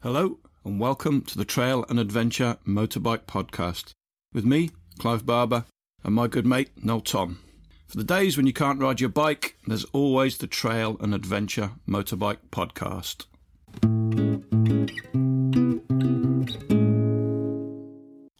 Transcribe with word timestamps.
Hello, 0.00 0.38
and 0.64 0.78
welcome 0.78 1.22
to 1.22 1.36
the 1.36 1.44
Trail 1.44 1.84
and 1.88 1.98
Adventure 1.98 2.56
Motorbike 2.64 3.24
Podcast 3.24 3.94
with 4.32 4.44
me, 4.44 4.70
Clive 5.00 5.26
Barber, 5.26 5.64
and 6.04 6.14
my 6.14 6.28
good 6.28 6.46
mate, 6.46 6.70
Noel 6.84 7.00
Tom. 7.00 7.40
For 7.88 7.96
the 7.96 8.04
days 8.04 8.36
when 8.36 8.46
you 8.46 8.52
can't 8.52 8.80
ride 8.80 9.00
your 9.00 9.10
bike, 9.10 9.56
there's 9.66 9.82
always 9.86 10.38
the 10.38 10.46
Trail 10.46 10.96
and 11.00 11.12
Adventure 11.12 11.72
Motorbike 11.88 12.36
Podcast. 12.52 13.26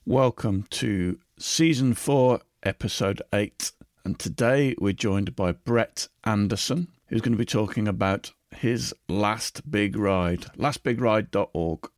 Welcome 0.06 0.64
to 0.70 1.18
Season 1.40 1.92
4, 1.92 2.40
Episode 2.62 3.20
8, 3.32 3.72
and 4.04 4.16
today 4.16 4.76
we're 4.78 4.92
joined 4.92 5.34
by 5.34 5.50
Brett 5.50 6.06
Anderson, 6.22 6.86
who's 7.08 7.20
going 7.20 7.32
to 7.32 7.36
be 7.36 7.44
talking 7.44 7.88
about 7.88 8.30
his 8.56 8.94
last 9.08 9.70
big 9.70 9.96
ride, 9.96 10.42
lastbigride.org. 10.56 11.88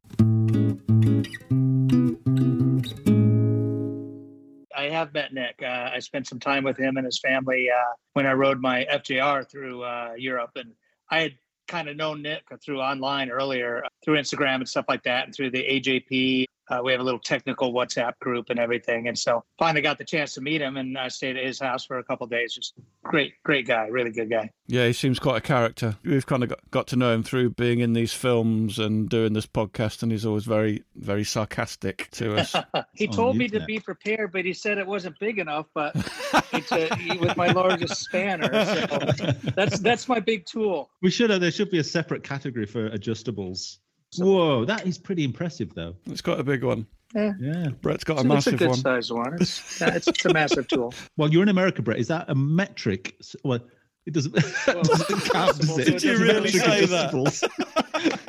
I 4.77 4.89
have 4.89 5.13
met 5.13 5.33
Nick. 5.33 5.61
Uh, 5.63 5.91
I 5.95 5.99
spent 5.99 6.27
some 6.27 6.41
time 6.41 6.65
with 6.65 6.79
him 6.79 6.97
and 6.97 7.05
his 7.05 7.19
family 7.19 7.69
uh, 7.71 7.93
when 8.15 8.27
I 8.27 8.33
rode 8.33 8.61
my 8.61 8.87
FJR 8.91 9.51
through 9.51 9.83
uh, 9.83 10.13
Europe, 10.17 10.53
and 10.57 10.73
I 11.11 11.21
had 11.21 11.35
kind 11.69 11.89
of 11.89 11.97
known 11.97 12.23
Nick 12.23 12.45
through 12.65 12.81
online 12.81 13.31
earlier, 13.31 13.83
through 14.05 14.17
Instagram 14.17 14.57
and 14.57 14.69
stuff 14.69 14.87
like 14.89 15.03
that, 15.05 15.27
and 15.27 15.35
through 15.35 15.51
the 15.51 15.63
AJP 15.63 16.47
uh, 16.71 16.81
we 16.83 16.93
have 16.93 17.01
a 17.01 17.05
little 17.05 17.21
technical 17.21 17.73
WhatsApp 17.73 18.19
group 18.21 18.51
and 18.51 18.59
everything. 18.59 19.09
And 19.09 19.19
so 19.19 19.45
finally 19.59 19.83
got 19.83 19.99
the 19.99 20.05
chance 20.05 20.35
to 20.35 20.41
meet 20.41 20.61
him 20.61 20.77
and 20.77 20.97
I 20.97 21.09
stayed 21.09 21.37
at 21.37 21.45
his 21.45 21.59
house 21.59 21.85
for 21.85 21.99
a 21.99 22.05
couple 22.05 22.27
days. 22.27 22.55
Just 22.55 22.75
great, 23.03 23.35
great 23.43 23.67
guy, 23.67 23.89
really 23.89 24.11
good 24.11 24.31
guy. 24.31 24.51
Yeah, 24.67 24.87
he 24.87 24.93
seems 24.93 25.19
quite 25.19 25.39
a 25.39 25.41
character. 25.41 25.97
We've 26.05 26.25
kind 26.25 26.45
of 26.45 26.51
got, 26.51 26.71
got 26.71 26.87
to 26.89 26.97
know 26.97 27.13
him 27.13 27.25
through 27.25 27.51
being 27.51 27.81
in 27.81 27.93
these 27.93 28.13
films 28.13 28.79
and 28.79 29.09
doing 29.09 29.33
this 29.33 29.47
podcast, 29.47 30.05
and 30.05 30.13
he's 30.13 30.25
always 30.25 30.45
very, 30.45 30.85
very 30.95 31.25
sarcastic 31.25 32.09
to 32.13 32.37
us. 32.37 32.55
he 32.95 33.09
told 33.09 33.37
me 33.37 33.49
to 33.49 33.61
be 33.65 33.81
prepared, 33.81 34.31
but 34.33 34.45
he 34.45 34.53
said 34.53 34.79
it 34.79 34.87
wasn't 34.87 35.19
big 35.19 35.41
enough. 35.41 35.67
But 35.75 35.97
it's 36.53 36.71
a, 36.73 36.95
he 36.95 37.19
was 37.19 37.37
my 37.37 37.49
largest 37.49 37.97
spanner. 37.97 38.65
So 38.65 39.17
that's 39.57 39.81
that's 39.81 40.09
my 40.09 40.21
big 40.21 40.47
tool. 40.47 40.91
We 41.03 41.11
should 41.11 41.31
have. 41.31 41.41
There 41.41 41.51
should 41.51 41.71
be 41.71 41.79
a 41.79 41.85
separate 41.85 42.23
category 42.23 42.67
for 42.67 42.91
adjustables. 42.91 43.79
Whoa, 44.19 44.65
that 44.65 44.87
is 44.87 44.99
pretty 44.99 45.25
impressive, 45.25 45.75
though. 45.75 45.95
It's 46.07 46.21
got 46.21 46.41
a 46.41 46.45
big 46.45 46.65
one. 46.65 46.87
Yeah, 47.15 47.33
yeah. 47.41 47.69
Brett's 47.81 48.05
got 48.05 48.19
a 48.19 48.21
it's, 48.21 48.29
massive 48.29 48.55
it's 48.55 48.63
a 48.63 48.65
good 48.65 48.71
one. 48.71 48.79
size 48.79 49.13
one. 49.13 49.35
It's, 49.35 49.83
it's, 49.83 50.09
it's 50.09 50.25
a 50.25 50.33
massive 50.33 50.69
tool. 50.69 50.95
Well, 51.17 51.31
you're 51.31 51.43
in 51.43 51.49
America, 51.49 51.83
Brett. 51.83 51.99
Is 51.99 52.09
that 52.09 52.29
a 52.29 52.35
metric? 52.35 53.17
Well, 53.45 53.61
it 54.07 54.15
doesn't, 54.15 54.33
well, 54.67 54.83
doesn't 54.83 55.21
count. 55.31 55.59
Does 55.59 55.79
it? 55.79 55.85
Did 55.85 56.03
you 56.03 56.19
really 56.19 56.51
say 56.51 56.87
that? 56.87 57.13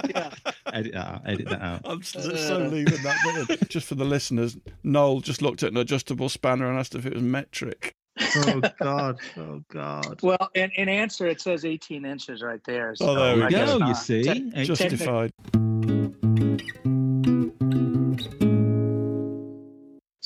yeah. 0.09 0.33
Edit 0.73 0.93
that 0.93 1.07
out. 1.07 1.21
Edit 1.25 1.49
that 1.49 1.61
out. 1.61 1.81
I'm 1.85 2.03
so, 2.03 2.35
so 2.35 2.57
leaving 2.57 3.01
that 3.03 3.45
bit. 3.47 3.69
Just 3.69 3.87
for 3.87 3.95
the 3.95 4.05
listeners, 4.05 4.57
Noel 4.83 5.21
just 5.21 5.41
looked 5.41 5.63
at 5.63 5.71
an 5.71 5.77
adjustable 5.77 6.29
spanner 6.29 6.69
and 6.69 6.77
asked 6.77 6.95
if 6.95 7.05
it 7.05 7.13
was 7.13 7.23
metric. 7.23 7.95
oh 8.19 8.61
God! 8.79 9.19
Oh 9.37 9.63
God! 9.71 10.21
Well, 10.21 10.49
in, 10.53 10.69
in 10.71 10.89
answer, 10.89 11.27
it 11.27 11.39
says 11.39 11.63
18 11.63 12.03
inches 12.03 12.41
right 12.41 12.61
there. 12.65 12.91
Oh, 12.91 12.95
so 12.95 13.09
oh, 13.09 13.15
there 13.15 13.45
we 13.45 13.51
go. 13.51 13.77
You 13.87 13.95
see, 13.95 14.23
Te- 14.23 14.65
justified. 14.65 15.31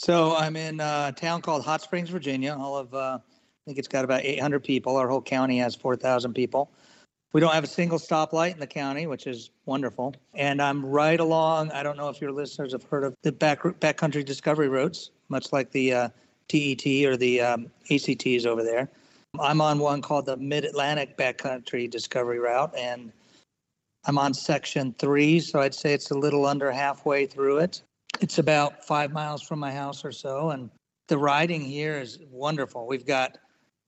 So 0.05 0.35
I'm 0.35 0.55
in 0.55 0.81
a 0.81 1.11
town 1.15 1.41
called 1.41 1.65
Hot 1.65 1.81
Springs, 1.81 2.11
Virginia. 2.11 2.55
All 2.55 2.77
of 2.77 2.93
uh, 2.93 3.17
I 3.17 3.65
think 3.65 3.79
it's 3.79 3.87
got 3.87 4.05
about 4.05 4.23
800 4.23 4.63
people. 4.63 4.97
Our 4.97 5.09
whole 5.09 5.19
county 5.19 5.57
has 5.57 5.73
4,000 5.73 6.35
people. 6.35 6.69
We 7.33 7.41
don't 7.41 7.55
have 7.55 7.63
a 7.63 7.67
single 7.67 7.97
stoplight 7.97 8.53
in 8.53 8.59
the 8.59 8.67
county, 8.67 9.07
which 9.07 9.25
is 9.25 9.49
wonderful. 9.65 10.13
And 10.35 10.61
I'm 10.61 10.85
right 10.85 11.19
along. 11.19 11.71
I 11.71 11.81
don't 11.81 11.97
know 11.97 12.09
if 12.09 12.21
your 12.21 12.31
listeners 12.31 12.73
have 12.73 12.83
heard 12.83 13.03
of 13.03 13.15
the 13.23 13.31
back 13.31 13.63
backcountry 13.63 14.23
discovery 14.23 14.69
routes, 14.69 15.09
much 15.29 15.51
like 15.51 15.71
the 15.71 15.91
uh, 15.91 16.09
TET 16.49 16.85
or 17.07 17.17
the 17.17 17.41
um, 17.41 17.71
ACTs 17.89 18.45
over 18.45 18.61
there. 18.61 18.87
I'm 19.39 19.59
on 19.59 19.79
one 19.79 20.03
called 20.03 20.27
the 20.27 20.37
Mid 20.37 20.65
Atlantic 20.65 21.17
Backcountry 21.17 21.89
Discovery 21.89 22.37
Route, 22.37 22.75
and 22.77 23.11
I'm 24.05 24.19
on 24.19 24.35
section 24.35 24.93
three, 24.99 25.39
so 25.39 25.61
I'd 25.61 25.73
say 25.73 25.95
it's 25.95 26.11
a 26.11 26.15
little 26.15 26.45
under 26.45 26.71
halfway 26.71 27.25
through 27.25 27.57
it. 27.57 27.81
It's 28.21 28.37
about 28.37 28.85
five 28.85 29.11
miles 29.11 29.41
from 29.41 29.59
my 29.59 29.71
house 29.71 30.05
or 30.05 30.11
so, 30.11 30.51
and 30.51 30.69
the 31.07 31.17
riding 31.17 31.61
here 31.61 31.99
is 31.99 32.19
wonderful. 32.31 32.87
We've 32.87 33.05
got 33.05 33.37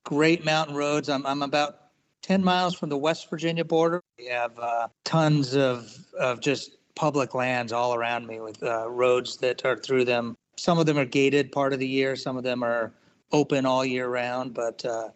great 0.04 0.46
mountain 0.46 0.76
roads. 0.76 1.10
I'm, 1.10 1.26
I'm 1.26 1.42
about 1.42 1.80
10 2.22 2.44
miles 2.44 2.76
from 2.76 2.90
the 2.90 2.98
West 2.98 3.30
Virginia 3.30 3.64
border. 3.64 4.04
We 4.18 4.26
have 4.28 4.58
uh, 4.60 4.88
tons 5.06 5.56
of, 5.56 5.96
of 6.20 6.40
just 6.40 6.78
public 6.96 7.36
lands 7.36 7.72
all 7.72 7.94
around 7.94 8.28
me 8.28 8.40
with 8.40 8.62
uh, 8.64 8.90
roads 8.90 9.38
that 9.38 9.64
are 9.66 9.78
through 9.78 10.06
them. 10.06 10.36
Some 10.58 10.80
of 10.80 10.86
them 10.86 10.98
are 10.98 11.06
gated 11.06 11.52
part 11.52 11.74
of 11.74 11.80
the 11.80 11.88
year, 11.88 12.16
some 12.16 12.38
of 12.38 12.44
them 12.44 12.64
are 12.64 12.92
open 13.32 13.66
all 13.66 13.86
year 13.86 14.10
round, 14.10 14.54
but 14.54 14.84
uh, 14.86 15.10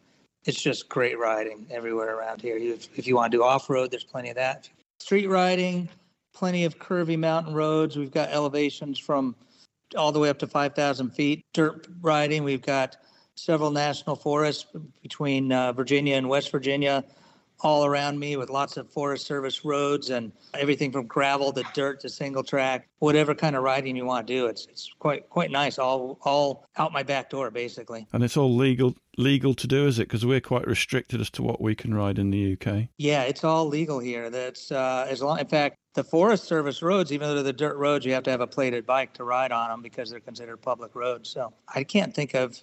it's 0.46 0.62
just 0.62 0.90
great 0.90 1.18
riding 1.18 1.66
everywhere 1.72 2.18
around 2.18 2.42
here. 2.42 2.58
If, 2.58 2.88
if 2.98 3.08
you 3.08 3.16
want 3.16 3.32
to 3.32 3.38
do 3.38 3.44
off 3.44 3.70
road, 3.70 3.92
there's 3.92 4.04
plenty 4.04 4.30
of 4.30 4.36
that 4.36 4.70
street 5.00 5.28
riding, 5.28 5.90
plenty 6.34 6.66
of 6.66 6.80
curvy 6.80 7.18
mountain 7.18 7.53
roads. 7.53 7.97
We've 7.97 8.12
got 8.12 8.30
elevations 8.30 8.97
from 9.00 9.36
all 9.97 10.12
the 10.12 10.19
way 10.19 10.30
up 10.30 10.40
to 10.40 10.47
5,000 10.47 11.09
feet. 11.12 11.46
Dirt 11.53 11.88
riding, 12.02 12.44
we've 12.44 12.62
got 12.62 12.97
several 13.36 13.72
national 13.72 14.16
forests 14.16 14.66
between 15.02 15.52
uh, 15.52 15.74
Virginia 15.74 16.16
and 16.16 16.30
West 16.30 16.52
Virginia 16.52 17.03
all 17.64 17.86
around 17.86 18.20
me 18.20 18.38
with 18.38 18.50
lots 18.50 18.78
of 18.78 18.92
Forest 18.92 19.26
Service 19.26 19.64
roads 19.64 20.10
and 20.10 20.32
everything 20.54 20.92
from 20.92 21.08
gravel 21.08 21.52
to 21.54 21.64
dirt 21.74 22.00
to 22.02 22.10
single 22.10 22.44
track, 22.44 22.88
whatever 23.00 23.36
kind 23.36 23.56
of 23.56 23.64
riding 23.64 23.96
you 23.96 24.06
want 24.06 24.28
to 24.28 24.34
do. 24.34 24.48
It's 24.48 24.66
it's 24.68 24.90
quite 25.00 25.30
quite 25.30 25.52
nice. 25.52 25.78
All 25.78 26.18
all 26.24 26.66
out 26.78 26.92
my 26.92 27.04
back 27.04 27.30
door 27.30 27.52
basically. 27.52 28.08
And 28.14 28.24
it's 28.24 28.38
all 28.38 28.56
legal 28.56 28.96
legal 29.18 29.54
to 29.56 29.68
do, 29.68 29.88
is 29.88 30.00
it? 30.00 30.04
Because 30.04 30.26
we're 30.26 30.42
quite 30.42 30.66
restricted 30.68 31.22
as 31.22 31.30
to 31.32 31.44
what 31.44 31.62
we 31.62 31.76
can 31.76 31.94
ride 31.94 32.18
in 32.18 32.32
the 32.32 32.54
UK. 32.54 32.88
Yeah, 32.98 33.24
it's 33.24 33.44
all 33.44 33.68
legal 33.68 34.00
here. 34.00 34.30
That's 34.30 34.72
uh, 34.72 35.06
as 35.10 35.22
long. 35.22 35.40
In 35.40 35.48
fact, 35.48 35.78
the 35.94 36.04
Forest 36.04 36.46
Service 36.46 36.82
roads, 36.82 37.12
even 37.12 37.28
though 37.28 37.36
they're 37.36 37.44
the 37.44 37.54
dirt 37.54 37.78
roads, 37.78 38.06
you 38.06 38.14
have 38.14 38.24
to 38.24 38.32
have 38.32 38.42
a 38.42 38.48
plated 38.48 38.86
bike 38.86 39.14
to 39.14 39.24
ride 39.24 39.52
on 39.52 39.70
them 39.70 39.82
because 39.82 40.10
they're 40.10 40.20
considered 40.20 40.58
public 40.58 40.96
roads. 40.96 41.30
So 41.30 41.54
I 41.74 41.84
can't 41.84 42.14
think 42.14 42.34
of 42.34 42.62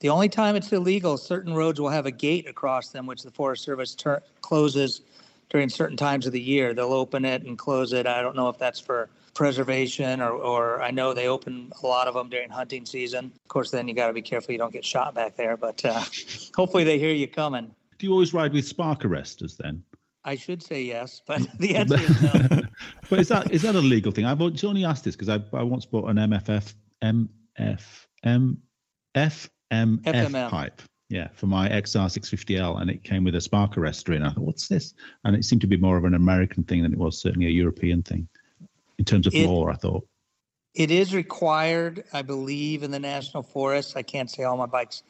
the 0.00 0.08
only 0.08 0.28
time 0.28 0.54
it's 0.56 0.72
illegal, 0.72 1.16
certain 1.16 1.54
roads 1.54 1.80
will 1.80 1.88
have 1.88 2.06
a 2.06 2.10
gate 2.10 2.48
across 2.48 2.88
them, 2.88 3.06
which 3.06 3.22
the 3.22 3.30
Forest 3.30 3.64
Service 3.64 3.96
closes 4.40 5.00
during 5.50 5.68
certain 5.68 5.96
times 5.96 6.26
of 6.26 6.32
the 6.32 6.40
year. 6.40 6.74
They'll 6.74 6.92
open 6.92 7.24
it 7.24 7.42
and 7.42 7.58
close 7.58 7.92
it. 7.92 8.06
I 8.06 8.22
don't 8.22 8.36
know 8.36 8.48
if 8.48 8.58
that's 8.58 8.80
for 8.80 9.08
preservation 9.34 10.20
or, 10.20 10.30
or 10.30 10.82
I 10.82 10.90
know 10.90 11.14
they 11.14 11.28
open 11.28 11.72
a 11.82 11.86
lot 11.86 12.08
of 12.08 12.14
them 12.14 12.28
during 12.28 12.50
hunting 12.50 12.84
season. 12.84 13.26
Of 13.26 13.48
course, 13.48 13.70
then 13.70 13.86
you 13.88 13.94
got 13.94 14.08
to 14.08 14.12
be 14.12 14.22
careful 14.22 14.52
you 14.52 14.58
don't 14.58 14.72
get 14.72 14.84
shot 14.84 15.14
back 15.14 15.36
there, 15.36 15.56
but 15.56 15.84
uh, 15.84 16.02
hopefully 16.56 16.84
they 16.84 16.98
hear 16.98 17.12
you 17.12 17.28
coming. 17.28 17.70
Do 17.98 18.06
you 18.06 18.12
always 18.12 18.34
ride 18.34 18.52
with 18.52 18.66
spark 18.66 19.00
arresters 19.02 19.56
then? 19.56 19.82
I 20.24 20.34
should 20.34 20.62
say 20.62 20.82
yes, 20.82 21.22
but 21.26 21.46
the 21.58 21.76
answer 21.76 21.96
is 22.00 22.22
no. 22.22 22.62
but 23.08 23.20
is 23.20 23.28
that 23.28 23.50
is 23.50 23.62
that 23.62 23.74
a 23.74 23.80
legal 23.80 24.12
thing? 24.12 24.24
I've 24.24 24.42
only 24.42 24.84
asked 24.84 25.04
this 25.04 25.16
because 25.16 25.28
I, 25.28 25.40
I 25.56 25.62
once 25.62 25.86
bought 25.86 26.10
an 26.10 26.16
MFF 26.16 26.74
MF 27.02 27.82
MF 28.26 29.48
MF 29.72 30.02
FML. 30.02 30.50
pipe. 30.50 30.82
Yeah, 31.10 31.28
for 31.34 31.46
my 31.46 31.70
XR650L, 31.70 32.82
and 32.82 32.90
it 32.90 33.02
came 33.02 33.24
with 33.24 33.34
a 33.34 33.40
spark 33.40 33.76
arrestor 33.76 34.14
in. 34.14 34.22
I 34.22 34.30
thought, 34.30 34.44
what's 34.44 34.68
this? 34.68 34.92
And 35.24 35.34
it 35.34 35.42
seemed 35.42 35.62
to 35.62 35.66
be 35.66 35.78
more 35.78 35.96
of 35.96 36.04
an 36.04 36.12
American 36.12 36.64
thing 36.64 36.82
than 36.82 36.92
it 36.92 36.98
was 36.98 37.18
certainly 37.18 37.46
a 37.46 37.50
European 37.50 38.02
thing 38.02 38.28
in 38.98 39.06
terms 39.06 39.26
of 39.26 39.34
it, 39.34 39.46
law. 39.46 39.68
I 39.68 39.76
thought 39.76 40.06
it 40.74 40.90
is 40.90 41.14
required, 41.14 42.04
I 42.12 42.22
believe, 42.22 42.82
in 42.82 42.90
the 42.90 42.98
national 42.98 43.42
forests. 43.42 43.96
I 43.96 44.02
can't 44.02 44.30
say 44.30 44.44
all 44.44 44.56
my 44.56 44.66
bikes 44.66 45.02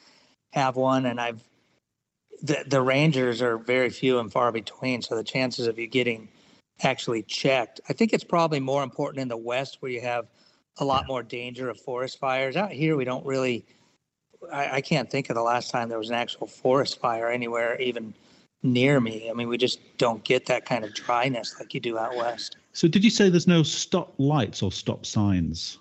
have 0.52 0.76
one, 0.76 1.06
and 1.06 1.20
I've 1.20 1.42
the 2.42 2.64
the 2.66 2.80
rangers 2.80 3.42
are 3.42 3.58
very 3.58 3.90
few 3.90 4.18
and 4.18 4.32
far 4.32 4.52
between. 4.52 5.02
So 5.02 5.16
the 5.16 5.24
chances 5.24 5.66
of 5.66 5.78
you 5.78 5.86
getting 5.86 6.28
actually 6.82 7.22
checked, 7.24 7.80
I 7.88 7.92
think 7.92 8.12
it's 8.12 8.24
probably 8.24 8.60
more 8.60 8.82
important 8.82 9.20
in 9.20 9.28
the 9.28 9.36
west 9.36 9.78
where 9.80 9.90
you 9.90 10.00
have 10.00 10.28
a 10.78 10.84
lot 10.84 11.08
more 11.08 11.24
danger 11.24 11.68
of 11.68 11.80
forest 11.80 12.18
fires. 12.18 12.56
Out 12.56 12.70
here, 12.70 12.96
we 12.96 13.04
don't 13.04 13.26
really 13.26 13.66
I, 14.52 14.76
I 14.76 14.80
can't 14.80 15.10
think 15.10 15.30
of 15.30 15.36
the 15.36 15.42
last 15.42 15.70
time 15.70 15.88
there 15.88 15.98
was 15.98 16.10
an 16.10 16.16
actual 16.16 16.46
forest 16.46 17.00
fire 17.00 17.30
anywhere 17.30 17.80
even 17.80 18.14
near 18.62 19.00
me. 19.00 19.28
I 19.30 19.32
mean, 19.32 19.48
we 19.48 19.56
just 19.56 19.80
don't 19.98 20.22
get 20.24 20.46
that 20.46 20.64
kind 20.64 20.84
of 20.84 20.94
dryness 20.94 21.56
like 21.58 21.74
you 21.74 21.80
do 21.80 21.98
out 21.98 22.16
west. 22.16 22.56
So, 22.72 22.88
did 22.88 23.04
you 23.04 23.10
say 23.10 23.28
there's 23.28 23.46
no 23.46 23.62
stop 23.62 24.14
lights 24.18 24.62
or 24.62 24.70
stop 24.72 25.06
signs? 25.06 25.78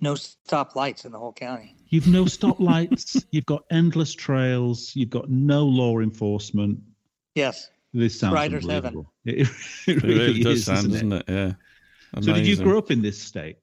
No 0.00 0.14
stop 0.14 0.76
lights 0.76 1.04
in 1.04 1.12
the 1.12 1.18
whole 1.18 1.32
county. 1.32 1.74
You've 1.88 2.08
no 2.08 2.26
stop 2.26 2.60
lights. 2.60 3.24
you've 3.30 3.46
got 3.46 3.64
endless 3.70 4.12
trails. 4.12 4.92
You've 4.94 5.10
got 5.10 5.30
no 5.30 5.64
law 5.64 6.00
enforcement. 6.00 6.80
Yes. 7.34 7.70
This 7.92 8.18
sounds 8.18 8.34
Riders 8.34 8.68
heaven. 8.68 9.06
It, 9.24 9.48
it 9.88 10.02
really, 10.02 10.14
it 10.14 10.18
really 10.18 10.42
does 10.42 10.58
is, 10.58 10.64
sound, 10.66 10.92
doesn't 10.92 11.12
it? 11.12 11.24
Yeah. 11.26 11.52
Amazing. 12.14 12.22
So, 12.22 12.32
did 12.34 12.46
you 12.46 12.56
grow 12.56 12.78
up 12.78 12.92
in 12.92 13.02
this 13.02 13.20
state? 13.20 13.58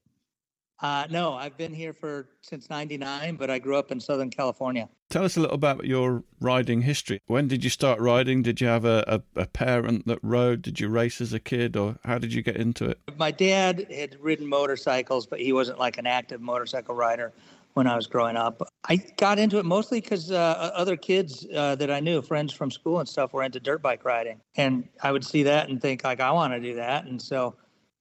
Uh, 0.84 1.06
no, 1.08 1.32
I've 1.32 1.56
been 1.56 1.72
here 1.72 1.94
for 1.94 2.28
since 2.42 2.68
'99, 2.68 3.36
but 3.36 3.48
I 3.48 3.58
grew 3.58 3.78
up 3.78 3.90
in 3.90 3.98
Southern 3.98 4.28
California. 4.28 4.86
Tell 5.08 5.24
us 5.24 5.34
a 5.38 5.40
little 5.40 5.54
about 5.54 5.86
your 5.86 6.24
riding 6.40 6.82
history. 6.82 7.22
When 7.26 7.48
did 7.48 7.64
you 7.64 7.70
start 7.70 8.00
riding? 8.00 8.42
Did 8.42 8.60
you 8.60 8.66
have 8.66 8.84
a, 8.84 9.22
a, 9.34 9.40
a, 9.40 9.46
parent 9.46 10.06
that 10.06 10.18
rode? 10.22 10.60
Did 10.60 10.80
you 10.80 10.90
race 10.90 11.22
as 11.22 11.32
a 11.32 11.40
kid, 11.40 11.74
or 11.74 11.96
how 12.04 12.18
did 12.18 12.34
you 12.34 12.42
get 12.42 12.56
into 12.56 12.84
it? 12.84 12.98
My 13.16 13.30
dad 13.30 13.86
had 13.90 14.18
ridden 14.20 14.46
motorcycles, 14.46 15.24
but 15.24 15.40
he 15.40 15.54
wasn't 15.54 15.78
like 15.78 15.96
an 15.96 16.06
active 16.06 16.42
motorcycle 16.42 16.94
rider 16.94 17.32
when 17.72 17.86
I 17.86 17.96
was 17.96 18.06
growing 18.06 18.36
up. 18.36 18.60
I 18.86 18.96
got 19.16 19.38
into 19.38 19.58
it 19.58 19.64
mostly 19.64 20.02
because 20.02 20.30
uh, 20.30 20.70
other 20.74 20.98
kids 20.98 21.46
uh, 21.54 21.76
that 21.76 21.90
I 21.90 22.00
knew, 22.00 22.20
friends 22.20 22.52
from 22.52 22.70
school 22.70 22.98
and 23.00 23.08
stuff, 23.08 23.32
were 23.32 23.42
into 23.42 23.58
dirt 23.58 23.80
bike 23.80 24.04
riding, 24.04 24.38
and 24.56 24.86
I 25.02 25.12
would 25.12 25.24
see 25.24 25.44
that 25.44 25.70
and 25.70 25.80
think 25.80 26.04
like, 26.04 26.20
I 26.20 26.30
want 26.30 26.52
to 26.52 26.60
do 26.60 26.74
that, 26.74 27.06
and 27.06 27.22
so 27.22 27.54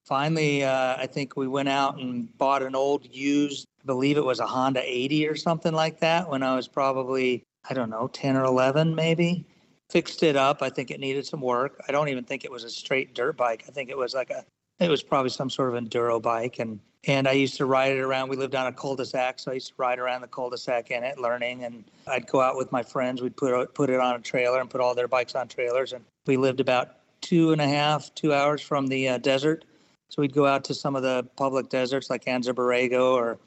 finally, 0.05 0.63
uh, 0.63 0.95
I 0.97 1.07
think 1.07 1.35
we 1.35 1.47
went 1.47 1.69
out 1.69 2.00
and 2.00 2.35
bought 2.38 2.61
an 2.63 2.75
old 2.75 3.07
used, 3.13 3.67
I 3.81 3.85
believe 3.85 4.17
it 4.17 4.25
was 4.25 4.39
a 4.39 4.45
Honda 4.45 4.81
80 4.83 5.27
or 5.27 5.35
something 5.35 5.73
like 5.73 6.00
that 6.00 6.29
when 6.29 6.44
I 6.44 6.55
was 6.55 6.67
probably, 6.67 7.44
I 7.69 7.73
don't 7.73 7.89
know, 7.89 8.07
10 8.07 8.35
or 8.35 8.44
11 8.44 8.95
maybe. 8.95 9.45
Fixed 9.89 10.23
it 10.23 10.35
up. 10.35 10.61
I 10.61 10.69
think 10.69 10.91
it 10.91 11.00
needed 11.00 11.25
some 11.25 11.41
work. 11.41 11.81
I 11.88 11.91
don't 11.91 12.09
even 12.09 12.23
think 12.23 12.45
it 12.45 12.51
was 12.51 12.63
a 12.63 12.69
straight 12.69 13.13
dirt 13.13 13.38
bike. 13.38 13.65
I 13.67 13.71
think 13.71 13.89
it 13.89 13.97
was 13.97 14.13
like 14.13 14.31
a, 14.31 14.44
it 14.79 14.89
was 14.89 15.03
probably 15.03 15.29
some 15.29 15.50
sort 15.50 15.75
of 15.75 15.83
enduro 15.83 16.21
bike. 16.21 16.57
And, 16.59 16.79
and 17.06 17.27
I 17.27 17.33
used 17.33 17.57
to 17.57 17.65
ride 17.65 17.91
it 17.91 17.99
around. 17.99 18.29
We 18.29 18.38
lived 18.38 18.56
on 18.56 18.65
a 18.65 18.71
cul-de-sac, 18.71 19.39
so 19.39 19.51
I 19.51 19.56
used 19.56 19.67
to 19.67 19.73
ride 19.77 19.99
around 19.99 20.21
the 20.21 20.27
cul-de-sac 20.27 20.89
in 20.89 21.03
it, 21.03 21.19
learning. 21.19 21.63
And 21.63 21.83
I'd 22.07 22.25
go 22.27 22.41
out 22.41 22.56
with 22.56 22.71
my 22.71 22.81
friends. 22.81 23.21
We'd 23.21 23.35
put 23.35 23.73
put 23.75 23.89
it 23.89 23.99
on 23.99 24.15
a 24.15 24.19
trailer 24.19 24.59
and 24.59 24.69
put 24.69 24.81
all 24.81 24.95
their 24.95 25.07
bikes 25.07 25.35
on 25.35 25.47
trailers. 25.47 25.94
And 25.94 26.03
we 26.25 26.38
lived 26.38 26.59
about 26.59 26.95
two 27.21 27.51
and 27.51 27.61
a 27.61 27.67
half, 27.67 28.13
two 28.15 28.33
hours 28.33 28.61
from 28.61 28.88
the 28.88 29.09
uh, 29.09 29.17
desert 29.19 29.65
so 30.13 30.21
we'd 30.21 30.33
go 30.33 30.45
out 30.45 30.63
to 30.63 30.75
some 30.75 30.95
of 30.95 31.01
the 31.01 31.27
public 31.38 31.69
deserts 31.69 32.12
like 32.12 32.25
Anza 32.25 32.54
Borrego 32.54 33.13
or 33.13 33.39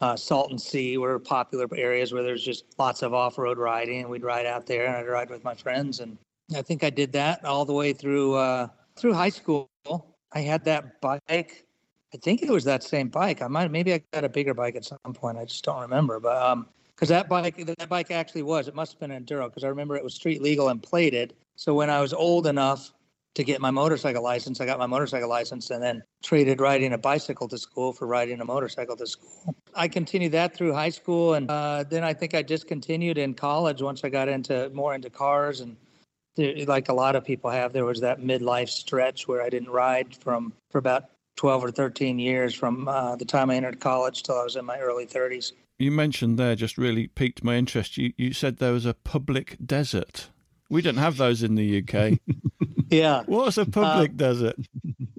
uh, 0.00 0.16
Salton 0.16 0.58
Sea 0.58 0.96
were 0.96 1.18
popular 1.18 1.66
areas 1.76 2.14
where 2.14 2.22
there's 2.22 2.42
just 2.42 2.64
lots 2.78 3.02
of 3.02 3.12
off-road 3.12 3.58
riding, 3.58 4.00
and 4.00 4.08
we'd 4.08 4.24
ride 4.24 4.46
out 4.46 4.66
there, 4.66 4.86
and 4.86 4.96
I'd 4.96 5.06
ride 5.06 5.28
with 5.28 5.44
my 5.44 5.54
friends, 5.54 6.00
and 6.00 6.16
I 6.56 6.62
think 6.62 6.82
I 6.82 6.88
did 6.88 7.12
that 7.12 7.44
all 7.44 7.66
the 7.66 7.74
way 7.74 7.92
through 7.92 8.36
uh, 8.36 8.68
through 8.96 9.12
high 9.12 9.28
school. 9.28 9.68
I 10.32 10.40
had 10.40 10.64
that 10.64 10.98
bike. 11.02 11.20
I 11.28 12.16
think 12.22 12.42
it 12.42 12.50
was 12.50 12.64
that 12.64 12.82
same 12.82 13.08
bike. 13.08 13.42
I 13.42 13.46
might 13.46 13.70
maybe 13.70 13.92
I 13.92 14.02
got 14.14 14.24
a 14.24 14.28
bigger 14.30 14.54
bike 14.54 14.76
at 14.76 14.86
some 14.86 14.98
point. 15.12 15.36
I 15.36 15.44
just 15.44 15.62
don't 15.62 15.82
remember, 15.82 16.20
but 16.20 16.40
um, 16.40 16.66
because 16.96 17.10
that 17.10 17.28
bike 17.28 17.66
that 17.66 17.88
bike 17.90 18.10
actually 18.10 18.42
was 18.42 18.66
it 18.66 18.74
must 18.74 18.92
have 18.92 19.00
been 19.00 19.10
an 19.10 19.24
enduro 19.24 19.44
because 19.44 19.62
I 19.62 19.68
remember 19.68 19.94
it 19.94 20.02
was 20.02 20.14
street 20.14 20.40
legal 20.40 20.70
and 20.70 20.82
plated. 20.82 21.34
So 21.56 21.74
when 21.74 21.90
I 21.90 22.00
was 22.00 22.14
old 22.14 22.46
enough 22.46 22.92
to 23.34 23.44
get 23.44 23.60
my 23.60 23.70
motorcycle 23.70 24.22
license. 24.22 24.60
I 24.60 24.66
got 24.66 24.78
my 24.78 24.86
motorcycle 24.86 25.28
license 25.28 25.70
and 25.70 25.82
then 25.82 26.02
traded 26.22 26.60
riding 26.60 26.92
a 26.92 26.98
bicycle 26.98 27.48
to 27.48 27.58
school 27.58 27.92
for 27.92 28.06
riding 28.06 28.40
a 28.40 28.44
motorcycle 28.44 28.96
to 28.96 29.06
school. 29.06 29.54
I 29.74 29.88
continued 29.88 30.32
that 30.32 30.54
through 30.54 30.72
high 30.72 30.90
school, 30.90 31.34
and 31.34 31.50
uh, 31.50 31.84
then 31.88 32.04
I 32.04 32.14
think 32.14 32.34
I 32.34 32.42
discontinued 32.42 33.18
in 33.18 33.34
college 33.34 33.82
once 33.82 34.04
I 34.04 34.08
got 34.08 34.28
into 34.28 34.70
more 34.70 34.94
into 34.94 35.10
cars 35.10 35.60
and. 35.60 35.76
There, 36.36 36.52
like 36.66 36.88
a 36.88 36.92
lot 36.92 37.14
of 37.14 37.24
people 37.24 37.48
have, 37.48 37.72
there 37.72 37.84
was 37.84 38.00
that 38.00 38.20
midlife 38.20 38.68
stretch 38.68 39.28
where 39.28 39.40
I 39.40 39.48
didn't 39.48 39.70
ride 39.70 40.16
from 40.16 40.52
for 40.72 40.78
about 40.78 41.04
12 41.36 41.64
or 41.64 41.70
13 41.70 42.18
years 42.18 42.54
from 42.54 42.88
uh, 42.88 43.16
the 43.16 43.24
time 43.24 43.50
I 43.50 43.54
entered 43.56 43.80
college 43.80 44.24
till 44.24 44.38
I 44.38 44.44
was 44.44 44.56
in 44.56 44.64
my 44.64 44.78
early 44.78 45.06
30s. 45.06 45.52
You 45.78 45.90
mentioned 45.90 46.38
there 46.38 46.54
just 46.54 46.78
really 46.78 47.08
piqued 47.08 47.42
my 47.42 47.56
interest. 47.56 47.96
You 47.96 48.12
you 48.16 48.32
said 48.32 48.58
there 48.58 48.72
was 48.72 48.86
a 48.86 48.94
public 48.94 49.56
desert. 49.64 50.30
We 50.70 50.82
don't 50.82 50.96
have 50.96 51.16
those 51.16 51.42
in 51.42 51.56
the 51.56 51.82
UK. 51.82 52.18
Yeah. 52.90 53.22
What's 53.26 53.58
a 53.58 53.66
public 53.66 54.12
uh, 54.12 54.14
desert? 54.14 54.56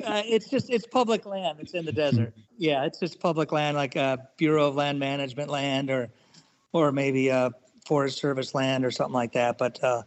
Uh, 0.06 0.21
it's 0.25 0.50
just 0.50 0.69
it's 0.69 0.85
public 0.85 1.25
land. 1.25 1.57
It's 1.59 1.73
in 1.73 1.83
the 1.85 1.91
desert. 1.91 2.31
Yeah, 2.57 2.83
it's 2.83 3.00
just 3.00 3.19
public 3.19 3.51
land, 3.51 3.75
like 3.75 3.95
a 3.95 4.27
Bureau 4.38 4.67
of 4.67 4.75
Land 4.75 5.00
Management 5.00 5.50
land, 5.50 5.89
or 5.89 6.09
or 6.73 6.91
maybe 6.91 7.29
a 7.29 7.51
Forest 7.88 8.19
Service 8.19 8.53
land 8.53 8.85
or 8.85 8.91
something 8.91 9.15
like 9.15 9.31
that. 9.31 9.57
But 9.57 9.83
uh, 9.83 10.03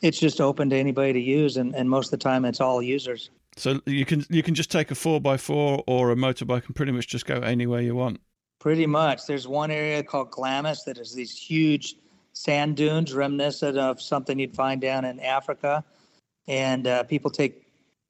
it's 0.00 0.18
just 0.18 0.40
open 0.40 0.70
to 0.70 0.76
anybody 0.76 1.12
to 1.12 1.20
use, 1.20 1.56
and, 1.58 1.74
and 1.74 1.90
most 1.90 2.06
of 2.06 2.10
the 2.12 2.24
time 2.24 2.44
it's 2.46 2.60
all 2.60 2.80
users. 2.80 3.28
So 3.56 3.80
you 3.84 4.06
can 4.06 4.24
you 4.30 4.42
can 4.42 4.54
just 4.54 4.70
take 4.70 4.90
a 4.90 4.94
four 4.94 5.20
by 5.20 5.36
four 5.36 5.82
or 5.86 6.12
a 6.12 6.16
motorbike 6.16 6.66
and 6.66 6.74
pretty 6.74 6.92
much 6.92 7.08
just 7.08 7.26
go 7.26 7.40
anywhere 7.40 7.80
you 7.80 7.94
want. 7.94 8.20
Pretty 8.58 8.86
much. 8.86 9.26
There's 9.26 9.48
one 9.48 9.70
area 9.70 10.02
called 10.02 10.30
Glamis 10.30 10.84
that 10.84 10.98
is 10.98 11.14
these 11.14 11.36
huge 11.36 11.96
sand 12.32 12.76
dunes 12.76 13.12
reminiscent 13.12 13.76
of 13.76 14.00
something 14.00 14.38
you'd 14.38 14.54
find 14.54 14.80
down 14.80 15.04
in 15.04 15.20
Africa 15.20 15.84
and 16.48 16.86
uh, 16.86 17.02
people 17.04 17.30
take 17.30 17.66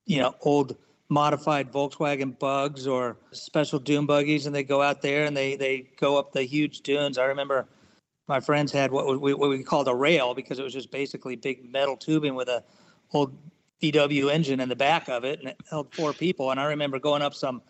you 0.06 0.20
know 0.20 0.34
old 0.42 0.76
modified 1.08 1.72
Volkswagen 1.72 2.38
Bugs 2.38 2.86
or 2.86 3.16
special 3.32 3.78
dune 3.78 4.06
buggies, 4.06 4.46
and 4.46 4.54
they 4.54 4.64
go 4.64 4.82
out 4.82 5.02
there 5.02 5.24
and 5.24 5.36
they 5.36 5.56
they 5.56 5.88
go 5.98 6.18
up 6.18 6.32
the 6.32 6.42
huge 6.42 6.80
dunes. 6.80 7.18
I 7.18 7.24
remember 7.24 7.66
my 8.28 8.40
friends 8.40 8.72
had 8.72 8.90
what 8.90 9.20
we 9.20 9.34
what 9.34 9.50
we 9.50 9.62
called 9.62 9.88
a 9.88 9.94
rail 9.94 10.34
because 10.34 10.58
it 10.58 10.62
was 10.62 10.72
just 10.72 10.90
basically 10.90 11.36
big 11.36 11.70
metal 11.70 11.96
tubing 11.96 12.34
with 12.34 12.48
a 12.48 12.62
old 13.12 13.36
VW 13.82 14.32
engine 14.32 14.60
in 14.60 14.68
the 14.68 14.76
back 14.76 15.08
of 15.08 15.24
it, 15.24 15.40
and 15.40 15.48
it 15.48 15.56
held 15.70 15.94
four 15.94 16.12
people. 16.12 16.50
And 16.50 16.58
I 16.58 16.64
remember 16.64 16.98
going 16.98 17.22
up 17.22 17.34
some 17.34 17.62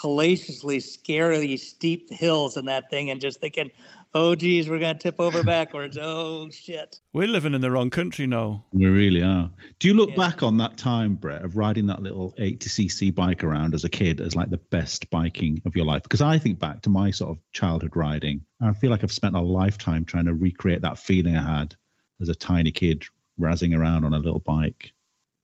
hellaciously, 0.00 0.78
scarily 0.78 1.58
steep 1.58 2.10
hills 2.10 2.56
in 2.56 2.64
that 2.66 2.90
thing, 2.90 3.10
and 3.10 3.20
just 3.20 3.40
thinking, 3.40 3.70
oh 4.14 4.34
geez, 4.34 4.68
we're 4.68 4.78
gonna 4.78 4.98
tip 4.98 5.16
over 5.18 5.42
backwards. 5.42 5.98
Oh 6.00 6.48
shit. 6.50 7.00
We're 7.12 7.28
living 7.28 7.54
in 7.54 7.60
the 7.60 7.70
wrong 7.70 7.90
country 7.90 8.26
now. 8.26 8.64
We 8.72 8.86
really 8.86 9.22
are. 9.22 9.50
Do 9.78 9.88
you 9.88 9.94
look 9.94 10.10
yeah. 10.10 10.16
back 10.16 10.42
on 10.42 10.56
that 10.58 10.76
time, 10.76 11.14
Brett, 11.14 11.44
of 11.44 11.56
riding 11.56 11.86
that 11.86 12.02
little 12.02 12.32
80cc 12.38 13.14
bike 13.14 13.44
around 13.44 13.74
as 13.74 13.84
a 13.84 13.88
kid 13.88 14.20
as 14.20 14.36
like 14.36 14.50
the 14.50 14.58
best 14.58 15.10
biking 15.10 15.60
of 15.66 15.74
your 15.76 15.84
life? 15.84 16.02
Because 16.02 16.22
I 16.22 16.38
think 16.38 16.58
back 16.58 16.82
to 16.82 16.90
my 16.90 17.10
sort 17.10 17.30
of 17.30 17.38
childhood 17.52 17.96
riding. 17.96 18.40
I 18.60 18.72
feel 18.72 18.90
like 18.90 19.02
I've 19.02 19.12
spent 19.12 19.36
a 19.36 19.40
lifetime 19.40 20.04
trying 20.04 20.26
to 20.26 20.34
recreate 20.34 20.82
that 20.82 20.98
feeling 20.98 21.36
I 21.36 21.58
had 21.58 21.74
as 22.20 22.28
a 22.28 22.34
tiny 22.34 22.70
kid 22.70 23.04
razzing 23.40 23.76
around 23.76 24.04
on 24.04 24.14
a 24.14 24.18
little 24.18 24.40
bike. 24.40 24.92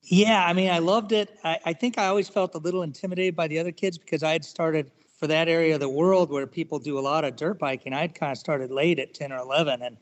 Yeah, 0.02 0.46
I 0.46 0.54
mean, 0.54 0.70
I 0.70 0.78
loved 0.78 1.12
it. 1.12 1.38
I, 1.44 1.58
I 1.66 1.72
think 1.74 1.98
I 1.98 2.06
always 2.06 2.28
felt 2.28 2.54
a 2.54 2.58
little 2.58 2.82
intimidated 2.82 3.36
by 3.36 3.48
the 3.48 3.58
other 3.58 3.72
kids 3.72 3.98
because 3.98 4.22
I 4.22 4.32
had 4.32 4.44
started 4.44 4.90
for 5.20 5.26
that 5.26 5.48
area 5.48 5.74
of 5.74 5.80
the 5.80 5.88
world 5.88 6.30
where 6.30 6.46
people 6.46 6.78
do 6.78 6.98
a 6.98 7.00
lot 7.00 7.24
of 7.24 7.36
dirt 7.36 7.58
biking, 7.58 7.92
I'd 7.92 8.14
kind 8.14 8.32
of 8.32 8.38
started 8.38 8.70
late 8.70 8.98
at 8.98 9.12
10 9.12 9.32
or 9.32 9.36
11, 9.36 9.82
and 9.82 9.98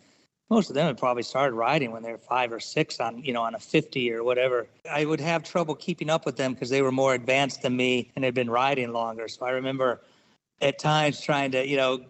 most 0.48 0.70
of 0.70 0.74
them 0.74 0.86
had 0.86 0.96
probably 0.96 1.24
started 1.24 1.56
riding 1.56 1.90
when 1.90 2.04
they 2.04 2.12
were 2.12 2.18
five 2.18 2.52
or 2.52 2.60
six 2.60 3.00
on, 3.00 3.22
you 3.22 3.32
know, 3.32 3.42
on 3.42 3.56
a 3.56 3.58
50 3.58 4.12
or 4.12 4.22
whatever. 4.22 4.68
I 4.90 5.04
would 5.04 5.20
have 5.20 5.42
trouble 5.42 5.74
keeping 5.74 6.08
up 6.08 6.24
with 6.24 6.36
them 6.36 6.54
because 6.54 6.70
they 6.70 6.82
were 6.82 6.92
more 6.92 7.14
advanced 7.14 7.62
than 7.62 7.76
me 7.76 8.10
and 8.14 8.24
had 8.24 8.32
been 8.32 8.48
riding 8.48 8.92
longer. 8.92 9.28
So 9.28 9.44
I 9.44 9.50
remember 9.50 10.00
at 10.62 10.78
times 10.78 11.20
trying 11.20 11.50
to, 11.50 11.66
you 11.66 11.76
know, 11.76 12.00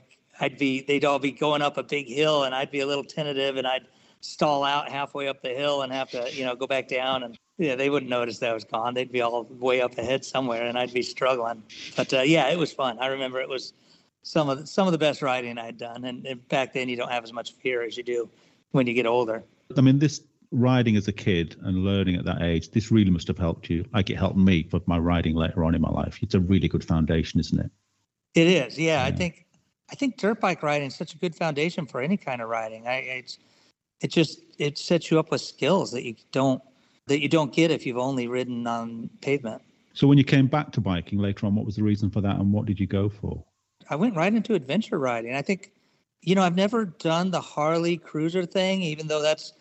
I'd 0.41 0.59
be, 0.59 0.83
they'd 0.83 1.05
all 1.05 1.19
be 1.19 1.33
going 1.33 1.63
up 1.63 1.79
a 1.79 1.83
big 1.83 2.07
hill 2.07 2.45
and 2.45 2.55
I'd 2.55 2.71
be 2.71 2.81
a 2.81 2.87
little 2.87 3.03
tentative 3.03 3.57
and 3.57 3.67
I'd 3.67 3.89
stall 4.21 4.63
out 4.63 4.89
halfway 4.89 5.27
up 5.29 5.43
the 5.43 5.49
hill 5.49 5.83
and 5.83 5.93
have 5.93 6.11
to, 6.11 6.33
you 6.33 6.45
know, 6.45 6.55
go 6.55 6.67
back 6.67 6.87
down. 6.87 7.25
And 7.25 7.37
yeah, 7.59 7.75
they 7.75 7.91
wouldn't 7.91 8.09
notice 8.09 8.39
that 8.39 8.51
I 8.51 8.55
was 8.55 8.65
gone. 8.65 8.95
They'd 8.95 9.13
be 9.13 9.21
all 9.21 9.45
way 9.45 9.81
up 9.81 9.99
ahead 9.99 10.25
somewhere, 10.25 10.65
and 10.65 10.79
I'd 10.79 10.93
be 10.93 11.03
struggling. 11.03 11.63
But 11.97 12.15
uh, 12.15 12.21
yeah, 12.23 12.49
it 12.49 12.59
was 12.59 12.73
fun. 12.73 12.99
I 13.01 13.09
remember 13.09 13.41
it 13.41 13.49
was 13.49 13.73
some 14.23 14.49
of 14.49 14.61
the, 14.61 14.67
some 14.67 14.87
of 14.87 14.93
the 14.93 14.99
best 14.99 15.23
riding 15.23 15.59
I'd 15.59 15.77
done. 15.77 16.05
And, 16.05 16.25
and 16.25 16.47
back 16.49 16.73
then, 16.73 16.89
you 16.89 16.97
don't 16.97 17.11
have 17.11 17.25
as 17.25 17.33
much 17.33 17.53
fear 17.55 17.83
as 17.83 17.97
you 17.97 18.03
do 18.03 18.29
when 18.71 18.87
you 18.87 18.95
get 18.95 19.07
older. 19.07 19.43
I 19.77 19.81
mean, 19.81 19.99
this 19.99 20.23
riding 20.51 20.97
as 20.97 21.09
a 21.09 21.13
kid 21.13 21.57
and 21.63 21.85
learning 21.85 22.17
at 22.17 22.25
that 22.25 22.43
age, 22.43 22.71
this 22.71 22.91
really 22.91 23.11
must 23.11 23.27
have 23.29 23.39
helped 23.39 23.69
you. 23.69 23.85
Like 23.93 24.09
it 24.09 24.17
helped 24.17 24.37
me 24.37 24.63
for 24.63 24.81
my 24.87 24.99
riding 24.99 25.35
later 25.35 25.65
on 25.65 25.75
in 25.75 25.81
my 25.81 25.91
life. 25.91 26.19
It's 26.23 26.35
a 26.35 26.41
really 26.41 26.69
good 26.69 26.85
foundation, 26.85 27.41
isn't 27.41 27.59
it? 27.59 27.71
It 28.35 28.47
is. 28.47 28.79
Yeah, 28.79 29.03
yeah. 29.03 29.05
I 29.05 29.11
think 29.11 29.47
I 29.91 29.95
think 29.95 30.19
dirt 30.19 30.41
bike 30.41 30.63
riding 30.63 30.89
is 30.89 30.95
such 30.95 31.15
a 31.15 31.19
good 31.19 31.35
foundation 31.35 31.87
for 31.87 32.01
any 32.01 32.17
kind 32.17 32.41
of 32.41 32.49
riding. 32.49 32.87
I 32.87 32.97
it's 32.97 33.39
it 34.01 34.09
just 34.09 34.41
it 34.59 34.79
sets 34.79 35.11
you 35.11 35.19
up 35.19 35.31
with 35.31 35.41
skills 35.41 35.91
that 35.93 36.05
you 36.05 36.15
don't 36.31 36.63
that 37.09 37.21
you 37.21 37.29
don't 37.29 37.53
get 37.53 37.71
if 37.71 37.85
you've 37.87 37.99
only 37.99 38.29
ridden 38.29 38.67
on 38.67 39.11
pavement. 39.21 39.63
So 39.95 40.07
when 40.07 40.19
you 40.19 40.25
came 40.25 40.47
back 40.47 40.71
to 40.73 40.81
biking 40.81 41.19
later 41.19 41.47
on, 41.47 41.55
what 41.55 41.67
was 41.67 41.77
the 41.77 41.83
reason 41.83 42.11
for 42.11 42.21
that, 42.21 42.37
and 42.37 42.53
what 42.53 42.67
did 42.67 42.79
you 42.79 42.87
go 42.87 43.09
for? 43.09 43.45
I 43.91 43.97
went 43.97 44.15
right 44.15 44.33
into 44.33 44.55
adventure 44.55 44.99
riding. 44.99 45.35
I 45.35 45.43
think, 45.43 45.73
you 46.23 46.35
know, 46.35 46.43
I've 46.43 46.57
never 46.57 46.85
done 46.85 47.31
the 47.31 47.41
Harley 47.41 47.97
cruiser 47.97 48.47
thing, 48.47 48.83
even 48.83 49.09
though 49.09 49.23
that's, 49.23 49.55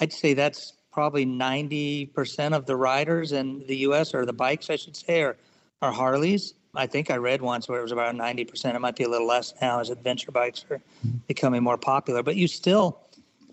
I'd 0.00 0.12
say 0.12 0.34
that's 0.34 0.72
probably 0.90 1.26
90% 1.26 2.54
of 2.54 2.66
the 2.66 2.74
riders 2.74 3.32
in 3.32 3.64
the 3.66 3.76
U.S. 3.78 4.14
or 4.14 4.24
the 4.24 4.32
bikes, 4.32 4.70
I 4.70 4.76
should 4.76 4.96
say, 4.96 5.22
are, 5.22 5.36
are 5.82 5.92
Harleys. 5.92 6.54
I 6.74 6.86
think 6.86 7.10
I 7.10 7.16
read 7.16 7.42
once 7.42 7.68
where 7.68 7.78
it 7.78 7.82
was 7.82 7.92
about 7.92 8.14
90%. 8.14 8.74
It 8.74 8.80
might 8.80 8.96
be 8.96 9.04
a 9.04 9.08
little 9.08 9.26
less 9.26 9.54
now 9.60 9.80
as 9.80 9.90
adventure 9.90 10.30
bikes 10.32 10.64
are 10.70 10.78
mm-hmm. 11.06 11.18
becoming 11.26 11.62
more 11.62 11.78
popular. 11.78 12.22
But 12.22 12.36
you 12.36 12.48
still, 12.48 12.98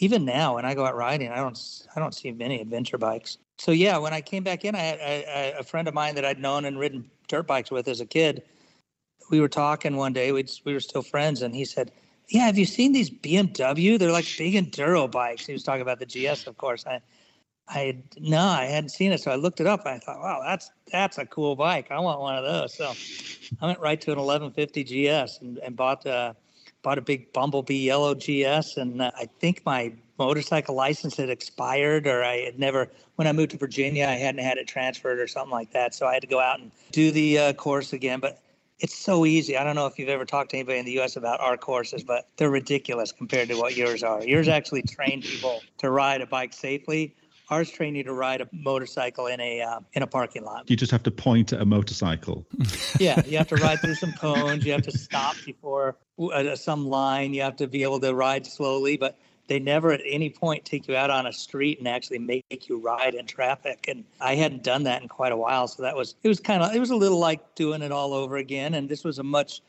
even 0.04 0.26
now 0.26 0.56
when 0.56 0.66
I 0.66 0.74
go 0.74 0.86
out 0.86 0.96
riding, 0.96 1.32
I 1.32 1.38
don't 1.38 1.60
I 1.96 2.00
don't 2.00 2.14
see 2.14 2.32
many 2.32 2.60
adventure 2.60 2.98
bikes. 2.98 3.38
So 3.58 3.72
yeah, 3.72 3.98
when 3.98 4.14
I 4.14 4.22
came 4.22 4.44
back 4.44 4.66
in, 4.66 4.76
I 4.76 4.80
had 4.80 5.56
a 5.58 5.64
friend 5.64 5.88
of 5.88 5.94
mine 5.94 6.16
that 6.16 6.26
I'd 6.26 6.40
known 6.40 6.66
and 6.66 6.78
ridden 6.78 7.10
dirt 7.28 7.48
bikes 7.48 7.72
with 7.72 7.88
as 7.88 8.02
a 8.02 8.06
kid. 8.06 8.44
We 9.32 9.40
were 9.40 9.48
talking 9.48 9.96
one 9.96 10.14
day. 10.14 10.32
We 10.32 10.46
we 10.66 10.74
were 10.74 10.80
still 10.80 11.02
friends, 11.02 11.42
and 11.42 11.56
he 11.56 11.66
said, 11.66 11.92
"Yeah, 12.28 12.46
have 12.46 12.58
you 12.58 12.66
seen 12.66 12.92
these 12.92 13.10
BMW? 13.10 13.98
They're 13.98 14.12
like 14.12 14.28
big 14.38 14.56
enduro 14.56 15.10
bikes." 15.10 15.46
He 15.46 15.54
was 15.54 15.64
talking 15.64 15.82
about 15.82 16.00
the 16.00 16.06
GS, 16.06 16.48
of 16.48 16.58
course. 16.58 16.86
I 16.86 17.02
I 17.68 17.98
no, 18.20 18.40
I 18.40 18.66
hadn't 18.66 18.90
seen 18.90 19.12
it, 19.12 19.22
so 19.22 19.32
I 19.32 19.36
looked 19.36 19.62
it 19.62 19.68
up. 19.68 19.86
I 19.86 19.98
thought, 20.00 20.20
wow, 20.20 20.42
that's 20.46 20.70
that's 20.92 21.18
a 21.18 21.26
cool 21.26 21.56
bike. 21.56 21.92
I 21.92 22.00
want 22.00 22.20
one 22.20 22.36
of 22.36 22.44
those. 22.44 22.74
So 22.74 22.94
I 23.62 23.68
went 23.68 23.80
right 23.80 24.00
to 24.02 24.12
an 24.12 24.18
1150 24.18 24.84
GS 24.84 25.40
and, 25.42 25.58
and 25.60 25.76
bought 25.76 26.06
uh, 26.06 26.34
bought 26.84 26.98
a 26.98 27.02
big 27.02 27.32
Bumblebee 27.34 27.76
yellow 27.76 28.14
GS, 28.14 28.78
and 28.78 29.02
uh, 29.02 29.12
I 29.16 29.28
think 29.40 29.66
my 29.66 29.94
motorcycle 30.20 30.76
license 30.76 31.18
had 31.18 31.30
expired, 31.30 32.06
or 32.06 32.24
I 32.24 32.38
had 32.38 32.60
never. 32.60 32.90
When 33.16 33.28
I 33.28 33.32
moved 33.32 33.52
to 33.52 33.58
Virginia, 33.58 34.06
I 34.06 34.14
hadn't 34.16 34.44
had 34.44 34.58
it 34.58 34.68
transferred 34.68 35.20
or 35.20 35.28
something 35.28 35.52
like 35.52 35.72
that, 35.72 35.94
so 35.96 36.06
I 36.06 36.14
had 36.14 36.22
to 36.22 36.28
go 36.28 36.40
out 36.40 36.60
and 36.60 36.72
do 36.92 37.12
the 37.12 37.40
uh, 37.40 37.54
course 37.54 37.94
again. 37.94 38.20
But 38.20 38.42
it's 38.80 38.96
so 38.96 39.26
easy. 39.26 39.56
I 39.56 39.64
don't 39.64 39.76
know 39.76 39.86
if 39.86 39.98
you've 39.98 40.10
ever 40.10 40.26
talked 40.26 40.52
to 40.52 40.58
anybody 40.58 40.80
in 40.80 40.86
the 40.86 40.92
U.S. 40.94 41.16
about 41.16 41.40
our 41.40 41.58
courses, 41.58 42.04
but 42.04 42.28
they're 42.38 42.50
ridiculous 42.50 43.12
compared 43.12 43.50
to 43.50 43.56
what 43.56 43.78
yours 43.78 44.04
are. 44.04 44.24
Yours 44.24 44.48
actually 44.48 44.82
train 44.82 45.22
people 45.22 45.62
to 45.78 45.90
ride 45.90 46.22
a 46.22 46.26
bike 46.26 46.54
safely. 46.54 47.16
Ours 47.50 47.70
train 47.70 47.96
you 47.96 48.04
to 48.04 48.14
ride 48.14 48.42
a 48.42 48.48
motorcycle 48.52 49.28
in 49.28 49.40
a 49.40 49.62
uh, 49.62 49.80
in 49.94 50.04
a 50.04 50.08
parking 50.08 50.44
lot. 50.44 50.70
You 50.70 50.78
just 50.78 50.92
have 50.92 51.04
to 51.04 51.12
point 51.12 51.54
at 51.54 51.62
a 51.62 51.66
motorcycle. 51.66 52.46
yeah, 53.00 53.22
you 53.26 53.38
have 53.38 53.50
to 53.50 53.56
ride 53.58 53.80
through 53.82 53.96
some 53.96 54.14
cones. 54.14 54.66
You 54.66 54.72
have 54.72 54.84
to 54.84 54.98
stop 54.98 55.36
before 55.46 55.98
uh, 56.20 56.56
some 56.56 56.88
line. 56.88 57.34
You 57.34 57.42
have 57.42 57.58
to 57.58 57.68
be 57.68 57.84
able 57.84 58.00
to 58.00 58.14
ride 58.14 58.46
slowly, 58.46 58.98
but 58.98 59.18
they 59.48 59.60
never 59.60 59.92
at 59.92 60.02
any 60.06 60.30
point 60.30 60.64
take 60.66 60.88
you 60.88 60.96
out 60.96 61.10
on 61.10 61.28
a 61.28 61.34
street 61.34 61.80
and 61.80 61.88
actually 61.88 62.20
make 62.20 62.70
you 62.70 62.78
ride 62.78 63.14
in 63.14 63.26
traffic 63.26 63.86
and 63.88 64.04
i 64.22 64.36
hadn't 64.36 64.64
done 64.64 64.84
that 64.84 65.02
in 65.02 65.08
quite 65.08 65.32
a 65.32 65.38
while 65.38 65.68
so 65.68 65.84
that 65.84 65.96
was 65.96 66.16
it 66.24 66.28
was 66.28 66.40
kind 66.40 66.64
of 66.64 66.74
it 66.74 66.80
was 66.80 66.90
a 66.90 66.96
little 66.96 67.20
like 67.20 67.56
doing 67.56 67.82
it 67.82 67.92
all 67.92 68.14
over 68.14 68.38
again 68.38 68.74
and 68.74 68.90
this 68.90 69.04
was 69.04 69.20
a 69.20 69.24
much 69.24 69.62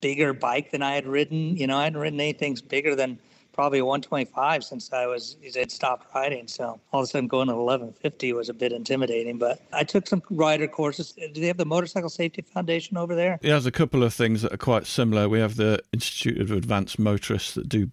bigger 0.00 0.32
bike 0.32 0.70
than 0.70 0.82
i 0.82 0.94
had 0.94 1.06
ridden 1.06 1.56
you 1.56 1.66
know 1.66 1.76
i 1.76 1.84
hadn't 1.84 2.00
ridden 2.00 2.20
anything 2.20 2.56
bigger 2.68 2.94
than 2.94 3.18
probably 3.56 3.82
125 3.82 4.62
since 4.62 4.92
i 4.92 5.06
was 5.06 5.36
had 5.56 5.72
stopped 5.72 6.06
riding 6.14 6.46
so 6.46 6.78
all 6.92 7.00
of 7.00 7.04
a 7.04 7.06
sudden 7.06 7.26
going 7.26 7.48
to 7.48 7.54
1150 7.54 8.32
was 8.34 8.48
a 8.48 8.54
bit 8.54 8.70
intimidating 8.70 9.38
but 9.38 9.60
i 9.72 9.82
took 9.82 10.06
some 10.06 10.22
rider 10.30 10.68
courses 10.68 11.14
uh, 11.18 11.26
do 11.32 11.40
they 11.40 11.48
have 11.48 11.56
the 11.56 11.64
motorcycle 11.64 12.10
safety 12.10 12.42
foundation 12.42 12.96
over 12.96 13.14
there 13.14 13.38
yeah 13.42 13.50
there's 13.50 13.66
a 13.66 13.72
couple 13.72 14.04
of 14.04 14.14
things 14.14 14.42
that 14.42 14.52
are 14.52 14.58
quite 14.58 14.86
similar 14.86 15.28
we 15.28 15.40
have 15.40 15.56
the 15.56 15.82
institute 15.92 16.40
of 16.40 16.52
advanced 16.52 16.98
motorists 16.98 17.54
that 17.54 17.68
do 17.68 17.90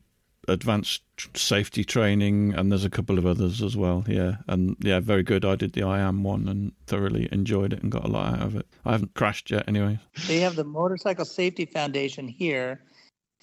advanced 0.48 1.02
safety 1.36 1.84
training, 1.84 2.54
and 2.54 2.72
there's 2.72 2.86
a 2.86 2.90
couple 2.90 3.18
of 3.18 3.26
others 3.26 3.62
as 3.62 3.78
well. 3.78 4.04
Yeah, 4.08 4.38
and 4.48 4.76
yeah, 4.80 5.00
very 5.00 5.24
good. 5.24 5.46
I 5.46 5.56
did 5.56 5.74
the 5.74 5.84
I 5.84 6.00
am 6.00 6.24
one 6.24 6.48
and 6.48 6.74
thoroughly 6.88 7.30
enjoyed 7.32 7.74
it 7.74 7.82
and 7.82 7.92
got 7.92 8.06
a 8.06 8.10
lot 8.10 8.34
out 8.34 8.42
of 8.42 8.56
it. 8.56 8.68
I 8.86 8.92
haven't 8.92 9.14
crashed 9.14 9.52
yet, 9.52 9.68
anyway. 9.68 10.00
They 10.28 10.40
have 10.40 10.56
the 10.56 10.64
Motorcycle 10.64 11.26
Safety 11.26 11.66
Foundation 11.66 12.28
here, 12.28 12.82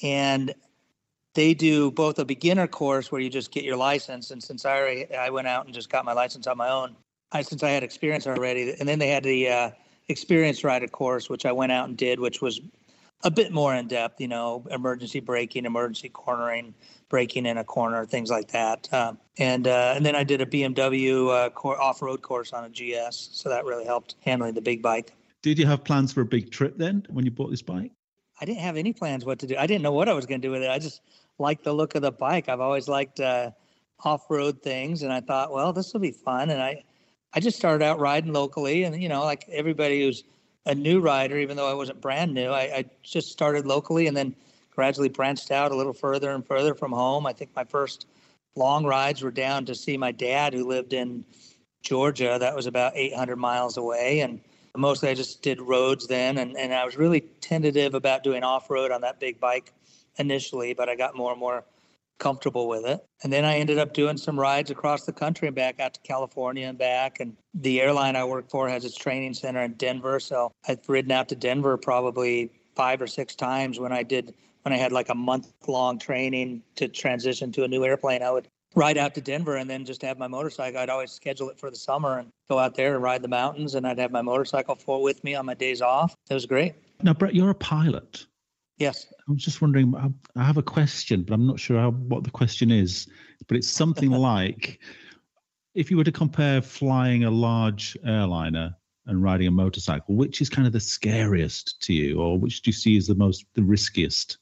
and 0.02 0.54
they 1.34 1.54
do 1.54 1.90
both 1.90 2.18
a 2.18 2.24
beginner 2.24 2.66
course 2.66 3.12
where 3.12 3.20
you 3.20 3.30
just 3.30 3.52
get 3.52 3.64
your 3.64 3.76
license, 3.76 4.30
and 4.30 4.42
since 4.42 4.64
I 4.64 4.76
already, 4.78 5.14
I 5.14 5.30
went 5.30 5.48
out 5.48 5.66
and 5.66 5.74
just 5.74 5.90
got 5.90 6.04
my 6.04 6.12
license 6.12 6.46
on 6.46 6.56
my 6.56 6.68
own, 6.68 6.96
I 7.32 7.42
since 7.42 7.62
I 7.62 7.70
had 7.70 7.82
experience 7.82 8.26
already, 8.26 8.74
and 8.78 8.88
then 8.88 8.98
they 8.98 9.08
had 9.08 9.22
the 9.22 9.48
uh, 9.48 9.70
experience 10.08 10.64
rider 10.64 10.88
course, 10.88 11.30
which 11.30 11.46
I 11.46 11.52
went 11.52 11.72
out 11.72 11.88
and 11.88 11.96
did, 11.96 12.18
which 12.18 12.42
was 12.42 12.60
a 13.22 13.30
bit 13.30 13.52
more 13.52 13.74
in 13.74 13.86
depth, 13.86 14.20
you 14.20 14.28
know, 14.28 14.66
emergency 14.70 15.20
braking, 15.20 15.66
emergency 15.66 16.08
cornering, 16.08 16.74
braking 17.08 17.46
in 17.46 17.58
a 17.58 17.64
corner, 17.64 18.06
things 18.06 18.30
like 18.30 18.48
that. 18.48 18.92
Um, 18.92 19.18
and 19.38 19.66
uh, 19.66 19.92
and 19.94 20.04
then 20.04 20.16
I 20.16 20.24
did 20.24 20.40
a 20.40 20.46
BMW 20.46 21.28
uh, 21.28 21.50
cor- 21.50 21.80
off-road 21.80 22.22
course 22.22 22.52
on 22.52 22.64
a 22.64 22.68
GS, 22.68 23.30
so 23.32 23.48
that 23.48 23.64
really 23.64 23.84
helped 23.84 24.16
handling 24.20 24.54
the 24.54 24.62
big 24.62 24.82
bike. 24.82 25.12
Did 25.42 25.58
you 25.58 25.66
have 25.66 25.84
plans 25.84 26.12
for 26.12 26.22
a 26.22 26.26
big 26.26 26.50
trip 26.50 26.76
then 26.76 27.06
when 27.10 27.24
you 27.24 27.30
bought 27.30 27.50
this 27.50 27.62
bike? 27.62 27.92
I 28.40 28.44
didn't 28.44 28.60
have 28.60 28.76
any 28.76 28.92
plans 28.92 29.24
what 29.24 29.38
to 29.40 29.46
do. 29.46 29.56
I 29.58 29.66
didn't 29.66 29.82
know 29.82 29.92
what 29.92 30.08
I 30.08 30.12
was 30.12 30.26
going 30.26 30.40
to 30.40 30.46
do 30.46 30.52
with 30.52 30.62
it. 30.62 30.70
I 30.70 30.78
just 30.78 31.02
liked 31.38 31.64
the 31.64 31.72
look 31.72 31.94
of 31.94 32.02
the 32.02 32.12
bike. 32.12 32.48
I've 32.48 32.60
always 32.60 32.88
liked 32.88 33.20
uh, 33.20 33.50
off-road 34.04 34.62
things, 34.62 35.02
and 35.02 35.12
I 35.12 35.20
thought, 35.20 35.52
well, 35.52 35.72
this 35.72 35.92
will 35.92 36.00
be 36.00 36.12
fun. 36.12 36.50
And 36.50 36.62
I, 36.62 36.82
I 37.34 37.40
just 37.40 37.58
started 37.58 37.84
out 37.84 38.00
riding 38.00 38.32
locally, 38.32 38.84
and 38.84 39.00
you 39.00 39.08
know, 39.08 39.24
like 39.24 39.48
everybody 39.50 40.02
who's 40.02 40.24
a 40.66 40.74
new 40.74 41.00
rider, 41.00 41.38
even 41.38 41.56
though 41.56 41.70
I 41.70 41.74
wasn't 41.74 42.00
brand 42.00 42.34
new. 42.34 42.50
I, 42.50 42.60
I, 42.60 42.84
just 43.02 43.32
started 43.32 43.66
locally 43.66 44.06
and 44.06 44.16
then 44.16 44.34
gradually 44.70 45.08
branched 45.08 45.50
out 45.50 45.72
a 45.72 45.76
little 45.76 45.92
further 45.92 46.30
and 46.30 46.46
further 46.46 46.74
from 46.74 46.92
home. 46.92 47.26
I 47.26 47.32
think 47.32 47.50
my 47.56 47.64
first 47.64 48.06
long 48.56 48.84
rides 48.84 49.22
were 49.22 49.30
down 49.30 49.64
to 49.66 49.74
see 49.74 49.96
my 49.96 50.12
dad 50.12 50.52
who 50.52 50.68
lived 50.68 50.92
in 50.92 51.24
Georgia. 51.82 52.36
That 52.38 52.54
was 52.54 52.66
about 52.66 52.92
800 52.94 53.36
miles 53.36 53.76
away. 53.76 54.20
And 54.20 54.40
mostly 54.76 55.08
I 55.08 55.14
just 55.14 55.42
did 55.42 55.60
roads 55.60 56.06
then. 56.06 56.38
And, 56.38 56.56
and 56.56 56.72
I 56.72 56.84
was 56.84 56.96
really 56.96 57.20
tentative 57.40 57.94
about 57.94 58.22
doing 58.22 58.42
off 58.42 58.70
road 58.70 58.90
on 58.90 59.00
that 59.02 59.20
big 59.20 59.40
bike 59.40 59.72
initially, 60.16 60.74
but 60.74 60.88
I 60.88 60.96
got 60.96 61.16
more 61.16 61.32
and 61.32 61.40
more 61.40 61.64
comfortable 62.18 62.68
with 62.68 62.84
it. 62.84 63.04
And 63.24 63.32
then 63.32 63.44
I 63.44 63.56
ended 63.58 63.78
up 63.78 63.94
doing 63.94 64.16
some 64.16 64.38
rides 64.38 64.70
across 64.70 65.04
the 65.04 65.12
country 65.12 65.48
and 65.48 65.54
back 65.54 65.80
out 65.80 65.94
to 65.94 66.00
California 66.02 66.68
and 66.68 66.78
back. 66.78 67.18
And 67.18 67.36
the 67.54 67.80
airline 67.80 68.14
I 68.14 68.24
work 68.24 68.48
for 68.48 68.68
has 68.68 68.84
its 68.84 68.96
training 68.96 69.34
center 69.34 69.62
in 69.62 69.72
Denver. 69.74 70.20
So 70.20 70.52
I've 70.68 70.86
ridden 70.88 71.10
out 71.10 71.28
to 71.30 71.36
Denver 71.36 71.76
probably 71.76 72.52
five 72.76 73.02
or 73.02 73.06
six 73.06 73.34
times 73.34 73.80
when 73.80 73.92
I 73.92 74.04
did 74.04 74.34
when 74.62 74.74
I 74.74 74.76
had 74.76 74.92
like 74.92 75.08
a 75.08 75.14
month 75.14 75.52
long 75.66 75.98
training 75.98 76.62
to 76.76 76.86
transition 76.86 77.50
to 77.52 77.64
a 77.64 77.68
new 77.68 77.82
airplane. 77.84 78.22
I 78.22 78.30
would 78.30 78.46
ride 78.74 78.98
out 78.98 79.14
to 79.14 79.20
Denver 79.20 79.56
and 79.56 79.68
then 79.68 79.84
just 79.84 80.02
have 80.02 80.18
my 80.18 80.28
motorcycle. 80.28 80.80
I'd 80.80 80.90
always 80.90 81.10
schedule 81.10 81.50
it 81.50 81.58
for 81.58 81.70
the 81.70 81.76
summer 81.76 82.18
and 82.18 82.30
go 82.48 82.58
out 82.58 82.74
there 82.74 82.94
and 82.94 83.02
ride 83.02 83.22
the 83.22 83.28
mountains 83.28 83.74
and 83.74 83.86
I'd 83.86 83.98
have 83.98 84.12
my 84.12 84.22
motorcycle 84.22 84.74
for 84.74 85.02
with 85.02 85.22
me 85.24 85.34
on 85.34 85.46
my 85.46 85.54
days 85.54 85.82
off. 85.82 86.14
It 86.28 86.34
was 86.34 86.46
great. 86.46 86.74
Now, 87.02 87.14
Brett, 87.14 87.34
you're 87.34 87.50
a 87.50 87.54
pilot. 87.54 88.26
Yes. 88.78 89.12
I'm 89.28 89.36
just 89.36 89.60
wondering. 89.60 89.94
I 90.36 90.42
have 90.42 90.56
a 90.56 90.62
question, 90.62 91.22
but 91.22 91.34
I'm 91.34 91.46
not 91.46 91.60
sure 91.60 91.78
how, 91.78 91.90
what 91.90 92.24
the 92.24 92.30
question 92.30 92.70
is. 92.70 93.06
But 93.46 93.58
it's 93.58 93.68
something 93.68 94.10
like, 94.10 94.80
if 95.74 95.90
you 95.90 95.98
were 95.98 96.04
to 96.04 96.12
compare 96.12 96.62
flying 96.62 97.24
a 97.24 97.30
large 97.30 97.96
airliner 98.04 98.74
and 99.06 99.22
riding 99.22 99.48
a 99.48 99.50
motorcycle, 99.50 100.14
which 100.14 100.40
is 100.40 100.48
kind 100.48 100.66
of 100.66 100.72
the 100.72 100.80
scariest 100.80 101.80
to 101.82 101.92
you, 101.92 102.20
or 102.20 102.38
which 102.38 102.62
do 102.62 102.70
you 102.70 102.72
see 102.72 102.96
as 102.96 103.06
the 103.06 103.14
most 103.14 103.44
the 103.54 103.62
riskiest? 103.62 104.38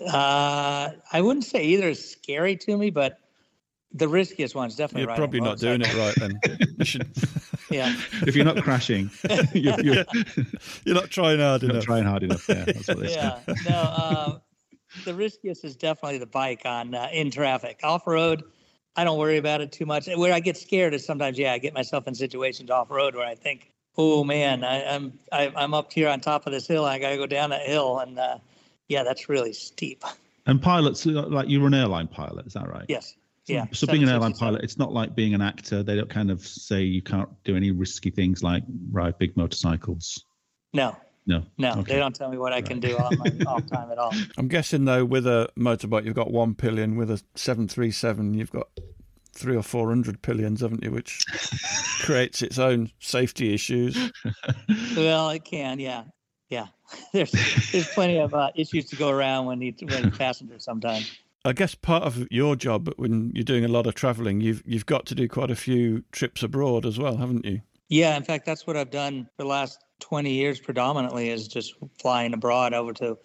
Uh, 0.00 0.90
I 1.12 1.20
wouldn't 1.20 1.44
say 1.44 1.64
either 1.64 1.88
is 1.88 2.12
scary 2.12 2.56
to 2.56 2.76
me, 2.76 2.90
but 2.90 3.21
the 3.94 4.08
riskiest 4.08 4.54
one's 4.54 4.76
definitely. 4.76 5.06
Right. 5.06 5.18
You're 5.18 5.26
probably 5.26 5.40
not 5.40 5.58
doing 5.58 5.82
it 5.82 5.94
right 5.94 6.14
then. 6.16 6.40
You 6.78 6.84
should. 6.84 7.08
yeah. 7.70 7.94
If 8.26 8.34
you're 8.34 8.44
not 8.44 8.62
crashing, 8.62 9.10
you're, 9.52 9.80
you're, 9.80 10.04
you're, 10.84 10.94
not 10.94 11.10
trying 11.10 11.38
hard 11.38 11.62
you're 11.62 11.70
enough. 11.70 11.82
Not 11.82 11.94
trying 11.94 12.04
hard 12.04 12.22
enough. 12.22 12.48
Yeah. 12.48 12.64
That's 12.64 12.88
what 12.88 13.10
yeah. 13.10 13.38
No. 13.68 13.74
Uh, 13.74 14.38
the 15.04 15.14
riskiest 15.14 15.64
is 15.64 15.76
definitely 15.76 16.18
the 16.18 16.26
bike 16.26 16.62
on 16.64 16.94
uh, 16.94 17.08
in 17.12 17.30
traffic. 17.30 17.80
Off 17.82 18.06
road, 18.06 18.42
I 18.96 19.04
don't 19.04 19.18
worry 19.18 19.36
about 19.36 19.60
it 19.60 19.72
too 19.72 19.86
much. 19.86 20.08
Where 20.08 20.32
I 20.32 20.40
get 20.40 20.56
scared 20.56 20.94
is 20.94 21.04
sometimes, 21.04 21.38
yeah, 21.38 21.52
I 21.52 21.58
get 21.58 21.74
myself 21.74 22.06
in 22.08 22.14
situations 22.14 22.70
off 22.70 22.90
road 22.90 23.14
where 23.14 23.26
I 23.26 23.34
think, 23.34 23.70
oh 23.96 24.24
man, 24.24 24.64
I, 24.64 24.84
I'm 24.94 25.18
I, 25.30 25.44
am 25.44 25.56
i 25.56 25.64
am 25.64 25.74
up 25.74 25.92
here 25.92 26.08
on 26.08 26.20
top 26.20 26.46
of 26.46 26.52
this 26.52 26.66
hill. 26.66 26.84
And 26.84 26.92
I 26.92 26.98
got 26.98 27.10
to 27.10 27.16
go 27.16 27.26
down 27.26 27.50
that 27.50 27.66
hill, 27.66 27.98
and 27.98 28.18
uh, 28.18 28.38
yeah, 28.88 29.02
that's 29.02 29.28
really 29.28 29.52
steep. 29.52 30.04
And 30.46 30.60
pilots, 30.60 31.06
like 31.06 31.48
you're 31.48 31.66
an 31.66 31.74
airline 31.74 32.08
pilot, 32.08 32.46
is 32.46 32.54
that 32.54 32.68
right? 32.68 32.86
Yes. 32.88 33.14
Yeah. 33.46 33.66
So 33.72 33.86
being 33.86 34.02
an 34.02 34.08
airline 34.08 34.34
pilot, 34.34 34.62
it's 34.62 34.78
not 34.78 34.92
like 34.92 35.14
being 35.14 35.34
an 35.34 35.42
actor. 35.42 35.82
They 35.82 35.96
don't 35.96 36.08
kind 36.08 36.30
of 36.30 36.46
say 36.46 36.82
you 36.82 37.02
can't 37.02 37.28
do 37.44 37.56
any 37.56 37.70
risky 37.70 38.10
things 38.10 38.42
like 38.42 38.62
ride 38.90 39.18
big 39.18 39.36
motorcycles. 39.36 40.24
No. 40.72 40.96
No. 41.26 41.44
No, 41.58 41.72
okay. 41.72 41.94
they 41.94 41.98
don't 41.98 42.14
tell 42.14 42.30
me 42.30 42.38
what 42.38 42.52
I 42.52 42.56
right. 42.56 42.64
can 42.64 42.80
do 42.80 42.96
on 42.98 43.16
my 43.18 43.30
off 43.46 43.66
time 43.66 43.90
at 43.90 43.98
all. 43.98 44.12
I'm 44.36 44.48
guessing 44.48 44.84
though, 44.84 45.04
with 45.04 45.26
a 45.26 45.48
motorbike, 45.56 46.04
you've 46.04 46.14
got 46.14 46.30
one 46.30 46.54
pillion. 46.54 46.96
With 46.96 47.10
a 47.10 47.22
737, 47.34 48.34
you've 48.34 48.50
got 48.50 48.68
three 49.32 49.56
or 49.56 49.62
four 49.62 49.88
hundred 49.88 50.22
pillions, 50.22 50.60
haven't 50.60 50.82
you? 50.82 50.90
Which 50.90 51.24
creates 52.00 52.42
its 52.42 52.58
own 52.58 52.90
safety 52.98 53.54
issues. 53.54 53.96
well, 54.96 55.30
it 55.30 55.44
can, 55.44 55.78
yeah, 55.78 56.04
yeah. 56.48 56.66
There's 57.12 57.32
there's 57.72 57.88
plenty 57.88 58.18
of 58.18 58.34
uh, 58.34 58.50
issues 58.54 58.86
to 58.86 58.96
go 58.96 59.08
around 59.08 59.46
when 59.46 59.62
you 59.62 59.74
when 59.82 60.10
passengers 60.10 60.64
sometimes. 60.64 61.10
I 61.44 61.52
guess 61.52 61.74
part 61.74 62.04
of 62.04 62.30
your 62.30 62.54
job 62.54 62.92
when 62.96 63.32
you're 63.34 63.42
doing 63.42 63.64
a 63.64 63.68
lot 63.68 63.86
of 63.86 63.94
traveling, 63.94 64.40
you've 64.40 64.62
you've 64.64 64.86
got 64.86 65.06
to 65.06 65.14
do 65.14 65.28
quite 65.28 65.50
a 65.50 65.56
few 65.56 66.04
trips 66.12 66.42
abroad 66.42 66.86
as 66.86 66.98
well, 66.98 67.16
haven't 67.16 67.44
you? 67.44 67.62
Yeah, 67.88 68.16
in 68.16 68.22
fact, 68.22 68.46
that's 68.46 68.66
what 68.66 68.76
I've 68.76 68.90
done 68.90 69.24
for 69.36 69.42
the 69.42 69.48
last 69.48 69.84
20 70.00 70.32
years 70.32 70.60
predominantly 70.60 71.30
is 71.30 71.48
just 71.48 71.74
flying 72.00 72.32
abroad 72.32 72.74
over 72.74 72.92
to 72.94 73.18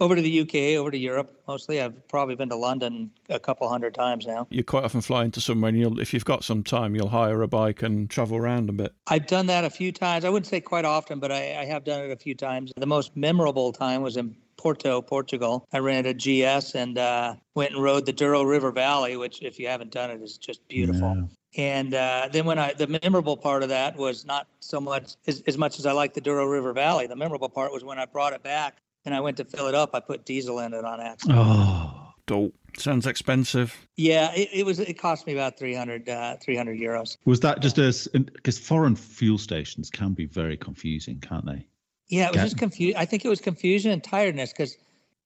over 0.00 0.16
to 0.16 0.22
the 0.22 0.40
UK, 0.40 0.78
over 0.78 0.90
to 0.90 0.98
Europe 0.98 1.42
mostly. 1.46 1.80
I've 1.80 2.06
probably 2.08 2.34
been 2.34 2.48
to 2.48 2.56
London 2.56 3.10
a 3.28 3.38
couple 3.38 3.68
hundred 3.68 3.94
times 3.94 4.26
now. 4.26 4.46
You 4.50 4.64
quite 4.64 4.84
often 4.84 5.00
fly 5.00 5.24
into 5.24 5.40
somewhere, 5.40 5.68
and 5.68 5.78
you'll, 5.78 6.00
if 6.00 6.12
you've 6.12 6.24
got 6.24 6.42
some 6.42 6.62
time, 6.64 6.94
you'll 6.94 7.08
hire 7.08 7.42
a 7.42 7.48
bike 7.48 7.82
and 7.82 8.10
travel 8.10 8.36
around 8.36 8.68
a 8.68 8.72
bit. 8.72 8.92
I've 9.06 9.26
done 9.26 9.46
that 9.46 9.64
a 9.64 9.70
few 9.70 9.92
times. 9.92 10.24
I 10.24 10.30
wouldn't 10.30 10.46
say 10.46 10.60
quite 10.60 10.84
often, 10.84 11.20
but 11.20 11.30
I, 11.30 11.60
I 11.60 11.64
have 11.64 11.84
done 11.84 12.04
it 12.04 12.10
a 12.10 12.16
few 12.16 12.34
times. 12.34 12.72
The 12.76 12.86
most 12.86 13.16
memorable 13.16 13.72
time 13.72 14.02
was 14.02 14.16
in 14.16 14.36
Porto, 14.64 15.02
Portugal. 15.02 15.68
I 15.74 15.78
rented 15.80 16.16
a 16.16 16.58
GS 16.58 16.74
and 16.74 16.96
uh, 16.96 17.34
went 17.54 17.72
and 17.72 17.82
rode 17.82 18.06
the 18.06 18.14
Douro 18.14 18.42
River 18.44 18.72
Valley, 18.72 19.14
which, 19.14 19.42
if 19.42 19.58
you 19.58 19.68
haven't 19.68 19.90
done 19.90 20.10
it, 20.10 20.22
is 20.22 20.38
just 20.38 20.66
beautiful. 20.68 21.28
Yeah. 21.52 21.76
And 21.76 21.94
uh, 21.94 22.28
then 22.32 22.46
when 22.46 22.58
I, 22.58 22.72
the 22.72 22.86
memorable 22.86 23.36
part 23.36 23.62
of 23.62 23.68
that 23.68 23.94
was 23.94 24.24
not 24.24 24.46
so 24.60 24.80
much 24.80 25.16
as, 25.26 25.42
as 25.46 25.58
much 25.58 25.78
as 25.78 25.84
I 25.84 25.92
like 25.92 26.14
the 26.14 26.22
Douro 26.22 26.46
River 26.46 26.72
Valley. 26.72 27.06
The 27.06 27.14
memorable 27.14 27.50
part 27.50 27.74
was 27.74 27.84
when 27.84 27.98
I 27.98 28.06
brought 28.06 28.32
it 28.32 28.42
back 28.42 28.78
and 29.04 29.14
I 29.14 29.20
went 29.20 29.36
to 29.36 29.44
fill 29.44 29.66
it 29.66 29.74
up. 29.74 29.90
I 29.92 30.00
put 30.00 30.24
diesel 30.24 30.58
in 30.60 30.72
it 30.72 30.82
on 30.82 30.98
accident. 30.98 31.38
Oh, 31.38 32.14
dope. 32.24 32.54
Sounds 32.78 33.06
expensive. 33.06 33.86
Yeah, 33.96 34.32
it, 34.32 34.48
it, 34.50 34.64
was. 34.64 34.80
It 34.80 34.94
cost 34.94 35.26
me 35.26 35.34
about 35.34 35.58
300, 35.58 36.08
uh, 36.08 36.36
300 36.42 36.78
euros. 36.78 37.18
Was 37.26 37.38
that 37.40 37.60
just 37.60 37.76
as 37.78 38.08
because 38.08 38.58
foreign 38.58 38.96
fuel 38.96 39.36
stations 39.36 39.90
can 39.90 40.14
be 40.14 40.24
very 40.24 40.56
confusing, 40.56 41.20
can't 41.20 41.44
they? 41.44 41.66
Yeah, 42.14 42.28
it 42.28 42.32
was 42.32 42.42
just 42.42 42.58
confusion. 42.58 42.96
I 42.96 43.04
think 43.04 43.24
it 43.24 43.28
was 43.28 43.40
confusion 43.40 43.90
and 43.90 44.02
tiredness 44.02 44.52
because 44.52 44.76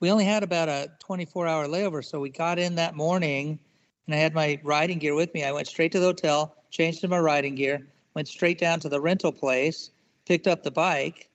we 0.00 0.10
only 0.10 0.24
had 0.24 0.42
about 0.42 0.68
a 0.68 0.90
24 1.00 1.46
hour 1.46 1.66
layover. 1.66 2.02
So 2.04 2.18
we 2.18 2.30
got 2.30 2.58
in 2.58 2.76
that 2.76 2.96
morning 2.96 3.58
and 4.06 4.14
I 4.14 4.18
had 4.18 4.34
my 4.34 4.58
riding 4.62 4.98
gear 4.98 5.14
with 5.14 5.34
me. 5.34 5.44
I 5.44 5.52
went 5.52 5.66
straight 5.66 5.92
to 5.92 6.00
the 6.00 6.06
hotel, 6.06 6.54
changed 6.70 7.02
to 7.02 7.08
my 7.08 7.18
riding 7.18 7.54
gear, 7.56 7.86
went 8.14 8.26
straight 8.26 8.58
down 8.58 8.80
to 8.80 8.88
the 8.88 9.00
rental 9.00 9.32
place, 9.32 9.90
picked 10.24 10.46
up 10.46 10.62
the 10.62 10.70
bike. 10.70 11.28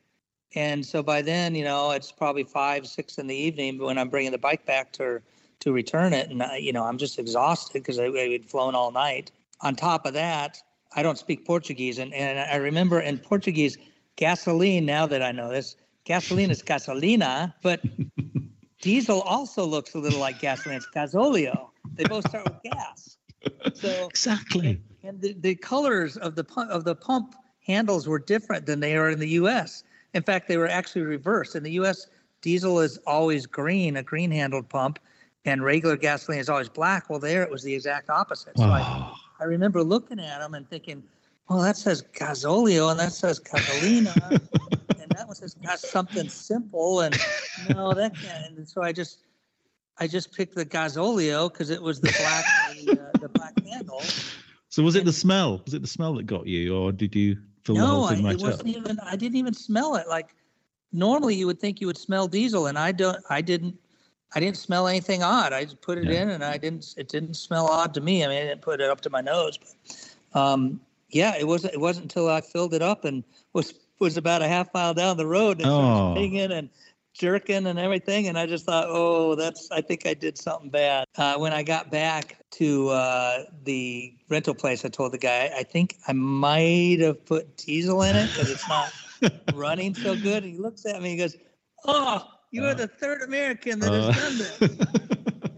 And 0.55 0.83
so 0.83 1.03
by 1.03 1.21
then, 1.21 1.53
you 1.53 1.63
know, 1.63 1.91
it's 1.91 2.11
probably 2.11 2.43
five, 2.43 2.87
six 2.87 3.19
in 3.19 3.27
the 3.27 3.35
evening 3.35 3.77
when 3.77 3.99
I'm 3.99 4.09
bringing 4.09 4.31
the 4.31 4.39
bike 4.39 4.65
back 4.65 4.91
to 4.93 5.21
to 5.59 5.71
return 5.71 6.11
it. 6.11 6.29
And, 6.29 6.43
I, 6.43 6.57
you 6.57 6.73
know, 6.73 6.83
I'm 6.83 6.97
just 6.97 7.17
exhausted 7.17 7.83
because 7.83 7.97
I, 7.97 8.07
I 8.07 8.29
had 8.31 8.45
flown 8.45 8.75
all 8.75 8.91
night. 8.91 9.31
On 9.61 9.75
top 9.75 10.05
of 10.05 10.13
that, 10.13 10.61
I 10.93 11.03
don't 11.03 11.17
speak 11.17 11.45
Portuguese. 11.45 11.99
And, 11.99 12.13
and 12.13 12.37
I 12.37 12.57
remember 12.57 12.99
in 12.99 13.17
Portuguese, 13.17 13.77
gasoline, 14.15 14.85
now 14.85 15.05
that 15.07 15.21
I 15.21 15.31
know 15.31 15.49
this, 15.49 15.75
gasoline 16.05 16.51
is 16.51 16.61
gasolina, 16.61 17.53
but 17.61 17.81
diesel 18.81 19.21
also 19.21 19.65
looks 19.65 19.93
a 19.93 19.99
little 19.99 20.19
like 20.19 20.39
gasoline. 20.39 20.77
It's 20.77 20.87
gasolio. 20.93 21.69
They 21.93 22.03
both 22.05 22.27
start 22.27 22.45
with 22.45 22.61
gas. 22.63 23.17
So 23.73 24.07
exactly. 24.07 24.81
And, 25.03 25.19
the, 25.21 25.33
the 25.33 25.55
colors 25.55 26.17
of 26.17 26.35
the 26.35 26.43
pump, 26.43 26.71
of 26.71 26.85
the 26.85 26.95
pump 26.95 27.35
handles 27.65 28.07
were 28.07 28.19
different 28.19 28.65
than 28.65 28.79
they 28.79 28.95
are 28.95 29.09
in 29.09 29.19
the 29.19 29.29
U.S. 29.29 29.83
In 30.13 30.23
fact, 30.23 30.47
they 30.47 30.57
were 30.57 30.67
actually 30.67 31.01
reversed. 31.01 31.55
In 31.55 31.63
the 31.63 31.71
U.S., 31.71 32.07
diesel 32.41 32.79
is 32.79 32.97
always 33.05 33.45
green, 33.45 33.97
a 33.97 34.03
green 34.03 34.31
handled 34.31 34.69
pump, 34.69 34.99
and 35.45 35.63
regular 35.63 35.97
gasoline 35.97 36.39
is 36.39 36.49
always 36.49 36.69
black. 36.69 37.09
Well, 37.09 37.19
there 37.19 37.43
it 37.43 37.51
was 37.51 37.63
the 37.63 37.73
exact 37.73 38.09
opposite. 38.09 38.57
So 38.57 38.65
oh. 38.65 38.71
I, 38.71 39.13
I 39.39 39.43
remember 39.43 39.83
looking 39.83 40.19
at 40.19 40.39
them 40.39 40.53
and 40.53 40.69
thinking, 40.69 41.03
well, 41.49 41.61
that 41.61 41.77
says 41.77 42.03
gasolio 42.13 42.91
and 42.91 42.99
that 42.99 43.11
says 43.11 43.39
gasolina. 43.39 44.15
and 44.31 45.11
that 45.11 45.27
one 45.27 45.35
says 45.35 45.55
got 45.55 45.79
something 45.79 46.29
simple. 46.29 47.01
And 47.01 47.17
no, 47.69 47.93
that 47.93 48.15
can't. 48.15 48.57
And 48.57 48.67
so 48.67 48.81
I 48.81 48.91
just, 48.91 49.19
I 49.99 50.07
just 50.07 50.35
picked 50.35 50.55
the 50.55 50.65
gasolio 50.65 51.51
because 51.51 51.69
it 51.69 51.81
was 51.81 51.99
the 51.99 52.13
black, 52.17 52.45
the, 52.85 52.91
uh, 52.93 53.19
the, 53.19 53.29
black 53.29 53.53
handle. 53.65 54.01
So 54.69 54.81
was 54.83 54.95
it 54.95 55.05
the 55.05 55.13
smell? 55.13 55.61
Was 55.65 55.73
it 55.73 55.81
the 55.81 55.87
smell 55.87 56.15
that 56.15 56.23
got 56.23 56.47
you, 56.47 56.75
or 56.75 56.91
did 56.91 57.13
you 57.13 57.37
fill 57.63 57.75
no, 57.75 57.81
the 57.81 57.87
whole 57.87 58.07
thing 58.07 58.25
right 58.25 58.35
it 58.35 58.41
wasn't 58.41 58.61
up? 58.61 58.67
even. 58.67 58.99
I 59.01 59.15
didn't 59.15 59.35
even 59.35 59.53
smell 59.53 59.95
it. 59.95 60.07
Like 60.07 60.33
normally, 60.91 61.35
you 61.35 61.45
would 61.45 61.59
think 61.59 61.79
you 61.79 61.87
would 61.87 61.97
smell 61.97 62.27
diesel, 62.27 62.67
and 62.67 62.79
I 62.79 62.91
don't. 62.91 63.23
I 63.29 63.41
didn't. 63.41 63.77
I 64.35 64.39
didn't 64.39 64.57
smell 64.57 64.87
anything 64.87 65.21
odd. 65.21 65.53
I 65.53 65.63
just 65.63 65.79
put 65.81 65.99
it 65.99 66.05
yeah. 66.05 66.23
in, 66.23 66.29
and 66.31 66.43
I 66.43 66.57
didn't. 66.57 66.95
It 66.97 67.07
didn't 67.07 67.35
smell 67.35 67.67
odd 67.67 67.93
to 67.93 68.01
me. 68.01 68.23
I 68.23 68.27
mean, 68.27 68.37
I 68.37 68.45
didn't 68.45 68.61
put 68.61 68.81
it 68.81 68.89
up 68.89 69.01
to 69.01 69.11
my 69.11 69.21
nose, 69.21 69.59
but 69.59 70.39
um, 70.39 70.81
yeah, 71.13 71.35
it 71.37 71.47
wasn't. 71.47 71.73
It 71.73 71.79
wasn't 71.79 72.05
until 72.05 72.29
I 72.29 72.41
filled 72.41 72.73
it 72.73 72.81
up 72.81 73.05
and 73.05 73.23
was 73.53 73.73
was 73.99 74.17
about 74.17 74.41
a 74.41 74.47
half 74.47 74.73
mile 74.73 74.93
down 74.93 75.17
the 75.17 75.27
road 75.27 75.61
and 75.61 75.69
oh. 75.69 76.13
pinging 76.15 76.51
and 76.51 76.69
jerking 77.13 77.67
and 77.67 77.77
everything, 77.77 78.27
and 78.27 78.37
I 78.37 78.45
just 78.45 78.65
thought, 78.65 78.87
oh, 78.89 79.35
that's. 79.35 79.69
I 79.71 79.81
think 79.81 80.05
I 80.05 80.13
did 80.13 80.37
something 80.37 80.69
bad. 80.69 81.05
Uh, 81.15 81.37
when 81.37 81.53
I 81.53 81.63
got 81.63 81.91
back 81.91 82.37
to 82.51 82.89
uh, 82.89 83.43
the 83.63 84.13
rental 84.29 84.55
place, 84.55 84.83
I 84.83 84.89
told 84.89 85.13
the 85.13 85.17
guy, 85.17 85.51
I 85.55 85.63
think 85.63 85.97
I 86.07 86.13
might 86.13 86.99
have 86.99 87.25
put 87.25 87.57
diesel 87.57 88.01
in 88.03 88.15
it 88.15 88.29
because 88.31 88.49
it's 88.49 88.67
not 88.67 88.91
running 89.53 89.93
so 89.95 90.15
good. 90.15 90.43
And 90.43 90.53
he 90.53 90.59
looks 90.59 90.85
at 90.85 90.93
me, 90.93 90.97
and 90.97 91.05
he 91.05 91.17
goes, 91.17 91.37
oh 91.85 92.27
you 92.53 92.63
are 92.63 92.69
uh, 92.69 92.73
the 92.75 92.87
third 92.87 93.23
American 93.23 93.79
that 93.79 93.91
has 93.91 94.05
uh. 94.05 94.11
done 94.11 94.37
this. 94.37 94.87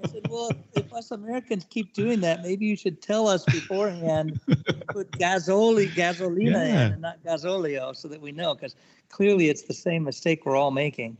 I 0.03 0.07
said, 0.07 0.27
well, 0.29 0.51
us 0.95 1.11
Americans 1.11 1.65
keep 1.69 1.93
doing 1.93 2.21
that, 2.21 2.41
maybe 2.41 2.65
you 2.65 2.75
should 2.75 3.01
tell 3.01 3.27
us 3.27 3.43
beforehand, 3.45 4.39
put 4.89 5.11
gasoli, 5.11 5.87
gasolina 5.89 6.53
yeah. 6.53 6.85
in 6.85 6.93
and 6.93 7.01
not 7.01 7.21
gasolio 7.23 7.95
so 7.95 8.07
that 8.07 8.21
we 8.21 8.31
know, 8.31 8.55
because 8.55 8.75
clearly 9.09 9.49
it's 9.49 9.63
the 9.63 9.73
same 9.73 10.03
mistake 10.03 10.45
we're 10.45 10.55
all 10.55 10.71
making. 10.71 11.17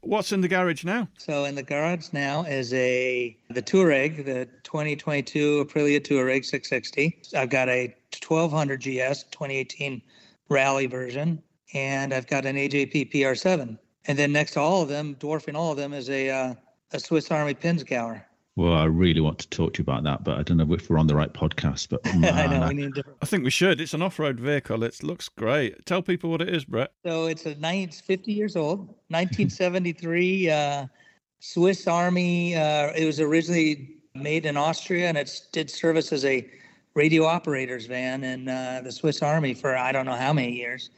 What's 0.00 0.30
in 0.30 0.42
the 0.42 0.48
garage 0.48 0.84
now? 0.84 1.08
So 1.18 1.44
in 1.44 1.56
the 1.56 1.62
garage 1.64 2.12
now 2.12 2.44
is 2.44 2.72
a 2.72 3.36
the 3.50 3.62
Tuareg, 3.62 4.24
the 4.24 4.46
2022 4.62 5.64
Aprilia 5.64 6.00
Tuareg 6.00 6.44
660. 6.44 7.20
I've 7.36 7.50
got 7.50 7.68
a 7.68 7.92
1200 8.26 8.80
GS 8.80 9.24
2018 9.24 10.00
rally 10.48 10.86
version, 10.86 11.42
and 11.72 12.14
I've 12.14 12.28
got 12.28 12.46
an 12.46 12.54
AJP 12.54 13.12
PR7. 13.12 13.76
And 14.06 14.18
then 14.18 14.32
next 14.32 14.52
to 14.52 14.60
all 14.60 14.82
of 14.82 14.88
them, 14.88 15.14
dwarfing 15.18 15.56
all 15.56 15.72
of 15.72 15.76
them, 15.78 15.92
is 15.92 16.10
a 16.10 16.30
uh, 16.30 16.54
a 16.92 17.00
Swiss 17.00 17.30
Army 17.30 17.54
Pinzgauer. 17.54 18.22
Well, 18.56 18.74
I 18.74 18.84
really 18.84 19.20
want 19.20 19.40
to 19.40 19.48
talk 19.48 19.74
to 19.74 19.78
you 19.78 19.82
about 19.82 20.04
that, 20.04 20.22
but 20.22 20.38
I 20.38 20.42
don't 20.44 20.58
know 20.58 20.72
if 20.74 20.88
we're 20.88 20.98
on 20.98 21.08
the 21.08 21.16
right 21.16 21.32
podcast. 21.32 21.88
But 21.88 22.04
man, 22.14 22.34
I 22.52 22.58
know 22.58 22.68
we 22.68 22.74
need 22.74 22.94
different. 22.94 23.18
I 23.20 23.26
think 23.26 23.42
we 23.42 23.50
should. 23.50 23.80
It's 23.80 23.94
an 23.94 24.02
off-road 24.02 24.38
vehicle. 24.38 24.84
It 24.84 25.02
looks 25.02 25.28
great. 25.28 25.84
Tell 25.86 26.02
people 26.02 26.30
what 26.30 26.40
it 26.40 26.50
is, 26.50 26.64
Brett. 26.64 26.92
So 27.04 27.26
it's 27.26 27.46
a 27.46 27.56
nine, 27.56 27.88
50 27.88 28.32
years 28.32 28.54
old, 28.54 28.78
1973 29.08 30.50
uh, 30.50 30.86
Swiss 31.40 31.88
Army. 31.88 32.54
Uh, 32.54 32.92
it 32.96 33.04
was 33.06 33.18
originally 33.18 33.96
made 34.14 34.46
in 34.46 34.56
Austria, 34.56 35.08
and 35.08 35.18
it 35.18 35.40
did 35.50 35.68
service 35.68 36.12
as 36.12 36.24
a 36.24 36.48
radio 36.94 37.24
operators 37.24 37.86
van 37.86 38.22
in 38.22 38.48
uh, 38.48 38.82
the 38.84 38.92
Swiss 38.92 39.20
Army 39.20 39.52
for 39.54 39.76
I 39.76 39.90
don't 39.90 40.06
know 40.06 40.14
how 40.14 40.32
many 40.32 40.52
years. 40.52 40.90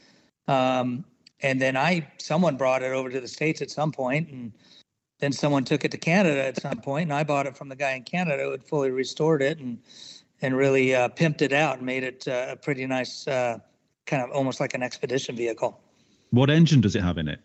Um, 0.46 1.06
and 1.40 1.60
then 1.60 1.76
I 1.76 2.06
someone 2.18 2.56
brought 2.56 2.82
it 2.82 2.92
over 2.92 3.10
to 3.10 3.20
the 3.20 3.28
states 3.28 3.62
at 3.62 3.70
some 3.70 3.92
point, 3.92 4.28
and 4.30 4.52
then 5.20 5.32
someone 5.32 5.64
took 5.64 5.84
it 5.84 5.90
to 5.92 5.98
Canada 5.98 6.44
at 6.44 6.60
some 6.60 6.80
point, 6.80 7.04
and 7.04 7.12
I 7.12 7.24
bought 7.24 7.46
it 7.46 7.56
from 7.56 7.68
the 7.68 7.76
guy 7.76 7.92
in 7.92 8.02
Canada 8.02 8.44
who 8.44 8.50
had 8.50 8.64
fully 8.64 8.90
restored 8.90 9.42
it 9.42 9.58
and 9.58 9.78
and 10.42 10.56
really 10.56 10.94
uh, 10.94 11.08
pimped 11.08 11.42
it 11.42 11.52
out 11.52 11.78
and 11.78 11.86
made 11.86 12.04
it 12.04 12.28
uh, 12.28 12.48
a 12.50 12.56
pretty 12.56 12.86
nice, 12.86 13.26
uh, 13.26 13.58
kind 14.06 14.22
of 14.22 14.30
almost 14.30 14.60
like 14.60 14.74
an 14.74 14.82
expedition 14.82 15.34
vehicle. 15.34 15.80
What 16.30 16.50
engine 16.50 16.82
does 16.82 16.94
it 16.94 17.02
have 17.02 17.16
in 17.16 17.28
it? 17.28 17.40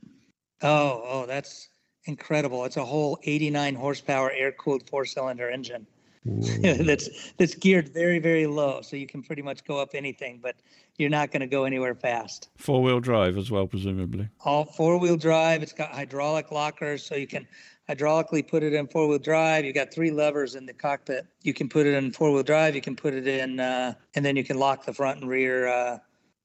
Oh, 0.61 1.01
oh, 1.05 1.25
that's 1.25 1.69
incredible! 2.05 2.65
It's 2.65 2.77
a 2.77 2.85
whole 2.85 3.19
89 3.23 3.75
horsepower 3.75 4.31
air 4.31 4.51
cooled 4.51 4.89
four 4.89 5.05
cylinder 5.05 5.49
engine. 5.49 5.85
that's 6.25 7.33
that's 7.37 7.55
geared 7.55 7.89
very 7.89 8.19
very 8.19 8.45
low, 8.45 8.81
so 8.81 8.95
you 8.95 9.07
can 9.07 9.23
pretty 9.23 9.41
much 9.41 9.63
go 9.65 9.79
up 9.79 9.95
anything, 9.95 10.39
but 10.41 10.55
you're 10.97 11.09
not 11.09 11.31
going 11.31 11.41
to 11.41 11.47
go 11.47 11.63
anywhere 11.63 11.95
fast. 11.95 12.49
Four 12.57 12.83
wheel 12.83 12.99
drive 12.99 13.37
as 13.37 13.49
well, 13.49 13.65
presumably. 13.65 14.29
All 14.45 14.65
four 14.65 14.97
wheel 14.99 15.17
drive. 15.17 15.63
It's 15.63 15.73
got 15.73 15.91
hydraulic 15.91 16.51
lockers, 16.51 17.03
so 17.03 17.15
you 17.15 17.25
can 17.25 17.47
hydraulically 17.89 18.47
put 18.47 18.61
it 18.61 18.73
in 18.73 18.87
four 18.87 19.07
wheel 19.07 19.17
drive. 19.17 19.65
You 19.65 19.73
got 19.73 19.91
three 19.91 20.11
levers 20.11 20.53
in 20.53 20.67
the 20.67 20.73
cockpit. 20.73 21.25
You 21.41 21.55
can 21.55 21.67
put 21.67 21.87
it 21.87 21.95
in 21.95 22.11
four 22.11 22.31
wheel 22.31 22.43
drive. 22.43 22.75
You 22.75 22.81
can 22.81 22.95
put 22.95 23.15
it 23.15 23.27
in, 23.27 23.59
uh, 23.59 23.93
and 24.13 24.23
then 24.23 24.35
you 24.35 24.43
can 24.43 24.59
lock 24.59 24.85
the 24.85 24.93
front 24.93 25.21
and 25.21 25.29
rear 25.29 25.67
uh, 25.67 25.97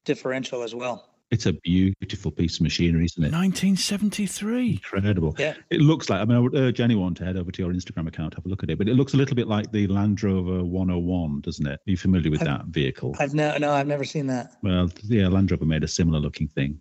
differential 0.04 0.62
as 0.62 0.74
well. 0.74 1.15
It's 1.32 1.46
a 1.46 1.52
beautiful 1.52 2.30
piece 2.30 2.56
of 2.56 2.62
machinery, 2.62 3.04
isn't 3.04 3.22
it? 3.22 3.32
1973. 3.32 4.70
Incredible. 4.70 5.34
Yeah. 5.38 5.54
It 5.70 5.80
looks 5.80 6.08
like, 6.08 6.20
I 6.20 6.24
mean, 6.24 6.36
I 6.36 6.40
would 6.40 6.54
urge 6.54 6.80
anyone 6.80 7.14
to 7.14 7.24
head 7.24 7.36
over 7.36 7.50
to 7.50 7.62
your 7.62 7.72
Instagram 7.72 8.06
account, 8.06 8.34
have 8.34 8.46
a 8.46 8.48
look 8.48 8.62
at 8.62 8.70
it, 8.70 8.78
but 8.78 8.88
it 8.88 8.94
looks 8.94 9.14
a 9.14 9.16
little 9.16 9.34
bit 9.34 9.48
like 9.48 9.72
the 9.72 9.88
Land 9.88 10.22
Rover 10.22 10.62
101, 10.62 11.40
doesn't 11.40 11.66
it? 11.66 11.80
Are 11.80 11.90
you 11.90 11.96
familiar 11.96 12.30
with 12.30 12.42
I've, 12.42 12.46
that 12.46 12.66
vehicle? 12.66 13.16
I've 13.18 13.34
no, 13.34 13.56
no, 13.58 13.72
I've 13.72 13.88
never 13.88 14.04
seen 14.04 14.28
that. 14.28 14.52
Well, 14.62 14.88
yeah, 15.02 15.26
Land 15.26 15.50
Rover 15.50 15.64
made 15.64 15.82
a 15.82 15.88
similar 15.88 16.20
looking 16.20 16.46
thing, 16.46 16.80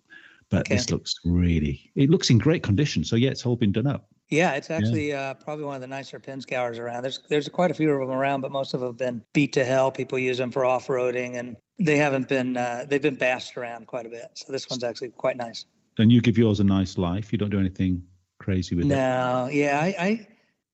but 0.51 0.59
okay. 0.61 0.75
this 0.75 0.91
looks 0.91 1.15
really, 1.25 1.91
it 1.95 2.11
looks 2.11 2.29
in 2.29 2.37
great 2.37 2.61
condition. 2.61 3.03
So, 3.03 3.15
yeah, 3.15 3.31
it's 3.31 3.47
all 3.47 3.55
been 3.55 3.71
done 3.71 3.87
up. 3.87 4.07
Yeah, 4.35 4.53
it's 4.53 4.69
actually 4.69 5.09
yeah. 5.09 5.29
Uh, 5.29 5.33
probably 5.33 5.65
one 5.65 5.75
of 5.75 5.81
the 5.81 5.87
nicer 5.87 6.19
Pinzgauers 6.19 6.79
around. 6.79 7.03
There's 7.03 7.19
there's 7.29 7.47
quite 7.49 7.71
a 7.71 7.73
few 7.73 7.89
of 7.91 8.07
them 8.07 8.17
around, 8.17 8.41
but 8.41 8.51
most 8.51 8.73
of 8.73 8.81
them 8.81 8.89
have 8.89 8.97
been 8.97 9.23
beat 9.33 9.53
to 9.53 9.63
hell. 9.63 9.91
People 9.91 10.19
use 10.19 10.37
them 10.37 10.51
for 10.51 10.65
off 10.65 10.87
roading, 10.87 11.37
and 11.37 11.55
they 11.79 11.97
haven't 11.97 12.27
been 12.27 12.57
uh, 12.57 12.85
they've 12.87 13.01
been 13.01 13.15
bashed 13.15 13.57
around 13.57 13.87
quite 13.87 14.05
a 14.05 14.09
bit. 14.09 14.29
So 14.35 14.51
this 14.51 14.69
one's 14.69 14.83
actually 14.83 15.09
quite 15.09 15.37
nice. 15.37 15.65
And 15.97 16.11
you 16.11 16.21
give 16.21 16.37
yours 16.37 16.59
a 16.59 16.63
nice 16.63 16.97
life. 16.97 17.31
You 17.31 17.37
don't 17.37 17.49
do 17.49 17.59
anything 17.59 18.03
crazy 18.39 18.75
with 18.75 18.85
no, 18.85 18.95
it. 18.95 18.97
No, 18.97 19.49
yeah, 19.51 19.79
I, 19.79 19.95
I 19.99 20.27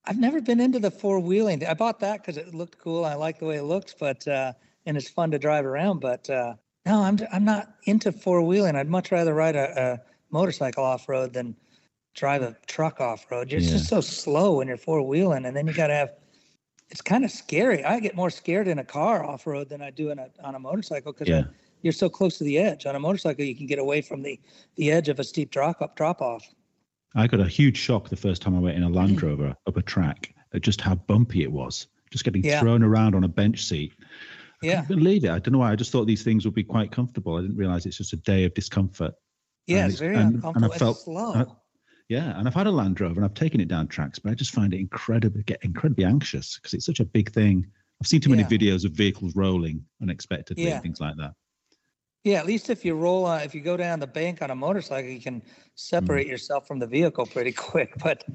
I've 0.05 0.17
never 0.17 0.41
been 0.41 0.59
into 0.59 0.79
the 0.79 0.91
four 0.91 1.19
wheeling. 1.19 1.65
I 1.65 1.73
bought 1.75 1.99
that 1.99 2.21
because 2.21 2.37
it 2.37 2.55
looked 2.55 2.79
cool. 2.79 3.05
I 3.05 3.13
like 3.13 3.39
the 3.39 3.45
way 3.45 3.57
it 3.57 3.63
looks, 3.63 3.93
but 3.93 4.27
uh, 4.27 4.53
and 4.85 4.97
it's 4.97 5.09
fun 5.09 5.31
to 5.31 5.39
drive 5.39 5.65
around. 5.65 5.99
But 5.99 6.29
uh, 6.29 6.55
no, 6.85 7.03
I'm 7.03 7.19
I'm 7.31 7.45
not 7.45 7.75
into 7.85 8.11
four 8.11 8.41
wheeling. 8.41 8.75
I'd 8.75 8.89
much 8.89 9.11
rather 9.11 9.33
ride 9.33 9.55
a, 9.55 9.79
a 9.79 9.99
motorcycle 10.31 10.83
off 10.83 11.07
road 11.07 11.33
than 11.33 11.55
drive 12.13 12.41
a 12.41 12.55
truck 12.67 12.99
off 12.99 13.25
road. 13.31 13.51
It's 13.51 13.65
yeah. 13.65 13.73
just 13.73 13.87
so 13.87 14.01
slow 14.01 14.57
when 14.57 14.67
you're 14.67 14.77
four 14.77 15.01
wheeling, 15.01 15.45
and 15.45 15.55
then 15.55 15.67
you 15.67 15.73
got 15.73 15.87
to 15.87 15.93
have 15.93 16.11
it's 16.91 17.01
kind 17.01 17.23
of 17.23 17.31
scary. 17.31 17.83
I 17.83 17.99
get 17.99 18.15
more 18.15 18.29
scared 18.29 18.67
in 18.67 18.79
a 18.79 18.83
car 18.83 19.23
off 19.23 19.47
road 19.47 19.69
than 19.69 19.81
I 19.81 19.89
do 19.91 20.11
in 20.11 20.19
a, 20.19 20.27
on 20.43 20.55
a 20.55 20.59
motorcycle 20.59 21.13
because 21.13 21.29
yeah. 21.29 21.43
you're 21.81 21.93
so 21.93 22.09
close 22.09 22.37
to 22.39 22.43
the 22.43 22.57
edge. 22.57 22.85
On 22.85 22.95
a 22.95 22.99
motorcycle, 22.99 23.45
you 23.45 23.55
can 23.55 23.65
get 23.65 23.79
away 23.79 24.01
from 24.01 24.21
the 24.21 24.39
the 24.75 24.91
edge 24.91 25.07
of 25.07 25.19
a 25.19 25.23
steep 25.23 25.51
drop 25.51 25.81
up 25.81 25.95
drop 25.95 26.21
off. 26.21 26.45
I 27.15 27.27
got 27.27 27.39
a 27.39 27.47
huge 27.47 27.77
shock 27.77 28.09
the 28.09 28.15
first 28.15 28.41
time 28.41 28.55
I 28.55 28.59
went 28.59 28.77
in 28.77 28.83
a 28.83 28.89
Land. 28.89 29.21
Rover 29.23 29.55
up 29.67 29.77
a 29.77 29.81
track 29.81 30.33
at 30.53 30.61
just 30.61 30.81
how 30.81 30.95
bumpy 30.95 31.43
it 31.43 31.51
was. 31.51 31.87
Just 32.11 32.25
getting 32.25 32.43
yeah. 32.43 32.59
thrown 32.59 32.83
around 32.83 33.15
on 33.15 33.23
a 33.23 33.29
bench 33.29 33.63
seat. 33.63 33.93
I 34.63 34.67
yeah. 34.67 34.81
couldn't 34.81 35.03
believe 35.03 35.23
it. 35.23 35.31
I 35.31 35.39
don't 35.39 35.53
know 35.53 35.59
why. 35.59 35.71
I 35.71 35.75
just 35.75 35.91
thought 35.91 36.05
these 36.07 36.23
things 36.23 36.43
would 36.45 36.53
be 36.53 36.63
quite 36.63 36.91
comfortable. 36.91 37.37
I 37.37 37.41
didn't 37.41 37.55
realize 37.55 37.85
it's 37.85 37.97
just 37.97 38.13
a 38.13 38.17
day 38.17 38.43
of 38.43 38.53
discomfort. 38.53 39.13
Yeah, 39.65 39.83
and 39.83 39.91
it's 39.91 39.99
very 39.99 40.15
and, 40.17 40.35
uncomfortable. 40.35 40.65
And 40.65 40.73
I 40.73 40.77
felt, 40.77 40.99
slow. 40.99 41.57
Yeah, 42.11 42.37
and 42.37 42.45
I've 42.45 42.53
had 42.53 42.67
a 42.67 42.71
Land 42.71 42.99
Rover 42.99 43.15
and 43.15 43.23
I've 43.23 43.35
taken 43.35 43.61
it 43.61 43.69
down 43.69 43.87
tracks, 43.87 44.19
but 44.19 44.33
I 44.33 44.35
just 44.35 44.53
find 44.53 44.73
it 44.73 44.81
incredibly 44.81 45.43
get 45.43 45.63
incredibly 45.63 46.03
anxious 46.03 46.57
because 46.57 46.73
it's 46.73 46.85
such 46.85 46.99
a 46.99 47.05
big 47.05 47.31
thing. 47.31 47.65
I've 48.01 48.07
seen 48.07 48.19
too 48.19 48.29
many 48.29 48.41
yeah. 48.41 48.49
videos 48.49 48.83
of 48.83 48.91
vehicles 48.91 49.33
rolling 49.33 49.85
unexpectedly 50.01 50.65
yeah. 50.65 50.73
and 50.73 50.83
things 50.83 50.99
like 50.99 51.15
that. 51.15 51.31
Yeah, 52.25 52.39
at 52.39 52.47
least 52.47 52.69
if 52.69 52.83
you 52.83 52.95
roll 52.95 53.23
on, 53.23 53.43
if 53.43 53.55
you 53.55 53.61
go 53.61 53.77
down 53.77 54.01
the 54.01 54.07
bank 54.07 54.41
on 54.41 54.51
a 54.51 54.55
motorcycle, 54.55 55.09
you 55.09 55.21
can 55.21 55.41
separate 55.75 56.27
mm. 56.27 56.31
yourself 56.31 56.67
from 56.67 56.79
the 56.79 56.85
vehicle 56.85 57.25
pretty 57.27 57.51
quick. 57.69 57.93
But 58.03 58.25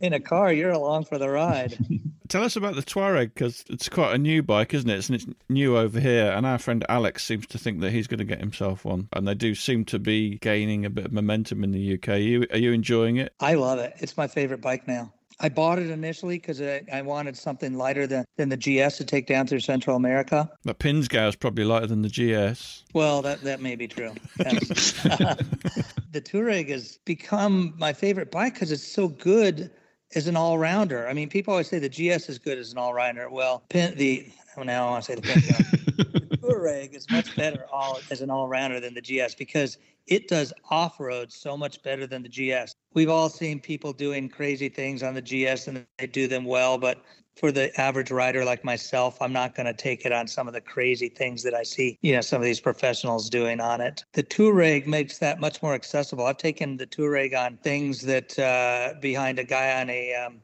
in 0.00 0.12
a 0.12 0.20
car, 0.20 0.52
you're 0.52 0.70
along 0.70 1.04
for 1.04 1.18
the 1.18 1.28
ride. 1.28 1.76
Tell 2.28 2.44
us 2.44 2.56
about 2.56 2.76
the 2.76 2.82
Tuareg 2.82 3.34
because 3.34 3.64
it's 3.68 3.88
quite 3.88 4.14
a 4.14 4.18
new 4.18 4.42
bike, 4.42 4.72
isn't 4.72 4.88
it? 4.88 5.08
And 5.08 5.16
it's 5.16 5.26
new 5.48 5.76
over 5.76 5.98
here. 5.98 6.30
And 6.30 6.46
our 6.46 6.58
friend 6.58 6.84
Alex 6.88 7.24
seems 7.24 7.46
to 7.48 7.58
think 7.58 7.80
that 7.80 7.90
he's 7.90 8.06
going 8.06 8.18
to 8.18 8.24
get 8.24 8.38
himself 8.38 8.84
one. 8.84 9.08
And 9.12 9.26
they 9.26 9.34
do 9.34 9.54
seem 9.54 9.84
to 9.86 9.98
be 9.98 10.38
gaining 10.38 10.84
a 10.84 10.90
bit 10.90 11.06
of 11.06 11.12
momentum 11.12 11.64
in 11.64 11.72
the 11.72 11.94
UK. 11.94 12.08
Are 12.08 12.16
you, 12.16 12.46
are 12.52 12.58
you 12.58 12.72
enjoying 12.72 13.16
it? 13.16 13.34
I 13.40 13.54
love 13.54 13.80
it. 13.80 13.94
It's 13.98 14.16
my 14.16 14.28
favorite 14.28 14.60
bike 14.60 14.86
now. 14.86 15.12
I 15.42 15.48
bought 15.48 15.78
it 15.78 15.90
initially 15.90 16.36
because 16.36 16.60
I, 16.60 16.82
I, 16.92 17.00
wanted 17.00 17.34
something 17.34 17.74
lighter 17.74 18.06
than, 18.06 18.26
than 18.36 18.50
the 18.50 18.58
GS 18.58 18.98
to 18.98 19.04
take 19.06 19.26
down 19.26 19.46
through 19.46 19.60
Central 19.60 19.96
America. 19.96 20.50
The 20.64 20.74
Pinzgau 20.74 21.30
is 21.30 21.36
probably 21.36 21.64
lighter 21.64 21.86
than 21.86 22.02
the 22.02 22.10
GS. 22.10 22.84
Well, 22.92 23.22
that, 23.22 23.40
that 23.40 23.62
may 23.62 23.74
be 23.74 23.88
true. 23.88 24.12
the 24.36 26.20
Tuareg 26.20 26.68
has 26.68 26.98
become 27.06 27.72
my 27.78 27.94
favorite 27.94 28.30
bike 28.30 28.52
because 28.52 28.70
it's 28.70 28.86
so 28.86 29.08
good 29.08 29.70
as 30.14 30.26
an 30.26 30.36
all 30.36 30.58
rounder. 30.58 31.08
I 31.08 31.12
mean, 31.12 31.28
people 31.28 31.52
always 31.52 31.68
say 31.68 31.78
the 31.78 31.88
GS 31.88 32.28
is 32.28 32.38
good 32.38 32.58
as 32.58 32.72
an 32.72 32.78
all 32.78 32.94
rounder. 32.94 33.28
Well, 33.30 33.62
pin, 33.68 33.94
the 33.96 34.26
oh, 34.56 34.62
now 34.62 34.88
I 34.88 34.90
want 34.90 35.04
to 35.04 35.12
say 35.12 35.20
the. 35.20 36.36
Tuareg 36.38 36.94
is 36.96 37.08
much 37.10 37.34
better 37.36 37.66
all 37.72 37.98
as 38.10 38.20
an 38.20 38.30
all 38.30 38.48
rounder 38.48 38.80
than 38.80 38.94
the 38.94 39.00
GS 39.00 39.34
because 39.34 39.78
it 40.06 40.26
does 40.26 40.52
off 40.70 40.98
road 40.98 41.32
so 41.32 41.56
much 41.56 41.82
better 41.82 42.06
than 42.06 42.22
the 42.22 42.28
GS. 42.28 42.74
We've 42.94 43.10
all 43.10 43.28
seen 43.28 43.60
people 43.60 43.92
doing 43.92 44.28
crazy 44.28 44.68
things 44.68 45.02
on 45.02 45.14
the 45.14 45.22
GS 45.22 45.68
and 45.68 45.86
they 45.98 46.06
do 46.06 46.26
them 46.26 46.44
well, 46.44 46.78
but 46.78 47.02
for 47.36 47.52
the 47.52 47.78
average 47.80 48.10
rider 48.10 48.44
like 48.44 48.64
myself, 48.64 49.20
I'm 49.22 49.32
not 49.32 49.54
going 49.54 49.66
to 49.66 49.72
take 49.72 50.04
it 50.04 50.12
on 50.12 50.26
some 50.26 50.46
of 50.46 50.54
the 50.54 50.60
crazy 50.60 51.08
things 51.08 51.42
that 51.42 51.54
I 51.54 51.62
see, 51.62 51.98
you 52.02 52.12
know, 52.12 52.20
some 52.20 52.40
of 52.40 52.44
these 52.44 52.60
professionals 52.60 53.30
doing 53.30 53.60
on 53.60 53.80
it. 53.80 54.04
The 54.12 54.22
Tuareg 54.22 54.86
makes 54.86 55.18
that 55.18 55.40
much 55.40 55.62
more 55.62 55.74
accessible. 55.74 56.26
I've 56.26 56.36
taken 56.36 56.76
the 56.76 56.86
Tuareg 56.86 57.34
on 57.38 57.56
things 57.58 58.02
that 58.02 58.38
uh, 58.38 58.94
behind 59.00 59.38
a 59.38 59.44
guy 59.44 59.80
on 59.80 59.90
a 59.90 60.14
um, 60.14 60.40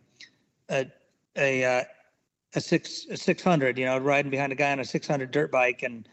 a 0.71 0.87
a, 1.37 1.65
uh, 1.65 1.85
a 2.55 2.61
six 2.61 3.07
a 3.11 3.17
600, 3.17 3.79
you 3.79 3.85
know, 3.85 3.99
riding 3.99 4.31
behind 4.31 4.53
a 4.53 4.57
guy 4.57 4.73
on 4.73 4.81
a 4.81 4.85
600 4.85 5.31
dirt 5.31 5.51
bike, 5.51 5.83
and 5.83 6.09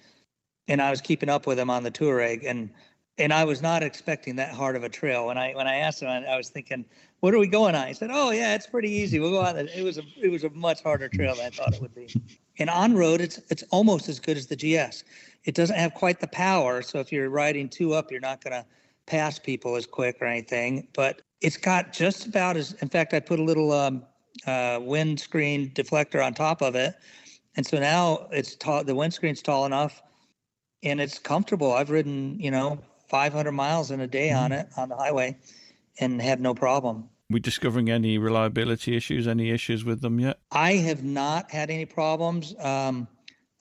and 0.67 0.81
I 0.81 0.89
was 0.89 1.01
keeping 1.01 1.29
up 1.29 1.47
with 1.47 1.59
him 1.59 1.69
on 1.69 1.83
the 1.83 1.91
Tuareg, 1.91 2.43
and 2.45 2.69
and 3.17 3.31
I 3.31 3.45
was 3.45 3.62
not 3.62 3.83
expecting 3.83 4.36
that 4.38 4.53
hard 4.53 4.75
of 4.75 4.83
a 4.83 4.89
trail. 4.89 5.27
When 5.27 5.38
I 5.38 5.53
when 5.53 5.67
I 5.67 5.77
asked 5.77 6.01
him, 6.01 6.09
I, 6.09 6.25
I 6.25 6.38
was 6.38 6.49
thinking, 6.49 6.86
"What 7.23 7.33
are 7.33 7.39
we 7.39 7.47
going 7.47 7.73
on?" 7.73 7.88
He 7.88 7.93
said, 7.93 8.09
"Oh 8.12 8.31
yeah, 8.31 8.53
it's 8.53 8.67
pretty 8.67 8.89
easy. 8.89 9.17
We'll 9.17 9.31
go 9.31 9.41
out." 9.41 9.55
It 9.55 9.81
was 9.81 9.97
a 9.97 10.03
it 10.21 10.27
was 10.27 10.43
a 10.43 10.49
much 10.49 10.83
harder 10.83 11.07
trail 11.07 11.33
than 11.36 11.45
I 11.45 11.49
thought 11.51 11.73
it 11.73 11.81
would 11.81 11.95
be. 11.95 12.13
And 12.59 12.69
on 12.69 12.97
road, 12.97 13.21
it's 13.21 13.39
it's 13.49 13.63
almost 13.71 14.09
as 14.09 14.19
good 14.19 14.36
as 14.36 14.47
the 14.47 14.57
GS. 14.57 15.05
It 15.45 15.55
doesn't 15.55 15.77
have 15.77 15.93
quite 15.93 16.19
the 16.19 16.27
power, 16.27 16.81
so 16.81 16.99
if 16.99 17.13
you're 17.13 17.29
riding 17.29 17.69
two 17.69 17.93
up, 17.93 18.12
you're 18.12 18.19
not 18.19 18.43
going 18.43 18.51
to 18.51 18.65
pass 19.05 19.39
people 19.39 19.77
as 19.77 19.86
quick 19.86 20.17
or 20.19 20.25
anything. 20.25 20.86
But 20.93 21.21
it's 21.39 21.55
got 21.55 21.93
just 21.93 22.25
about 22.27 22.57
as. 22.57 22.73
In 22.81 22.89
fact, 22.89 23.13
I 23.13 23.21
put 23.21 23.39
a 23.39 23.43
little 23.43 23.71
um, 23.71 24.03
uh, 24.45 24.79
windscreen 24.81 25.69
deflector 25.69 26.21
on 26.21 26.33
top 26.33 26.62
of 26.62 26.75
it, 26.75 26.93
and 27.55 27.65
so 27.65 27.79
now 27.79 28.27
it's 28.31 28.53
tall. 28.57 28.83
The 28.83 28.95
windscreen's 28.95 29.41
tall 29.41 29.65
enough, 29.65 30.01
and 30.83 30.99
it's 30.99 31.19
comfortable. 31.19 31.71
I've 31.71 31.89
ridden, 31.89 32.38
you 32.38 32.51
know, 32.51 32.79
500 33.07 33.53
miles 33.53 33.91
in 33.91 34.01
a 34.01 34.07
day 34.07 34.33
on 34.33 34.51
mm-hmm. 34.51 34.59
it 34.59 34.67
on 34.75 34.89
the 34.89 34.97
highway 34.97 35.38
and 35.99 36.21
have 36.21 36.41
no 36.41 36.53
problem. 36.53 37.09
We 37.33 37.39
discovering 37.39 37.89
any 37.89 38.17
reliability 38.17 38.95
issues, 38.95 39.27
any 39.27 39.49
issues 39.49 39.83
with 39.83 40.01
them 40.01 40.19
yet? 40.19 40.39
I 40.51 40.73
have 40.73 41.03
not 41.03 41.51
had 41.51 41.69
any 41.71 41.85
problems. 41.85 42.53
Um, 42.59 43.07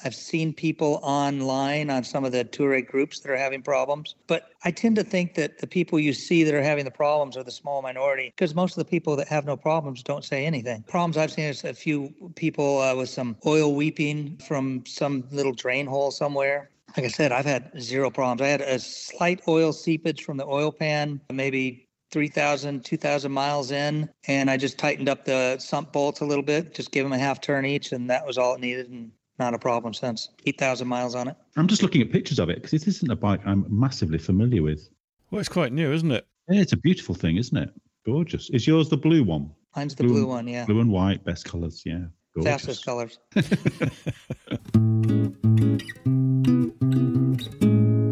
I've 0.04 0.14
seen 0.14 0.52
people 0.52 1.00
online 1.02 1.88
on 1.88 2.04
some 2.04 2.24
of 2.24 2.32
the 2.32 2.44
Tuareg 2.44 2.86
groups 2.86 3.20
that 3.20 3.30
are 3.30 3.36
having 3.36 3.62
problems, 3.62 4.14
but 4.26 4.50
I 4.64 4.72
tend 4.72 4.96
to 4.96 5.04
think 5.04 5.34
that 5.34 5.58
the 5.58 5.66
people 5.66 5.98
you 5.98 6.12
see 6.12 6.44
that 6.44 6.54
are 6.54 6.62
having 6.62 6.84
the 6.84 6.90
problems 6.90 7.36
are 7.36 7.44
the 7.44 7.52
small 7.52 7.82
minority 7.82 8.32
because 8.36 8.54
most 8.54 8.76
of 8.76 8.84
the 8.84 8.90
people 8.90 9.16
that 9.16 9.28
have 9.28 9.46
no 9.46 9.56
problems 9.56 10.02
don't 10.02 10.24
say 10.24 10.44
anything. 10.44 10.84
Problems 10.88 11.16
I've 11.16 11.30
seen 11.30 11.44
is 11.44 11.64
a 11.64 11.72
few 11.72 12.12
people 12.34 12.80
uh, 12.80 12.94
with 12.94 13.08
some 13.08 13.36
oil 13.46 13.74
weeping 13.74 14.38
from 14.46 14.84
some 14.86 15.24
little 15.30 15.52
drain 15.52 15.86
hole 15.86 16.10
somewhere 16.10 16.68
like 16.96 17.06
I 17.06 17.08
said, 17.08 17.32
I've 17.32 17.46
had 17.46 17.70
zero 17.80 18.10
problems. 18.10 18.42
I 18.42 18.48
had 18.48 18.60
a 18.60 18.78
slight 18.78 19.40
oil 19.48 19.72
seepage 19.72 20.24
from 20.24 20.36
the 20.36 20.44
oil 20.44 20.70
pan, 20.70 21.22
maybe 21.32 21.88
3,000, 22.12 22.84
2,000 22.84 23.32
miles 23.32 23.72
in, 23.72 24.08
and 24.28 24.50
I 24.50 24.56
just 24.56 24.78
tightened 24.78 25.08
up 25.08 25.24
the 25.24 25.58
sump 25.58 25.92
bolts 25.92 26.20
a 26.20 26.24
little 26.24 26.44
bit, 26.44 26.74
just 26.74 26.92
gave 26.92 27.04
them 27.04 27.12
a 27.12 27.18
half 27.18 27.40
turn 27.40 27.64
each, 27.64 27.92
and 27.92 28.10
that 28.10 28.26
was 28.26 28.38
all 28.38 28.54
it 28.54 28.60
needed, 28.60 28.90
and 28.90 29.10
not 29.38 29.54
a 29.54 29.58
problem 29.58 29.94
since. 29.94 30.28
8,000 30.46 30.86
miles 30.86 31.14
on 31.14 31.28
it. 31.28 31.36
I'm 31.56 31.66
just 31.66 31.82
looking 31.82 32.02
at 32.02 32.12
pictures 32.12 32.38
of 32.38 32.50
it 32.50 32.56
because 32.56 32.70
this 32.70 32.86
isn't 32.86 33.10
a 33.10 33.16
bike 33.16 33.40
I'm 33.44 33.64
massively 33.68 34.18
familiar 34.18 34.62
with. 34.62 34.88
Well, 35.30 35.40
it's 35.40 35.48
quite 35.48 35.72
new, 35.72 35.92
isn't 35.92 36.12
it? 36.12 36.26
Yeah, 36.48 36.60
it's 36.60 36.74
a 36.74 36.76
beautiful 36.76 37.14
thing, 37.14 37.38
isn't 37.38 37.56
it? 37.56 37.70
Gorgeous. 38.04 38.50
Is 38.50 38.66
yours 38.66 38.90
the 38.90 38.96
blue 38.96 39.24
one? 39.24 39.50
Mine's 39.74 39.94
the 39.94 40.04
blue, 40.04 40.12
blue 40.12 40.26
one, 40.26 40.46
yeah. 40.46 40.66
Blue 40.66 40.80
and 40.80 40.90
white, 40.90 41.24
best 41.24 41.46
colors, 41.46 41.82
yeah. 41.86 42.04
Gorgeous. 42.34 42.52
Fastest 42.52 42.84
colors. 42.84 43.18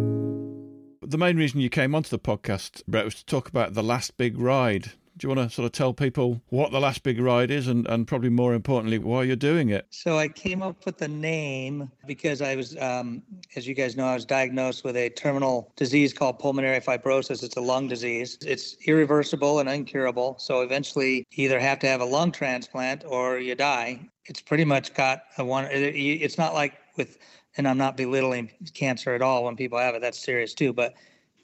the 1.10 1.18
main 1.18 1.36
reason 1.36 1.60
you 1.60 1.68
came 1.68 1.94
onto 1.94 2.08
the 2.08 2.18
podcast, 2.18 2.86
Brett, 2.86 3.04
was 3.04 3.16
to 3.16 3.26
talk 3.26 3.48
about 3.48 3.74
the 3.74 3.82
last 3.82 4.16
big 4.16 4.38
ride. 4.38 4.92
Do 5.16 5.26
you 5.26 5.34
want 5.34 5.50
to 5.50 5.54
sort 5.54 5.66
of 5.66 5.72
tell 5.72 5.92
people 5.92 6.40
what 6.48 6.70
the 6.70 6.80
last 6.80 7.02
big 7.02 7.20
ride 7.20 7.50
is 7.50 7.66
and, 7.66 7.86
and 7.88 8.06
probably 8.06 8.30
more 8.30 8.54
importantly, 8.54 8.96
why 8.98 9.24
you're 9.24 9.36
doing 9.36 9.68
it? 9.68 9.86
So 9.90 10.16
I 10.16 10.28
came 10.28 10.62
up 10.62 10.86
with 10.86 10.98
the 10.98 11.08
name 11.08 11.90
because 12.06 12.40
I 12.40 12.54
was, 12.54 12.76
um, 12.78 13.22
as 13.56 13.66
you 13.66 13.74
guys 13.74 13.96
know, 13.96 14.06
I 14.06 14.14
was 14.14 14.24
diagnosed 14.24 14.84
with 14.84 14.96
a 14.96 15.10
terminal 15.10 15.72
disease 15.76 16.14
called 16.14 16.38
pulmonary 16.38 16.80
fibrosis. 16.80 17.42
It's 17.42 17.56
a 17.56 17.60
lung 17.60 17.88
disease. 17.88 18.38
It's 18.40 18.76
irreversible 18.86 19.58
and 19.58 19.68
incurable. 19.68 20.36
So 20.38 20.62
eventually, 20.62 21.26
you 21.32 21.44
either 21.44 21.58
have 21.58 21.80
to 21.80 21.88
have 21.88 22.00
a 22.00 22.06
lung 22.06 22.30
transplant 22.30 23.04
or 23.04 23.40
you 23.40 23.56
die. 23.56 24.00
It's 24.26 24.40
pretty 24.40 24.64
much 24.64 24.94
got 24.94 25.24
a 25.36 25.44
one. 25.44 25.66
It's 25.70 26.38
not 26.38 26.54
like 26.54 26.78
with 26.96 27.18
and 27.56 27.66
I'm 27.66 27.78
not 27.78 27.96
belittling 27.96 28.50
cancer 28.74 29.14
at 29.14 29.22
all 29.22 29.44
when 29.44 29.56
people 29.56 29.78
have 29.78 29.94
it. 29.94 30.00
That's 30.00 30.18
serious 30.18 30.54
too. 30.54 30.72
But 30.72 30.94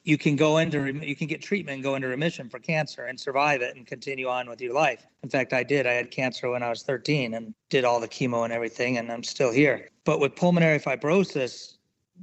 you 0.07 0.16
can 0.16 0.37
go 0.37 0.59
into 0.59 0.87
you 1.05 1.16
can 1.16 1.27
get 1.27 1.42
treatment 1.42 1.75
and 1.75 1.83
go 1.83 1.97
into 1.97 2.07
remission 2.07 2.49
for 2.49 2.61
cancer 2.61 3.07
and 3.07 3.19
survive 3.19 3.61
it 3.61 3.75
and 3.77 3.87
continue 3.87 4.29
on 4.29 4.49
with 4.49 4.61
your 4.61 4.73
life. 4.73 5.05
In 5.25 5.29
fact, 5.29 5.53
I 5.53 5.64
did. 5.64 5.87
I 5.87 5.92
had 5.92 6.12
cancer 6.12 6.49
when 6.49 6.62
I 6.62 6.71
was 6.71 6.85
13 6.85 7.35
and 7.35 7.53
did 7.71 7.85
all 7.85 7.99
the 7.99 8.09
chemo 8.09 8.45
and 8.45 8.53
everything, 8.53 8.99
and 8.99 9.11
I'm 9.11 9.25
still 9.25 9.51
here. 9.51 9.90
But 10.05 10.21
with 10.21 10.37
pulmonary 10.37 10.79
fibrosis, 10.79 11.79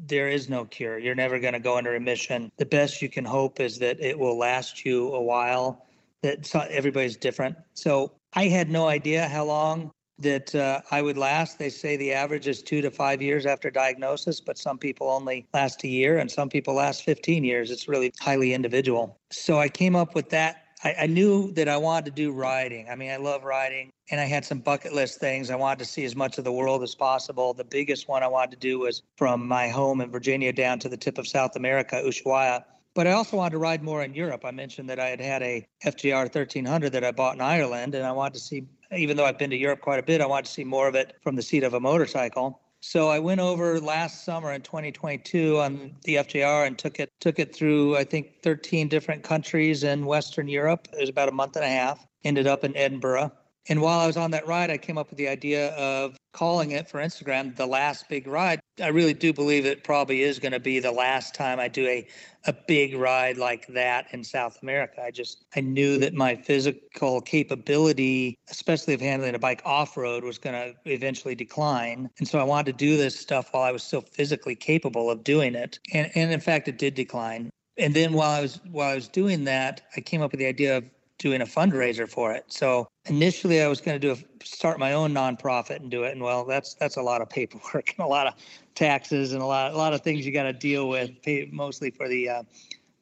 there 0.06 0.30
is 0.30 0.50
no 0.50 0.64
cure. 0.64 0.98
You're 0.98 1.14
never 1.14 1.40
going 1.40 1.54
to 1.54 1.60
go 1.60 1.78
into 1.78 1.90
remission. 1.90 2.52
The 2.58 2.66
best 2.66 3.02
you 3.02 3.10
can 3.10 3.26
hope 3.26 3.60
is 3.60 3.78
that 3.80 4.00
it 4.00 4.18
will 4.18 4.38
last 4.38 4.86
you 4.86 5.14
a 5.14 5.22
while. 5.22 5.86
That 6.22 6.56
everybody's 6.72 7.18
different. 7.18 7.58
So 7.74 8.14
I 8.32 8.46
had 8.46 8.70
no 8.70 8.88
idea 8.88 9.28
how 9.28 9.44
long 9.44 9.92
that 10.20 10.54
uh, 10.56 10.82
I 10.92 11.02
would 11.02 11.18
last. 11.18 11.60
They 11.60 11.70
say 11.70 11.98
the 11.98 12.14
average 12.14 12.48
is 12.48 12.62
two 12.62 12.82
to 12.82 12.92
five 12.92 13.22
years 13.22 13.46
after 13.46 13.70
diagnosis, 13.70 14.40
but 14.40 14.58
some 14.58 14.78
people 14.78 15.10
only 15.10 15.48
last 15.54 15.84
a 15.84 15.88
year 15.88 16.20
and 16.20 16.30
some 16.30 16.50
people 16.50 16.74
last 16.76 17.04
15 17.04 17.44
years. 17.44 17.72
It's 17.72 17.88
really 17.88 18.14
highly 18.20 18.54
individual. 18.54 19.18
So 19.32 19.60
I 19.60 19.70
came 19.70 19.96
up 19.96 20.16
with 20.16 20.30
that. 20.30 20.64
I, 20.84 20.96
I 21.02 21.08
knew 21.08 21.52
that 21.54 21.68
I 21.68 21.78
wanted 21.78 22.06
to 22.06 22.12
do 22.12 22.32
riding. 22.32 22.90
I 22.90 22.96
mean, 22.96 23.12
I 23.12 23.18
love 23.18 23.44
riding 23.44 23.92
and 24.12 24.20
I 24.20 24.26
had 24.26 24.46
some 24.46 24.60
bucket 24.60 24.94
list 24.94 25.20
things. 25.20 25.50
I 25.50 25.56
wanted 25.56 25.80
to 25.80 25.86
see 25.86 26.04
as 26.04 26.16
much 26.16 26.38
of 26.38 26.44
the 26.44 26.52
world 26.52 26.84
as 26.84 26.94
possible. 26.94 27.54
The 27.54 27.64
biggest 27.64 28.08
one 28.08 28.22
I 28.22 28.28
wanted 28.28 28.52
to 28.52 28.58
do 28.58 28.80
was 28.80 29.02
from 29.18 29.48
my 29.48 29.70
home 29.70 30.02
in 30.02 30.12
Virginia 30.12 30.52
down 30.52 30.80
to 30.80 30.90
the 30.90 30.98
tip 30.98 31.18
of 31.18 31.28
South 31.28 31.56
America, 31.56 32.02
Ushuaia. 32.06 32.64
But 32.96 33.08
I 33.08 33.14
also 33.14 33.38
wanted 33.38 33.54
to 33.54 33.58
ride 33.58 33.82
more 33.82 34.04
in 34.04 34.14
Europe. 34.14 34.46
I 34.46 34.52
mentioned 34.52 34.88
that 34.90 35.00
I 35.00 35.08
had 35.08 35.20
had 35.20 35.42
a 35.42 35.66
FJR 35.84 36.26
1300 36.26 36.92
that 36.92 37.04
I 37.04 37.12
bought 37.12 37.34
in 37.34 37.42
Ireland, 37.42 37.96
and 37.96 38.06
I 38.06 38.12
wanted 38.12 38.36
to 38.36 38.40
see 38.40 38.66
even 38.96 39.18
though 39.18 39.26
I've 39.26 39.38
been 39.38 39.50
to 39.50 39.58
Europe 39.58 39.82
quite 39.82 40.00
a 40.00 40.04
bit, 40.04 40.22
I 40.22 40.26
want 40.26 40.46
to 40.46 40.52
see 40.52 40.64
more 40.64 40.88
of 40.88 40.96
it 40.96 41.16
from 41.22 41.36
the 41.36 41.42
seat 41.42 41.64
of 41.64 41.74
a 41.74 41.80
motorcycle. 41.80 42.60
So 42.82 43.08
I 43.08 43.18
went 43.20 43.40
over 43.40 43.80
last 43.80 44.26
summer 44.26 44.52
in 44.52 44.62
2022 44.62 45.58
on 45.60 45.96
the 46.04 46.16
FJR 46.16 46.68
and 46.68 46.78
took 46.78 47.00
it 47.00 47.12
took 47.22 47.40
it 47.40 47.56
through 47.56 47.96
I 47.96 48.04
think 48.04 48.42
13 48.44 48.90
different 48.90 49.24
countries 49.24 49.86
in 49.86 50.06
Western 50.06 50.50
Europe. 50.50 50.90
It 50.92 51.00
was 51.00 51.10
about 51.10 51.30
a 51.30 51.32
month 51.32 51.56
and 51.56 51.64
a 51.64 51.70
half. 51.70 52.06
Ended 52.26 52.46
up 52.46 52.66
in 52.66 52.76
Edinburgh. 52.76 53.32
And 53.70 53.82
while 53.82 54.00
I 54.00 54.08
was 54.08 54.18
on 54.18 54.32
that 54.32 54.46
ride, 54.46 54.70
I 54.70 54.78
came 54.78 54.98
up 54.98 55.10
with 55.10 55.18
the 55.18 55.28
idea 55.28 55.70
of 55.76 56.18
calling 56.34 56.72
it 56.72 56.90
for 56.90 57.00
Instagram 57.00 57.56
the 57.56 57.66
last 57.66 58.10
big 58.10 58.28
ride. 58.28 58.60
I 58.82 58.88
really 58.88 59.14
do 59.14 59.32
believe 59.32 59.66
it 59.66 59.84
probably 59.84 60.24
is 60.24 60.40
going 60.40 60.52
to 60.52 60.60
be 60.60 60.80
the 60.80 60.92
last 60.92 61.36
time 61.36 61.60
I 61.60 61.68
do 61.68 61.86
a 61.88 62.08
a 62.46 62.54
big 62.68 62.96
ride 62.96 63.38
like 63.38 63.68
that 63.68 64.08
in 64.12 64.24
South 64.24 64.62
America. 64.62 65.02
I 65.02 65.12
just 65.12 65.46
I 65.56 65.62
knew 65.62 65.98
that 66.00 66.14
my 66.14 66.36
physical 66.36 67.22
capability, 67.22 68.38
especially 68.50 68.94
of 68.96 69.00
handling 69.00 69.36
a 69.36 69.40
bike 69.40 69.62
off 69.64 69.96
road, 69.96 70.24
was 70.24 70.38
going 70.38 70.56
to 70.56 70.92
eventually 70.92 71.36
decline, 71.36 72.10
and 72.20 72.28
so 72.28 72.40
I 72.40 72.44
wanted 72.44 72.78
to 72.78 72.86
do 72.86 72.98
this 72.98 73.18
stuff 73.18 73.54
while 73.54 73.64
I 73.64 73.72
was 73.72 73.84
still 73.84 74.02
physically 74.02 74.56
capable 74.56 75.10
of 75.10 75.24
doing 75.24 75.56
it. 75.56 75.80
And 75.94 76.12
and 76.16 76.32
in 76.34 76.42
fact, 76.42 76.68
it 76.68 76.78
did 76.78 76.96
decline. 76.96 77.50
And 77.78 77.94
then 77.94 78.14
while 78.14 78.32
I 78.32 78.42
was 78.42 78.60
while 78.72 78.90
I 78.92 78.96
was 78.96 79.08
doing 79.08 79.46
that, 79.46 79.82
I 79.96 80.02
came 80.02 80.22
up 80.22 80.32
with 80.32 80.40
the 80.40 80.48
idea 80.48 80.78
of 80.78 80.84
doing 81.24 81.42
a 81.42 81.46
fundraiser 81.46 82.08
for 82.08 82.34
it. 82.34 82.44
So 82.50 82.86
initially 83.06 83.62
I 83.62 83.68
was 83.70 83.80
going 83.80 84.00
to 84.00 84.08
do 84.08 84.12
a, 84.12 84.46
start 84.46 84.78
my 84.78 84.92
own 84.92 85.14
nonprofit 85.14 85.78
and 85.78 85.90
do 85.90 86.04
it. 86.04 86.12
And 86.12 86.22
well, 86.22 86.44
that's 86.44 86.74
that's 86.74 86.98
a 86.98 87.02
lot 87.02 87.22
of 87.22 87.30
paperwork 87.30 87.96
and 87.98 88.06
a 88.06 88.10
lot 88.10 88.28
of 88.28 88.34
taxes 88.76 89.32
and 89.32 89.42
a 89.42 89.46
lot 89.46 89.72
a 89.72 89.78
lot 89.78 89.94
of 89.94 90.02
things 90.02 90.26
you 90.26 90.34
got 90.34 90.44
to 90.44 90.54
deal 90.54 90.90
with, 90.90 91.12
mostly 91.52 91.92
for 91.92 92.10
the 92.10 92.28
uh, 92.28 92.44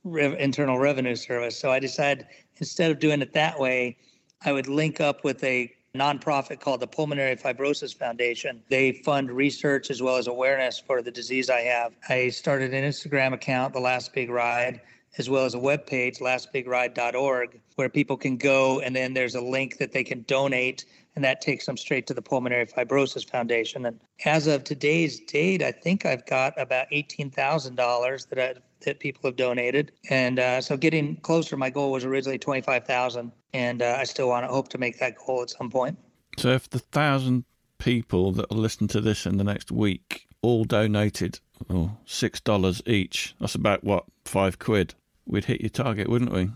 Re- 0.03 0.37
Internal 0.39 0.77
Revenue 0.77 1.15
Service. 1.15 1.57
So 1.57 1.71
I 1.71 1.79
decided 1.79 2.27
instead 2.57 2.91
of 2.91 2.99
doing 2.99 3.23
it 3.23 3.33
that 3.33 3.59
way, 3.59 3.97
I 4.45 4.51
would 4.51 4.67
link 4.67 5.01
up 5.01 5.23
with 5.23 5.43
a 5.43 5.73
nonprofit 5.95 6.59
called 6.59 6.79
the 6.79 6.87
Pulmonary 6.87 7.35
Fibrosis 7.35 7.97
Foundation. 7.97 8.61
They 8.69 8.91
fund 8.91 9.31
research 9.31 9.89
as 9.89 10.01
well 10.03 10.15
as 10.15 10.27
awareness 10.27 10.79
for 10.79 11.01
the 11.01 11.11
disease 11.11 11.49
I 11.49 11.61
have. 11.61 11.93
I 12.07 12.29
started 12.29 12.71
an 12.73 12.83
Instagram 12.83 13.33
account, 13.33 13.73
The 13.73 13.79
Last 13.79 14.13
Big 14.13 14.29
Ride, 14.29 14.79
as 15.17 15.29
well 15.29 15.45
as 15.45 15.53
a 15.53 15.59
webpage, 15.59 16.19
lastbigride.org, 16.19 17.59
where 17.75 17.89
people 17.89 18.17
can 18.17 18.37
go 18.37 18.79
and 18.79 18.95
then 18.95 19.13
there's 19.13 19.35
a 19.35 19.41
link 19.41 19.77
that 19.77 19.91
they 19.91 20.03
can 20.03 20.23
donate 20.23 20.85
and 21.15 21.25
that 21.25 21.41
takes 21.41 21.65
them 21.65 21.77
straight 21.77 22.07
to 22.07 22.13
the 22.13 22.21
Pulmonary 22.21 22.65
Fibrosis 22.65 23.29
Foundation. 23.29 23.85
And 23.85 23.99
as 24.25 24.47
of 24.47 24.63
today's 24.63 25.19
date, 25.19 25.61
I 25.61 25.71
think 25.71 26.05
I've 26.05 26.25
got 26.25 26.59
about 26.59 26.87
$18,000 26.91 28.29
that 28.29 28.39
I, 28.39 28.59
that 28.85 28.99
people 28.99 29.27
have 29.27 29.35
donated, 29.35 29.91
and 30.09 30.39
uh, 30.39 30.61
so 30.61 30.77
getting 30.77 31.17
closer. 31.17 31.57
My 31.57 31.69
goal 31.69 31.91
was 31.91 32.05
originally 32.05 32.39
25,000, 32.39 33.31
and 33.53 33.81
uh, 33.81 33.97
I 33.99 34.05
still 34.05 34.29
want 34.29 34.45
to 34.45 34.51
hope 34.51 34.69
to 34.69 34.77
make 34.77 34.99
that 34.99 35.15
goal 35.17 35.41
at 35.41 35.49
some 35.49 35.69
point. 35.69 35.97
So 36.37 36.49
if 36.49 36.69
the 36.69 36.79
thousand 36.79 37.45
people 37.77 38.31
that 38.33 38.49
will 38.49 38.57
listen 38.57 38.87
to 38.87 39.01
this 39.01 39.25
in 39.25 39.37
the 39.37 39.43
next 39.43 39.71
week 39.71 40.27
all 40.41 40.63
donated 40.63 41.39
oh, 41.69 41.91
six 42.05 42.39
dollars 42.39 42.81
each, 42.85 43.35
that's 43.39 43.55
about 43.55 43.83
what 43.83 44.05
five 44.25 44.57
quid. 44.57 44.95
We'd 45.25 45.45
hit 45.45 45.61
your 45.61 45.69
target, 45.69 46.09
wouldn't 46.09 46.31
we? 46.31 46.49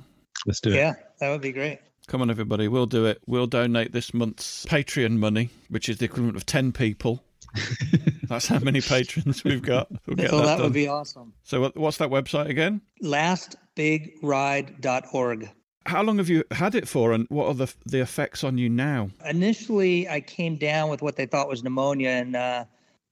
Let's 0.46 0.60
do 0.60 0.72
it. 0.72 0.76
Yeah, 0.76 0.94
that 1.20 1.30
would 1.30 1.42
be 1.42 1.52
great. 1.52 1.80
Come 2.08 2.22
on, 2.22 2.30
everybody, 2.30 2.68
we'll 2.68 2.86
do 2.86 3.06
it. 3.06 3.20
We'll 3.26 3.48
donate 3.48 3.92
this 3.92 4.14
month's 4.14 4.66
Patreon 4.66 5.18
money, 5.18 5.50
which 5.70 5.90
is 5.90 5.98
the 5.98 6.06
equivalent 6.06 6.38
of 6.38 6.46
10 6.46 6.72
people. 6.72 7.24
That's 8.30 8.48
how 8.48 8.60
many 8.60 8.82
patrons 8.82 9.44
we've 9.44 9.62
got. 9.62 9.90
We'll 10.06 10.28
so 10.28 10.38
that, 10.38 10.58
that 10.58 10.64
would 10.64 10.74
be 10.74 10.88
awesome. 10.88 11.34
So, 11.44 11.72
what's 11.76 11.98
that 11.98 12.10
website 12.10 12.50
again? 12.50 12.82
Lastbigride.org. 13.02 15.50
How 15.86 16.02
long 16.02 16.18
have 16.18 16.30
you 16.30 16.44
had 16.52 16.76
it 16.76 16.88
for, 16.88 17.12
and 17.14 17.28
what 17.30 17.48
are 17.48 17.54
the 17.54 17.72
the 17.86 18.02
effects 18.02 18.44
on 18.44 18.58
you 18.58 18.68
now? 18.70 19.12
Initially, 19.26 20.10
I 20.10 20.20
came 20.22 20.56
down 20.58 20.90
with 20.90 21.04
what 21.04 21.16
they 21.16 21.28
thought 21.28 21.48
was 21.48 21.64
pneumonia 21.64 22.10
in 22.10 22.36
uh, 22.36 22.66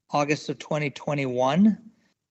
August 0.10 0.50
of 0.50 0.58
2021. 0.60 1.78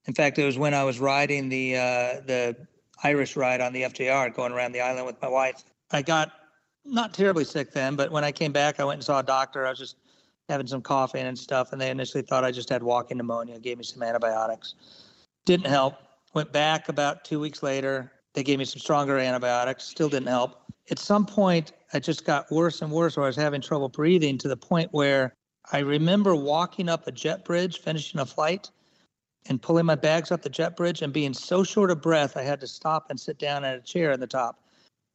In 0.06 0.14
fact, 0.14 0.38
it 0.38 0.44
was 0.44 0.58
when 0.58 0.74
I 0.74 0.82
was 0.82 0.98
riding 0.98 1.48
the 1.48 1.76
uh, 1.76 2.20
the 2.26 2.56
Irish 3.02 3.36
ride 3.36 3.60
on 3.60 3.72
the 3.72 3.82
FJR, 3.82 4.34
going 4.34 4.52
around 4.52 4.72
the 4.72 4.80
island 4.80 5.06
with 5.06 5.20
my 5.20 5.28
wife. 5.28 5.62
I 5.90 6.02
got 6.02 6.32
not 6.84 7.14
terribly 7.14 7.44
sick 7.44 7.72
then, 7.72 7.96
but 7.96 8.10
when 8.10 8.24
I 8.24 8.32
came 8.32 8.52
back, 8.52 8.80
I 8.80 8.84
went 8.84 8.98
and 8.98 9.04
saw 9.04 9.20
a 9.20 9.22
doctor. 9.22 9.66
I 9.66 9.70
was 9.70 9.78
just 9.78 9.96
having 10.48 10.66
some 10.66 10.82
coughing 10.82 11.26
and 11.26 11.38
stuff, 11.38 11.72
and 11.72 11.80
they 11.80 11.90
initially 11.90 12.22
thought 12.22 12.44
I 12.44 12.50
just 12.50 12.68
had 12.68 12.82
walking 12.82 13.16
pneumonia. 13.16 13.58
Gave 13.58 13.78
me 13.78 13.84
some 13.84 14.02
antibiotics. 14.02 14.74
Didn't 15.44 15.66
help. 15.66 15.94
Went 16.34 16.52
back 16.52 16.88
about 16.88 17.24
two 17.24 17.40
weeks 17.40 17.62
later. 17.62 18.12
They 18.34 18.42
gave 18.42 18.58
me 18.58 18.64
some 18.64 18.80
stronger 18.80 19.18
antibiotics. 19.18 19.84
Still 19.84 20.08
didn't 20.08 20.28
help. 20.28 20.62
At 20.90 20.98
some 20.98 21.26
point, 21.26 21.72
I 21.92 21.98
just 21.98 22.24
got 22.24 22.50
worse 22.50 22.82
and 22.82 22.90
worse, 22.90 23.16
where 23.16 23.24
I 23.24 23.28
was 23.28 23.36
having 23.36 23.60
trouble 23.60 23.88
breathing 23.88 24.38
to 24.38 24.48
the 24.48 24.56
point 24.56 24.88
where 24.92 25.34
I 25.70 25.78
remember 25.78 26.34
walking 26.34 26.88
up 26.88 27.06
a 27.06 27.12
jet 27.12 27.44
bridge, 27.44 27.78
finishing 27.80 28.20
a 28.20 28.26
flight, 28.26 28.70
and 29.46 29.60
pulling 29.60 29.86
my 29.86 29.94
bags 29.94 30.30
up 30.30 30.42
the 30.42 30.48
jet 30.48 30.76
bridge 30.76 31.02
and 31.02 31.12
being 31.12 31.34
so 31.34 31.64
short 31.64 31.90
of 31.90 32.00
breath, 32.00 32.36
I 32.36 32.42
had 32.42 32.60
to 32.60 32.66
stop 32.66 33.06
and 33.10 33.18
sit 33.18 33.38
down 33.38 33.64
in 33.64 33.74
a 33.74 33.80
chair 33.80 34.12
in 34.12 34.20
the 34.20 34.26
top 34.26 34.62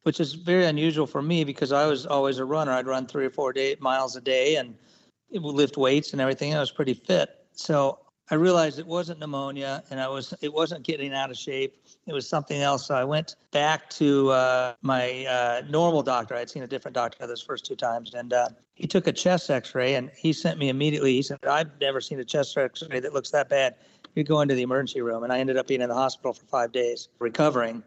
which 0.08 0.20
is 0.20 0.32
very 0.32 0.64
unusual 0.64 1.06
for 1.06 1.20
me 1.20 1.44
because 1.44 1.70
I 1.70 1.86
was 1.86 2.06
always 2.06 2.38
a 2.38 2.44
runner. 2.46 2.72
I'd 2.72 2.86
run 2.86 3.06
three 3.06 3.26
or 3.26 3.30
four 3.30 3.52
day, 3.52 3.76
miles 3.78 4.16
a 4.16 4.22
day 4.22 4.56
and 4.56 4.74
lift 5.30 5.76
weights 5.76 6.12
and 6.12 6.20
everything. 6.22 6.54
I 6.54 6.60
was 6.60 6.70
pretty 6.70 6.94
fit. 6.94 7.44
So 7.52 7.98
I 8.30 8.36
realized 8.36 8.78
it 8.78 8.86
wasn't 8.86 9.20
pneumonia 9.20 9.82
and 9.90 10.00
I 10.00 10.08
was 10.08 10.32
it 10.40 10.52
wasn't 10.52 10.82
getting 10.82 11.12
out 11.12 11.30
of 11.30 11.36
shape. 11.36 11.82
It 12.06 12.12
was 12.12 12.26
something 12.26 12.60
else. 12.60 12.86
So 12.86 12.94
I 12.94 13.04
went 13.04 13.36
back 13.50 13.90
to 13.90 14.30
uh, 14.30 14.74
my 14.80 15.26
uh, 15.26 15.62
normal 15.68 16.02
doctor. 16.02 16.34
I'd 16.34 16.48
seen 16.48 16.62
a 16.62 16.66
different 16.66 16.94
doctor 16.94 17.26
those 17.26 17.42
first 17.42 17.66
two 17.66 17.76
times, 17.76 18.14
and 18.14 18.32
uh, 18.32 18.48
he 18.74 18.86
took 18.86 19.06
a 19.08 19.12
chest 19.12 19.50
X-ray 19.50 19.94
and 19.94 20.10
he 20.16 20.32
sent 20.32 20.58
me 20.58 20.68
immediately. 20.70 21.12
He 21.12 21.22
said, 21.22 21.38
"I've 21.46 21.78
never 21.80 22.00
seen 22.00 22.18
a 22.20 22.24
chest 22.24 22.56
X-ray 22.56 23.00
that 23.00 23.12
looks 23.12 23.30
that 23.30 23.48
bad. 23.48 23.74
You 24.18 24.24
go 24.24 24.40
into 24.40 24.54
the 24.54 24.62
emergency 24.62 25.00
room." 25.00 25.22
And 25.22 25.32
I 25.32 25.38
ended 25.38 25.56
up 25.56 25.66
being 25.66 25.80
in 25.80 25.88
the 25.88 25.94
hospital 25.94 26.32
for 26.32 26.44
five 26.46 26.72
days 26.72 27.08
recovering 27.18 27.82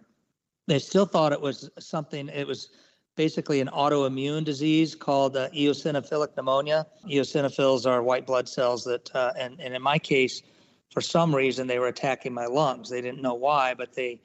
they 0.68 0.80
still 0.80 1.06
thought 1.06 1.34
it 1.34 1.42
was 1.42 1.70
something, 1.80 2.30
it 2.30 2.48
was 2.48 2.70
basically 3.16 3.60
an 3.60 3.68
autoimmune 3.68 4.44
disease 4.44 4.96
called 4.96 5.36
uh, 5.36 5.50
eosinophilic 5.50 6.36
pneumonia. 6.38 6.88
Eosinophils 7.10 7.86
are 7.86 8.02
white 8.02 8.26
blood 8.26 8.48
cells 8.48 8.84
that, 8.86 9.14
uh, 9.14 9.34
and, 9.38 9.60
and 9.60 9.76
in 9.76 9.82
my 9.82 10.00
case, 10.00 10.42
for 10.90 11.02
some 11.02 11.36
reason, 11.36 11.68
they 11.68 11.80
were 11.80 11.88
attacking 11.88 12.34
my 12.34 12.46
lungs. 12.46 12.90
They 12.90 13.02
didn't 13.02 13.22
know 13.22 13.34
why, 13.34 13.74
but 13.74 13.94
they 13.94 14.22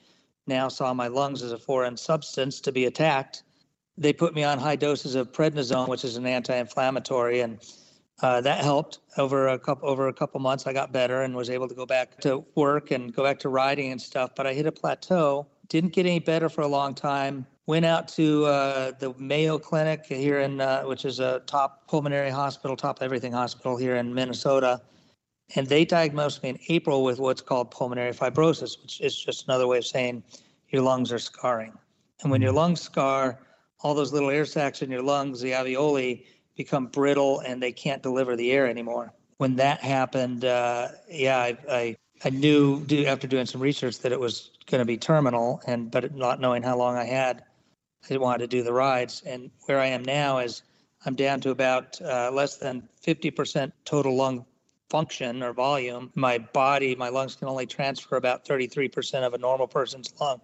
now 0.47 0.69
saw 0.69 0.95
my 0.95 1.09
lungs 1.09 1.43
as 1.43 1.53
a 1.53 1.59
foreign 1.59 1.97
substance 1.97 2.61
to 2.61 2.73
be 2.73 2.85
attacked. 2.85 3.43
They 3.99 4.13
put 4.13 4.35
me 4.35 4.45
on 4.45 4.59
high 4.59 4.77
doses 4.77 5.15
of 5.15 5.33
prednisone, 5.33 5.89
which 5.89 6.05
is 6.05 6.17
an 6.17 6.27
anti-inflammatory, 6.27 7.41
and 7.41 7.59
uh, 8.23 8.41
that 8.41 8.65
helped 8.65 9.01
over 9.19 9.49
a 9.49 9.59
couple 9.59 9.89
over 9.89 10.09
a 10.09 10.13
couple 10.13 10.41
months. 10.41 10.67
I 10.67 10.73
got 10.73 10.93
better 10.93 11.23
and 11.23 11.35
was 11.35 11.51
able 11.51 11.69
to 11.69 11.75
go 11.75 11.87
back 11.87 12.21
to 12.21 12.45
work 12.55 12.91
and 12.91 13.15
go 13.15 13.23
back 13.23 13.39
to 13.41 13.49
riding 13.49 13.93
and 13.93 14.01
stuff. 14.01 14.31
But 14.35 14.47
I 14.47 14.55
hit 14.55 14.67
a 14.67 14.73
plateau 14.73 15.47
didn't 15.69 15.93
get 15.93 16.07
any 16.07 16.19
better 16.19 16.49
for 16.49 16.61
a 16.63 16.67
long 16.67 16.95
time. 16.95 17.47
Went 17.67 17.85
out 17.85 18.07
to 18.09 18.45
uh, 18.45 18.93
the 18.99 19.13
Mayo 19.19 19.59
Clinic 19.59 20.07
here 20.07 20.41
in, 20.41 20.61
uh, 20.61 20.83
which 20.83 21.05
is 21.05 21.19
a 21.19 21.41
top 21.47 21.89
pulmonary 21.89 22.31
hospital, 22.31 22.77
top 22.77 22.99
everything 23.01 23.33
hospital 23.33 23.77
here 23.77 23.97
in 23.97 24.15
Minnesota, 24.15 24.81
and 25.57 25.67
they 25.67 25.85
diagnosed 25.85 26.43
me 26.43 26.51
in 26.51 26.59
April 26.69 27.03
with 27.03 27.19
what's 27.19 27.43
called 27.43 27.71
pulmonary 27.71 28.13
fibrosis, 28.13 28.81
which 28.81 29.01
is 29.01 29.17
just 29.17 29.49
another 29.49 29.67
way 29.67 29.79
of 29.79 29.87
saying 29.87 30.23
your 30.71 30.83
lungs 30.83 31.13
are 31.13 31.19
scarring. 31.19 31.73
And 32.23 32.31
when 32.31 32.41
your 32.41 32.51
mm-hmm. 32.51 32.59
lungs 32.59 32.81
scar, 32.81 33.41
all 33.81 33.95
those 33.95 34.13
little 34.13 34.31
air 34.31 34.45
sacs 34.45 34.83
in 34.83 34.91
your 34.91 35.03
lungs, 35.03 35.41
the 35.41 35.51
alveoli, 35.51 36.25
become 36.57 36.87
brittle 36.87 37.41
and 37.41 37.63
they 37.63 37.73
can't 37.73 38.03
deliver 38.03 38.37
the 38.37 38.51
air 38.53 38.67
anymore. 38.67 39.13
When 39.39 39.57
that 39.57 39.81
happened, 39.81 40.45
uh, 40.45 40.89
yeah, 41.09 41.39
I, 41.39 41.59
I, 41.71 41.97
I 42.25 42.31
knew 42.31 42.85
after 43.07 43.27
doing 43.27 43.47
some 43.47 43.61
research 43.61 43.99
that 44.01 44.13
it 44.13 44.19
was 44.19 44.51
going 44.67 44.81
to 44.81 44.87
be 44.87 44.97
terminal, 44.97 45.61
and 45.67 45.91
but 45.91 46.15
not 46.15 46.41
knowing 46.41 46.63
how 46.63 46.77
long 46.77 46.97
I 46.97 47.05
had, 47.05 47.45
I 48.11 48.17
wanted 48.17 48.39
to 48.39 48.47
do 48.47 48.63
the 48.63 48.73
rides. 48.73 49.23
And 49.27 49.51
where 49.67 49.79
I 49.79 49.87
am 49.87 50.03
now 50.03 50.39
is 50.39 50.63
I'm 51.05 51.15
down 51.15 51.41
to 51.43 51.51
about 51.51 52.01
uh, 52.01 52.31
less 52.33 52.57
than 52.57 52.89
50% 53.07 53.71
total 53.85 54.17
lung 54.17 54.47
function 54.89 55.43
or 55.43 55.53
volume. 55.53 56.11
My 56.15 56.39
body, 56.39 56.95
my 56.95 57.11
lungs 57.11 57.37
can 57.37 57.49
only 57.49 57.67
transfer 57.67 58.17
about 58.17 58.47
33% 58.47 59.27
of 59.27 59.35
a 59.35 59.39
normal 59.39 59.67
person's 59.67 60.13
lung 60.21 60.41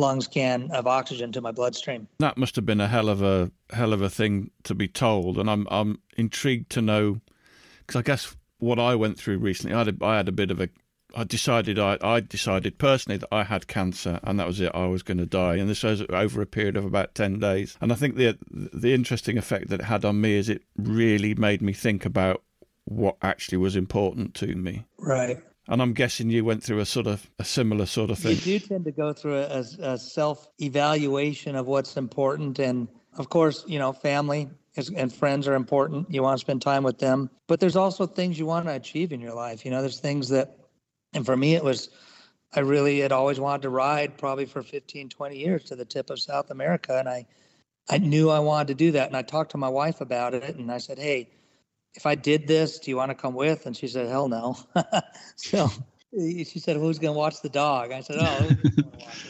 lungs 0.00 0.26
can 0.26 0.70
of 0.72 0.86
oxygen 0.86 1.30
to 1.32 1.40
my 1.40 1.52
bloodstream. 1.52 2.08
That 2.18 2.36
must 2.36 2.56
have 2.56 2.66
been 2.66 2.80
a 2.80 2.88
hell 2.88 3.08
of 3.08 3.22
a 3.22 3.50
hell 3.70 3.92
of 3.92 4.02
a 4.02 4.10
thing 4.10 4.50
to 4.64 4.74
be 4.74 4.88
told, 4.88 5.38
and 5.38 5.48
I'm 5.48 5.66
I'm 5.70 6.00
intrigued 6.16 6.70
to 6.72 6.82
know 6.82 7.20
because 7.78 7.98
I 7.98 8.02
guess 8.02 8.36
what 8.58 8.78
I 8.78 8.94
went 8.94 9.18
through 9.18 9.38
recently, 9.38 9.74
I 9.74 9.78
had 9.78 9.88
a, 9.88 10.04
I 10.04 10.16
had 10.16 10.28
a 10.28 10.32
bit 10.32 10.50
of 10.50 10.60
a 10.60 10.68
I 11.14 11.24
decided 11.24 11.78
I, 11.78 11.98
I 12.00 12.20
decided 12.20 12.78
personally 12.78 13.16
that 13.18 13.32
I 13.32 13.44
had 13.44 13.66
cancer 13.66 14.20
and 14.22 14.38
that 14.38 14.46
was 14.46 14.60
it. 14.60 14.70
I 14.74 14.86
was 14.86 15.02
going 15.02 15.18
to 15.18 15.26
die, 15.26 15.56
and 15.56 15.68
this 15.68 15.82
was 15.82 16.02
over 16.10 16.40
a 16.40 16.46
period 16.46 16.76
of 16.76 16.84
about 16.84 17.14
ten 17.14 17.38
days. 17.38 17.76
And 17.80 17.92
I 17.92 17.96
think 17.96 18.16
the 18.16 18.38
the 18.50 18.94
interesting 18.94 19.38
effect 19.38 19.68
that 19.68 19.80
it 19.80 19.86
had 19.86 20.04
on 20.04 20.20
me 20.20 20.36
is 20.36 20.48
it 20.48 20.62
really 20.76 21.34
made 21.34 21.62
me 21.62 21.72
think 21.72 22.04
about 22.04 22.42
what 22.84 23.16
actually 23.22 23.58
was 23.58 23.76
important 23.76 24.34
to 24.34 24.54
me. 24.54 24.84
Right. 24.98 25.38
And 25.70 25.80
I'm 25.80 25.94
guessing 25.94 26.28
you 26.30 26.44
went 26.44 26.62
through 26.62 26.80
a 26.80 26.86
sort 26.86 27.06
of 27.06 27.30
a 27.38 27.44
similar 27.44 27.86
sort 27.86 28.10
of 28.10 28.18
thing. 28.18 28.32
You 28.32 28.58
do 28.58 28.66
tend 28.66 28.84
to 28.84 28.92
go 28.92 29.12
through 29.12 29.38
a, 29.38 29.64
a 29.80 29.98
self 29.98 30.48
evaluation 30.60 31.56
of 31.56 31.66
what's 31.66 31.96
important, 31.96 32.58
and 32.58 32.88
of 33.16 33.30
course, 33.30 33.64
you 33.66 33.78
know, 33.78 33.92
family 33.92 34.50
and 34.96 35.12
friends 35.12 35.48
are 35.48 35.54
important. 35.54 36.12
You 36.12 36.22
want 36.22 36.38
to 36.38 36.40
spend 36.40 36.62
time 36.62 36.82
with 36.82 36.98
them, 36.98 37.30
but 37.48 37.60
there's 37.60 37.76
also 37.76 38.06
things 38.06 38.38
you 38.38 38.46
want 38.46 38.66
to 38.66 38.74
achieve 38.74 39.12
in 39.12 39.20
your 39.20 39.34
life. 39.34 39.64
You 39.64 39.70
know, 39.70 39.80
there's 39.80 40.00
things 40.00 40.28
that 40.28 40.56
and 41.12 41.26
for 41.26 41.36
me, 41.36 41.54
it 41.54 41.64
was, 41.64 41.88
I 42.54 42.60
really 42.60 43.00
had 43.00 43.12
always 43.12 43.40
wanted 43.40 43.62
to 43.62 43.70
ride 43.70 44.16
probably 44.16 44.46
for 44.46 44.62
15, 44.62 45.08
20 45.08 45.36
years 45.36 45.64
to 45.64 45.76
the 45.76 45.84
tip 45.84 46.10
of 46.10 46.20
South 46.20 46.50
America. 46.50 46.98
And 46.98 47.08
I, 47.08 47.26
I 47.88 47.98
knew 47.98 48.30
I 48.30 48.38
wanted 48.38 48.68
to 48.68 48.74
do 48.74 48.92
that. 48.92 49.08
And 49.08 49.16
I 49.16 49.22
talked 49.22 49.52
to 49.52 49.58
my 49.58 49.68
wife 49.68 50.00
about 50.00 50.34
it. 50.34 50.56
And 50.56 50.70
I 50.70 50.78
said, 50.78 50.98
Hey, 50.98 51.30
if 51.94 52.06
I 52.06 52.14
did 52.14 52.46
this, 52.46 52.78
do 52.78 52.90
you 52.90 52.96
want 52.96 53.10
to 53.10 53.14
come 53.14 53.34
with? 53.34 53.66
And 53.66 53.76
she 53.76 53.88
said, 53.88 54.08
Hell 54.08 54.28
no. 54.28 54.56
so 55.36 55.70
she 56.16 56.44
said, 56.44 56.76
Who's 56.76 56.98
going 56.98 57.14
to 57.14 57.18
watch 57.18 57.40
the 57.42 57.48
dog? 57.48 57.92
I 57.92 58.00
said, 58.00 58.16
Oh, 58.18 58.50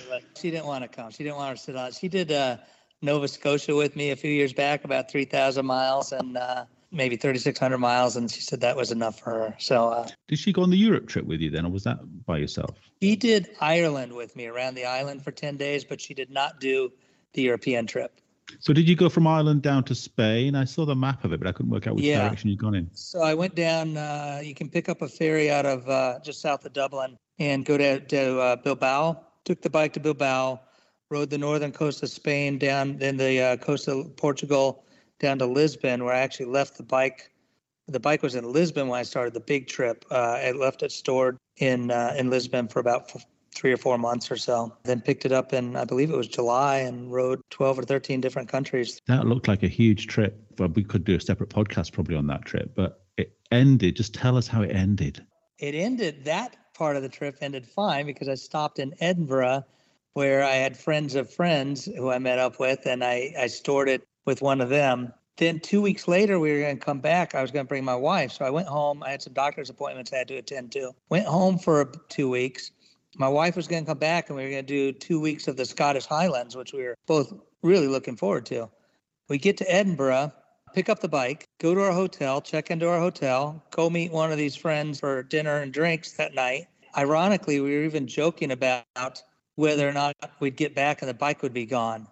but 0.09 0.23
she 0.41 0.51
didn't 0.51 0.67
want 0.67 0.83
to 0.83 0.89
come. 0.89 1.11
She 1.11 1.25
didn't 1.25 1.37
want 1.37 1.57
to 1.57 1.63
sit 1.63 1.77
on. 1.77 1.93
She 1.93 2.09
did 2.09 2.33
uh, 2.33 2.59
Nova 3.03 3.29
Scotia 3.29 3.75
with 3.75 3.97
me 3.97 4.11
a 4.11 4.17
few 4.17 4.31
years 4.31 4.53
back, 4.53 4.85
about 4.85 5.11
3,000 5.11 5.65
miles. 5.65 6.13
And, 6.13 6.37
uh, 6.37 6.65
maybe 6.93 7.17
3,600 7.17 7.79
miles, 7.79 8.17
and 8.17 8.31
she 8.31 8.41
said 8.41 8.61
that 8.61 8.77
was 8.77 8.91
enough 8.91 9.19
for 9.21 9.31
her. 9.31 9.55
So, 9.59 9.89
uh, 9.89 10.09
did 10.29 10.39
she 10.39 10.53
go 10.53 10.63
on 10.63 10.71
the 10.71 10.77
Europe 10.77 11.09
trip 11.09 11.25
with 11.25 11.41
you 11.41 11.51
then, 11.51 11.67
or 11.67 11.71
was 11.71 11.85
that 11.85 11.99
by 12.27 12.39
yourself? 12.39 12.77
She 13.01 13.17
did 13.17 13.49
Ireland 13.61 14.13
with 14.13 14.35
me 14.37 14.47
around 14.47 14.75
the 14.75 14.85
island 14.85 15.23
for 15.23 15.31
10 15.31 15.57
days, 15.57 15.85
but 15.85 16.01
she 16.01 16.15
did 16.15 16.31
not 16.31 16.61
do 16.61 16.93
the 17.33 17.43
European 17.43 17.87
trip. 17.87 18.21
So 18.59 18.73
did 18.73 18.89
you 18.89 18.97
go 18.97 19.09
from 19.09 19.27
Ireland 19.27 19.63
down 19.63 19.85
to 19.85 19.95
Spain? 19.95 20.55
I 20.55 20.65
saw 20.65 20.85
the 20.85 20.97
map 20.97 21.25
of 21.25 21.33
it, 21.33 21.41
but 21.41 21.47
I 21.47 21.53
couldn't 21.53 21.71
work 21.71 21.87
out 21.87 21.97
which 21.97 22.05
yeah. 22.05 22.23
direction 22.23 22.51
you'd 22.51 22.59
gone 22.59 22.75
in. 22.75 22.91
So 22.93 23.23
I 23.23 23.35
went 23.35 23.55
down. 23.55 23.97
Uh, 23.97 24.41
you 24.43 24.55
can 24.55 24.69
pick 24.69 24.89
up 24.89 25.03
a 25.03 25.09
ferry 25.09 25.51
out 25.51 25.67
of 25.67 25.89
uh, 25.89 26.19
just 26.21 26.41
south 26.41 26.65
of 26.65 26.73
Dublin 26.73 27.17
and 27.39 27.65
go 27.65 27.79
to, 27.79 28.01
to 28.01 28.41
uh, 28.41 28.57
Bilbao. 28.57 29.21
Took 29.45 29.63
the 29.63 29.71
bike 29.71 29.95
to 29.95 30.01
Bilbao, 30.01 30.61
rode 31.11 31.31
the 31.31 31.39
northern 31.39 31.73
coast 31.73 32.03
of 32.03 32.11
Spain 32.11 32.59
down, 32.59 32.99
then 32.99 33.17
the 33.17 33.41
uh, 33.41 33.57
coast 33.57 33.89
of 33.89 34.15
Portugal 34.17 34.85
down 35.19 35.39
to 35.39 35.47
Lisbon, 35.47 36.05
where 36.05 36.15
I 36.15 36.19
actually 36.19 36.47
left 36.47 36.77
the 36.77 36.83
bike. 36.83 37.31
The 37.89 38.01
bike 38.01 38.23
was 38.23 38.35
in 38.35 38.53
Lisbon 38.53 38.89
when 38.89 39.01
I 39.01 39.03
started 39.03 39.35
the 39.35 39.41
big 39.41 39.67
trip. 39.67 40.05
Uh, 40.11 40.39
I 40.45 40.53
left 40.53 40.83
it 40.83 40.93
stored 40.93 41.39
in 41.57 41.91
uh, 41.91 42.15
in 42.17 42.31
Lisbon 42.31 42.69
for 42.69 42.81
about 42.81 43.13
three 43.55 43.73
or 43.73 43.77
four 43.77 43.99
months 43.99 44.31
or 44.31 44.37
so. 44.37 44.77
Then 44.85 45.01
picked 45.01 45.25
it 45.25 45.33
up 45.33 45.53
in, 45.53 45.77
I 45.77 45.85
believe 45.85 46.11
it 46.11 46.17
was 46.17 46.29
July, 46.29 46.79
and 46.79 47.13
rode 47.13 47.41
12 47.51 47.81
or 47.81 47.83
13 47.83 48.21
different 48.21 48.49
countries. 48.49 49.01
That 49.07 49.27
looked 49.27 49.49
like 49.49 49.63
a 49.63 49.69
huge 49.69 50.07
trip. 50.07 50.39
But 50.57 50.75
we 50.75 50.85
could 50.85 51.05
do 51.05 51.17
a 51.17 51.21
separate 51.21 51.51
podcast 51.51 51.93
probably 51.93 52.17
on 52.17 52.27
that 52.29 52.45
trip. 52.45 52.73
But 52.75 53.05
it 53.17 53.37
ended. 53.51 53.97
Just 53.97 54.15
tell 54.15 54.37
us 54.37 54.47
how 54.47 54.63
it 54.63 54.71
ended. 54.71 55.25
It 55.59 55.75
ended. 55.75 56.25
That 56.25 56.57
part 56.75 56.97
of 56.97 57.03
the 57.03 57.09
trip 57.09 57.37
ended 57.41 57.67
fine 57.67 58.07
because 58.07 58.29
I 58.29 58.35
stopped 58.35 58.79
in 58.79 58.95
Edinburgh, 59.01 59.65
where 60.15 60.43
I 60.43 60.55
had 60.55 60.77
friends 60.77 61.15
of 61.15 61.33
friends 61.33 61.85
who 61.85 62.11
I 62.11 62.19
met 62.19 62.39
up 62.39 62.59
with, 62.59 62.87
and 62.87 63.05
I 63.05 63.35
I 63.39 63.47
stored 63.47 63.89
it 63.89 64.03
with 64.27 64.43
one 64.43 64.61
of 64.61 64.69
them. 64.69 65.13
Then 65.37 65.61
two 65.61 65.81
weeks 65.81 66.07
later, 66.07 66.39
we 66.39 66.53
were 66.53 66.61
going 66.61 66.79
to 66.79 66.85
come 66.85 67.01
back. 67.01 67.35
I 67.35 67.41
was 67.41 67.51
going 67.51 67.65
to 67.65 67.69
bring 67.69 67.85
my 67.85 67.97
wife. 67.97 68.33
So 68.33 68.45
I 68.45 68.51
went 68.51 68.69
home. 68.69 69.03
I 69.03 69.11
had 69.11 69.23
some 69.23 69.33
doctor's 69.33 69.71
appointments 69.71 70.13
I 70.13 70.19
had 70.19 70.29
to 70.29 70.37
attend 70.37 70.73
to. 70.73 70.93
Went 71.09 71.27
home 71.27 71.59
for 71.59 71.91
two 72.11 72.29
weeks 72.29 72.73
my 73.17 73.29
wife 73.29 73.57
was 73.57 73.67
going 73.67 73.85
to 73.85 73.91
come 73.91 73.99
back 73.99 74.29
and 74.29 74.37
we 74.37 74.45
were 74.45 74.51
going 74.51 74.67
to 74.67 74.93
do 74.93 74.93
two 74.93 75.21
weeks 75.21 75.49
of 75.49 75.57
the 75.57 75.65
Scottish 75.65 76.07
Highlands, 76.07 76.57
which 76.57 76.73
we 76.73 76.83
were 76.85 76.97
both 77.07 77.33
really 77.63 77.89
looking 77.89 78.17
forward 78.17 78.47
to. 78.47 78.71
We 79.29 79.39
get 79.39 79.57
to 79.59 79.73
Edinburgh, 79.73 80.33
pick 80.75 80.89
up 80.89 81.01
the 81.01 81.09
bike, 81.09 81.49
go 81.59 81.75
to 81.75 81.83
our 81.83 81.93
hotel, 81.93 82.41
check 82.41 82.71
into 82.71 82.89
our 82.89 82.99
hotel, 82.99 83.63
go 83.71 83.91
meet 83.91 84.13
one 84.13 84.31
of 84.33 84.39
these 84.39 84.57
friends 84.57 85.01
for 85.01 85.23
dinner 85.23 85.57
and 85.59 85.73
drinks 85.73 86.13
that 86.13 86.35
night. 86.35 86.67
Ironically, 86.97 87.61
we 87.61 87.77
were 87.77 87.85
even 87.85 88.07
joking 88.07 88.51
about 88.53 89.23
whether 89.57 89.89
or 89.89 89.93
not 89.93 90.15
we'd 90.41 90.57
get 90.57 90.75
back 90.75 91.03
and 91.03 91.09
the 91.09 91.15
bike 91.15 91.43
would 91.43 91.53
be 91.53 91.67
gone, 91.67 92.07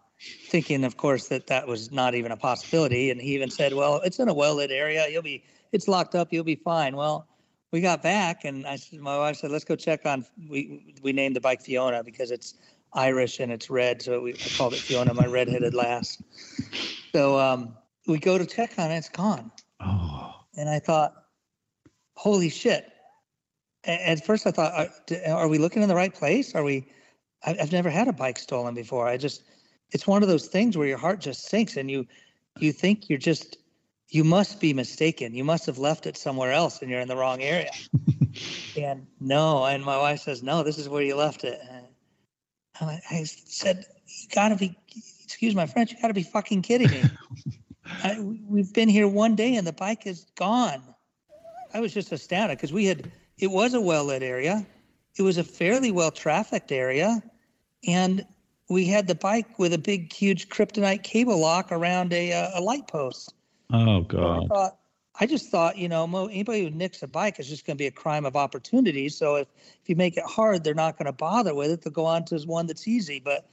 thinking, 0.49 0.85
of 0.85 0.97
course, 0.97 1.29
that 1.29 1.47
that 1.47 1.67
was 1.67 1.93
not 1.93 2.15
even 2.15 2.33
a 2.33 2.37
possibility. 2.37 3.11
And 3.11 3.21
he 3.21 3.35
even 3.35 3.51
said, 3.51 3.73
"Well, 3.73 4.01
it's 4.05 4.19
in 4.19 4.29
a 4.29 4.35
well-lit 4.35 4.71
area. 4.71 5.09
You'll 5.09 5.23
be, 5.23 5.45
it's 5.73 5.89
locked 5.89 6.15
up. 6.15 6.33
You'll 6.33 6.45
be 6.45 6.57
fine." 6.57 6.97
Well, 6.97 7.28
we 7.73 7.81
got 7.81 8.03
back 8.03 8.45
and 8.45 8.67
I 8.67 8.77
said, 8.77 9.01
my 9.01 9.17
wife 9.19 9.37
said, 9.37 9.51
let's 9.51 9.65
go 9.65 9.77
check 9.77 10.07
on, 10.07 10.25
we, 10.49 10.95
we 11.03 11.13
named 11.13 11.37
the 11.37 11.41
bike 11.41 11.61
Fiona 11.61 12.03
because 12.03 12.31
it's 12.31 12.55
Irish 12.95 13.41
and 13.41 13.53
it's 13.53 13.69
red. 13.69 14.01
So 14.01 14.23
we 14.23 14.33
I 14.33 14.49
called 14.57 14.73
it 14.73 14.79
Fiona, 14.79 15.13
my 15.13 15.27
redheaded 15.27 15.75
lass. 15.75 16.23
So 17.13 17.39
um, 17.39 17.77
we 18.07 18.19
go 18.19 18.39
to 18.39 18.47
check 18.47 18.73
on 18.79 18.91
it. 18.91 18.97
It's 18.97 19.09
gone. 19.09 19.51
Oh. 19.81 20.35
And 20.57 20.69
I 20.69 20.79
thought, 20.79 21.15
holy 22.15 22.49
shit. 22.49 22.91
At 23.85 24.25
first 24.25 24.47
I 24.47 24.51
thought, 24.51 24.89
are, 25.27 25.33
are 25.33 25.49
we 25.49 25.59
looking 25.59 25.83
in 25.83 25.89
the 25.89 25.95
right 25.95 26.15
place? 26.15 26.55
Are 26.55 26.65
we, 26.65 26.87
I've 27.45 27.73
never 27.73 27.91
had 27.91 28.09
a 28.09 28.13
bike 28.13 28.39
stolen 28.39 28.75
before. 28.75 29.07
I 29.07 29.17
just, 29.17 29.45
it's 29.91 30.07
one 30.07 30.23
of 30.23 30.29
those 30.29 30.49
things 30.49 30.77
where 30.77 30.89
your 30.89 30.99
heart 30.99 31.21
just 31.21 31.49
sinks 31.49 31.77
and 31.77 31.91
you, 31.91 32.07
you 32.59 32.73
think 32.73 33.09
you're 33.09 33.19
just 33.19 33.59
you 34.11 34.25
must 34.25 34.61
be 34.61 34.73
mistaken. 34.73 35.35
You 35.35 35.45
must 35.45 35.67
have 35.67 35.79
left 35.79 36.07
it 36.07 36.17
somewhere 36.17 36.53
else 36.53 36.81
and 36.81 36.91
you're 36.91 37.01
in 37.01 37.09
the 37.09 37.17
wrong 37.17 37.43
area. 37.43 37.71
and 38.77 39.07
no, 39.21 39.65
and 39.67 39.85
my 39.85 39.99
wife 39.99 40.21
says, 40.21 40.43
no, 40.43 40.63
this 40.63 40.79
is 40.79 40.89
where 40.89 41.03
you 41.03 41.15
left 41.15 41.45
it. 41.45 41.61
And 41.71 41.87
I, 42.81 43.01
I 43.11 43.25
said, 43.25 43.85
you 44.07 44.29
gotta 44.35 44.57
be, 44.57 44.77
excuse 45.23 45.55
my 45.55 45.67
French, 45.67 45.93
you 45.93 45.99
gotta 46.01 46.15
be 46.15 46.23
fucking 46.23 46.63
kidding 46.63 46.91
me. 46.91 47.03
I, 48.03 48.19
we've 48.21 48.73
been 48.73 48.89
here 48.89 49.09
one 49.09 49.35
day 49.35 49.57
and 49.57 49.67
the 49.67 49.73
bike 49.73 50.07
is 50.07 50.27
gone. 50.37 50.83
I 51.75 51.81
was 51.81 51.93
just 51.93 52.11
astounded 52.13 52.57
because 52.57 52.73
we 52.73 52.87
had, 52.87 53.11
it 53.39 53.51
was 53.51 53.75
a 53.75 53.81
well 53.81 54.05
lit 54.05 54.23
area. 54.23 54.67
It 55.17 55.23
was 55.23 55.37
a 55.37 55.45
fairly 55.45 55.91
well 55.91 56.11
trafficked 56.11 56.73
area. 56.73 57.23
And 57.87 58.25
we 58.71 58.87
had 58.87 59.07
the 59.07 59.15
bike 59.15 59.59
with 59.59 59.75
a 59.75 59.79
big, 59.79 60.13
huge 60.13 60.49
kryptonite 60.49 61.03
cable 61.03 61.39
lock 61.39 61.73
around 61.73 62.13
a, 62.13 62.33
uh, 62.33 62.59
a 62.59 62.61
light 62.61 62.87
post. 62.87 63.35
Oh 63.73 64.01
God. 64.03 64.45
I, 64.45 64.47
thought, 64.47 64.79
I 65.21 65.27
just 65.27 65.51
thought, 65.51 65.77
you 65.77 65.89
know, 65.89 66.05
anybody 66.29 66.65
who 66.65 66.71
nicks 66.71 67.03
a 67.03 67.07
bike 67.07 67.39
is 67.39 67.49
just 67.49 67.67
going 67.67 67.77
to 67.77 67.83
be 67.83 67.87
a 67.87 67.93
crime 67.93 68.25
of 68.25 68.37
opportunity. 68.37 69.09
So 69.09 69.37
if 69.37 69.49
if 69.83 69.89
you 69.89 69.97
make 69.97 70.17
it 70.17 70.25
hard, 70.25 70.65
they're 70.65 70.75
not 70.75 70.97
going 70.97 71.07
to 71.07 71.13
bother 71.13 71.55
with 71.55 71.71
it. 71.71 71.83
They'll 71.83 71.93
go 71.93 72.07
on 72.07 72.25
to 72.27 72.39
one 72.47 72.67
that's 72.67 72.87
easy. 72.87 73.21
But 73.21 73.49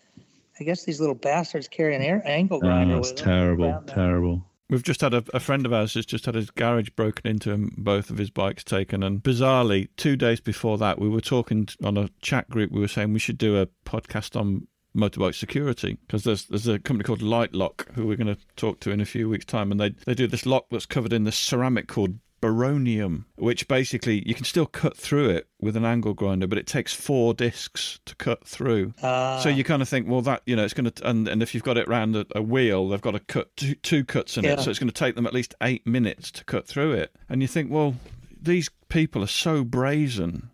I 0.60 0.64
guess 0.64 0.86
these 0.86 1.00
little 1.00 1.16
bastards 1.16 1.68
carry 1.68 1.96
an 1.96 2.02
air, 2.02 2.22
angle 2.26 2.58
oh, 2.58 2.62
grinder. 2.62 2.96
Oh, 2.96 3.02
that's 3.02 3.12
terrible, 3.12 3.84
terrible. 3.88 4.46
We've 4.70 4.84
just 4.84 5.02
had 5.02 5.14
a, 5.14 5.24
a, 5.32 5.40
friend 5.40 5.64
of 5.68 5.74
ours 5.74 5.94
has 5.94 6.08
just 6.08 6.26
had 6.26 6.34
his 6.34 6.50
garage 6.50 6.90
broken 6.90 7.28
into 7.28 7.54
and 7.54 7.72
both 7.78 8.10
of 8.10 8.18
his 8.18 8.32
bikes 8.32 8.64
taken. 8.64 9.04
And 9.04 9.22
bizarrely, 9.22 9.90
two 9.96 10.16
days 10.16 10.40
before 10.40 10.80
that, 10.80 10.98
we 10.98 11.08
were 11.08 11.22
talking 11.22 11.68
on 11.84 11.98
a 11.98 12.10
chat 12.22 12.50
group. 12.50 12.72
We 12.72 12.80
were 12.80 12.88
saying 12.88 13.14
we 13.14 13.20
should 13.20 13.38
do 13.38 13.62
a 13.62 13.68
podcast 13.86 14.40
on 14.40 14.68
motorbike 14.96 15.36
security 15.36 15.98
because 16.06 16.24
there's 16.24 16.46
there's 16.46 16.68
a 16.68 16.80
company 16.80 17.04
called 17.04 17.22
Litelok 17.22 17.92
who 17.94 18.08
we're 18.08 18.18
going 18.18 18.34
to 18.34 18.42
talk 18.56 18.80
to 18.82 18.92
in 18.92 19.02
a 19.02 19.06
few 19.06 19.30
weeks' 19.30 19.46
time, 19.46 19.72
and 19.72 19.80
they 19.80 19.90
they 20.06 20.14
do 20.14 20.28
this 20.28 20.46
lock 20.46 20.68
that's 20.72 20.86
covered 20.86 21.14
in 21.14 21.24
this 21.24 21.38
ceramic 21.38 21.88
called 21.88 22.18
Barronium, 22.42 23.26
which 23.38 23.68
basically 23.68 24.28
you 24.28 24.36
can 24.36 24.46
still 24.46 24.66
cut 24.68 24.96
through 24.96 25.30
it 25.30 25.48
with 25.60 25.76
an 25.76 25.84
angle 25.84 26.14
grinder, 26.14 26.46
but 26.46 26.58
it 26.58 26.68
takes 26.68 26.94
four 26.94 27.34
discs 27.34 28.00
to 28.06 28.16
cut 28.16 28.46
through. 28.46 28.94
Uh, 29.02 29.40
so 29.40 29.50
you 29.50 29.64
kind 29.64 29.82
of 29.82 29.90
think, 29.90 30.08
well, 30.08 30.22
that 30.22 30.44
you 30.46 30.56
know, 30.56 30.64
it's 30.64 30.74
going 30.74 30.90
to, 30.92 31.10
and, 31.10 31.28
and 31.28 31.42
if 31.42 31.56
you've 31.56 31.64
got 31.64 31.78
it 31.78 31.88
around 31.88 32.16
a, 32.16 32.26
a 32.36 32.42
wheel, 32.42 32.90
they've 32.90 33.02
got 33.02 33.12
to 33.12 33.20
cut 33.20 33.56
two, 33.58 33.74
two 33.76 34.04
cuts 34.04 34.38
in 34.38 34.44
yeah. 34.44 34.54
it, 34.54 34.60
so 34.60 34.70
it's 34.70 34.80
going 34.80 34.90
to 34.90 34.94
take 34.94 35.16
them 35.16 35.26
at 35.26 35.34
least 35.34 35.56
eight 35.62 35.88
minutes 35.88 36.30
to 36.32 36.44
cut 36.44 36.68
through 36.68 36.92
it. 36.92 37.16
And 37.30 37.42
you 37.42 37.48
think, 37.48 37.72
well, 37.72 37.96
these 38.40 38.70
people 38.90 39.24
are 39.24 39.28
so 39.28 39.64
brazen 39.64 40.52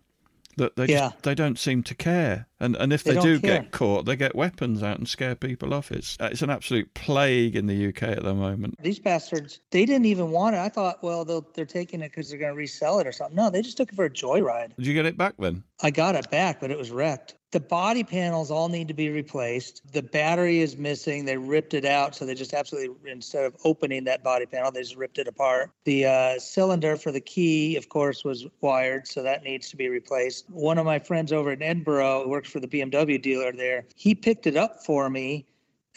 that 0.56 0.76
they 0.76 0.86
yeah. 0.86 1.10
just, 1.10 1.22
they 1.22 1.34
don't 1.34 1.58
seem 1.58 1.82
to 1.82 1.94
care. 1.94 2.46
And 2.62 2.76
and 2.76 2.92
if 2.92 3.02
they, 3.02 3.14
they 3.14 3.20
do 3.20 3.40
care. 3.40 3.60
get 3.62 3.72
caught, 3.72 4.04
they 4.06 4.14
get 4.14 4.36
weapons 4.36 4.82
out 4.84 4.96
and 4.96 5.08
scare 5.08 5.34
people 5.34 5.74
off. 5.74 5.90
It's 5.90 6.16
it's 6.20 6.42
an 6.42 6.50
absolute 6.50 6.94
plague 6.94 7.56
in 7.56 7.66
the 7.66 7.88
UK 7.88 8.04
at 8.04 8.22
the 8.22 8.34
moment. 8.34 8.76
These 8.80 9.00
bastards, 9.00 9.60
they 9.72 9.84
didn't 9.84 10.06
even 10.06 10.30
want 10.30 10.54
it. 10.54 10.60
I 10.60 10.68
thought, 10.68 11.02
well, 11.02 11.24
they're 11.24 11.66
taking 11.66 12.02
it 12.02 12.12
because 12.12 12.30
they're 12.30 12.38
going 12.38 12.52
to 12.52 12.56
resell 12.56 13.00
it 13.00 13.06
or 13.06 13.12
something. 13.12 13.36
No, 13.36 13.50
they 13.50 13.62
just 13.62 13.76
took 13.76 13.92
it 13.92 13.96
for 13.96 14.04
a 14.04 14.10
joyride. 14.10 14.76
Did 14.76 14.86
you 14.86 14.94
get 14.94 15.06
it 15.06 15.18
back 15.18 15.34
then? 15.40 15.64
I 15.82 15.90
got 15.90 16.14
it 16.14 16.30
back, 16.30 16.60
but 16.60 16.70
it 16.70 16.78
was 16.78 16.92
wrecked. 16.92 17.34
The 17.50 17.60
body 17.60 18.02
panels 18.02 18.50
all 18.50 18.70
need 18.70 18.88
to 18.88 18.94
be 18.94 19.10
replaced. 19.10 19.82
The 19.92 20.02
battery 20.02 20.60
is 20.60 20.78
missing. 20.78 21.26
They 21.26 21.36
ripped 21.36 21.74
it 21.74 21.84
out, 21.84 22.14
so 22.14 22.24
they 22.24 22.34
just 22.34 22.54
absolutely 22.54 23.10
instead 23.10 23.44
of 23.44 23.54
opening 23.64 24.04
that 24.04 24.24
body 24.24 24.46
panel, 24.46 24.70
they 24.72 24.80
just 24.80 24.96
ripped 24.96 25.18
it 25.18 25.28
apart. 25.28 25.70
The 25.84 26.06
uh, 26.06 26.38
cylinder 26.38 26.96
for 26.96 27.12
the 27.12 27.20
key, 27.20 27.76
of 27.76 27.90
course, 27.90 28.24
was 28.24 28.46
wired, 28.62 29.06
so 29.06 29.22
that 29.22 29.42
needs 29.42 29.68
to 29.68 29.76
be 29.76 29.90
replaced. 29.90 30.48
One 30.48 30.78
of 30.78 30.86
my 30.86 30.98
friends 30.98 31.30
over 31.30 31.52
in 31.52 31.60
Edinburgh, 31.60 32.26
works 32.26 32.51
for 32.52 32.60
the 32.60 32.68
BMW 32.68 33.20
dealer 33.20 33.52
there, 33.52 33.86
he 33.96 34.14
picked 34.14 34.46
it 34.46 34.56
up 34.56 34.84
for 34.84 35.08
me, 35.10 35.46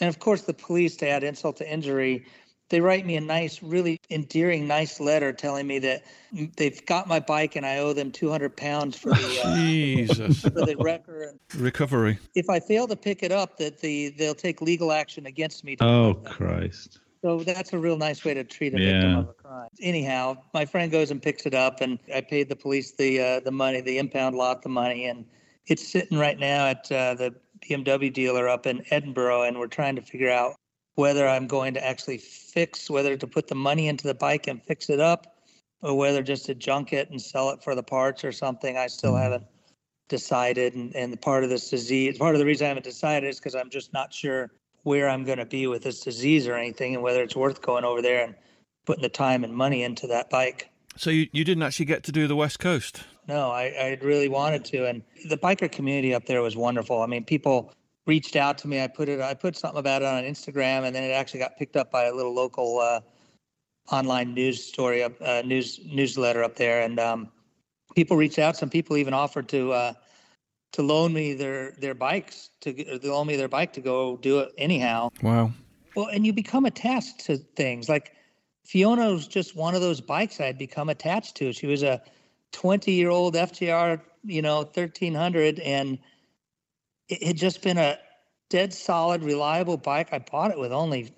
and 0.00 0.08
of 0.08 0.18
course, 0.18 0.42
the 0.42 0.54
police 0.54 0.96
to 0.96 1.08
add 1.08 1.22
insult 1.22 1.56
to 1.58 1.70
injury 1.70 2.26
they 2.68 2.80
write 2.80 3.06
me 3.06 3.16
a 3.16 3.20
nice, 3.20 3.62
really 3.62 4.00
endearing, 4.10 4.66
nice 4.66 4.98
letter 4.98 5.32
telling 5.32 5.66
me 5.66 5.78
that 5.80 6.04
they've 6.56 6.84
got 6.86 7.06
my 7.06 7.20
bike 7.20 7.54
and 7.54 7.64
I 7.64 7.78
owe 7.78 7.92
them 7.92 8.10
200 8.10 8.56
pounds 8.56 8.98
for 8.98 9.10
the, 9.10 9.40
uh, 9.44 9.56
Jesus. 9.56 10.42
for 10.42 10.50
the 10.50 10.76
wrecker. 10.78 11.34
Recovery. 11.56 12.18
If 12.34 12.50
I 12.50 12.58
fail 12.58 12.88
to 12.88 12.96
pick 12.96 13.22
it 13.22 13.30
up, 13.30 13.58
that 13.58 13.80
the 13.80 14.10
they'll 14.10 14.34
take 14.34 14.60
legal 14.60 14.92
action 14.92 15.26
against 15.26 15.64
me. 15.64 15.76
Oh, 15.80 16.14
Christ. 16.24 16.98
So 17.22 17.38
that's 17.40 17.72
a 17.72 17.78
real 17.78 17.96
nice 17.96 18.24
way 18.24 18.34
to 18.34 18.44
treat 18.44 18.74
a 18.74 18.80
yeah. 18.80 18.92
victim 18.92 19.16
of 19.16 19.28
a 19.28 19.32
crime. 19.32 19.68
Anyhow, 19.80 20.36
my 20.52 20.64
friend 20.64 20.90
goes 20.90 21.10
and 21.10 21.22
picks 21.22 21.46
it 21.46 21.54
up, 21.54 21.80
and 21.80 21.98
I 22.14 22.20
paid 22.20 22.48
the 22.48 22.56
police 22.56 22.92
the 22.92 23.20
uh, 23.20 23.40
the 23.40 23.52
money, 23.52 23.80
the 23.80 23.98
impound 23.98 24.36
lot, 24.36 24.62
the 24.62 24.68
money, 24.68 25.06
and 25.06 25.24
it's 25.66 25.86
sitting 25.86 26.18
right 26.18 26.38
now 26.38 26.66
at 26.66 26.90
uh, 26.92 27.14
the 27.14 27.34
BMW 27.62 28.12
dealer 28.12 28.48
up 28.48 28.66
in 28.66 28.82
Edinburgh, 28.90 29.42
and 29.42 29.58
we're 29.58 29.66
trying 29.66 29.96
to 29.96 30.02
figure 30.02 30.30
out 30.30 30.54
whether 30.94 31.28
I'm 31.28 31.46
going 31.46 31.74
to 31.74 31.86
actually 31.86 32.18
fix, 32.18 32.88
whether 32.88 33.16
to 33.16 33.26
put 33.26 33.48
the 33.48 33.54
money 33.54 33.88
into 33.88 34.06
the 34.06 34.14
bike 34.14 34.46
and 34.46 34.62
fix 34.62 34.88
it 34.88 35.00
up, 35.00 35.36
or 35.82 35.96
whether 35.96 36.22
just 36.22 36.46
to 36.46 36.54
junk 36.54 36.92
it 36.92 37.10
and 37.10 37.20
sell 37.20 37.50
it 37.50 37.62
for 37.62 37.74
the 37.74 37.82
parts 37.82 38.24
or 38.24 38.32
something. 38.32 38.76
I 38.76 38.86
still 38.86 39.12
mm-hmm. 39.12 39.22
haven't 39.22 39.46
decided. 40.08 40.74
And, 40.74 40.94
and 40.94 41.20
part 41.20 41.44
of 41.44 41.50
this 41.50 41.68
disease, 41.68 42.18
part 42.18 42.34
of 42.34 42.38
the 42.38 42.46
reason 42.46 42.66
I 42.66 42.68
haven't 42.68 42.84
decided 42.84 43.28
is 43.28 43.38
because 43.38 43.54
I'm 43.54 43.70
just 43.70 43.92
not 43.92 44.14
sure 44.14 44.50
where 44.84 45.08
I'm 45.08 45.24
going 45.24 45.38
to 45.38 45.46
be 45.46 45.66
with 45.66 45.82
this 45.82 46.00
disease 46.00 46.46
or 46.46 46.54
anything, 46.54 46.94
and 46.94 47.02
whether 47.02 47.22
it's 47.22 47.36
worth 47.36 47.60
going 47.60 47.84
over 47.84 48.00
there 48.00 48.24
and 48.24 48.34
putting 48.84 49.02
the 49.02 49.08
time 49.08 49.42
and 49.42 49.52
money 49.52 49.82
into 49.82 50.06
that 50.06 50.30
bike. 50.30 50.70
So 50.96 51.10
you, 51.10 51.26
you 51.32 51.44
didn't 51.44 51.64
actually 51.64 51.86
get 51.86 52.04
to 52.04 52.12
do 52.12 52.26
the 52.28 52.36
West 52.36 52.60
Coast? 52.60 53.02
No, 53.28 53.50
I, 53.50 53.64
I 53.78 53.98
really 54.02 54.28
wanted 54.28 54.64
to. 54.66 54.86
And 54.86 55.02
the 55.28 55.36
biker 55.36 55.70
community 55.70 56.14
up 56.14 56.26
there 56.26 56.42
was 56.42 56.56
wonderful. 56.56 57.02
I 57.02 57.06
mean, 57.06 57.24
people 57.24 57.72
reached 58.06 58.36
out 58.36 58.56
to 58.58 58.68
me. 58.68 58.82
I 58.82 58.86
put 58.86 59.08
it, 59.08 59.20
I 59.20 59.34
put 59.34 59.56
something 59.56 59.78
about 59.78 60.02
it 60.02 60.06
on 60.06 60.22
Instagram, 60.22 60.84
and 60.84 60.94
then 60.94 61.02
it 61.02 61.12
actually 61.12 61.40
got 61.40 61.56
picked 61.56 61.76
up 61.76 61.90
by 61.90 62.04
a 62.04 62.14
little 62.14 62.32
local 62.32 62.78
uh, 62.78 63.00
online 63.90 64.34
news 64.34 64.62
story, 64.62 65.02
up, 65.02 65.12
uh, 65.20 65.42
news 65.44 65.80
newsletter 65.84 66.42
up 66.44 66.56
there, 66.56 66.82
and 66.82 67.00
um, 67.00 67.28
people 67.94 68.16
reached 68.16 68.38
out. 68.38 68.56
Some 68.56 68.70
people 68.70 68.96
even 68.96 69.12
offered 69.12 69.48
to 69.48 69.72
uh, 69.72 69.92
to 70.72 70.82
loan 70.82 71.12
me 71.12 71.34
their 71.34 71.72
their 71.72 71.94
bikes 71.94 72.50
to, 72.60 72.72
to 72.72 73.12
loan 73.12 73.26
me 73.26 73.36
their 73.36 73.48
bike 73.48 73.72
to 73.74 73.80
go 73.80 74.16
do 74.18 74.40
it 74.40 74.52
anyhow. 74.56 75.10
Wow. 75.22 75.52
Well, 75.96 76.08
and 76.08 76.26
you 76.26 76.32
become 76.32 76.66
attached 76.66 77.20
to 77.26 77.38
things. 77.38 77.88
Like 77.88 78.12
Fiona 78.64 79.10
was 79.10 79.26
just 79.26 79.56
one 79.56 79.74
of 79.74 79.80
those 79.80 80.00
bikes 80.00 80.40
I 80.40 80.46
had 80.46 80.58
become 80.58 80.88
attached 80.88 81.36
to. 81.36 81.52
She 81.52 81.66
was 81.66 81.82
a 81.82 82.02
20 82.52 82.92
year 82.92 83.10
old 83.10 83.34
FJR, 83.34 84.00
you 84.24 84.42
know, 84.42 84.58
1300, 84.58 85.60
and 85.60 85.98
it 87.08 87.22
had 87.22 87.36
just 87.36 87.62
been 87.62 87.78
a 87.78 87.98
dead 88.48 88.72
solid, 88.72 89.22
reliable 89.22 89.76
bike. 89.76 90.08
I 90.12 90.18
bought 90.18 90.50
it 90.50 90.58
with 90.58 90.72
only 90.72 91.14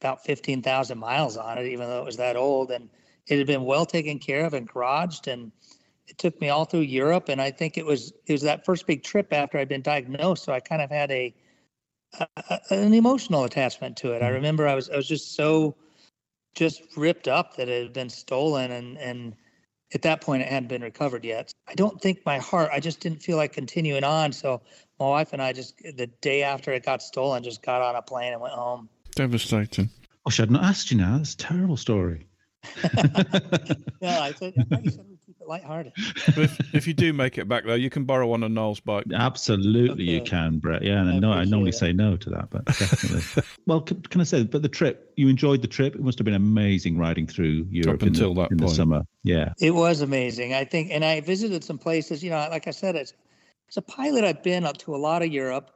about 0.00 0.24
15,000 0.24 0.98
miles 0.98 1.36
on 1.36 1.58
it, 1.58 1.66
even 1.66 1.88
though 1.88 2.00
it 2.00 2.04
was 2.04 2.16
that 2.16 2.36
old. 2.36 2.70
And 2.70 2.90
it 3.26 3.38
had 3.38 3.46
been 3.46 3.64
well 3.64 3.86
taken 3.86 4.18
care 4.18 4.44
of 4.44 4.54
and 4.54 4.68
garaged. 4.68 5.32
And 5.32 5.50
it 6.06 6.18
took 6.18 6.40
me 6.40 6.48
all 6.50 6.64
through 6.64 6.80
Europe. 6.80 7.28
And 7.28 7.40
I 7.40 7.50
think 7.50 7.78
it 7.78 7.86
was, 7.86 8.12
it 8.26 8.32
was 8.32 8.42
that 8.42 8.64
first 8.64 8.86
big 8.86 9.02
trip 9.02 9.32
after 9.32 9.58
I'd 9.58 9.68
been 9.68 9.82
diagnosed. 9.82 10.44
So 10.44 10.52
I 10.52 10.60
kind 10.60 10.82
of 10.82 10.90
had 10.90 11.10
a, 11.10 11.34
a 12.20 12.60
an 12.70 12.94
emotional 12.94 13.44
attachment 13.44 13.96
to 13.98 14.12
it. 14.12 14.22
I 14.22 14.26
mm-hmm. 14.26 14.34
remember 14.34 14.68
I 14.68 14.74
was, 14.74 14.90
I 14.90 14.96
was 14.96 15.08
just 15.08 15.34
so 15.34 15.74
just 16.54 16.82
ripped 16.96 17.26
up 17.26 17.56
that 17.56 17.68
it 17.68 17.82
had 17.82 17.92
been 17.92 18.10
stolen 18.10 18.70
and, 18.70 18.98
and, 18.98 19.34
at 19.94 20.02
that 20.02 20.20
point 20.20 20.42
it 20.42 20.48
hadn't 20.48 20.68
been 20.68 20.82
recovered 20.82 21.24
yet. 21.24 21.52
I 21.68 21.74
don't 21.74 22.00
think 22.00 22.24
my 22.26 22.38
heart, 22.38 22.70
I 22.72 22.80
just 22.80 23.00
didn't 23.00 23.22
feel 23.22 23.36
like 23.36 23.52
continuing 23.52 24.04
on. 24.04 24.32
So 24.32 24.60
my 24.98 25.08
wife 25.08 25.32
and 25.32 25.40
I 25.40 25.52
just 25.52 25.76
the 25.78 26.08
day 26.20 26.42
after 26.42 26.72
it 26.72 26.84
got 26.84 27.02
stolen, 27.02 27.42
just 27.42 27.62
got 27.62 27.82
on 27.82 27.96
a 27.96 28.02
plane 28.02 28.32
and 28.32 28.42
went 28.42 28.54
home. 28.54 28.88
Devastating. 29.14 29.88
Oh, 30.26 30.30
I 30.38 30.44
not 30.46 30.64
asked 30.64 30.90
you 30.90 30.96
now. 30.96 31.18
That's 31.18 31.34
a 31.34 31.38
terrible 31.38 31.76
story. 31.76 32.26
yeah, 34.00 34.20
I 34.20 34.32
said, 34.32 34.54
I 34.72 34.82
said 34.84 35.06
we 35.08 35.13
keep 35.13 35.13
it 35.13 35.13
lighthearted. 35.48 35.92
if, 35.96 36.74
if 36.74 36.86
you 36.86 36.94
do 36.94 37.12
make 37.12 37.38
it 37.38 37.48
back 37.48 37.64
though, 37.64 37.74
you 37.74 37.90
can 37.90 38.04
borrow 38.04 38.26
one 38.26 38.42
of 38.42 38.50
Noel's 38.50 38.80
bike. 38.80 39.04
Absolutely, 39.14 40.04
okay. 40.04 40.12
you 40.12 40.20
can, 40.22 40.58
Brett. 40.58 40.82
Yeah, 40.82 41.00
and 41.00 41.10
I, 41.10 41.18
no, 41.18 41.32
I 41.32 41.44
normally 41.44 41.72
say 41.72 41.92
no 41.92 42.16
to 42.16 42.30
that, 42.30 42.50
but 42.50 42.64
definitely. 42.66 43.42
well, 43.66 43.80
can, 43.80 44.02
can, 44.02 44.20
I 44.20 44.24
say, 44.24 44.44
but 44.44 44.62
the 44.62 44.68
trip, 44.68 45.12
you 45.16 45.28
enjoyed 45.28 45.62
the 45.62 45.68
trip. 45.68 45.94
It 45.94 46.02
must 46.02 46.18
have 46.18 46.24
been 46.24 46.34
amazing 46.34 46.98
riding 46.98 47.26
through 47.26 47.66
Europe 47.70 48.02
Up 48.02 48.08
until 48.08 48.34
the, 48.34 48.42
that 48.42 48.50
in 48.52 48.58
point. 48.58 48.70
the 48.70 48.74
summer. 48.74 49.02
Yeah, 49.22 49.52
it 49.60 49.72
was 49.72 50.00
amazing. 50.00 50.54
I 50.54 50.64
think, 50.64 50.90
and 50.90 51.04
I 51.04 51.20
visited 51.20 51.64
some 51.64 51.78
places. 51.78 52.22
You 52.22 52.30
know, 52.30 52.46
like 52.50 52.66
I 52.68 52.72
said, 52.72 52.96
it's 52.96 53.14
as 53.68 53.76
a 53.76 53.82
pilot, 53.82 54.24
I've 54.24 54.42
been 54.42 54.64
up 54.64 54.76
to 54.78 54.94
a 54.94 54.98
lot 54.98 55.22
of 55.22 55.28
Europe. 55.28 55.70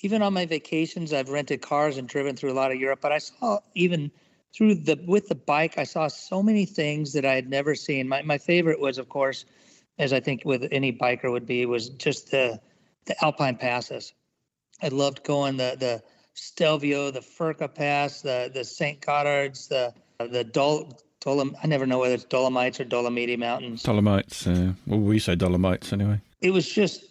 Even 0.00 0.22
on 0.22 0.32
my 0.32 0.46
vacations, 0.46 1.12
I've 1.12 1.28
rented 1.28 1.62
cars 1.62 1.96
and 1.96 2.08
driven 2.08 2.36
through 2.36 2.52
a 2.52 2.54
lot 2.54 2.70
of 2.70 2.78
Europe. 2.78 3.00
But 3.00 3.12
I 3.12 3.18
saw 3.18 3.58
even 3.74 4.10
through 4.54 4.74
the 4.76 4.98
with 5.06 5.28
the 5.28 5.34
bike, 5.34 5.78
I 5.78 5.84
saw 5.84 6.08
so 6.08 6.42
many 6.42 6.64
things 6.64 7.12
that 7.12 7.24
I 7.24 7.34
had 7.34 7.48
never 7.48 7.74
seen. 7.74 8.08
My 8.08 8.22
my 8.22 8.38
favorite 8.38 8.80
was, 8.80 8.98
of 8.98 9.08
course, 9.08 9.44
as 9.98 10.12
I 10.12 10.20
think 10.20 10.42
with 10.44 10.68
any 10.72 10.92
biker 10.92 11.30
would 11.30 11.46
be, 11.46 11.66
was 11.66 11.90
just 11.90 12.30
the 12.30 12.60
the 13.06 13.24
Alpine 13.24 13.56
passes. 13.56 14.12
I 14.82 14.88
loved 14.88 15.24
going 15.24 15.56
the 15.56 15.76
the 15.78 16.02
Stelvio, 16.34 17.10
the 17.10 17.20
Furka 17.20 17.72
Pass, 17.72 18.22
the 18.22 18.50
the 18.52 18.64
St. 18.64 19.00
Gotthards, 19.00 19.68
the 19.68 19.92
the 20.18 20.44
Dol 20.44 20.98
Dolom. 21.20 21.54
I 21.62 21.66
never 21.66 21.86
know 21.86 21.98
whether 21.98 22.14
it's 22.14 22.24
Dolomites 22.24 22.80
or 22.80 22.84
Dolomiti 22.84 23.38
Mountains. 23.38 23.82
Dolomites. 23.82 24.46
Uh, 24.46 24.72
well, 24.86 25.00
we 25.00 25.18
say 25.18 25.34
Dolomites 25.34 25.92
anyway. 25.92 26.20
It 26.40 26.50
was 26.50 26.68
just 26.68 27.04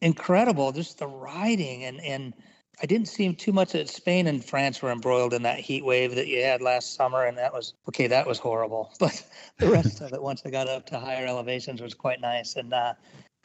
incredible. 0.00 0.72
Just 0.72 0.98
the 0.98 1.06
riding 1.06 1.84
and 1.84 2.00
and 2.00 2.34
I 2.80 2.86
didn't 2.86 3.08
see 3.08 3.32
too 3.32 3.52
much 3.52 3.72
that 3.72 3.88
Spain 3.88 4.26
and 4.26 4.44
France 4.44 4.80
were 4.80 4.92
embroiled 4.92 5.34
in 5.34 5.42
that 5.42 5.58
heat 5.58 5.84
wave 5.84 6.14
that 6.14 6.28
you 6.28 6.42
had 6.42 6.62
last 6.62 6.94
summer, 6.94 7.24
and 7.24 7.36
that 7.36 7.52
was 7.52 7.74
okay. 7.88 8.06
That 8.06 8.26
was 8.26 8.38
horrible, 8.38 8.92
but 9.00 9.24
the 9.58 9.68
rest 9.68 10.00
of 10.00 10.12
it, 10.12 10.22
once 10.22 10.42
I 10.44 10.50
got 10.50 10.68
up 10.68 10.86
to 10.86 11.00
higher 11.00 11.26
elevations, 11.26 11.80
was 11.80 11.94
quite 11.94 12.20
nice. 12.20 12.54
And 12.54 12.72
uh, 12.72 12.94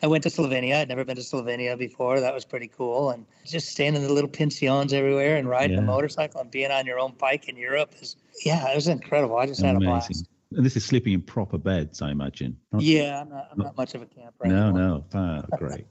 I 0.04 0.08
went 0.08 0.24
to 0.24 0.30
Slovenia. 0.30 0.76
I'd 0.76 0.90
never 0.90 1.04
been 1.04 1.16
to 1.16 1.24
Slovenia 1.24 1.78
before. 1.78 2.20
That 2.20 2.34
was 2.34 2.46
pretty 2.46 2.68
cool. 2.68 3.10
And 3.10 3.26
just 3.46 3.70
staying 3.70 3.96
in 3.96 4.04
the 4.04 4.14
little 4.14 4.30
pensions 4.30 4.94
everywhere 4.94 5.38
and 5.38 5.50
riding 5.50 5.78
yeah. 5.78 5.84
a 5.84 5.86
motorcycle 5.86 6.42
and 6.42 6.52
being 6.52 6.72
on 6.72 6.86
your 6.86 7.00
own 7.00 7.14
bike 7.18 7.50
in 7.50 7.58
Europe 7.58 7.96
is, 8.02 8.16
yeah, 8.46 8.72
it 8.72 8.76
was 8.76 8.88
incredible. 8.88 9.38
I 9.38 9.48
just 9.48 9.62
Amazing. 9.62 9.82
had 9.82 9.88
a 9.88 9.92
blast. 9.92 10.28
And 10.56 10.64
this 10.64 10.76
is 10.76 10.86
sleeping 10.86 11.14
in 11.14 11.24
proper 11.24 11.58
beds, 11.58 12.04
I 12.04 12.12
imagine. 12.12 12.56
Not, 12.72 12.84
yeah, 12.84 13.22
I'm 13.22 13.30
not, 13.30 13.48
I'm 13.52 13.58
not, 13.58 13.64
not 13.66 13.78
much 13.78 13.96
of 13.96 14.04
a 14.04 14.06
camper. 14.06 14.46
No, 14.46 14.68
anymore. 14.68 15.04
no, 15.12 15.46
ah, 15.52 15.58
great 15.58 15.88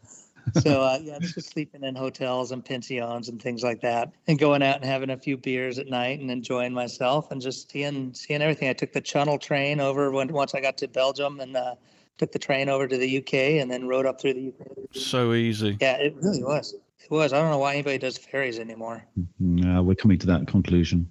so 0.61 0.83
uh, 0.83 0.99
yeah, 1.03 1.19
this 1.19 1.35
was 1.35 1.47
sleeping 1.47 1.85
in 1.85 1.95
hotels 1.95 2.53
and 2.53 2.65
pensions 2.65 3.29
and 3.29 3.41
things 3.41 3.63
like 3.63 3.81
that, 3.83 4.13
and 4.27 4.39
going 4.39 4.63
out 4.63 4.77
and 4.77 4.85
having 4.85 5.11
a 5.11 5.17
few 5.17 5.37
beers 5.37 5.79
at 5.79 5.89
night 5.89 6.21
and 6.21 6.31
enjoying 6.31 6.73
myself 6.73 7.31
and 7.31 7.41
just 7.41 7.71
seeing 7.71 8.13
seeing 8.15 8.43
everything. 8.43 8.69
I 8.69 8.73
took 8.73 8.93
the 8.93 9.01
Channel 9.01 9.39
train 9.39 9.81
over 9.81 10.11
when 10.11 10.29
once 10.33 10.55
I 10.55 10.61
got 10.61 10.79
to 10.79 10.89
Belgium 10.89 11.41
and 11.41 11.57
uh, 11.57 11.75
took 12.19 12.33
the 12.33 12.39
train 12.39 12.69
over 12.69 12.87
to 12.87 12.97
the 12.97 13.19
UK 13.19 13.35
and 13.61 13.71
then 13.71 13.89
rode 13.89 14.07
up 14.07 14.21
through 14.21 14.35
the 14.35 14.49
UK. 14.49 14.67
So 14.93 15.33
easy. 15.33 15.77
Yeah, 15.81 15.97
it 15.97 16.15
really 16.21 16.43
was. 16.43 16.75
It 16.75 17.11
was. 17.11 17.33
I 17.33 17.41
don't 17.41 17.51
know 17.51 17.59
why 17.59 17.75
anybody 17.75 17.99
does 17.99 18.17
ferries 18.17 18.59
anymore. 18.59 19.05
No, 19.41 19.83
we're 19.83 19.97
coming 19.97 20.19
to 20.19 20.27
that 20.27 20.47
conclusion. 20.47 21.11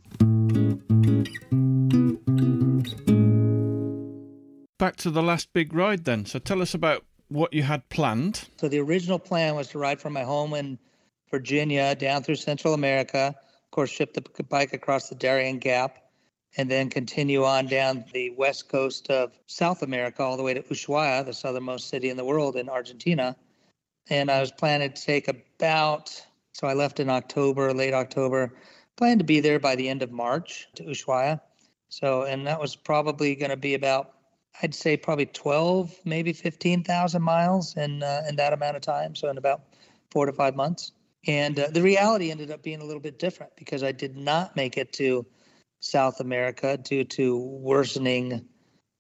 Back 4.79 4.95
to 4.97 5.11
the 5.11 5.21
last 5.21 5.53
big 5.53 5.73
ride 5.73 6.05
then. 6.05 6.25
So 6.25 6.39
tell 6.39 6.61
us 6.61 6.73
about 6.73 7.05
what 7.31 7.53
you 7.53 7.63
had 7.63 7.87
planned. 7.89 8.47
So 8.57 8.67
the 8.67 8.79
original 8.79 9.17
plan 9.17 9.55
was 9.55 9.69
to 9.69 9.79
ride 9.79 10.01
from 10.01 10.13
my 10.13 10.23
home 10.23 10.53
in 10.53 10.77
Virginia 11.29 11.95
down 11.95 12.23
through 12.23 12.35
Central 12.35 12.73
America, 12.73 13.33
of 13.37 13.71
course, 13.71 13.89
ship 13.89 14.13
the 14.13 14.43
bike 14.43 14.73
across 14.73 15.07
the 15.07 15.15
Darien 15.15 15.57
Gap, 15.57 15.97
and 16.57 16.69
then 16.69 16.89
continue 16.89 17.45
on 17.45 17.67
down 17.67 18.03
the 18.13 18.31
west 18.31 18.67
coast 18.67 19.09
of 19.09 19.31
South 19.47 19.81
America 19.81 20.21
all 20.21 20.35
the 20.35 20.43
way 20.43 20.53
to 20.53 20.61
Ushuaia, 20.61 21.25
the 21.25 21.33
southernmost 21.33 21.87
city 21.87 22.09
in 22.09 22.17
the 22.17 22.25
world 22.25 22.57
in 22.57 22.67
Argentina. 22.67 23.37
And 24.09 24.29
I 24.29 24.41
was 24.41 24.51
planning 24.51 24.91
to 24.91 25.01
take 25.01 25.29
about, 25.29 26.09
so 26.51 26.67
I 26.67 26.73
left 26.73 26.99
in 26.99 27.09
October, 27.09 27.73
late 27.73 27.93
October, 27.93 28.53
planned 28.97 29.21
to 29.21 29.25
be 29.25 29.39
there 29.39 29.59
by 29.59 29.77
the 29.77 29.87
end 29.87 30.01
of 30.01 30.11
March 30.11 30.67
to 30.75 30.83
Ushuaia. 30.83 31.39
So, 31.87 32.23
and 32.23 32.45
that 32.47 32.59
was 32.59 32.75
probably 32.75 33.35
going 33.35 33.51
to 33.51 33.57
be 33.57 33.73
about 33.73 34.11
I'd 34.61 34.75
say 34.75 34.97
probably 34.97 35.25
12, 35.27 35.99
maybe 36.05 36.33
15,000 36.33 37.21
miles 37.21 37.75
in, 37.77 38.03
uh, 38.03 38.23
in 38.29 38.35
that 38.35 38.53
amount 38.53 38.75
of 38.75 38.81
time. 38.81 39.15
So 39.15 39.29
in 39.29 39.37
about 39.37 39.61
four 40.11 40.25
to 40.25 40.33
five 40.33 40.55
months. 40.55 40.91
And 41.27 41.59
uh, 41.59 41.67
the 41.71 41.81
reality 41.81 42.31
ended 42.31 42.51
up 42.51 42.63
being 42.63 42.81
a 42.81 42.85
little 42.85 43.01
bit 43.01 43.19
different 43.19 43.55
because 43.55 43.83
I 43.83 43.91
did 43.91 44.17
not 44.17 44.55
make 44.55 44.77
it 44.77 44.93
to 44.93 45.25
South 45.79 46.19
America 46.19 46.77
due 46.77 47.03
to 47.03 47.37
worsening 47.37 48.47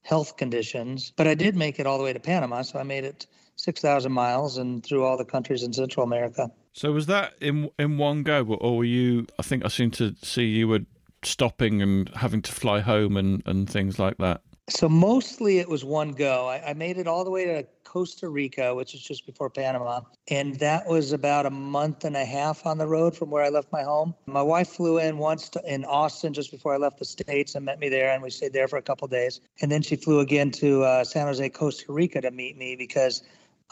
health 0.03 0.37
conditions, 0.37 1.13
but 1.15 1.27
I 1.27 1.35
did 1.35 1.55
make 1.55 1.79
it 1.79 1.85
all 1.85 1.97
the 1.97 2.03
way 2.03 2.13
to 2.13 2.19
Panama. 2.19 2.63
So 2.63 2.79
I 2.79 2.83
made 2.83 3.03
it 3.03 3.27
6,000 3.55 4.11
miles 4.11 4.57
and 4.57 4.83
through 4.83 5.03
all 5.03 5.17
the 5.17 5.25
countries 5.25 5.63
in 5.63 5.73
Central 5.73 6.03
America. 6.03 6.49
So 6.73 6.91
was 6.91 7.05
that 7.07 7.33
in 7.41 7.69
in 7.77 7.97
one 7.97 8.23
go, 8.23 8.43
or 8.45 8.77
were 8.77 8.83
you? 8.85 9.27
I 9.37 9.43
think 9.43 9.65
I 9.65 9.67
seem 9.67 9.91
to 9.91 10.15
see 10.23 10.45
you 10.45 10.69
were 10.69 10.85
stopping 11.23 11.81
and 11.81 12.09
having 12.15 12.41
to 12.41 12.51
fly 12.51 12.79
home 12.79 13.17
and, 13.17 13.43
and 13.45 13.69
things 13.69 13.99
like 13.99 14.17
that. 14.17 14.41
So 14.71 14.87
mostly 14.87 15.59
it 15.59 15.67
was 15.67 15.83
one 15.83 16.13
go. 16.13 16.47
I, 16.47 16.69
I, 16.69 16.73
made 16.73 16.97
it 16.97 17.05
all 17.05 17.25
the 17.25 17.29
way 17.29 17.43
to 17.43 17.67
Costa 17.83 18.29
Rica, 18.29 18.73
which 18.73 18.95
is 18.95 19.01
just 19.01 19.25
before 19.25 19.49
Panama. 19.49 19.99
And 20.29 20.57
that 20.59 20.87
was 20.87 21.11
about 21.11 21.45
a 21.45 21.49
month 21.49 22.05
and 22.05 22.15
a 22.15 22.23
half 22.23 22.65
on 22.65 22.77
the 22.77 22.87
road 22.87 23.15
from 23.15 23.29
where 23.29 23.43
I 23.43 23.49
left 23.49 23.69
my 23.73 23.83
home. 23.83 24.15
My 24.27 24.41
wife 24.41 24.69
flew 24.69 24.97
in 24.97 25.17
once 25.17 25.49
to, 25.49 25.61
in 25.67 25.83
Austin 25.83 26.31
just 26.31 26.51
before 26.51 26.73
I 26.73 26.77
left 26.77 26.99
the 26.99 27.05
States 27.05 27.53
and 27.55 27.65
met 27.65 27.79
me 27.79 27.89
there. 27.89 28.11
And 28.11 28.23
we 28.23 28.29
stayed 28.29 28.53
there 28.53 28.69
for 28.69 28.77
a 28.77 28.81
couple 28.81 29.09
days. 29.09 29.41
And 29.61 29.69
then 29.69 29.81
she 29.81 29.97
flew 29.97 30.21
again 30.21 30.51
to 30.51 30.83
uh, 30.83 31.03
San 31.03 31.27
Jose, 31.27 31.49
Costa 31.49 31.91
Rica 31.91 32.21
to 32.21 32.31
meet 32.31 32.57
me 32.57 32.77
because 32.77 33.23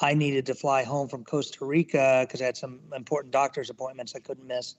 I 0.01 0.13
needed 0.13 0.45
to 0.47 0.53
fly 0.53 0.83
home 0.83 1.07
from 1.07 1.23
Costa 1.23 1.63
Rica 1.63 2.25
because 2.27 2.41
I 2.41 2.45
had 2.45 2.57
some 2.57 2.81
important 2.93 3.31
doctor's 3.31 3.69
appointments 3.69 4.15
I 4.17 4.19
couldn't 4.19 4.47
miss. 4.47 4.75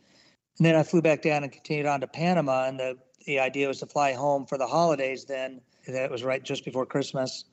And 0.59 0.67
then 0.67 0.77
I 0.77 0.83
flew 0.83 1.01
back 1.01 1.23
down 1.23 1.45
and 1.45 1.53
continued 1.53 1.87
on 1.87 2.03
to 2.03 2.07
Panama. 2.07 2.67
And 2.67 2.79
the, 2.79 2.99
the 3.25 3.41
idea 3.41 3.69
was 3.69 3.79
to 3.81 3.87
fly 3.87 4.13
home 4.13 4.45
for 4.45 4.59
the 4.59 4.67
holidays 4.67 5.25
then 5.25 5.63
that 5.91 6.11
was 6.11 6.25
right 6.25 6.43
just 6.43 6.65
before 6.65 6.87
Christmas, 6.87 7.45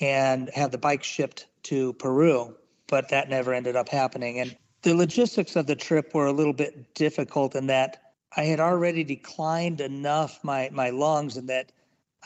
and 0.00 0.50
have 0.54 0.70
the 0.70 0.78
bike 0.78 1.02
shipped 1.02 1.46
to 1.64 1.92
Peru. 1.94 2.56
But 2.88 3.08
that 3.08 3.28
never 3.28 3.52
ended 3.52 3.74
up 3.76 3.88
happening. 3.88 4.38
And 4.40 4.56
the 4.82 4.94
logistics 4.94 5.56
of 5.56 5.66
the 5.66 5.74
trip 5.74 6.14
were 6.14 6.26
a 6.26 6.32
little 6.32 6.52
bit 6.52 6.94
difficult 6.94 7.54
in 7.56 7.66
that 7.66 8.02
I 8.36 8.44
had 8.44 8.60
already 8.60 9.02
declined 9.02 9.80
enough 9.80 10.38
my 10.44 10.68
my 10.72 10.90
lungs 10.90 11.36
and 11.36 11.48
that 11.48 11.72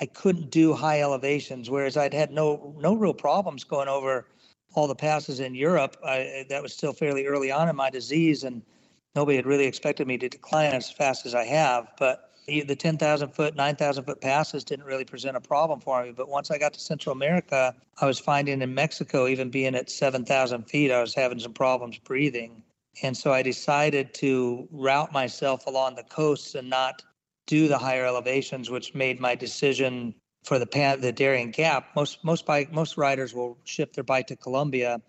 I 0.01 0.07
couldn't 0.07 0.51
do 0.51 0.75
high 0.75 1.01
elevations. 1.01 1.71
Whereas 1.71 1.97
I'd 1.97 2.15
had 2.15 2.33
no 2.33 2.75
no 2.79 2.95
real 2.95 3.15
problems 3.15 3.65
going 3.65 3.89
over 3.89 4.27
all 4.75 4.87
the 4.87 4.95
passes 4.95 5.41
in 5.41 5.55
Europe. 5.55 5.97
I, 6.05 6.47
that 6.49 6.63
was 6.63 6.73
still 6.73 6.93
fairly 6.93 7.27
early 7.27 7.51
on 7.51 7.69
in 7.69 7.77
my 7.77 7.91
disease, 7.91 8.45
and 8.45 8.63
nobody 9.15 9.37
had 9.37 9.47
really 9.47 9.67
expected 9.67 10.07
me 10.07 10.19
to 10.19 10.29
decline 10.29 10.73
as 10.73 10.91
fast 10.91 11.27
as 11.27 11.35
I 11.35 11.45
have. 11.45 11.89
But 11.99 12.30
the 12.67 12.77
10,000 12.77 13.31
foot, 13.31 13.55
9,000 13.55 14.05
foot 14.05 14.21
passes 14.21 14.65
didn't 14.65 14.85
really 14.85 15.05
present 15.05 15.37
a 15.37 15.41
problem 15.41 15.81
for 15.81 16.05
me. 16.05 16.13
But 16.13 16.29
once 16.29 16.51
I 16.51 16.59
got 16.59 16.73
to 16.75 16.81
Central 16.81 17.13
America, 17.13 17.75
I 18.01 18.07
was 18.07 18.19
finding 18.19 18.61
in 18.61 18.75
Mexico, 18.75 19.27
even 19.27 19.51
being 19.51 19.75
at 19.75 19.91
7,000 19.91 20.65
feet, 20.65 20.91
I 20.91 21.01
was 21.01 21.15
having 21.15 21.39
some 21.39 21.53
problems 21.53 21.99
breathing. 21.99 22.63
And 23.03 23.17
so 23.17 23.33
I 23.33 23.43
decided 23.43 24.13
to 24.15 24.69
route 24.71 25.13
myself 25.13 25.67
along 25.67 25.95
the 25.95 26.03
coasts 26.03 26.55
and 26.55 26.69
not 26.69 27.03
do 27.47 27.69
the 27.69 27.79
higher 27.79 28.05
elevations, 28.05 28.69
which 28.71 28.95
made 28.95 29.21
my 29.21 29.35
decision 29.35 30.15
for 30.45 30.59
the 30.59 30.67
pan, 30.67 31.01
the 31.01 31.13
Darien 31.13 31.51
Gap. 31.51 31.89
Most 31.95 32.25
most 32.25 32.47
bike 32.47 32.73
most 32.73 32.97
riders 32.97 33.35
will 33.35 33.59
ship 33.65 33.93
their 33.93 34.05
bike 34.05 34.27
to 34.29 34.37
Colombia 34.37 35.01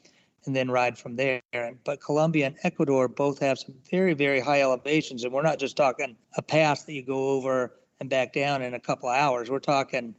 and 0.45 0.55
then 0.55 0.71
ride 0.71 0.97
from 0.97 1.15
there. 1.15 1.41
But 1.83 2.01
Colombia 2.01 2.47
and 2.47 2.55
Ecuador 2.63 3.07
both 3.07 3.39
have 3.39 3.59
some 3.59 3.75
very, 3.89 4.13
very 4.13 4.39
high 4.39 4.61
elevations. 4.61 5.23
And 5.23 5.33
we're 5.33 5.41
not 5.41 5.59
just 5.59 5.77
talking 5.77 6.15
a 6.35 6.41
pass 6.41 6.83
that 6.83 6.93
you 6.93 7.03
go 7.03 7.29
over 7.29 7.73
and 7.99 8.09
back 8.09 8.33
down 8.33 8.61
in 8.61 8.73
a 8.73 8.79
couple 8.79 9.09
of 9.09 9.15
hours. 9.15 9.49
We're 9.49 9.59
talking 9.59 10.15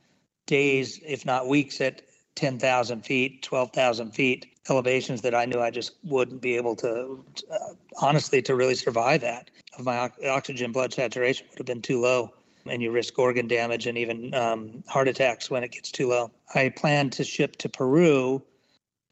days, 0.47 1.01
if 1.05 1.27
not 1.27 1.49
weeks, 1.49 1.81
at 1.81 2.03
10,000 2.37 3.05
feet, 3.05 3.43
12,000 3.43 4.13
feet 4.13 4.47
elevations 4.71 5.23
that 5.23 5.35
I 5.35 5.45
knew 5.45 5.61
I 5.61 5.71
just 5.71 5.93
wouldn't 6.05 6.41
be 6.41 6.57
able 6.57 6.77
to, 6.77 7.25
uh, 7.51 7.75
honestly, 8.01 8.41
to 8.43 8.55
really 8.55 8.77
survive 8.77 9.25
at. 9.25 9.51
My 9.81 10.11
oxygen 10.29 10.73
blood 10.73 10.93
saturation 10.93 11.47
would 11.51 11.59
have 11.59 11.67
been 11.67 11.83
too 11.83 12.01
low 12.01 12.33
and 12.67 12.81
you 12.81 12.91
risk 12.93 13.19
organ 13.19 13.49
damage 13.49 13.87
and 13.87 13.99
even 13.99 14.33
um, 14.35 14.85
heart 14.87 15.09
attacks 15.09 15.51
when 15.51 15.65
it 15.65 15.73
gets 15.73 15.91
too 15.91 16.09
low. 16.09 16.31
I 16.55 16.69
plan 16.69 17.11
to 17.11 17.25
ship 17.25 17.57
to 17.57 17.69
Peru 17.69 18.43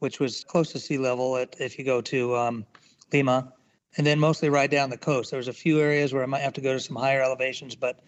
which 0.01 0.19
was 0.19 0.43
close 0.43 0.71
to 0.71 0.79
sea 0.79 0.97
level 0.97 1.37
at, 1.37 1.55
if 1.59 1.77
you 1.77 1.85
go 1.85 2.01
to 2.01 2.35
um, 2.35 2.65
Lima, 3.13 3.53
and 3.97 4.07
then 4.07 4.19
mostly 4.19 4.49
ride 4.49 4.71
down 4.71 4.89
the 4.89 4.97
coast. 4.97 5.29
There 5.29 5.37
was 5.37 5.47
a 5.47 5.53
few 5.53 5.79
areas 5.79 6.11
where 6.11 6.23
I 6.23 6.25
might 6.25 6.41
have 6.41 6.53
to 6.53 6.61
go 6.61 6.73
to 6.73 6.79
some 6.79 6.95
higher 6.95 7.21
elevations, 7.21 7.75
but 7.75 7.99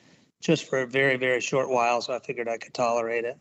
just 0.41 0.67
for 0.67 0.81
a 0.81 0.87
very, 0.87 1.17
very 1.17 1.39
short 1.39 1.69
while, 1.69 2.01
so 2.01 2.15
I 2.15 2.19
figured 2.19 2.49
I 2.49 2.57
could 2.57 2.73
tolerate 2.73 3.25
it. 3.25 3.37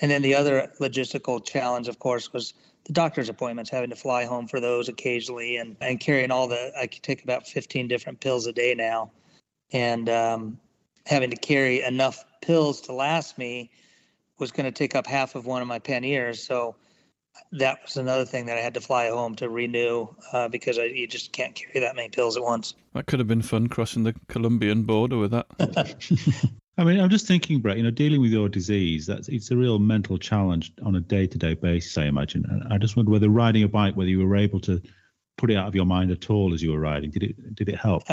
And 0.00 0.12
then 0.12 0.22
the 0.22 0.36
other 0.36 0.70
logistical 0.78 1.44
challenge, 1.44 1.88
of 1.88 1.98
course, 1.98 2.32
was 2.32 2.54
the 2.84 2.92
doctor's 2.92 3.28
appointments, 3.28 3.68
having 3.68 3.90
to 3.90 3.96
fly 3.96 4.24
home 4.24 4.46
for 4.46 4.60
those 4.60 4.88
occasionally 4.88 5.56
and, 5.56 5.76
and 5.80 5.98
carrying 5.98 6.30
all 6.30 6.46
the, 6.46 6.70
I 6.80 6.86
could 6.86 7.02
take 7.02 7.24
about 7.24 7.48
15 7.48 7.88
different 7.88 8.20
pills 8.20 8.46
a 8.46 8.52
day 8.52 8.76
now. 8.76 9.10
And 9.72 10.08
um, 10.08 10.60
having 11.04 11.30
to 11.30 11.36
carry 11.36 11.82
enough 11.82 12.24
pills 12.42 12.80
to 12.82 12.92
last 12.92 13.38
me 13.38 13.72
was 14.38 14.52
going 14.52 14.66
to 14.66 14.72
take 14.72 14.94
up 14.94 15.04
half 15.04 15.34
of 15.34 15.46
one 15.46 15.62
of 15.62 15.66
my 15.66 15.80
panniers. 15.80 16.40
So 16.40 16.76
that 17.52 17.78
was 17.84 17.96
another 17.96 18.24
thing 18.24 18.46
that 18.46 18.58
I 18.58 18.60
had 18.60 18.74
to 18.74 18.80
fly 18.80 19.08
home 19.08 19.34
to 19.36 19.48
renew 19.48 20.08
uh, 20.32 20.48
because 20.48 20.78
I, 20.78 20.84
you 20.84 21.06
just 21.06 21.32
can't 21.32 21.54
carry 21.54 21.80
that 21.80 21.96
many 21.96 22.08
pills 22.08 22.36
at 22.36 22.42
once. 22.42 22.74
That 22.94 23.06
could 23.06 23.18
have 23.18 23.28
been 23.28 23.42
fun 23.42 23.68
crossing 23.68 24.04
the 24.04 24.14
Colombian 24.28 24.82
border 24.82 25.18
with 25.18 25.30
that. 25.30 25.46
I 26.78 26.84
mean, 26.84 27.00
I'm 27.00 27.10
just 27.10 27.26
thinking, 27.26 27.60
Brett. 27.60 27.76
You 27.76 27.82
know, 27.82 27.90
dealing 27.90 28.20
with 28.20 28.30
your 28.30 28.48
disease 28.48 29.06
that's 29.06 29.28
it's 29.28 29.50
a 29.50 29.56
real 29.56 29.80
mental 29.80 30.16
challenge 30.16 30.72
on 30.84 30.94
a 30.94 31.00
day-to-day 31.00 31.54
basis. 31.54 31.98
I 31.98 32.04
imagine. 32.04 32.44
And 32.48 32.72
I 32.72 32.78
just 32.78 32.96
wonder 32.96 33.10
whether 33.10 33.28
riding 33.28 33.64
a 33.64 33.68
bike, 33.68 33.96
whether 33.96 34.08
you 34.08 34.24
were 34.24 34.36
able 34.36 34.60
to 34.60 34.80
put 35.36 35.50
it 35.50 35.56
out 35.56 35.66
of 35.66 35.74
your 35.74 35.86
mind 35.86 36.12
at 36.12 36.30
all 36.30 36.54
as 36.54 36.62
you 36.62 36.72
were 36.72 36.78
riding. 36.78 37.10
Did 37.10 37.24
it? 37.24 37.54
Did 37.56 37.68
it 37.68 37.76
help? 37.76 38.04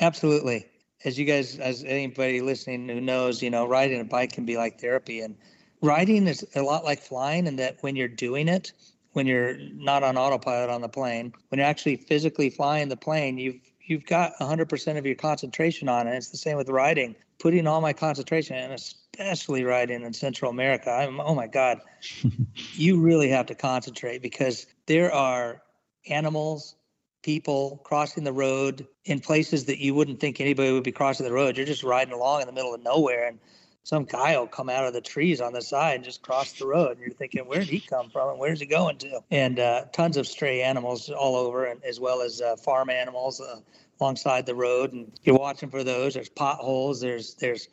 Absolutely. 0.00 0.66
As 1.04 1.18
you 1.18 1.26
guys, 1.26 1.58
as 1.58 1.84
anybody 1.84 2.40
listening 2.40 2.88
who 2.88 3.00
knows, 3.00 3.42
you 3.42 3.50
know, 3.50 3.66
riding 3.66 4.00
a 4.00 4.04
bike 4.04 4.32
can 4.32 4.46
be 4.46 4.56
like 4.56 4.80
therapy, 4.80 5.20
and 5.20 5.36
riding 5.82 6.26
is 6.26 6.46
a 6.54 6.62
lot 6.62 6.84
like 6.84 7.00
flying 7.00 7.46
in 7.46 7.56
that 7.56 7.78
when 7.82 7.96
you're 7.96 8.08
doing 8.08 8.48
it, 8.48 8.72
when 9.12 9.26
you're 9.26 9.56
not 9.74 10.02
on 10.02 10.16
autopilot 10.16 10.70
on 10.70 10.80
the 10.80 10.88
plane, 10.88 11.32
when 11.48 11.58
you're 11.58 11.66
actually 11.66 11.96
physically 11.96 12.50
flying 12.50 12.88
the 12.88 12.96
plane, 12.96 13.38
you've 13.38 13.60
you've 13.80 14.06
got 14.06 14.32
100% 14.38 14.98
of 14.98 15.04
your 15.04 15.16
concentration 15.16 15.88
on 15.88 16.06
it. 16.06 16.14
It's 16.14 16.28
the 16.28 16.36
same 16.36 16.56
with 16.56 16.68
riding. 16.68 17.16
Putting 17.40 17.66
all 17.66 17.80
my 17.80 17.92
concentration, 17.92 18.56
and 18.56 18.72
especially 18.72 19.64
riding 19.64 20.02
in 20.02 20.12
Central 20.12 20.50
America, 20.50 20.90
I'm 20.90 21.20
oh 21.20 21.34
my 21.34 21.46
God, 21.46 21.80
you 22.74 23.00
really 23.00 23.28
have 23.30 23.46
to 23.46 23.54
concentrate 23.54 24.22
because 24.22 24.66
there 24.86 25.12
are 25.12 25.62
animals, 26.08 26.76
people 27.22 27.80
crossing 27.84 28.24
the 28.24 28.32
road 28.32 28.86
in 29.06 29.20
places 29.20 29.64
that 29.64 29.78
you 29.78 29.94
wouldn't 29.94 30.20
think 30.20 30.40
anybody 30.40 30.72
would 30.72 30.84
be 30.84 30.92
crossing 30.92 31.26
the 31.26 31.32
road. 31.32 31.56
You're 31.56 31.66
just 31.66 31.82
riding 31.82 32.14
along 32.14 32.42
in 32.42 32.46
the 32.46 32.52
middle 32.52 32.74
of 32.74 32.82
nowhere, 32.82 33.26
and 33.26 33.38
some 33.82 34.04
guy 34.04 34.38
will 34.38 34.46
come 34.46 34.68
out 34.68 34.84
of 34.84 34.92
the 34.92 35.00
trees 35.00 35.40
on 35.40 35.52
the 35.52 35.62
side 35.62 35.96
and 35.96 36.04
just 36.04 36.22
cross 36.22 36.52
the 36.52 36.66
road. 36.66 36.92
And 36.92 37.00
you're 37.00 37.14
thinking, 37.14 37.46
where 37.46 37.60
did 37.60 37.68
he 37.68 37.80
come 37.80 38.10
from 38.10 38.30
and 38.30 38.38
where's 38.38 38.60
he 38.60 38.66
going 38.66 38.98
to? 38.98 39.20
And 39.30 39.58
uh, 39.58 39.86
tons 39.92 40.16
of 40.16 40.26
stray 40.26 40.62
animals 40.62 41.08
all 41.08 41.36
over, 41.36 41.64
and 41.64 41.82
as 41.84 41.98
well 41.98 42.20
as 42.20 42.40
uh, 42.40 42.56
farm 42.56 42.90
animals 42.90 43.40
uh, 43.40 43.60
alongside 44.00 44.46
the 44.46 44.54
road. 44.54 44.92
And 44.92 45.10
you're 45.22 45.38
watching 45.38 45.70
for 45.70 45.82
those. 45.82 46.14
There's 46.14 46.28
potholes. 46.28 47.00
There's 47.00 47.34
there's 47.34 47.68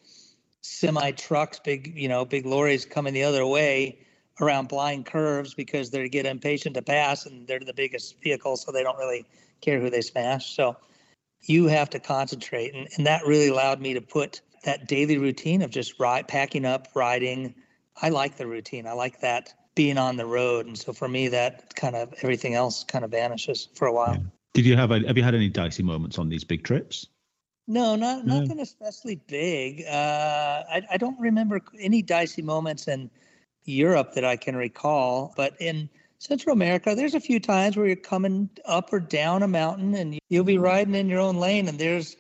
semi 0.62 1.12
trucks, 1.12 1.60
big 1.60 1.94
you 1.96 2.08
know 2.08 2.26
big 2.26 2.46
lorries 2.46 2.86
coming 2.86 3.14
the 3.14 3.24
other 3.24 3.46
way 3.46 4.00
around 4.40 4.68
blind 4.68 5.06
curves 5.06 5.54
because 5.54 5.90
they 5.90 6.08
get 6.08 6.26
impatient 6.26 6.76
to 6.76 6.82
pass 6.82 7.26
and 7.26 7.48
they're 7.48 7.60
the 7.60 7.74
biggest 7.74 8.22
vehicles, 8.22 8.64
so 8.64 8.72
they 8.72 8.84
don't 8.84 8.98
really 8.98 9.26
care 9.62 9.80
who 9.80 9.90
they 9.90 10.02
smash. 10.02 10.56
So 10.56 10.78
you 11.42 11.68
have 11.68 11.90
to 11.92 12.00
concentrate, 12.00 12.74
and, 12.74 12.88
and 12.96 13.06
that 13.08 13.26
really 13.26 13.48
allowed 13.48 13.82
me 13.82 13.94
to 13.94 14.02
put 14.02 14.42
that 14.68 14.86
daily 14.86 15.18
routine 15.18 15.62
of 15.62 15.72
just 15.72 15.98
ride, 15.98 16.28
packing 16.28 16.66
up, 16.66 16.90
riding. 16.94 17.56
I 18.02 18.10
like 18.10 18.36
the 18.36 18.46
routine. 18.46 18.86
I 18.86 18.92
like 18.92 19.22
that 19.22 19.54
being 19.76 19.98
on 19.98 20.18
the 20.18 20.26
road. 20.26 20.66
And 20.66 20.78
so 20.78 20.92
for 20.92 21.08
me, 21.08 21.30
that 21.30 21.74
kind 21.76 21.96
of 21.96 22.14
everything 22.22 22.54
else 22.54 22.84
kind 22.84 23.06
of 23.06 23.12
vanishes 23.12 23.70
for 23.76 23.88
a 23.88 23.94
while. 23.94 24.16
Yeah. 24.16 24.24
Did 24.54 24.66
you 24.66 24.76
have 24.76 24.92
a, 24.92 25.00
have 25.08 25.16
you 25.16 25.24
had 25.24 25.36
any 25.36 25.48
dicey 25.48 25.84
moments 25.84 26.20
on 26.20 26.28
these 26.28 26.44
big 26.44 26.64
trips? 26.64 27.08
No, 27.66 27.96
not 27.96 28.26
no. 28.26 28.40
nothing 28.40 28.60
especially 28.60 29.16
big. 29.28 29.86
Uh, 29.86 30.64
I, 30.70 30.82
I 30.92 30.98
don't 30.98 31.20
remember 31.20 31.62
any 31.80 32.02
dicey 32.02 32.42
moments 32.42 32.90
in 32.90 33.10
Europe 33.64 34.14
that 34.16 34.26
I 34.26 34.36
can 34.36 34.56
recall, 34.56 35.34
but 35.38 35.56
in 35.62 35.90
Central 36.20 36.54
America, 36.54 36.94
there's 36.94 37.16
a 37.16 37.20
few 37.22 37.40
times 37.40 37.78
where 37.78 37.86
you're 37.86 37.96
coming 37.96 38.50
up 38.66 38.92
or 38.92 39.00
down 39.00 39.44
a 39.44 39.48
mountain 39.48 39.96
and 39.96 40.20
you'll 40.28 40.44
be 40.44 40.58
riding 40.58 40.96
in 40.96 41.08
your 41.08 41.20
own 41.20 41.38
lane 41.38 41.70
and 41.70 41.80
there's 41.80 42.18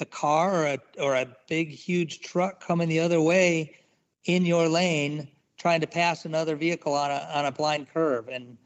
a 0.00 0.04
car 0.04 0.62
or 0.62 0.66
a 0.66 0.78
or 1.00 1.14
a 1.14 1.26
big 1.48 1.68
huge 1.68 2.20
truck 2.20 2.64
coming 2.64 2.88
the 2.88 3.00
other 3.00 3.20
way 3.20 3.76
in 4.24 4.44
your 4.44 4.68
lane 4.68 5.28
trying 5.58 5.80
to 5.80 5.86
pass 5.86 6.24
another 6.24 6.56
vehicle 6.56 6.94
on 6.94 7.10
a 7.10 7.28
on 7.34 7.46
a 7.46 7.52
blind 7.52 7.88
curve. 7.92 8.28
And 8.28 8.56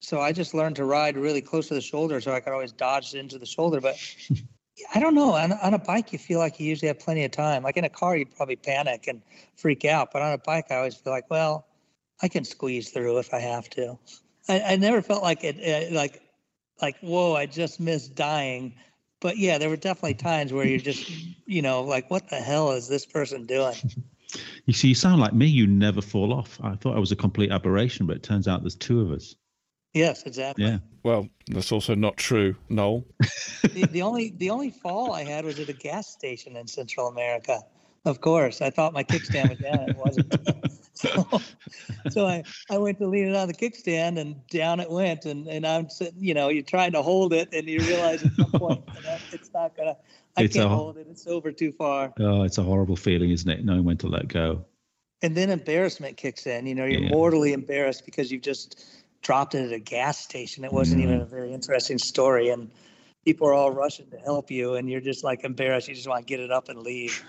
so 0.00 0.20
I 0.20 0.32
just 0.32 0.54
learned 0.54 0.76
to 0.76 0.84
ride 0.84 1.16
really 1.16 1.40
close 1.40 1.68
to 1.68 1.74
the 1.74 1.80
shoulder 1.80 2.20
so 2.20 2.32
I 2.32 2.40
could 2.40 2.52
always 2.52 2.72
dodge 2.72 3.14
into 3.14 3.38
the 3.38 3.46
shoulder. 3.46 3.80
But 3.80 3.96
I 4.94 5.00
don't 5.00 5.14
know 5.14 5.34
on, 5.34 5.52
on 5.52 5.74
a 5.74 5.78
bike 5.78 6.12
you 6.12 6.18
feel 6.18 6.38
like 6.38 6.58
you 6.60 6.66
usually 6.66 6.88
have 6.88 6.98
plenty 6.98 7.24
of 7.24 7.30
time. 7.30 7.62
Like 7.62 7.76
in 7.76 7.84
a 7.84 7.90
car 7.90 8.16
you'd 8.16 8.34
probably 8.34 8.56
panic 8.56 9.06
and 9.06 9.22
freak 9.56 9.84
out. 9.84 10.12
But 10.12 10.22
on 10.22 10.32
a 10.32 10.38
bike 10.38 10.66
I 10.70 10.76
always 10.76 10.94
feel 10.94 11.12
like 11.12 11.28
well 11.30 11.66
I 12.22 12.28
can 12.28 12.44
squeeze 12.44 12.90
through 12.90 13.18
if 13.18 13.34
I 13.34 13.38
have 13.40 13.68
to. 13.70 13.98
I, 14.48 14.60
I 14.60 14.76
never 14.76 15.02
felt 15.02 15.22
like 15.22 15.44
it 15.44 15.56
uh, 15.62 15.94
like 15.94 16.22
like 16.80 16.96
whoa 17.00 17.34
I 17.34 17.46
just 17.46 17.78
missed 17.80 18.14
dying 18.14 18.74
but 19.20 19.36
yeah, 19.36 19.58
there 19.58 19.68
were 19.68 19.76
definitely 19.76 20.14
times 20.14 20.52
where 20.52 20.66
you're 20.66 20.78
just, 20.78 21.10
you 21.46 21.62
know, 21.62 21.82
like, 21.82 22.10
what 22.10 22.28
the 22.28 22.36
hell 22.36 22.72
is 22.72 22.88
this 22.88 23.04
person 23.04 23.46
doing? 23.46 23.74
You 24.66 24.74
see, 24.74 24.88
you 24.88 24.94
sound 24.94 25.20
like 25.20 25.32
me. 25.32 25.46
You 25.46 25.66
never 25.66 26.02
fall 26.02 26.32
off. 26.32 26.58
I 26.62 26.76
thought 26.76 26.96
I 26.96 27.00
was 27.00 27.12
a 27.12 27.16
complete 27.16 27.50
aberration, 27.50 28.06
but 28.06 28.16
it 28.16 28.22
turns 28.22 28.46
out 28.46 28.62
there's 28.62 28.76
two 28.76 29.00
of 29.00 29.10
us. 29.10 29.34
Yes, 29.94 30.24
exactly. 30.24 30.64
Yeah. 30.64 30.78
Well, 31.02 31.28
that's 31.48 31.72
also 31.72 31.94
not 31.94 32.16
true, 32.16 32.54
Noel. 32.68 33.04
the, 33.62 33.86
the 33.90 34.02
only 34.02 34.34
the 34.36 34.50
only 34.50 34.70
fall 34.70 35.12
I 35.12 35.24
had 35.24 35.44
was 35.44 35.58
at 35.58 35.68
a 35.68 35.72
gas 35.72 36.08
station 36.08 36.56
in 36.56 36.66
Central 36.66 37.08
America. 37.08 37.60
Of 38.04 38.20
course, 38.20 38.60
I 38.60 38.70
thought 38.70 38.92
my 38.92 39.02
kickstand 39.02 39.48
was 39.48 39.58
down. 39.58 39.88
It 39.88 39.96
wasn't. 39.96 40.34
so, 40.98 41.40
so 42.10 42.26
I, 42.26 42.42
I 42.70 42.78
went 42.78 42.98
to 42.98 43.06
lean 43.06 43.28
it 43.28 43.36
on 43.36 43.46
the 43.46 43.54
kickstand 43.54 44.18
and 44.18 44.44
down 44.48 44.80
it 44.80 44.90
went. 44.90 45.24
And, 45.24 45.46
and 45.46 45.66
I'm 45.66 45.88
sitting, 45.88 46.22
you 46.22 46.34
know, 46.34 46.48
you're 46.48 46.62
trying 46.62 46.92
to 46.92 47.02
hold 47.02 47.32
it 47.32 47.48
and 47.52 47.68
you 47.68 47.78
realize 47.80 48.24
at 48.24 48.32
some 48.32 48.50
point 48.52 48.84
it's 49.32 49.52
not 49.52 49.76
going 49.76 49.88
to, 49.88 49.96
I 50.36 50.44
it's 50.44 50.56
can't 50.56 50.66
a, 50.66 50.68
hold 50.68 50.96
it. 50.96 51.06
It's 51.08 51.26
over 51.26 51.52
too 51.52 51.72
far. 51.72 52.12
Oh, 52.18 52.42
it's 52.42 52.58
a 52.58 52.62
horrible 52.62 52.96
feeling, 52.96 53.30
isn't 53.30 53.48
it? 53.48 53.64
Knowing 53.64 53.84
when 53.84 53.96
to 53.98 54.08
let 54.08 54.28
go. 54.28 54.64
And 55.22 55.36
then 55.36 55.50
embarrassment 55.50 56.16
kicks 56.16 56.46
in. 56.46 56.66
You 56.66 56.74
know, 56.74 56.84
you're 56.84 57.02
yeah. 57.02 57.10
mortally 57.10 57.52
embarrassed 57.52 58.04
because 58.04 58.30
you've 58.30 58.42
just 58.42 58.84
dropped 59.22 59.54
it 59.54 59.66
at 59.66 59.72
a 59.72 59.80
gas 59.80 60.18
station. 60.18 60.64
It 60.64 60.72
wasn't 60.72 61.00
mm. 61.00 61.04
even 61.04 61.20
a 61.20 61.24
very 61.24 61.52
interesting 61.52 61.98
story. 61.98 62.50
And, 62.50 62.70
people 63.24 63.46
are 63.46 63.52
all 63.52 63.70
rushing 63.70 64.08
to 64.08 64.16
help 64.16 64.50
you 64.50 64.76
and 64.76 64.88
you're 64.88 65.02
just 65.02 65.22
like 65.22 65.44
embarrassed 65.44 65.86
you 65.86 65.94
just 65.94 66.08
want 66.08 66.26
to 66.26 66.30
get 66.30 66.40
it 66.40 66.50
up 66.50 66.70
and 66.70 66.78
leave 66.78 67.22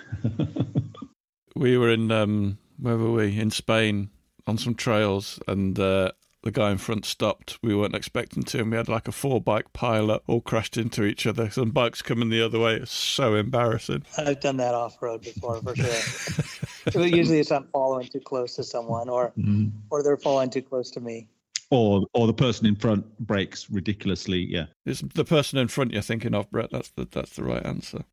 we 1.58 1.78
were 1.78 1.90
in 1.90 2.10
um, 2.10 2.58
where 2.80 2.98
were 2.98 3.12
we 3.12 3.40
in 3.40 3.52
Spain 3.52 4.10
on 4.48 4.58
some 4.58 4.76
trails, 4.76 5.40
and 5.48 5.80
uh, 5.80 6.12
the 6.44 6.52
guy 6.52 6.72
in 6.72 6.78
front 6.78 7.06
stopped. 7.06 7.60
We 7.62 7.76
weren't 7.76 7.96
expecting 7.96 8.44
to, 8.44 8.60
and 8.60 8.72
we 8.72 8.78
had 8.78 8.90
like 8.90 9.08
a 9.08 9.12
four 9.12 9.42
bike 9.42 9.74
pileup, 9.74 10.22
all 10.28 10.42
crashed 10.42 10.78
into 10.78 11.04
each 11.04 11.26
other. 11.26 11.50
Some 11.50 11.72
bikes 11.72 12.02
coming 12.02 12.30
the 12.30 12.44
other 12.44 12.60
way. 12.60 12.76
It's 12.76 12.92
so 12.92 13.36
embarrassing. 13.36 14.06
I've 14.18 14.40
done 14.40 14.58
that 14.58 14.74
off 14.74 15.02
road 15.02 15.22
before 15.22 15.62
for 15.62 15.76
sure. 15.76 17.06
Usually, 17.06 17.40
it's 17.40 17.52
I'm 17.52 17.68
following 17.72 18.08
too 18.08 18.22
close 18.22 18.56
to 18.56 18.64
someone, 18.64 19.10
or 19.10 19.34
mm-hmm. 19.38 19.70
or 19.90 20.04
they're 20.04 20.18
following 20.18 20.50
too 20.50 20.62
close 20.62 20.92
to 20.92 21.02
me. 21.02 21.28
Or, 21.72 22.08
or 22.14 22.26
the 22.26 22.34
person 22.34 22.66
in 22.66 22.76
front 22.76 23.20
brakes 23.20 23.70
ridiculously. 23.70 24.40
Yeah, 24.40 24.66
it's 24.88 25.02
the 25.02 25.26
person 25.26 25.60
in 25.60 25.68
front 25.68 25.94
you're 25.94 26.02
thinking 26.02 26.34
of, 26.34 26.50
Brett. 26.50 26.72
That's 26.72 26.90
the 26.90 27.08
that's 27.12 27.36
the 27.36 27.44
right 27.44 27.64
answer 27.66 28.06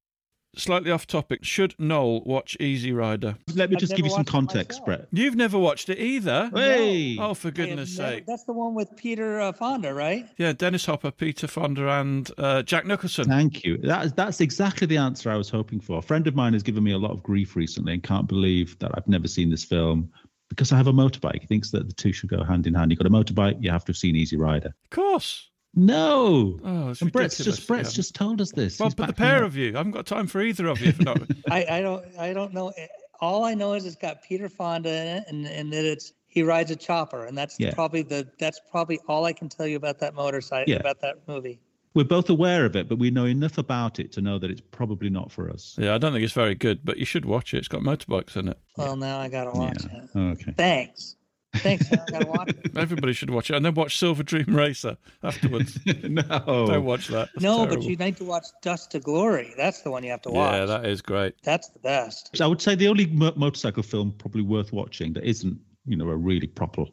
slightly 0.56 0.90
off 0.90 1.06
topic. 1.06 1.44
Should 1.44 1.74
Noel 1.78 2.22
watch 2.24 2.56
Easy 2.60 2.92
Rider? 2.92 3.36
Let 3.54 3.70
me 3.70 3.76
I've 3.76 3.80
just 3.80 3.94
give 3.96 4.04
you 4.04 4.10
some 4.10 4.24
context, 4.24 4.84
Brett. 4.84 5.06
You've 5.12 5.36
never 5.36 5.58
watched 5.58 5.88
it 5.88 5.98
either. 5.98 6.50
Hey! 6.54 7.16
Oh, 7.18 7.34
for 7.34 7.50
goodness 7.50 7.94
sake. 7.94 8.26
That's 8.26 8.44
the 8.44 8.52
one 8.52 8.74
with 8.74 8.94
Peter 8.96 9.40
uh, 9.40 9.52
Fonda, 9.52 9.92
right? 9.94 10.26
Yeah, 10.38 10.52
Dennis 10.52 10.86
Hopper, 10.86 11.10
Peter 11.10 11.46
Fonda, 11.46 11.88
and 11.88 12.30
uh, 12.38 12.62
Jack 12.62 12.86
Nicholson. 12.86 13.26
Thank 13.26 13.64
you. 13.64 13.78
That, 13.78 14.16
that's 14.16 14.40
exactly 14.40 14.86
the 14.86 14.96
answer 14.96 15.30
I 15.30 15.36
was 15.36 15.50
hoping 15.50 15.80
for. 15.80 15.98
A 15.98 16.02
friend 16.02 16.26
of 16.26 16.34
mine 16.34 16.52
has 16.54 16.62
given 16.62 16.82
me 16.82 16.92
a 16.92 16.98
lot 16.98 17.10
of 17.12 17.22
grief 17.22 17.56
recently 17.56 17.92
and 17.94 18.02
can't 18.02 18.26
believe 18.26 18.78
that 18.80 18.90
I've 18.94 19.06
never 19.08 19.28
seen 19.28 19.50
this 19.50 19.64
film. 19.64 20.10
because 20.48 20.72
I 20.72 20.76
have 20.76 20.86
a 20.86 20.92
motorbike. 20.92 21.40
He 21.40 21.46
thinks 21.46 21.70
that 21.72 21.86
the 21.88 21.94
two 21.94 22.12
should 22.12 22.30
go 22.30 22.42
hand 22.44 22.66
in 22.66 22.74
hand. 22.74 22.90
You've 22.90 22.98
got 22.98 23.06
a 23.06 23.10
motorbike, 23.10 23.56
you 23.62 23.70
have 23.70 23.84
to 23.86 23.90
have 23.90 23.96
seen 23.96 24.16
Easy 24.16 24.36
Rider. 24.36 24.68
Of 24.84 24.90
course. 24.90 25.50
No. 25.76 26.58
Oh, 26.64 26.90
it's 26.90 27.02
and 27.02 27.12
Brett's 27.12 27.36
just 27.36 27.68
Brett's 27.68 27.92
Yeah. 27.92 27.96
just 27.96 28.14
told 28.14 28.40
us 28.40 28.50
this. 28.52 28.78
Well, 28.80 28.88
He's 28.88 28.94
but 28.94 29.06
the 29.08 29.12
pair 29.12 29.38
up. 29.38 29.44
of 29.44 29.56
you, 29.56 29.74
I 29.74 29.78
haven't 29.78 29.92
got 29.92 30.06
time 30.06 30.26
for 30.26 30.40
either 30.40 30.66
of 30.68 30.80
you. 30.80 30.88
If 30.88 31.00
not, 31.00 31.20
I, 31.50 31.64
I 31.70 31.80
don't 31.82 32.04
I 32.18 32.32
don't 32.32 32.54
know. 32.54 32.72
All 33.20 33.44
I 33.44 33.54
know 33.54 33.74
is 33.74 33.84
it's 33.86 33.96
got 33.96 34.22
Peter 34.22 34.48
Fonda 34.48 34.88
in 34.90 35.06
it, 35.18 35.24
and, 35.28 35.46
and 35.46 35.72
that 35.72 35.84
it's 35.84 36.12
he 36.28 36.42
rides 36.42 36.70
a 36.70 36.76
chopper, 36.76 37.24
and 37.26 37.36
that's 37.36 37.58
Yeah. 37.60 37.72
probably 37.74 38.02
the 38.02 38.26
that's 38.38 38.60
probably 38.70 38.98
all 39.06 39.24
I 39.26 39.32
can 39.32 39.48
tell 39.48 39.66
you 39.66 39.76
about 39.76 39.98
that 40.00 40.14
motorcycle 40.14 40.72
Yeah. 40.72 40.80
about 40.80 41.00
that 41.02 41.16
movie. 41.28 41.60
We're 41.94 42.04
both 42.04 42.28
aware 42.28 42.66
of 42.66 42.76
it, 42.76 42.90
but 42.90 42.98
we 42.98 43.10
know 43.10 43.24
enough 43.24 43.56
about 43.56 43.98
it 43.98 44.12
to 44.12 44.20
know 44.20 44.38
that 44.38 44.50
it's 44.50 44.60
probably 44.70 45.08
not 45.08 45.32
for 45.32 45.48
us. 45.50 45.76
yeah, 45.78 45.94
I 45.94 45.98
don't 45.98 46.12
think 46.12 46.24
it's 46.24 46.32
very 46.34 46.54
good, 46.54 46.80
but 46.84 46.98
you 46.98 47.06
should 47.06 47.24
watch 47.24 47.54
it. 47.54 47.58
It's 47.58 47.68
got 47.68 47.80
motorbikes 47.80 48.36
in 48.36 48.48
it. 48.48 48.58
Well, 48.76 48.96
now 48.96 49.18
I 49.18 49.28
gotta 49.28 49.50
watch 49.58 49.78
Yeah. 49.90 50.00
it. 50.02 50.18
Okay. 50.18 50.52
Thanks, 50.58 51.15
thanks. 51.56 51.90
now 51.90 52.04
I 52.06 52.10
gotta 52.10 52.26
watch. 52.26 52.52
Everybody 52.76 53.12
should 53.12 53.30
watch 53.30 53.50
it, 53.50 53.56
and 53.56 53.64
then 53.64 53.74
watch 53.74 53.98
Silver 53.98 54.22
Dream 54.22 54.54
Racer 54.54 54.96
afterwards. 55.22 55.78
no. 56.02 56.22
Don't 56.22 56.84
watch 56.84 57.08
that. 57.08 57.30
It's 57.34 57.42
No, 57.42 57.66
but 57.66 57.82
you 57.82 57.96
need 57.96 58.16
to 58.18 58.24
watch 58.24 58.46
Dust 58.62 58.90
to 58.92 59.00
Glory. 59.00 59.52
That's 59.56 59.82
the 59.82 59.90
one 59.90 60.04
you 60.04 60.10
have 60.10 60.22
to 60.22 60.30
watch. 60.30 60.54
Yeah, 60.54 60.64
that 60.66 60.86
is 60.86 61.02
great. 61.02 61.34
That's 61.42 61.68
the 61.68 61.78
best. 61.80 62.30
So 62.34 62.44
I 62.44 62.48
would 62.48 62.60
say 62.60 62.74
the 62.74 62.88
only 62.88 63.06
mo- 63.06 63.32
motorcycle 63.36 63.82
film 63.82 64.12
probably 64.18 64.42
worth 64.42 64.72
watching 64.72 65.12
that 65.14 65.24
isn't, 65.24 65.58
you 65.86 65.96
know, 65.96 66.08
a 66.08 66.16
really 66.16 66.46
proper 66.46 66.84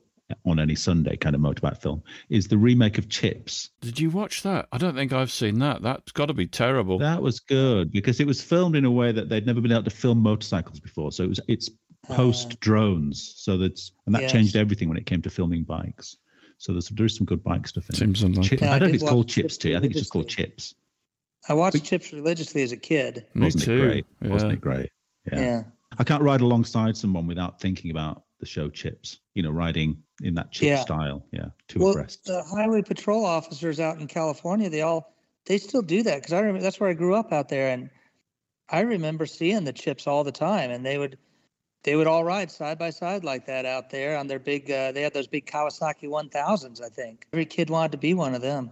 on 0.45 0.59
any 0.59 0.75
Sunday 0.75 1.15
kind 1.15 1.35
of 1.35 1.41
motorbike 1.41 1.81
film 1.81 2.01
is 2.29 2.47
the 2.47 2.57
remake 2.57 2.97
of 2.97 3.09
Chips. 3.09 3.69
Did 3.81 3.99
you 3.99 4.09
watch 4.09 4.43
that? 4.43 4.67
I 4.71 4.77
don't 4.77 4.95
think 4.95 5.13
I've 5.13 5.31
seen 5.31 5.59
that. 5.59 5.81
That's 5.81 6.11
got 6.11 6.27
to 6.27 6.33
be 6.33 6.47
terrible. 6.47 6.97
That 6.99 7.21
was 7.21 7.39
good 7.39 7.91
because 7.91 8.19
it 8.19 8.27
was 8.27 8.41
filmed 8.41 8.75
in 8.75 8.85
a 8.85 8.91
way 8.91 9.11
that 9.11 9.29
they'd 9.29 9.45
never 9.45 9.61
been 9.61 9.71
able 9.71 9.83
to 9.83 9.89
film 9.89 10.19
motorcycles 10.19 10.79
before. 10.79 11.11
So 11.11 11.23
it 11.23 11.29
was 11.29 11.39
it's 11.47 11.69
Uh-huh. 12.09 12.15
post 12.15 12.59
drones. 12.59 13.33
So 13.37 13.57
that's 13.57 13.91
and 14.05 14.13
that 14.15 14.23
Yes. 14.23 14.31
changed 14.33 14.55
everything 14.57 14.89
when 14.89 14.97
it 14.97 15.05
came 15.05 15.21
to 15.21 15.29
filming 15.29 15.63
bikes. 15.63 16.17
So 16.57 16.73
there's 16.73 16.89
there's 16.89 17.15
some 17.17 17.25
good 17.25 17.43
bike 17.43 17.67
stuff 17.67 17.89
in 17.89 17.95
it. 17.95 17.99
Seems 17.99 18.23
unlikely. 18.23 18.49
Chip- 18.49 18.61
Yeah, 18.61 18.71
I 18.71 18.75
I 18.75 18.79
don't 18.79 18.87
did 18.91 18.99
think 18.99 19.01
it's 19.03 19.09
called 19.09 19.27
Chips 19.29 19.53
Chips 19.55 19.57
too. 19.57 19.77
I 19.77 19.79
think 19.79 19.91
it's 19.91 20.01
just 20.01 20.11
called. 20.11 20.27
Chips. 20.27 20.75
I 21.49 21.53
watched 21.53 21.83
Chips 21.83 22.11
religiously 22.13 22.61
as 22.63 22.71
a 22.71 22.77
kid. 22.77 23.25
Me 23.33 23.45
Wasn't 23.45 23.63
too. 23.63 23.73
it 23.75 23.79
great? 23.87 24.05
Yeah. 24.21 24.27
Wasn't 24.29 24.51
it 24.53 24.61
great? 24.61 24.89
Yeah. 25.31 25.63
I 25.97 26.03
can't 26.03 26.23
ride 26.23 26.41
alongside 26.41 26.97
someone 26.97 27.27
without 27.27 27.59
thinking 27.61 27.91
about 27.91 28.23
the 28.39 28.45
show 28.45 28.69
Chips. 28.69 29.19
You 29.35 29.43
know, 29.43 29.51
riding 29.51 29.97
in 30.21 30.35
that 30.35 30.51
chip 30.51 30.67
Yeah. 30.67 30.81
style. 30.81 31.25
Yeah, 31.31 31.47
two 31.69 31.79
Well, 31.79 31.91
abreast. 31.91 32.25
the 32.25 32.43
highway 32.43 32.81
patrol 32.81 33.23
officers 33.25 33.79
out 33.79 33.99
in 33.99 34.07
California, 34.07 34.69
they 34.69 34.81
all 34.81 35.13
they 35.45 35.57
still 35.57 35.81
do 35.81 36.03
that 36.03 36.15
because 36.17 36.33
I 36.33 36.39
remember 36.39 36.61
that's 36.61 36.79
where 36.79 36.89
I 36.89 36.93
grew 36.93 37.15
up 37.15 37.31
out 37.33 37.49
there, 37.49 37.69
and 37.69 37.89
I 38.69 38.81
remember 38.81 39.25
seeing 39.25 39.63
the 39.65 39.73
chips 39.73 40.07
all 40.07 40.23
the 40.23 40.31
time, 40.31 40.69
and 40.71 40.85
they 40.85 40.97
would 40.97 41.17
they 41.83 41.95
would 41.95 42.07
all 42.07 42.23
ride 42.23 42.49
side 42.49 42.79
by 42.79 42.89
side 42.89 43.23
like 43.23 43.45
that 43.45 43.65
out 43.65 43.89
there 43.89 44.17
on 44.17 44.27
their 44.27 44.39
big. 44.39 44.71
Uh, 44.71 44.91
they 44.91 45.01
had 45.01 45.13
those 45.13 45.27
big 45.27 45.45
Kawasaki 45.45 46.07
1000s, 46.07 46.81
I 46.81 46.89
think. 46.89 47.27
Every 47.33 47.45
kid 47.45 47.69
wanted 47.69 47.91
to 47.91 47.97
be 47.97 48.13
one 48.13 48.33
of 48.33 48.41
them. 48.41 48.71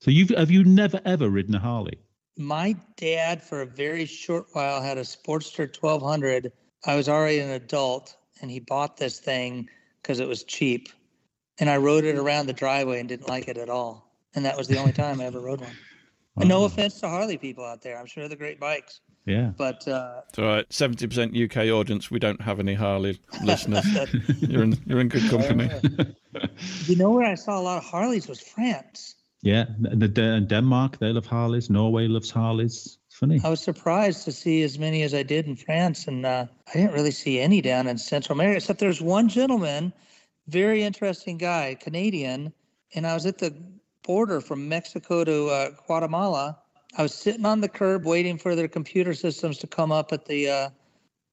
So 0.00 0.10
you've 0.10 0.30
have 0.30 0.50
you 0.50 0.64
never 0.64 1.00
ever 1.04 1.28
ridden 1.28 1.54
a 1.54 1.58
Harley? 1.58 1.98
My 2.36 2.76
dad, 2.96 3.42
for 3.42 3.62
a 3.62 3.66
very 3.66 4.06
short 4.06 4.46
while, 4.52 4.82
had 4.82 4.98
a 4.98 5.02
Sportster 5.02 5.68
1200. 5.80 6.52
I 6.84 6.96
was 6.96 7.08
already 7.08 7.38
an 7.38 7.50
adult, 7.50 8.16
and 8.40 8.50
he 8.50 8.60
bought 8.60 8.96
this 8.96 9.20
thing 9.20 9.68
because 10.02 10.20
it 10.20 10.28
was 10.28 10.42
cheap. 10.42 10.88
And 11.58 11.70
I 11.70 11.76
rode 11.76 12.04
it 12.04 12.16
around 12.16 12.46
the 12.46 12.52
driveway 12.52 12.98
and 12.98 13.08
didn't 13.08 13.28
like 13.28 13.46
it 13.46 13.56
at 13.56 13.70
all. 13.70 14.12
And 14.34 14.44
that 14.44 14.56
was 14.56 14.66
the 14.66 14.78
only 14.78 14.92
time 14.92 15.20
I 15.20 15.26
ever 15.26 15.40
rode 15.40 15.60
one. 15.60 15.70
And 16.36 16.48
no 16.48 16.64
offense 16.64 16.98
to 17.00 17.08
Harley 17.08 17.38
people 17.38 17.64
out 17.64 17.82
there. 17.82 17.96
I'm 17.96 18.06
sure 18.06 18.26
they're 18.26 18.36
great 18.36 18.58
bikes. 18.58 19.00
Yeah. 19.26 19.52
But 19.56 19.86
uh, 19.88 20.20
It's 20.28 20.38
all 20.38 20.44
right. 20.44 20.72
Seventy 20.72 21.06
percent 21.06 21.36
UK 21.36 21.68
audience. 21.68 22.10
We 22.10 22.18
don't 22.18 22.40
have 22.40 22.60
any 22.60 22.74
Harley 22.74 23.20
listeners. 23.44 23.86
you're 24.40 24.62
in. 24.62 24.78
You're 24.86 25.00
in 25.00 25.08
good 25.08 25.28
company. 25.30 25.70
you 26.86 26.96
know 26.96 27.10
where 27.10 27.26
I 27.26 27.34
saw 27.34 27.58
a 27.58 27.62
lot 27.62 27.78
of 27.78 27.84
Harleys 27.84 28.28
was 28.28 28.40
France. 28.40 29.14
Yeah. 29.42 29.66
The, 29.78 30.08
the, 30.08 30.40
Denmark, 30.40 30.98
they 30.98 31.12
love 31.12 31.26
Harleys. 31.26 31.68
Norway 31.68 32.08
loves 32.08 32.30
Harleys. 32.30 32.98
It's 33.06 33.16
funny. 33.16 33.40
I 33.44 33.50
was 33.50 33.60
surprised 33.60 34.24
to 34.24 34.32
see 34.32 34.62
as 34.62 34.78
many 34.78 35.02
as 35.02 35.14
I 35.14 35.22
did 35.22 35.46
in 35.46 35.54
France, 35.54 36.08
and 36.08 36.24
uh, 36.24 36.46
I 36.68 36.72
didn't 36.72 36.94
really 36.94 37.10
see 37.10 37.38
any 37.40 37.60
down 37.60 37.86
in 37.86 37.98
Central 37.98 38.36
America, 38.38 38.56
except 38.56 38.80
there's 38.80 39.02
one 39.02 39.28
gentleman, 39.28 39.92
very 40.48 40.82
interesting 40.82 41.36
guy, 41.36 41.76
Canadian, 41.78 42.52
and 42.94 43.06
I 43.06 43.14
was 43.14 43.26
at 43.26 43.38
the 43.38 43.54
border 44.02 44.40
from 44.40 44.68
Mexico 44.68 45.24
to 45.24 45.48
uh, 45.48 45.70
Guatemala. 45.86 46.58
I 46.96 47.02
was 47.02 47.14
sitting 47.14 47.44
on 47.44 47.60
the 47.60 47.68
curb 47.68 48.04
waiting 48.04 48.38
for 48.38 48.54
their 48.54 48.68
computer 48.68 49.14
systems 49.14 49.58
to 49.58 49.66
come 49.66 49.90
up 49.90 50.12
at 50.12 50.26
the 50.26 50.48
uh, 50.48 50.70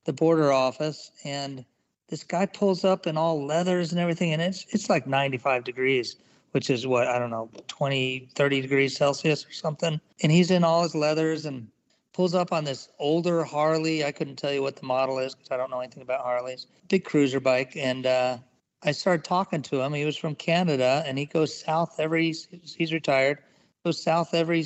the 0.05 0.13
border 0.13 0.51
office, 0.51 1.11
and 1.23 1.63
this 2.09 2.23
guy 2.23 2.47
pulls 2.47 2.83
up 2.83 3.05
in 3.05 3.15
all 3.15 3.45
leathers 3.45 3.91
and 3.91 4.01
everything, 4.01 4.33
and 4.33 4.41
it's 4.41 4.65
it's 4.69 4.89
like 4.89 5.05
95 5.05 5.63
degrees, 5.63 6.15
which 6.51 6.69
is 6.71 6.87
what 6.87 7.07
I 7.07 7.19
don't 7.19 7.29
know, 7.29 7.49
20, 7.67 8.29
30 8.33 8.61
degrees 8.61 8.97
Celsius 8.97 9.45
or 9.45 9.51
something, 9.51 10.01
and 10.23 10.31
he's 10.31 10.49
in 10.49 10.63
all 10.63 10.81
his 10.81 10.95
leathers 10.95 11.45
and 11.45 11.67
pulls 12.13 12.33
up 12.33 12.51
on 12.51 12.63
this 12.63 12.89
older 12.97 13.43
Harley. 13.43 14.03
I 14.03 14.11
couldn't 14.11 14.37
tell 14.37 14.51
you 14.51 14.63
what 14.63 14.77
the 14.77 14.85
model 14.85 15.19
is 15.19 15.35
because 15.35 15.51
I 15.51 15.57
don't 15.57 15.69
know 15.69 15.79
anything 15.79 16.01
about 16.01 16.21
Harleys. 16.21 16.65
Big 16.89 17.03
cruiser 17.03 17.39
bike, 17.39 17.73
and 17.75 18.07
uh, 18.07 18.37
I 18.81 18.93
started 18.93 19.23
talking 19.23 19.61
to 19.63 19.81
him. 19.81 19.93
He 19.93 20.05
was 20.05 20.17
from 20.17 20.33
Canada, 20.33 21.03
and 21.05 21.19
he 21.19 21.25
goes 21.25 21.55
south 21.55 21.99
every. 21.99 22.33
He's 22.63 22.91
retired. 22.91 23.39
Goes 23.85 24.01
south 24.01 24.33
every 24.33 24.63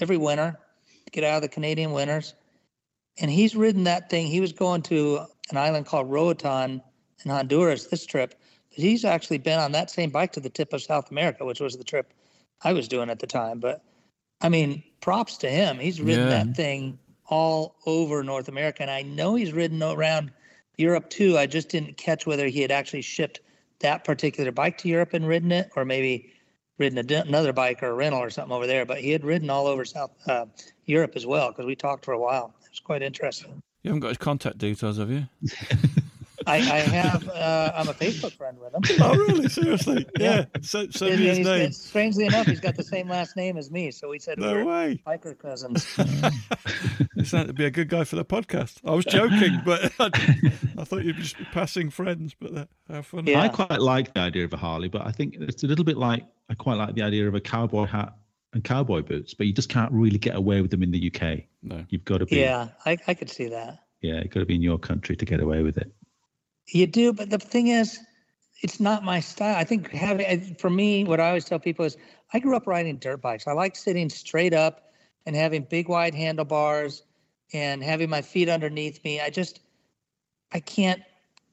every 0.00 0.16
winter, 0.16 0.58
get 1.12 1.24
out 1.24 1.36
of 1.36 1.42
the 1.42 1.48
Canadian 1.48 1.92
winters, 1.92 2.34
and 3.18 3.30
he's 3.30 3.56
ridden 3.56 3.84
that 3.84 4.10
thing. 4.10 4.26
He 4.26 4.40
was 4.40 4.52
going 4.52 4.82
to 4.82 5.20
an 5.50 5.56
island 5.56 5.86
called 5.86 6.10
Roatan 6.10 6.82
in 7.24 7.30
Honduras 7.30 7.86
this 7.86 8.04
trip, 8.04 8.34
but 8.70 8.78
he's 8.78 9.04
actually 9.04 9.38
been 9.38 9.58
on 9.58 9.72
that 9.72 9.90
same 9.90 10.10
bike 10.10 10.32
to 10.32 10.40
the 10.40 10.50
tip 10.50 10.72
of 10.72 10.82
South 10.82 11.10
America, 11.10 11.44
which 11.44 11.60
was 11.60 11.76
the 11.76 11.84
trip 11.84 12.12
I 12.62 12.72
was 12.72 12.88
doing 12.88 13.10
at 13.10 13.18
the 13.20 13.26
time. 13.26 13.58
But 13.60 13.82
I 14.40 14.48
mean, 14.48 14.82
props 15.00 15.38
to 15.38 15.48
him. 15.48 15.78
He's 15.78 16.00
ridden 16.00 16.28
Yeah. 16.28 16.44
that 16.44 16.56
thing 16.56 16.98
all 17.28 17.76
over 17.86 18.22
North 18.22 18.48
America, 18.48 18.82
and 18.82 18.90
I 18.90 19.02
know 19.02 19.34
he's 19.34 19.52
ridden 19.52 19.82
around 19.82 20.30
Europe 20.76 21.08
too. 21.10 21.38
I 21.38 21.46
just 21.46 21.68
didn't 21.70 21.96
catch 21.96 22.26
whether 22.26 22.46
he 22.46 22.60
had 22.60 22.70
actually 22.70 23.02
shipped 23.02 23.40
that 23.80 24.04
particular 24.04 24.52
bike 24.52 24.78
to 24.78 24.88
Europe 24.88 25.14
and 25.14 25.26
ridden 25.26 25.52
it, 25.52 25.70
or 25.74 25.84
maybe 25.84 26.32
ridden 26.78 26.98
a, 26.98 27.20
another 27.20 27.52
bike 27.52 27.82
or 27.82 27.88
a 27.88 27.94
rental 27.94 28.20
or 28.20 28.30
something 28.30 28.54
over 28.54 28.66
there. 28.66 28.86
But 28.86 29.00
he 29.00 29.10
had 29.10 29.24
ridden 29.24 29.50
all 29.50 29.66
over 29.66 29.84
South 29.84 30.10
uh, 30.28 30.46
Europe 30.86 31.12
as 31.16 31.26
well 31.26 31.48
because 31.48 31.66
we 31.66 31.76
talked 31.76 32.04
for 32.04 32.12
a 32.12 32.18
while. 32.18 32.54
It 32.64 32.70
was 32.70 32.80
quite 32.80 33.02
interesting. 33.02 33.62
You 33.82 33.90
haven't 33.90 34.00
got 34.00 34.08
his 34.08 34.18
contact 34.18 34.58
details, 34.58 34.98
have 34.98 35.10
you? 35.10 35.26
I, 36.46 36.56
I 36.56 36.60
have. 36.80 37.28
Uh, 37.28 37.72
I'm 37.74 37.88
a 37.88 37.92
Facebook 37.94 38.32
friend 38.36 38.56
with 38.58 38.72
him. 38.74 38.82
Oh, 39.02 39.14
really? 39.16 39.48
Seriously? 39.48 40.06
Yeah. 40.18 40.46
So, 40.62 40.88
send 40.90 41.12
And 41.12 41.20
his 41.20 41.38
name. 41.40 41.72
strangely 41.72 42.26
enough, 42.26 42.46
he's 42.46 42.60
got 42.60 42.76
the 42.76 42.82
same 42.84 43.08
last 43.08 43.36
name 43.36 43.56
as 43.56 43.70
me. 43.70 43.90
So 43.90 44.08
we 44.08 44.18
said 44.18 44.38
No 44.38 44.52
we 44.54 44.58
were 44.62 44.64
way. 44.64 45.02
biker 45.06 45.38
cousins. 45.38 45.86
You 47.16 47.24
sound 47.24 47.48
to 47.48 47.54
be 47.54 47.64
a 47.64 47.70
good 47.70 47.88
guy 47.88 48.04
for 48.04 48.16
the 48.16 48.24
podcast. 48.26 48.78
I 48.84 48.90
was 48.94 49.04
joking, 49.06 49.60
but 49.64 49.90
I, 49.98 50.10
I 50.78 50.84
thought 50.84 51.02
you'd 51.02 51.16
just 51.16 51.38
be 51.38 51.44
passing 51.46 51.88
friends. 51.88 52.34
But 52.38 52.54
uh, 52.54 52.64
how 52.90 53.02
funny. 53.02 53.32
Yeah. 53.32 53.40
I 53.40 53.48
quite 53.48 53.80
like 53.80 54.12
the 54.12 54.20
idea 54.20 54.44
of 54.44 54.52
a 54.52 54.58
Harley, 54.58 54.88
but 54.88 55.06
I 55.06 55.12
think 55.12 55.34
it's 55.40 55.64
a 55.64 55.66
little 55.66 55.84
bit 55.84 55.96
like 55.96 56.24
I 56.50 56.54
quite 56.54 56.74
like 56.74 56.94
the 56.94 57.02
idea 57.02 57.26
of 57.26 57.34
a 57.34 57.40
cowboy 57.40 57.86
hat 57.86 58.12
and 58.52 58.62
cowboy 58.62 59.00
boots, 59.02 59.32
but 59.32 59.46
you 59.46 59.54
just 59.54 59.70
can't 59.70 59.90
really 59.92 60.18
get 60.18 60.34
away 60.36 60.60
with 60.60 60.70
them 60.70 60.82
in 60.82 60.90
the 60.90 61.10
UK. 61.12 61.44
No. 61.62 61.84
You've 61.88 62.04
got 62.04 62.18
to 62.18 62.26
be, 62.26 62.36
yeah, 62.36 62.68
yeah, 62.86 62.92
I, 62.92 62.98
I 63.08 63.14
could 63.14 63.30
see 63.30 63.48
that. 63.48 63.78
Yeah, 64.02 64.16
you've 64.22 64.30
got 64.30 64.40
to 64.40 64.46
be 64.46 64.54
in 64.54 64.62
your 64.62 64.78
country 64.78 65.16
to 65.16 65.24
get 65.24 65.40
away 65.40 65.62
with 65.62 65.78
it. 65.78 65.90
You 66.68 66.86
do, 66.86 67.12
but 67.12 67.30
the 67.30 67.38
thing 67.38 67.68
is, 67.68 68.00
it's 68.62 68.80
not 68.80 69.04
my 69.04 69.20
style. 69.20 69.56
I 69.56 69.64
think 69.64 69.90
having, 69.90 70.54
for 70.56 70.70
me, 70.70 71.04
what 71.04 71.20
I 71.20 71.28
always 71.28 71.44
tell 71.44 71.58
people 71.58 71.84
is, 71.84 71.96
I 72.32 72.38
grew 72.40 72.56
up 72.56 72.66
riding 72.66 72.96
dirt 72.96 73.20
bikes. 73.22 73.46
I 73.46 73.52
like 73.52 73.76
sitting 73.76 74.08
straight 74.08 74.52
up 74.52 74.90
and 75.26 75.36
having 75.36 75.62
big 75.62 75.88
wide 75.88 76.14
handlebars 76.14 77.02
and 77.52 77.82
having 77.82 78.10
my 78.10 78.22
feet 78.22 78.48
underneath 78.48 79.04
me. 79.04 79.20
I 79.20 79.30
just, 79.30 79.60
I 80.52 80.60
can't 80.60 81.02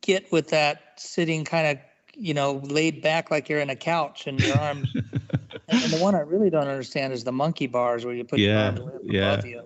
get 0.02 0.32
with 0.32 0.50
that 0.50 1.00
sitting 1.00 1.44
kind 1.46 1.68
of, 1.68 1.84
you 2.16 2.34
know, 2.34 2.62
laid 2.64 3.02
back 3.02 3.30
like 3.30 3.50
you're 3.50 3.60
in 3.60 3.70
a 3.70 3.76
couch 3.76 4.28
and 4.28 4.42
your 4.42 4.56
arms. 4.56 4.96
and, 5.68 5.92
the 5.92 5.98
one 5.98 6.16
I 6.16 6.20
really 6.20 6.50
don't 6.50 6.68
understand 6.68 7.14
is 7.14 7.24
the 7.24 7.32
monkey 7.32 7.68
bars 7.68 8.06
where 8.06 8.16
you 8.16 8.24
put 8.24 8.40
your 8.40 8.50
Yeah, 8.50 8.66
arms 8.66 8.80
yeah. 9.04 9.34
above 9.34 9.46
you. 9.46 9.62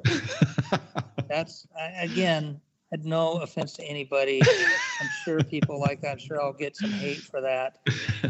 That's 1.29 1.67
again, 1.99 2.61
had 2.91 3.03
no 3.05 3.33
offense 3.41 3.73
to 3.73 3.83
anybody. 3.83 4.41
I'm 5.01 5.09
sure 5.25 5.43
people 5.43 5.79
like 5.79 6.01
that. 6.01 6.11
I'm 6.13 6.17
sure 6.19 6.41
I'll 6.41 6.53
get 6.53 6.75
some 6.77 6.89
hate 6.91 7.17
for 7.17 7.41
that. 7.41 7.79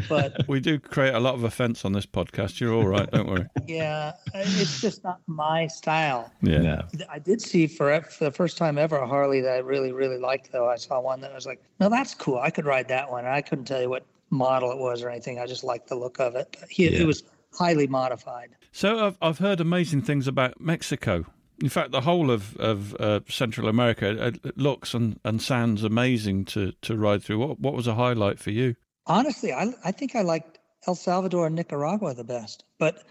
But 0.08 0.36
We 0.48 0.58
do 0.60 0.78
create 0.80 1.14
a 1.14 1.20
lot 1.20 1.34
of 1.34 1.44
offence 1.44 1.84
on 1.84 1.92
this 1.92 2.06
podcast. 2.06 2.58
You're 2.60 2.74
all 2.74 2.86
right, 2.86 3.08
don't 3.10 3.28
worry. 3.28 3.46
yeah, 3.68 4.12
it's 4.34 4.80
just 4.80 5.04
not 5.04 5.20
my 5.26 5.66
style. 5.68 6.32
Yeah. 6.42 6.58
No. 6.58 6.82
I 7.08 7.18
did 7.18 7.40
see 7.40 7.66
for 7.66 8.00
for 8.02 8.24
the 8.24 8.32
first 8.32 8.56
time 8.58 8.78
ever 8.78 8.96
a 8.96 9.06
Harley 9.06 9.40
that 9.42 9.52
I 9.54 9.58
really 9.58 9.92
really 9.92 10.18
liked 10.18 10.50
though. 10.52 10.68
I 10.68 10.76
saw 10.76 11.00
one 11.00 11.20
that 11.20 11.32
was 11.34 11.46
like, 11.46 11.62
no, 11.80 11.88
that's 11.88 12.14
cool. 12.14 12.38
I 12.38 12.50
could 12.50 12.64
ride 12.66 12.88
that 12.88 13.10
one. 13.10 13.24
And 13.24 13.34
I 13.34 13.42
couldn't 13.42 13.66
tell 13.66 13.80
you 13.80 13.88
what 13.88 14.04
model 14.30 14.70
it 14.72 14.78
was 14.78 15.02
or 15.02 15.08
anything. 15.10 15.38
I 15.38 15.46
just 15.46 15.64
liked 15.64 15.88
the 15.88 15.94
look 15.94 16.18
of 16.20 16.34
it. 16.34 16.56
But 16.58 16.68
he, 16.68 16.88
Yeah. 16.88 17.00
it 17.02 17.06
was 17.06 17.22
highly 17.54 17.86
modified. 17.86 18.50
So 18.72 19.06
I've 19.06 19.18
I've 19.22 19.38
heard 19.38 19.60
amazing 19.60 20.02
things 20.02 20.26
about 20.26 20.60
Mexico. 20.60 21.24
In 21.60 21.68
fact, 21.68 21.90
the 21.90 22.02
whole 22.02 22.30
of 22.30 22.56
of 22.56 22.94
uh, 23.00 23.20
Central 23.28 23.68
America 23.68 24.32
looks 24.56 24.94
and, 24.94 25.18
and 25.24 25.42
sounds 25.42 25.82
amazing 25.82 26.44
to 26.46 26.72
to 26.82 26.96
ride 26.96 27.22
through. 27.22 27.38
What 27.38 27.60
what 27.60 27.74
was 27.74 27.86
a 27.86 27.94
highlight 27.94 28.38
for 28.38 28.50
you? 28.50 28.76
Honestly, 29.06 29.52
I 29.52 29.72
I 29.84 29.92
think 29.92 30.14
I 30.14 30.22
liked 30.22 30.58
El 30.86 30.94
Salvador 30.94 31.46
and 31.46 31.56
Nicaragua 31.56 32.14
the 32.14 32.24
best, 32.24 32.64
but 32.78 33.04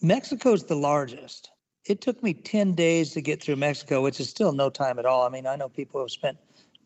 Mexico's 0.00 0.64
the 0.64 0.76
largest. 0.76 1.50
It 1.84 2.00
took 2.00 2.22
me 2.22 2.34
10 2.34 2.74
days 2.74 3.12
to 3.12 3.20
get 3.20 3.40
through 3.40 3.56
Mexico, 3.56 4.02
which 4.02 4.18
is 4.18 4.28
still 4.28 4.52
no 4.52 4.70
time 4.70 4.98
at 4.98 5.06
all. 5.06 5.24
I 5.24 5.28
mean, 5.28 5.46
I 5.46 5.54
know 5.54 5.68
people 5.68 6.00
have 6.00 6.10
spent 6.10 6.36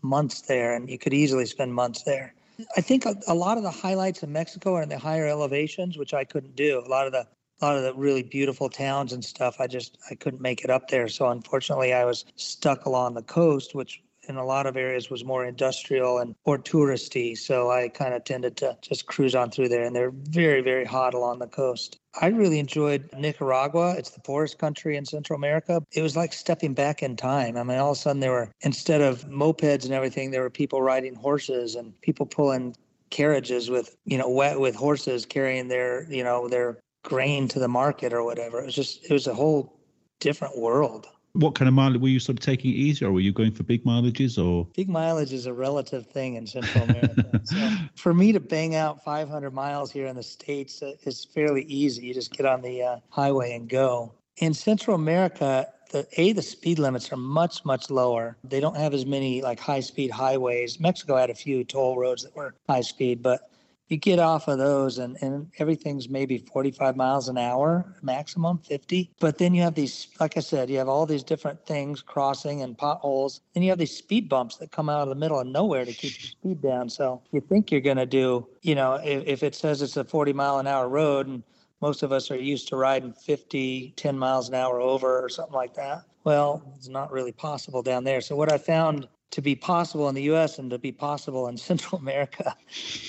months 0.02 0.42
there, 0.42 0.74
and 0.74 0.90
you 0.90 0.98
could 0.98 1.14
easily 1.14 1.46
spend 1.46 1.74
months 1.74 2.02
there. 2.02 2.34
I 2.76 2.82
think 2.82 3.06
a, 3.06 3.16
a 3.26 3.34
lot 3.34 3.56
of 3.56 3.62
the 3.62 3.70
highlights 3.70 4.22
of 4.22 4.28
Mexico 4.28 4.74
are 4.74 4.82
in 4.82 4.90
the 4.90 4.98
higher 4.98 5.26
elevations, 5.26 5.96
which 5.96 6.12
I 6.12 6.24
couldn't 6.24 6.56
do. 6.56 6.82
A 6.84 6.88
lot 6.88 7.06
of 7.06 7.12
the 7.12 7.26
a 7.60 7.64
lot 7.64 7.76
of 7.76 7.82
the 7.82 7.94
really 7.94 8.22
beautiful 8.22 8.68
towns 8.68 9.12
and 9.12 9.24
stuff, 9.24 9.56
I 9.60 9.66
just 9.66 9.98
I 10.10 10.14
couldn't 10.14 10.40
make 10.40 10.64
it 10.64 10.70
up 10.70 10.88
there. 10.88 11.08
So 11.08 11.28
unfortunately, 11.28 11.92
I 11.92 12.04
was 12.04 12.24
stuck 12.36 12.86
along 12.86 13.14
the 13.14 13.22
coast, 13.22 13.74
which 13.74 14.02
in 14.28 14.36
a 14.36 14.44
lot 14.44 14.66
of 14.66 14.76
areas 14.76 15.10
was 15.10 15.24
more 15.24 15.44
industrial 15.44 16.18
and 16.18 16.34
more 16.46 16.58
touristy. 16.58 17.36
So 17.36 17.70
I 17.70 17.88
kind 17.88 18.14
of 18.14 18.24
tended 18.24 18.56
to 18.58 18.76
just 18.80 19.06
cruise 19.06 19.34
on 19.34 19.50
through 19.50 19.68
there. 19.68 19.82
And 19.82 19.94
they're 19.94 20.12
very, 20.12 20.60
very 20.60 20.84
hot 20.84 21.14
along 21.14 21.40
the 21.40 21.46
coast. 21.46 21.98
I 22.20 22.28
really 22.28 22.58
enjoyed 22.58 23.08
Nicaragua. 23.16 23.94
It's 23.96 24.10
the 24.10 24.20
poorest 24.20 24.58
country 24.58 24.96
in 24.96 25.04
Central 25.04 25.36
America. 25.36 25.82
It 25.92 26.02
was 26.02 26.16
like 26.16 26.32
stepping 26.32 26.74
back 26.74 27.02
in 27.02 27.16
time. 27.16 27.56
I 27.56 27.62
mean, 27.62 27.78
all 27.78 27.92
of 27.92 27.96
a 27.96 28.00
sudden 28.00 28.20
there 28.20 28.32
were, 28.32 28.50
instead 28.60 29.00
of 29.00 29.28
mopeds 29.28 29.84
and 29.84 29.92
everything, 29.92 30.30
there 30.30 30.42
were 30.42 30.50
people 30.50 30.80
riding 30.82 31.14
horses 31.14 31.74
and 31.74 31.98
people 32.00 32.26
pulling 32.26 32.76
carriages 33.10 33.68
with, 33.68 33.96
you 34.04 34.16
know, 34.16 34.28
wet 34.28 34.60
with 34.60 34.76
horses 34.76 35.26
carrying 35.26 35.68
their, 35.68 36.06
you 36.10 36.22
know, 36.22 36.48
their 36.48 36.78
grain 37.02 37.48
to 37.48 37.58
the 37.58 37.68
market 37.68 38.12
or 38.12 38.24
whatever. 38.24 38.60
It 38.60 38.66
was 38.66 38.74
just, 38.74 39.04
it 39.04 39.12
was 39.12 39.26
a 39.26 39.34
whole 39.34 39.78
different 40.20 40.58
world. 40.58 41.06
What 41.32 41.54
kind 41.54 41.68
of 41.68 41.74
mileage 41.74 42.00
were 42.00 42.08
you 42.08 42.18
sort 42.18 42.38
of 42.38 42.44
taking 42.44 42.72
it 42.72 42.74
easy, 42.74 43.04
or 43.04 43.12
were 43.12 43.20
you 43.20 43.32
going 43.32 43.52
for 43.52 43.62
big 43.62 43.84
mileages? 43.84 44.36
Or 44.36 44.66
big 44.74 44.88
mileage 44.88 45.32
is 45.32 45.46
a 45.46 45.52
relative 45.52 46.06
thing 46.06 46.34
in 46.34 46.46
Central 46.46 46.84
America. 46.84 47.40
so 47.44 47.76
for 47.94 48.12
me 48.12 48.32
to 48.32 48.40
bang 48.40 48.74
out 48.74 49.04
500 49.04 49.52
miles 49.52 49.92
here 49.92 50.06
in 50.06 50.16
the 50.16 50.24
states 50.24 50.82
uh, 50.82 50.94
is 51.04 51.24
fairly 51.24 51.62
easy. 51.62 52.06
You 52.06 52.14
just 52.14 52.32
get 52.32 52.46
on 52.46 52.62
the 52.62 52.82
uh, 52.82 52.96
highway 53.10 53.54
and 53.54 53.68
go. 53.68 54.12
In 54.38 54.54
Central 54.54 54.96
America, 54.96 55.68
the 55.90 56.06
a 56.16 56.32
the 56.32 56.42
speed 56.42 56.78
limits 56.78 57.12
are 57.12 57.16
much 57.16 57.64
much 57.64 57.90
lower. 57.90 58.36
They 58.42 58.60
don't 58.60 58.76
have 58.76 58.94
as 58.94 59.06
many 59.06 59.42
like 59.42 59.60
high 59.60 59.80
speed 59.80 60.10
highways. 60.10 60.80
Mexico 60.80 61.16
had 61.16 61.30
a 61.30 61.34
few 61.34 61.62
toll 61.62 61.96
roads 61.96 62.24
that 62.24 62.34
were 62.34 62.54
high 62.68 62.80
speed, 62.80 63.22
but 63.22 63.50
you 63.90 63.98
get 63.98 64.18
off 64.18 64.48
of 64.48 64.58
those 64.58 64.98
and, 64.98 65.18
and 65.20 65.50
everything's 65.58 66.08
maybe 66.08 66.38
45 66.38 66.96
miles 66.96 67.28
an 67.28 67.36
hour 67.36 67.84
maximum 68.02 68.58
50 68.58 69.10
but 69.20 69.36
then 69.36 69.52
you 69.52 69.62
have 69.62 69.74
these 69.74 70.08
like 70.18 70.36
i 70.36 70.40
said 70.40 70.70
you 70.70 70.78
have 70.78 70.88
all 70.88 71.04
these 71.04 71.22
different 71.22 71.64
things 71.66 72.00
crossing 72.00 72.62
and 72.62 72.78
potholes. 72.78 73.40
And 73.54 73.64
you 73.64 73.70
have 73.70 73.78
these 73.78 73.96
speed 73.96 74.28
bumps 74.28 74.56
that 74.56 74.70
come 74.70 74.88
out 74.88 75.02
of 75.02 75.08
the 75.08 75.14
middle 75.14 75.38
of 75.38 75.46
nowhere 75.46 75.84
to 75.84 75.92
keep 75.92 76.14
the 76.14 76.26
speed 76.28 76.62
down. 76.62 76.88
So 76.88 77.22
you 77.32 77.40
think 77.40 77.70
you're 77.70 77.80
going 77.80 77.96
to 77.96 78.06
do 78.06 78.46
you 78.62 78.74
know 78.74 78.94
if, 78.94 79.26
if 79.26 79.42
it 79.42 79.54
says 79.54 79.82
it's 79.82 79.96
a 79.96 80.04
40 80.04 80.32
mile 80.32 80.58
an 80.58 80.66
hour 80.66 80.88
road 80.88 81.26
and 81.26 81.42
most 81.80 82.02
of 82.02 82.12
us 82.12 82.30
are 82.30 82.36
used 82.36 82.68
to 82.68 82.76
riding 82.76 83.12
50 83.12 83.94
10 83.96 84.18
miles 84.18 84.48
an 84.48 84.54
hour 84.54 84.80
over 84.80 85.20
or 85.24 85.28
something 85.28 85.54
like 85.54 85.74
that 85.74 86.02
well 86.24 86.62
it's 86.76 86.88
not 86.88 87.10
really 87.10 87.32
possible 87.32 87.82
down 87.82 88.04
there. 88.04 88.20
So 88.20 88.36
what 88.36 88.52
i 88.52 88.58
found 88.58 89.08
to 89.30 89.40
be 89.40 89.54
possible 89.54 90.08
in 90.08 90.14
the 90.14 90.22
U.S. 90.22 90.58
and 90.58 90.70
to 90.70 90.78
be 90.78 90.92
possible 90.92 91.48
in 91.48 91.56
Central 91.70 92.00
America 92.00 92.56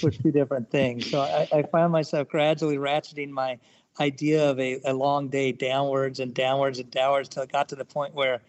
were 0.04 0.12
two 0.12 0.32
different 0.32 0.70
things. 0.70 1.10
So 1.10 1.22
I, 1.22 1.48
I 1.52 1.64
found 1.64 1.92
myself 1.92 2.30
gradually 2.30 2.78
ratcheting 2.78 3.30
my 3.30 3.58
idea 4.00 4.50
of 4.50 4.60
a, 4.60 4.80
a 4.86 4.94
long 4.94 5.28
day 5.28 5.52
downwards 5.52 6.20
and 6.20 6.34
downwards 6.34 6.80
and 6.80 6.90
downwards 6.92 7.30
till 7.30 7.44
it 7.44 7.52
got 7.52 7.70
to 7.70 7.76
the 7.76 7.86
point 7.86 8.14
where 8.14 8.42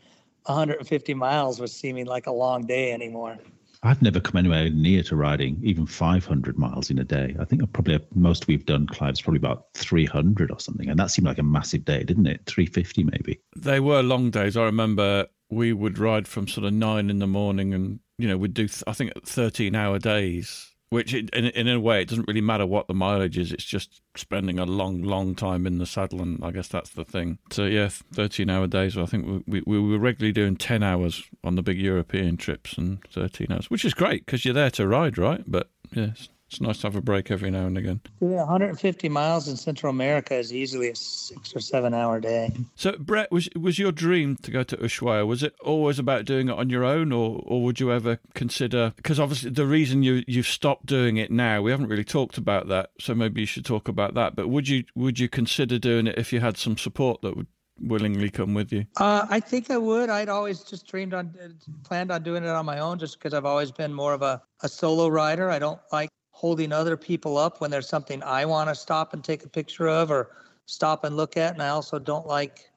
150 0.47 1.15
miles 1.15 1.61
was 1.61 1.73
seeming 1.73 2.07
like 2.07 2.27
a 2.27 2.33
long 2.33 2.67
day 2.67 2.93
anymore. 2.93 3.39
I've 3.85 4.01
never 4.01 4.21
come 4.21 4.37
anywhere 4.37 4.71
near 4.71 5.03
to 5.05 5.17
riding 5.17 5.59
even 5.65 5.87
500 5.87 6.57
miles 6.57 6.89
in 6.89 7.01
a 7.01 7.05
day. 7.05 7.35
I 7.41 7.45
think 7.45 7.61
probably 7.73 7.99
most 8.15 8.47
we've 8.47 8.65
done, 8.65 8.87
Clive, 8.87 9.15
is 9.15 9.23
probably 9.23 9.39
about 9.39 9.67
300 9.75 10.53
or 10.53 10.61
something. 10.61 10.89
And 10.89 10.99
that 11.01 11.11
seemed 11.11 11.27
like 11.27 11.39
a 11.39 11.43
massive 11.43 11.85
day, 11.85 12.05
didn't 12.05 12.27
it? 12.27 12.43
350 12.47 13.03
maybe. 13.03 13.41
They 13.57 13.81
were 13.81 14.03
long 14.03 14.31
days. 14.31 14.57
I 14.57 14.63
remember 14.63 15.27
we 15.53 15.73
would 15.73 15.99
ride 15.99 16.27
from 16.27 16.49
sort 16.49 16.67
of 16.67 16.73
nine 16.73 17.11
in 17.11 17.19
the 17.19 17.27
morning 17.27 17.75
and, 17.75 18.01
you 18.19 18.27
know, 18.27 18.37
we'd 18.37 18.55
do, 18.55 18.67
th- 18.67 18.83
I 18.87 18.93
think, 18.93 19.13
13 19.25 19.75
hour 19.75 19.99
days 19.99 20.69
which 20.93 21.15
in, 21.15 21.29
in 21.31 21.69
a 21.69 21.81
way 21.81 22.03
it 22.03 22.09
doesn't 22.11 22.29
really 22.29 22.43
matter 22.43 22.67
what 22.67 22.87
the 22.87 22.93
mileage 22.93 23.39
is 23.39 23.51
it's 23.51 23.65
just 23.65 24.03
spending 24.15 24.59
a 24.59 24.67
long 24.67 25.01
long 25.01 25.35
time 25.35 25.67
in 25.67 25.79
the 25.79 25.87
saddle 25.87 26.21
and 26.21 26.45
i 26.45 26.51
guess 26.51 26.69
that's 26.69 26.91
the 26.91 27.05
thing. 27.05 27.39
So 27.51 27.65
yeah 27.65 27.89
13 28.13 28.51
hour 28.51 28.67
days 28.67 28.99
i 28.99 29.07
think 29.07 29.43
we, 29.47 29.63
we, 29.67 29.79
we 29.79 29.91
were 29.91 29.99
regularly 29.99 30.33
doing 30.33 30.55
10 30.55 30.83
hours 30.83 31.25
on 31.43 31.55
the 31.55 31.63
big 31.63 31.79
european 31.79 32.37
trips 32.37 32.77
and 32.77 33.03
13 33.11 33.47
hours 33.51 33.71
which 33.71 33.87
is 33.87 33.95
great 33.95 34.27
because 34.27 34.45
you're 34.45 34.53
there 34.53 34.71
to 34.73 34.87
ride 34.87 35.17
right? 35.17 35.43
But 35.47 35.71
yes 35.93 36.29
it's 36.53 36.61
nice 36.61 36.79
to 36.79 36.87
have 36.87 36.97
a 36.97 37.01
break 37.01 37.31
every 37.31 37.51
now 37.51 37.65
and 37.67 37.79
again. 37.79 38.01
Doing 38.21 38.37
150 38.37 39.09
miles 39.09 39.49
in 39.49 39.57
Central 39.57 39.89
America 39.89 40.35
is 40.35 40.53
easily 40.53 40.91
a 40.91 40.95
six 40.95 41.57
or 41.57 41.61
seven 41.61 41.95
hour 41.95 42.21
day. 42.21 42.53
So, 42.75 42.93
Brett, 42.99 43.33
was 43.33 43.49
was 43.59 43.79
your 43.79 43.91
dream 43.91 44.37
to 44.43 44.51
go 44.51 44.63
to 44.63 44.77
Ushuaia? 44.77 45.27
Was 45.27 45.43
it 45.43 45.55
always 45.65 45.99
about 45.99 46.27
doing 46.27 46.51
it 46.51 46.59
on 46.59 46.69
your 46.69 46.85
own, 46.85 47.11
or 47.11 47.43
or 47.47 47.63
would 47.63 47.81
you 47.81 47.91
ever 47.91 48.19
consider? 48.35 48.93
Because 48.97 49.19
obviously, 49.19 49.51
the 49.51 49.67
reason 49.67 50.03
you 50.03 50.23
you've 50.27 50.47
stopped 50.47 50.85
doing 50.85 51.17
it 51.17 51.31
now, 51.31 51.63
we 51.63 51.71
haven't 51.71 51.89
really 51.89 52.05
talked 52.05 52.37
about 52.37 52.69
that. 52.69 52.91
So 53.01 53.15
maybe 53.15 53.41
you 53.41 53.47
should 53.47 53.65
talk 53.65 53.89
about 53.89 54.13
that. 54.15 54.37
But 54.37 54.49
would 54.49 54.69
you 54.69 54.85
would 54.95 55.19
you 55.19 55.31
consider 55.31 55.79
doing 55.79 56.07
it 56.07 56.19
if 56.19 56.35
you 56.35 56.41
had 56.41 56.59
some 56.59 56.77
support 56.77 57.23
that 57.23 57.35
would 57.35 57.47
willingly 57.81 58.29
come 58.29 58.53
with 58.53 58.73
you? 58.73 58.85
Uh, 58.99 59.27
I 59.31 59.41
think 59.41 59.71
I 59.71 59.79
would. 59.79 60.11
I'd 60.11 60.29
always 60.29 60.61
just 60.61 60.87
dreamed 60.87 61.15
on, 61.15 61.35
planned 61.83 62.11
on 62.11 62.23
doing 62.23 62.45
it 62.45 62.51
on 62.51 62.67
my 62.67 62.79
own, 62.79 62.99
just 62.99 63.19
because 63.19 63.33
I've 63.33 63.47
always 63.47 63.73
been 63.73 63.95
more 63.95 64.13
of 64.13 64.21
a, 64.21 64.43
a 64.63 64.69
solo 64.69 65.09
rider. 65.09 65.49
I 65.49 65.59
don't 65.59 65.81
like 65.91 66.11
holding 66.33 66.73
other 66.73 66.97
people 66.97 67.39
up 67.39 67.61
when 67.61 67.71
there's 67.71 67.89
something 67.89 68.23
I 68.23 68.45
want 68.47 68.69
to 68.69 68.75
stop 68.75 69.13
and 69.13 69.23
take 69.23 69.45
a 69.45 69.49
picture 69.49 69.89
of 69.89 70.11
or 70.11 70.31
stop 70.67 71.05
and 71.05 71.17
look 71.17 71.37
at. 71.37 71.53
And 71.53 71.63
I 71.63 71.69
also 71.69 71.99
don't 71.99 72.27
like 72.27 72.71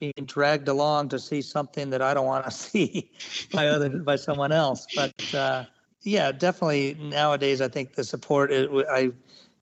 being 0.00 0.12
dragged 0.24 0.68
along 0.68 1.10
to 1.10 1.18
see 1.18 1.42
something 1.42 1.90
that 1.90 2.00
I 2.00 2.14
don't 2.14 2.26
want 2.26 2.44
to 2.46 2.50
see 2.50 3.10
by 3.52 3.68
other 3.68 3.90
by 3.90 4.16
someone 4.16 4.52
else. 4.52 4.86
But 4.96 5.34
uh, 5.34 5.64
yeah, 6.02 6.32
definitely 6.32 6.96
nowadays 6.98 7.60
I 7.60 7.68
think 7.68 7.94
the 7.94 8.04
support 8.04 8.50
it, 8.50 8.70
I 8.90 9.10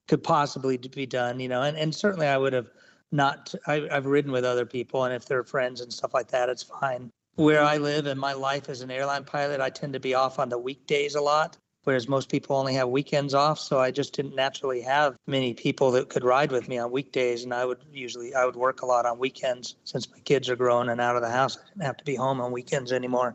could 0.06 0.22
possibly 0.22 0.76
be 0.76 1.06
done. 1.06 1.40
You 1.40 1.48
know, 1.48 1.62
and, 1.62 1.76
and 1.76 1.94
certainly 1.94 2.26
I 2.26 2.36
would 2.36 2.52
have 2.52 2.70
not. 3.10 3.54
I, 3.66 3.88
I've 3.90 4.06
ridden 4.06 4.32
with 4.32 4.44
other 4.44 4.66
people, 4.66 5.04
and 5.04 5.14
if 5.14 5.24
they're 5.24 5.44
friends 5.44 5.80
and 5.80 5.92
stuff 5.92 6.14
like 6.14 6.28
that, 6.28 6.48
it's 6.48 6.62
fine. 6.62 7.10
Where 7.36 7.62
I 7.62 7.78
live 7.78 8.06
and 8.06 8.20
my 8.20 8.34
life 8.34 8.68
as 8.68 8.82
an 8.82 8.90
airline 8.90 9.24
pilot, 9.24 9.60
I 9.60 9.70
tend 9.70 9.94
to 9.94 10.00
be 10.00 10.14
off 10.14 10.38
on 10.38 10.50
the 10.50 10.58
weekdays 10.58 11.14
a 11.14 11.20
lot 11.20 11.56
whereas 11.84 12.08
most 12.08 12.28
people 12.28 12.56
only 12.56 12.74
have 12.74 12.88
weekends 12.88 13.34
off. 13.34 13.58
So 13.58 13.78
I 13.78 13.90
just 13.90 14.14
didn't 14.14 14.34
naturally 14.34 14.80
have 14.82 15.16
many 15.26 15.54
people 15.54 15.90
that 15.92 16.08
could 16.08 16.24
ride 16.24 16.52
with 16.52 16.68
me 16.68 16.78
on 16.78 16.90
weekdays. 16.90 17.44
And 17.44 17.54
I 17.54 17.64
would 17.64 17.78
usually 17.92 18.34
I 18.34 18.44
would 18.44 18.56
work 18.56 18.82
a 18.82 18.86
lot 18.86 19.06
on 19.06 19.18
weekends 19.18 19.76
since 19.84 20.10
my 20.10 20.18
kids 20.20 20.48
are 20.48 20.56
grown 20.56 20.88
and 20.88 21.00
out 21.00 21.16
of 21.16 21.22
the 21.22 21.30
house. 21.30 21.56
I 21.56 21.68
didn't 21.68 21.84
have 21.84 21.96
to 21.98 22.04
be 22.04 22.14
home 22.14 22.40
on 22.40 22.52
weekends 22.52 22.92
anymore. 22.92 23.34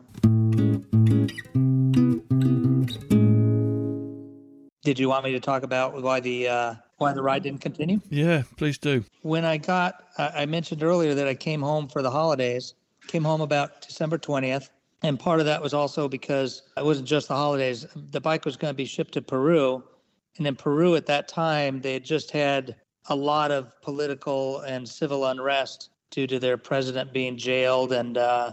Did 4.82 5.00
you 5.00 5.08
want 5.08 5.24
me 5.24 5.32
to 5.32 5.40
talk 5.40 5.64
about 5.64 6.00
why 6.00 6.20
the 6.20 6.48
uh, 6.48 6.74
why 6.98 7.12
the 7.12 7.22
ride 7.22 7.42
didn't 7.42 7.60
continue? 7.60 8.00
Yeah, 8.08 8.44
please 8.56 8.78
do. 8.78 9.04
When 9.22 9.44
I 9.44 9.56
got, 9.56 10.04
I 10.16 10.46
mentioned 10.46 10.84
earlier 10.84 11.12
that 11.14 11.26
I 11.26 11.34
came 11.34 11.60
home 11.60 11.88
for 11.88 12.02
the 12.02 12.10
holidays. 12.10 12.74
Came 13.08 13.24
home 13.24 13.40
about 13.40 13.82
December 13.82 14.16
twentieth 14.16 14.70
and 15.02 15.18
part 15.18 15.40
of 15.40 15.46
that 15.46 15.62
was 15.62 15.74
also 15.74 16.08
because 16.08 16.62
it 16.76 16.84
wasn't 16.84 17.08
just 17.08 17.28
the 17.28 17.34
holidays. 17.34 17.86
The 17.94 18.20
bike 18.20 18.44
was 18.44 18.56
going 18.56 18.72
to 18.72 18.76
be 18.76 18.86
shipped 18.86 19.12
to 19.14 19.22
Peru. 19.22 19.82
And 20.38 20.46
in 20.46 20.56
Peru 20.56 20.96
at 20.96 21.06
that 21.06 21.28
time, 21.28 21.80
they 21.80 21.94
had 21.94 22.04
just 22.04 22.30
had 22.30 22.76
a 23.08 23.14
lot 23.14 23.50
of 23.50 23.70
political 23.82 24.60
and 24.60 24.88
civil 24.88 25.26
unrest 25.26 25.90
due 26.10 26.26
to 26.26 26.38
their 26.38 26.56
president 26.56 27.12
being 27.12 27.36
jailed 27.36 27.92
and 27.92 28.18
uh, 28.18 28.52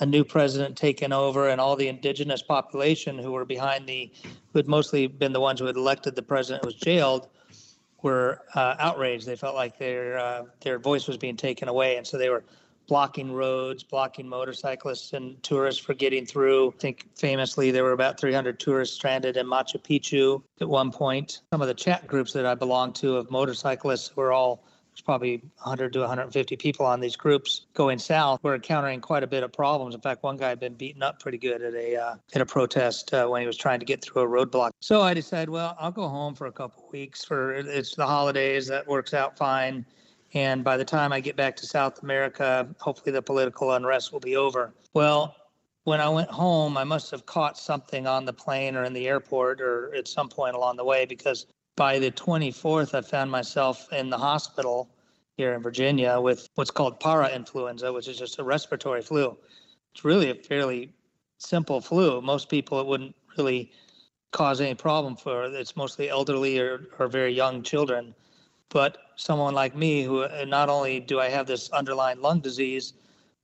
a 0.00 0.06
new 0.06 0.24
president 0.24 0.76
taken 0.76 1.12
over, 1.12 1.48
and 1.48 1.60
all 1.60 1.76
the 1.76 1.88
indigenous 1.88 2.42
population 2.42 3.18
who 3.18 3.32
were 3.32 3.44
behind 3.44 3.86
the, 3.86 4.10
who 4.22 4.58
had 4.58 4.66
mostly 4.66 5.06
been 5.06 5.32
the 5.32 5.40
ones 5.40 5.60
who 5.60 5.66
had 5.66 5.76
elected 5.76 6.14
the 6.14 6.22
president 6.22 6.64
was 6.64 6.74
jailed, 6.74 7.28
were 8.02 8.40
uh, 8.54 8.76
outraged. 8.78 9.26
They 9.26 9.36
felt 9.36 9.54
like 9.54 9.78
their 9.78 10.18
uh, 10.18 10.44
their 10.60 10.78
voice 10.78 11.06
was 11.06 11.18
being 11.18 11.36
taken 11.36 11.68
away, 11.68 11.96
and 11.96 12.06
so 12.06 12.16
they 12.16 12.30
were 12.30 12.44
blocking 12.90 13.32
roads, 13.32 13.84
blocking 13.84 14.28
motorcyclists 14.28 15.12
and 15.12 15.40
tourists 15.44 15.80
for 15.80 15.94
getting 15.94 16.26
through. 16.26 16.70
I 16.70 16.80
think 16.80 17.06
famously 17.14 17.70
there 17.70 17.84
were 17.84 17.92
about 17.92 18.18
300 18.18 18.58
tourists 18.58 18.96
stranded 18.96 19.36
in 19.36 19.46
Machu 19.46 19.80
Picchu 19.80 20.42
at 20.60 20.68
one 20.68 20.90
point. 20.90 21.42
Some 21.52 21.62
of 21.62 21.68
the 21.68 21.74
chat 21.74 22.08
groups 22.08 22.32
that 22.32 22.44
I 22.44 22.56
belong 22.56 22.92
to 22.94 23.16
of 23.16 23.30
motorcyclists 23.30 24.16
were 24.16 24.32
all 24.32 24.64
there's 24.92 25.02
probably 25.02 25.36
100 25.36 25.92
to 25.92 26.00
150 26.00 26.56
people 26.56 26.84
on 26.84 26.98
these 26.98 27.14
groups 27.14 27.66
going 27.74 28.00
south. 28.00 28.40
We're 28.42 28.56
encountering 28.56 29.00
quite 29.00 29.22
a 29.22 29.28
bit 29.28 29.44
of 29.44 29.52
problems. 29.52 29.94
In 29.94 30.00
fact, 30.00 30.24
one 30.24 30.36
guy 30.36 30.48
had 30.48 30.58
been 30.58 30.74
beaten 30.74 31.00
up 31.00 31.20
pretty 31.20 31.38
good 31.38 31.62
at 31.62 31.74
a 31.74 31.96
uh, 31.96 32.16
at 32.34 32.42
a 32.42 32.46
protest 32.46 33.14
uh, 33.14 33.28
when 33.28 33.40
he 33.40 33.46
was 33.46 33.56
trying 33.56 33.78
to 33.78 33.86
get 33.86 34.02
through 34.02 34.22
a 34.22 34.26
roadblock. 34.26 34.70
So 34.80 35.00
I 35.00 35.14
decided, 35.14 35.48
well, 35.48 35.76
I'll 35.78 35.92
go 35.92 36.08
home 36.08 36.34
for 36.34 36.48
a 36.48 36.52
couple 36.52 36.88
weeks. 36.90 37.24
For 37.24 37.52
it's 37.52 37.94
the 37.94 38.04
holidays, 38.04 38.66
that 38.66 38.88
works 38.88 39.14
out 39.14 39.38
fine 39.38 39.86
And 40.32 40.62
by 40.62 40.76
the 40.76 40.84
time 40.84 41.12
I 41.12 41.20
get 41.20 41.36
back 41.36 41.56
to 41.56 41.66
South 41.66 42.02
America, 42.02 42.68
hopefully 42.78 43.12
the 43.12 43.22
political 43.22 43.72
unrest 43.72 44.12
will 44.12 44.20
be 44.20 44.36
over. 44.36 44.72
Well, 44.94 45.34
when 45.84 46.00
I 46.00 46.08
went 46.08 46.30
home, 46.30 46.76
I 46.76 46.84
must 46.84 47.10
have 47.10 47.26
caught 47.26 47.58
something 47.58 48.06
on 48.06 48.24
the 48.24 48.32
plane 48.32 48.76
or 48.76 48.84
in 48.84 48.92
the 48.92 49.08
airport 49.08 49.60
or 49.60 49.92
at 49.94 50.06
some 50.06 50.28
point 50.28 50.54
along 50.54 50.76
the 50.76 50.84
way 50.84 51.04
because 51.04 51.46
by 51.76 51.98
the 51.98 52.10
24th, 52.10 52.94
I 52.94 53.00
found 53.00 53.30
myself 53.30 53.92
in 53.92 54.10
the 54.10 54.18
hospital 54.18 54.90
here 55.36 55.54
in 55.54 55.62
Virginia 55.62 56.20
with 56.20 56.48
what's 56.54 56.70
called 56.70 57.00
para-influenza, 57.00 57.92
which 57.92 58.06
is 58.06 58.18
just 58.18 58.38
a 58.38 58.44
respiratory 58.44 59.00
flu. 59.02 59.36
It's 59.94 60.04
really 60.04 60.30
a 60.30 60.34
fairly 60.34 60.92
simple 61.38 61.80
flu. 61.80 62.20
Most 62.20 62.50
people, 62.50 62.80
it 62.80 62.86
wouldn't 62.86 63.16
really 63.38 63.72
cause 64.32 64.60
any 64.60 64.74
problem 64.74 65.16
for. 65.16 65.44
It's 65.44 65.76
mostly 65.76 66.10
elderly 66.10 66.58
or, 66.58 66.86
or 66.98 67.08
very 67.08 67.32
young 67.32 67.62
children. 67.62 68.14
But 68.68 68.98
someone 69.20 69.54
like 69.54 69.76
me, 69.76 70.02
who 70.02 70.22
uh, 70.22 70.44
not 70.48 70.68
only 70.68 70.98
do 70.98 71.20
I 71.20 71.28
have 71.28 71.46
this 71.46 71.70
underlying 71.70 72.20
lung 72.20 72.40
disease, 72.40 72.94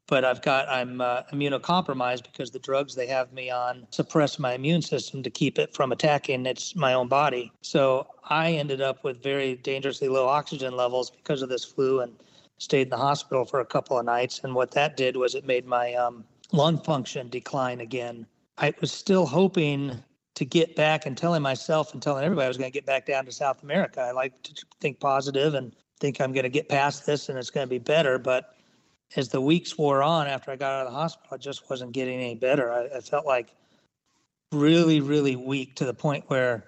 but 0.09 0.25
I've 0.25 0.41
got 0.43 0.69
I'm 0.69 1.01
uh, 1.01 1.23
immunocompromised 1.33 2.23
because 2.23 2.51
the 2.51 2.59
drugs 2.59 2.95
they 2.95 3.07
have 3.09 3.33
me 3.33 3.51
on 3.51 3.87
suppress 3.91 4.39
my 4.39 4.55
immune 4.55 4.83
system 4.83 5.23
to 5.23 5.31
keep 5.31 5.59
it 5.59 5.75
from 5.75 5.93
attacking 5.93 6.47
its 6.47 6.77
my 6.77 6.95
own 6.95 7.09
body. 7.09 7.53
So 7.63 8.07
I 8.25 8.53
ended 8.53 8.81
up 8.81 9.05
with 9.05 9.23
very 9.23 9.57
dangerously 9.57 10.09
low 10.09 10.29
oxygen 10.29 10.77
levels 10.77 11.11
because 11.11 11.43
of 11.43 11.49
this 11.49 11.65
flu 11.65 12.01
and 12.01 12.13
stayed 12.59 12.83
in 12.83 12.91
the 12.91 12.97
hospital 12.97 13.45
for 13.45 13.61
a 13.61 13.67
couple 13.67 13.99
of 13.99 14.07
nights. 14.07 14.41
And 14.45 14.55
what 14.55 14.71
that 14.73 14.97
did 14.97 15.17
was 15.17 15.35
it 15.35 15.45
made 15.45 15.67
my 15.67 15.95
um, 15.95 16.25
lung 16.53 16.79
function 16.79 17.29
decline 17.29 17.81
again. 17.81 18.27
I 18.59 18.73
was 18.81 18.93
still 18.93 19.27
hoping 19.27 20.03
to 20.37 20.45
get 20.45 20.77
back 20.77 21.07
and 21.07 21.17
telling 21.17 21.43
myself 21.43 21.93
and 21.93 22.03
telling 22.03 22.23
everybody 22.23 22.45
I 22.45 22.49
was 22.49 22.59
going 22.59 22.71
to 22.71 22.75
get 22.75 22.87
back 22.87 23.07
down 23.07 23.25
to 23.25 23.33
South 23.33 23.63
America. 23.63 24.03
I 24.03 24.13
like 24.13 24.41
to 24.43 24.67
think 24.81 25.01
positive 25.01 25.55
and 25.55 25.75
think 25.99 26.21
I'm 26.21 26.33
going 26.33 26.45
to 26.45 26.51
get 26.51 26.69
past 26.69 27.07
this 27.07 27.29
and 27.29 27.39
it's 27.39 27.51
going 27.51 27.67
to 27.67 27.71
be 27.71 27.79
better. 27.79 28.19
But 28.19 28.55
as 29.17 29.31
the 29.31 29.41
weeks 29.41 29.79
wore 29.79 30.03
on 30.03 30.27
after 30.27 30.51
I 30.51 30.57
got 30.57 30.73
out 30.73 30.87
of 30.87 30.93
the 30.93 30.99
hospital, 30.99 31.31
I 31.33 31.39
just 31.39 31.69
wasn't 31.71 31.93
getting 31.93 32.21
any 32.21 32.35
better. 32.35 32.71
I, 32.71 32.99
I 32.99 33.01
felt 33.01 33.25
like 33.25 33.49
really, 34.53 35.01
really 35.01 35.37
weak 35.37 35.75
to 35.77 35.87
the 35.87 35.95
point 35.95 36.25
where 36.29 36.65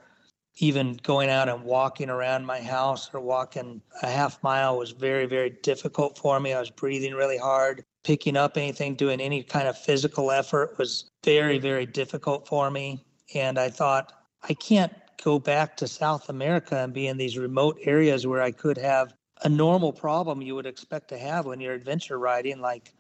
even 0.61 0.99
going 1.03 1.29
out 1.29 1.51
and 1.51 1.62
walking 1.62 2.09
around 2.09 2.47
my 2.47 2.61
house 2.61 3.11
or 3.12 3.21
walking 3.21 3.83
a 4.03 4.09
half 4.09 4.43
mile 4.43 4.79
was 4.79 4.93
very, 4.93 5.27
very 5.27 5.51
difficult 5.62 6.16
for 6.16 6.41
me. 6.41 6.55
I 6.55 6.59
was 6.61 6.71
breathing 6.71 7.14
really 7.14 7.39
hard. 7.39 7.85
Picking 8.03 8.37
up 8.37 8.57
anything, 8.57 8.95
doing 8.95 9.21
any 9.21 9.43
kind 9.43 9.69
of 9.69 9.79
physical 9.79 10.31
effort 10.31 10.79
was 10.79 11.11
very, 11.23 11.59
very 11.59 11.85
difficult 11.85 12.49
for 12.49 12.71
me. 12.71 13.05
And 13.35 13.59
I 13.59 13.68
thought, 13.68 14.12
I 14.43 14.55
can't 14.55 14.93
go 15.22 15.39
back 15.39 15.76
to 15.79 15.89
South 15.89 16.29
America 16.29 16.76
and 16.76 16.93
be 16.93 17.09
in 17.09 17.16
these 17.16 17.37
remote 17.37 17.79
areas 17.83 18.26
where 18.26 18.43
I 18.43 18.51
could 18.51 18.79
have 18.79 19.14
a 19.43 19.49
normal 19.49 19.93
problem 19.93 20.43
you 20.43 20.55
would 20.55 20.66
expect 20.66 21.09
to 21.09 21.18
have 21.18 21.47
when 21.47 21.61
you're 21.61 21.74
adventure 21.74 22.18
riding, 22.18 22.61
like 22.61 22.93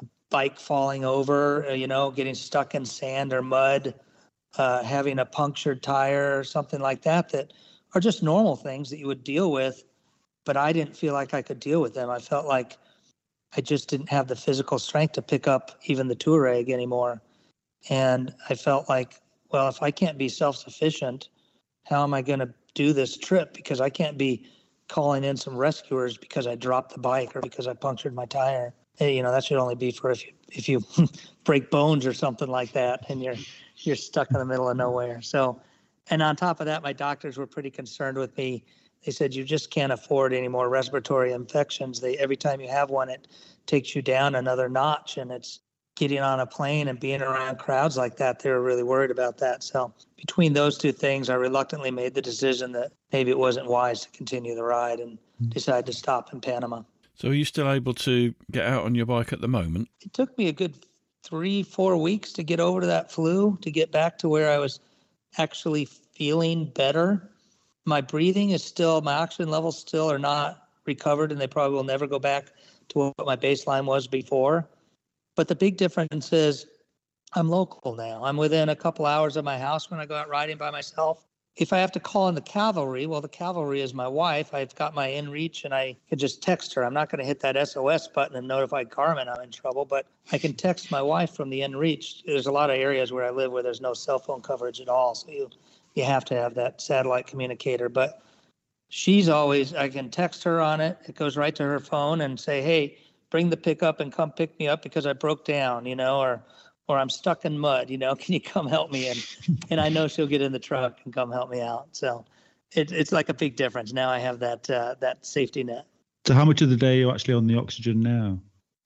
a 0.00 0.04
bike 0.30 0.58
falling 0.58 1.04
over, 1.04 1.66
uh, 1.66 1.72
you 1.72 1.86
know, 1.86 2.10
getting 2.10 2.34
stuck 2.34 2.74
in 2.74 2.84
sand 2.84 3.32
or 3.32 3.42
mud, 3.42 3.94
uh, 4.58 4.82
having 4.82 5.18
a 5.18 5.24
punctured 5.24 5.82
tire 5.82 6.38
or 6.38 6.44
something 6.44 6.80
like 6.80 7.02
that, 7.02 7.28
that 7.30 7.52
are 7.94 8.00
just 8.00 8.22
normal 8.22 8.56
things 8.56 8.90
that 8.90 8.98
you 8.98 9.06
would 9.06 9.24
deal 9.24 9.52
with. 9.52 9.84
But 10.44 10.56
I 10.56 10.72
didn't 10.72 10.96
feel 10.96 11.12
like 11.14 11.34
I 11.34 11.42
could 11.42 11.60
deal 11.60 11.80
with 11.80 11.94
them. 11.94 12.10
I 12.10 12.18
felt 12.18 12.46
like 12.46 12.78
I 13.56 13.60
just 13.60 13.88
didn't 13.88 14.08
have 14.08 14.28
the 14.28 14.36
physical 14.36 14.78
strength 14.78 15.12
to 15.12 15.22
pick 15.22 15.46
up 15.46 15.78
even 15.84 16.08
the 16.08 16.16
Tuareg 16.16 16.70
anymore. 16.70 17.20
And 17.88 18.34
I 18.48 18.54
felt 18.54 18.88
like, 18.88 19.20
well, 19.50 19.68
if 19.68 19.82
I 19.82 19.90
can't 19.90 20.18
be 20.18 20.28
self 20.28 20.56
sufficient, 20.56 21.28
how 21.84 22.02
am 22.02 22.14
I 22.14 22.22
going 22.22 22.40
to 22.40 22.52
do 22.74 22.92
this 22.92 23.16
trip? 23.16 23.54
Because 23.54 23.80
I 23.80 23.90
can't 23.90 24.18
be 24.18 24.46
calling 24.88 25.24
in 25.24 25.36
some 25.36 25.56
rescuers 25.56 26.16
because 26.16 26.46
I 26.46 26.56
dropped 26.56 26.92
the 26.92 27.00
bike 27.00 27.34
or 27.34 27.40
because 27.40 27.66
I 27.66 27.74
punctured 27.74 28.14
my 28.14 28.26
tire. 28.26 28.74
Hey, 28.96 29.16
you 29.16 29.22
know, 29.22 29.30
that 29.30 29.44
should 29.44 29.56
only 29.56 29.76
be 29.76 29.92
for 29.92 30.10
if 30.10 30.26
you 30.26 30.32
if 30.48 30.68
you 30.68 30.84
break 31.44 31.70
bones 31.70 32.06
or 32.06 32.12
something 32.12 32.48
like 32.48 32.72
that 32.72 33.08
and 33.08 33.22
you're 33.22 33.36
you're 33.76 33.96
stuck 33.96 34.30
in 34.30 34.38
the 34.38 34.44
middle 34.44 34.68
of 34.68 34.76
nowhere. 34.76 35.22
So, 35.22 35.60
and 36.10 36.22
on 36.22 36.36
top 36.36 36.60
of 36.60 36.66
that, 36.66 36.82
my 36.82 36.92
doctors 36.92 37.38
were 37.38 37.46
pretty 37.46 37.70
concerned 37.70 38.18
with 38.18 38.36
me. 38.36 38.64
They 39.06 39.12
said 39.12 39.34
you 39.34 39.44
just 39.44 39.70
can't 39.70 39.92
afford 39.92 40.34
any 40.34 40.48
more 40.48 40.68
respiratory 40.68 41.32
infections. 41.32 42.00
They 42.00 42.18
every 42.18 42.36
time 42.36 42.60
you 42.60 42.68
have 42.68 42.90
one, 42.90 43.08
it 43.08 43.28
takes 43.66 43.94
you 43.94 44.02
down 44.02 44.34
another 44.34 44.68
notch, 44.68 45.16
and 45.16 45.30
it's 45.30 45.60
getting 46.00 46.20
on 46.20 46.40
a 46.40 46.46
plane 46.46 46.88
and 46.88 46.98
being 46.98 47.20
around 47.20 47.58
crowds 47.58 47.98
like 47.98 48.16
that, 48.16 48.40
they 48.40 48.48
were 48.48 48.62
really 48.62 48.82
worried 48.82 49.10
about 49.10 49.36
that. 49.36 49.62
So 49.62 49.92
between 50.16 50.54
those 50.54 50.78
two 50.78 50.92
things, 50.92 51.28
I 51.28 51.34
reluctantly 51.34 51.90
made 51.90 52.14
the 52.14 52.22
decision 52.22 52.72
that 52.72 52.92
maybe 53.12 53.30
it 53.30 53.38
wasn't 53.38 53.66
wise 53.66 54.06
to 54.06 54.10
continue 54.12 54.54
the 54.54 54.64
ride 54.64 54.98
and 54.98 55.18
hmm. 55.38 55.50
decided 55.50 55.84
to 55.84 55.92
stop 55.92 56.32
in 56.32 56.40
Panama. 56.40 56.84
So 57.16 57.28
are 57.28 57.34
you 57.34 57.44
still 57.44 57.70
able 57.70 57.92
to 57.92 58.34
get 58.50 58.64
out 58.64 58.84
on 58.84 58.94
your 58.94 59.04
bike 59.04 59.34
at 59.34 59.42
the 59.42 59.48
moment? 59.48 59.90
It 60.00 60.14
took 60.14 60.36
me 60.38 60.48
a 60.48 60.52
good 60.52 60.74
three, 61.22 61.62
four 61.62 61.98
weeks 61.98 62.32
to 62.32 62.42
get 62.42 62.60
over 62.60 62.80
to 62.80 62.86
that 62.86 63.12
flu, 63.12 63.58
to 63.60 63.70
get 63.70 63.92
back 63.92 64.16
to 64.20 64.28
where 64.30 64.50
I 64.50 64.56
was 64.56 64.80
actually 65.36 65.84
feeling 65.84 66.64
better. 66.64 67.30
My 67.84 68.00
breathing 68.00 68.50
is 68.50 68.64
still, 68.64 69.02
my 69.02 69.12
oxygen 69.12 69.50
levels 69.50 69.78
still 69.78 70.10
are 70.10 70.18
not 70.18 70.66
recovered, 70.86 71.30
and 71.30 71.38
they 71.38 71.46
probably 71.46 71.76
will 71.76 71.84
never 71.84 72.06
go 72.06 72.18
back 72.18 72.46
to 72.88 72.98
what 72.98 73.26
my 73.26 73.36
baseline 73.36 73.84
was 73.84 74.06
before. 74.06 74.66
But 75.40 75.48
the 75.48 75.56
big 75.56 75.78
difference 75.78 76.34
is 76.34 76.66
I'm 77.32 77.48
local 77.48 77.94
now. 77.94 78.22
I'm 78.24 78.36
within 78.36 78.68
a 78.68 78.76
couple 78.76 79.06
hours 79.06 79.38
of 79.38 79.44
my 79.46 79.56
house 79.58 79.90
when 79.90 79.98
I 79.98 80.04
go 80.04 80.14
out 80.14 80.28
riding 80.28 80.58
by 80.58 80.70
myself. 80.70 81.26
If 81.56 81.72
I 81.72 81.78
have 81.78 81.90
to 81.92 81.98
call 81.98 82.28
in 82.28 82.34
the 82.34 82.42
cavalry, 82.42 83.06
well, 83.06 83.22
the 83.22 83.28
cavalry 83.30 83.80
is 83.80 83.94
my 83.94 84.06
wife. 84.06 84.52
I've 84.52 84.74
got 84.74 84.94
my 84.94 85.08
inReach 85.08 85.64
and 85.64 85.72
I 85.72 85.96
can 86.10 86.18
just 86.18 86.42
text 86.42 86.74
her. 86.74 86.84
I'm 86.84 86.92
not 86.92 87.08
going 87.08 87.20
to 87.20 87.24
hit 87.24 87.40
that 87.40 87.56
SOS 87.66 88.06
button 88.08 88.36
and 88.36 88.46
notify 88.46 88.84
Garmin 88.84 89.34
I'm 89.34 89.42
in 89.42 89.50
trouble, 89.50 89.86
but 89.86 90.04
I 90.30 90.36
can 90.36 90.52
text 90.52 90.90
my 90.90 91.00
wife 91.00 91.30
from 91.30 91.48
the 91.48 91.60
inReach. 91.60 92.22
There's 92.26 92.44
a 92.44 92.52
lot 92.52 92.68
of 92.68 92.76
areas 92.76 93.10
where 93.10 93.24
I 93.24 93.30
live 93.30 93.50
where 93.50 93.62
there's 93.62 93.80
no 93.80 93.94
cell 93.94 94.18
phone 94.18 94.42
coverage 94.42 94.82
at 94.82 94.90
all. 94.90 95.14
So 95.14 95.30
you, 95.30 95.48
you 95.94 96.04
have 96.04 96.26
to 96.26 96.34
have 96.34 96.52
that 96.56 96.82
satellite 96.82 97.26
communicator. 97.26 97.88
But 97.88 98.20
she's 98.90 99.30
always, 99.30 99.72
I 99.72 99.88
can 99.88 100.10
text 100.10 100.44
her 100.44 100.60
on 100.60 100.82
it. 100.82 100.98
It 101.06 101.14
goes 101.14 101.38
right 101.38 101.54
to 101.54 101.62
her 101.62 101.80
phone 101.80 102.20
and 102.20 102.38
say, 102.38 102.60
hey, 102.60 102.98
bring 103.30 103.50
the 103.50 103.56
pickup 103.56 104.00
and 104.00 104.12
come 104.12 104.32
pick 104.32 104.58
me 104.58 104.68
up 104.68 104.82
because 104.82 105.06
I 105.06 105.12
broke 105.12 105.44
down, 105.44 105.86
you 105.86 105.96
know, 105.96 106.20
or 106.20 106.42
or 106.88 106.98
I'm 106.98 107.08
stuck 107.08 107.44
in 107.44 107.58
mud, 107.58 107.88
you 107.88 107.98
know, 107.98 108.14
can 108.16 108.34
you 108.34 108.40
come 108.40 108.66
help 108.66 108.90
me? 108.90 109.08
And 109.08 109.26
and 109.70 109.80
I 109.80 109.88
know 109.88 110.08
she'll 110.08 110.26
get 110.26 110.42
in 110.42 110.52
the 110.52 110.58
truck 110.58 110.98
and 111.04 111.14
come 111.14 111.30
help 111.30 111.50
me 111.50 111.60
out. 111.60 111.88
So 111.92 112.24
it, 112.72 112.92
it's 112.92 113.12
like 113.12 113.28
a 113.28 113.34
big 113.34 113.56
difference. 113.56 113.92
Now 113.92 114.10
I 114.10 114.18
have 114.18 114.40
that 114.40 114.68
uh, 114.68 114.96
that 115.00 115.24
safety 115.24 115.64
net. 115.64 115.86
So 116.26 116.34
how 116.34 116.44
much 116.44 116.60
of 116.60 116.68
the 116.68 116.76
day 116.76 116.96
are 116.96 117.00
you 117.00 117.10
actually 117.10 117.34
on 117.34 117.46
the 117.46 117.56
oxygen 117.56 118.00
now? 118.00 118.38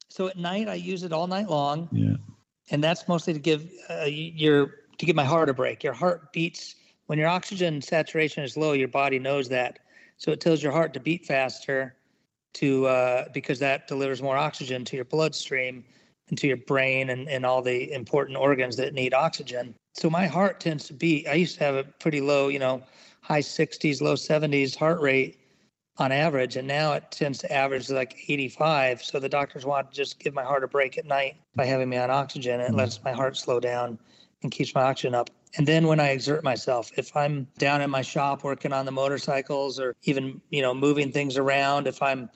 So 0.08 0.28
at 0.28 0.36
night 0.36 0.68
I 0.68 0.74
use 0.74 1.02
it 1.02 1.12
all 1.12 1.26
night 1.26 1.48
long. 1.48 1.88
Yeah. 1.90 2.16
And 2.70 2.82
that's 2.82 3.08
mostly 3.08 3.32
to 3.32 3.38
give 3.38 3.68
uh, 3.90 4.04
your 4.04 4.74
to 4.98 5.06
give 5.06 5.16
my 5.16 5.24
heart 5.24 5.48
a 5.48 5.54
break. 5.54 5.82
Your 5.82 5.92
heart 5.92 6.32
beats 6.32 6.76
when 7.06 7.18
your 7.18 7.28
oxygen 7.28 7.82
saturation 7.82 8.44
is 8.44 8.56
low. 8.56 8.72
Your 8.72 8.88
body 8.88 9.18
knows 9.18 9.48
that, 9.48 9.80
so 10.16 10.30
it 10.30 10.40
tells 10.40 10.62
your 10.62 10.72
heart 10.72 10.94
to 10.94 11.00
beat 11.00 11.26
faster 11.26 11.96
to 12.54 12.86
uh, 12.86 13.28
because 13.32 13.58
that 13.58 13.86
delivers 13.86 14.22
more 14.22 14.36
oxygen 14.36 14.84
to 14.86 14.96
your 14.96 15.04
bloodstream 15.04 15.84
and 16.28 16.38
to 16.38 16.46
your 16.46 16.56
brain 16.56 17.10
and, 17.10 17.28
and 17.28 17.44
all 17.44 17.62
the 17.62 17.92
important 17.92 18.36
organs 18.36 18.76
that 18.76 18.94
need 18.94 19.12
oxygen. 19.12 19.74
So 19.94 20.10
my 20.10 20.26
heart 20.26 20.60
tends 20.60 20.86
to 20.88 20.94
beat. 20.94 21.28
I 21.28 21.34
used 21.34 21.58
to 21.58 21.64
have 21.64 21.74
a 21.74 21.84
pretty 21.84 22.20
low, 22.20 22.48
you 22.48 22.58
know, 22.58 22.82
high 23.20 23.40
60s, 23.40 24.00
low 24.00 24.14
70s 24.14 24.76
heart 24.76 25.00
rate 25.00 25.38
on 25.98 26.10
average, 26.10 26.56
and 26.56 26.66
now 26.66 26.92
it 26.94 27.04
tends 27.10 27.38
to 27.38 27.52
average 27.52 27.88
like 27.88 28.16
85. 28.28 29.02
So 29.02 29.20
the 29.20 29.28
doctors 29.28 29.64
want 29.64 29.90
to 29.90 29.96
just 29.96 30.18
give 30.18 30.34
my 30.34 30.42
heart 30.42 30.64
a 30.64 30.68
break 30.68 30.98
at 30.98 31.04
night 31.04 31.36
by 31.54 31.66
having 31.66 31.88
me 31.88 31.96
on 31.96 32.10
oxygen. 32.10 32.60
It 32.60 32.74
lets 32.74 33.02
my 33.04 33.12
heart 33.12 33.36
slow 33.36 33.60
down 33.60 33.98
and 34.42 34.50
keeps 34.50 34.74
my 34.74 34.82
oxygen 34.82 35.14
up. 35.14 35.30
And 35.56 35.68
then 35.68 35.86
when 35.86 36.00
I 36.00 36.08
exert 36.08 36.42
myself, 36.42 36.90
if 36.96 37.16
I'm 37.16 37.46
down 37.58 37.80
in 37.80 37.88
my 37.90 38.02
shop 38.02 38.42
working 38.42 38.72
on 38.72 38.86
the 38.86 38.90
motorcycles 38.90 39.78
or 39.78 39.94
even, 40.02 40.40
you 40.50 40.62
know, 40.62 40.74
moving 40.74 41.12
things 41.12 41.36
around, 41.36 41.86
if 41.86 42.02
I'm 42.02 42.28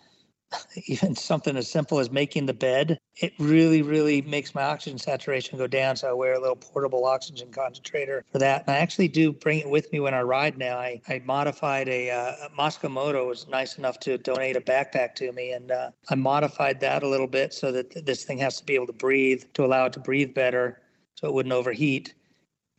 even 0.87 1.15
something 1.15 1.57
as 1.57 1.71
simple 1.71 1.99
as 1.99 2.11
making 2.11 2.47
the 2.47 2.55
bed, 2.55 2.99
it 3.17 3.33
really, 3.39 3.83
really 3.83 4.23
makes 4.23 4.55
my 4.55 4.63
oxygen 4.63 4.99
saturation 4.99 5.59
go 5.59 5.67
down. 5.67 5.97
So 5.97 6.09
I 6.09 6.13
wear 6.13 6.35
a 6.35 6.41
little 6.41 6.57
portable 6.57 7.05
oxygen 7.05 7.51
concentrator 7.51 8.25
for 8.31 8.39
that. 8.39 8.65
And 8.67 8.77
I 8.77 8.79
actually 8.79 9.09
do 9.09 9.33
bring 9.33 9.61
it 9.61 9.69
with 9.69 9.93
me 9.93 10.01
when 10.01 10.15
I 10.15 10.23
ride 10.23 10.59
now. 10.59 10.79
I, 10.79 11.01
I 11.09 11.21
modified 11.25 11.89
a, 11.89 12.11
uh, 12.11 12.89
Moto 12.89 13.29
was 13.29 13.49
nice 13.49 13.79
enough 13.79 13.99
to 14.01 14.19
donate 14.19 14.57
a 14.57 14.61
backpack 14.61 15.15
to 15.17 15.33
me. 15.33 15.53
And 15.53 15.71
uh, 15.71 15.91
I 16.09 16.15
modified 16.15 16.81
that 16.81 17.03
a 17.03 17.09
little 17.09 17.27
bit 17.27 17.53
so 17.53 17.73
that 17.73 17.91
th- 17.91 18.05
this 18.05 18.25
thing 18.25 18.39
has 18.39 18.59
to 18.59 18.65
be 18.65 18.75
able 18.75 18.87
to 18.87 18.93
breathe 18.93 19.45
to 19.55 19.65
allow 19.65 19.87
it 19.87 19.93
to 19.95 20.01
breathe 20.01 20.35
better 20.35 20.81
so 21.15 21.29
it 21.29 21.35
wouldn't 21.35 21.53
overheat 21.53 22.15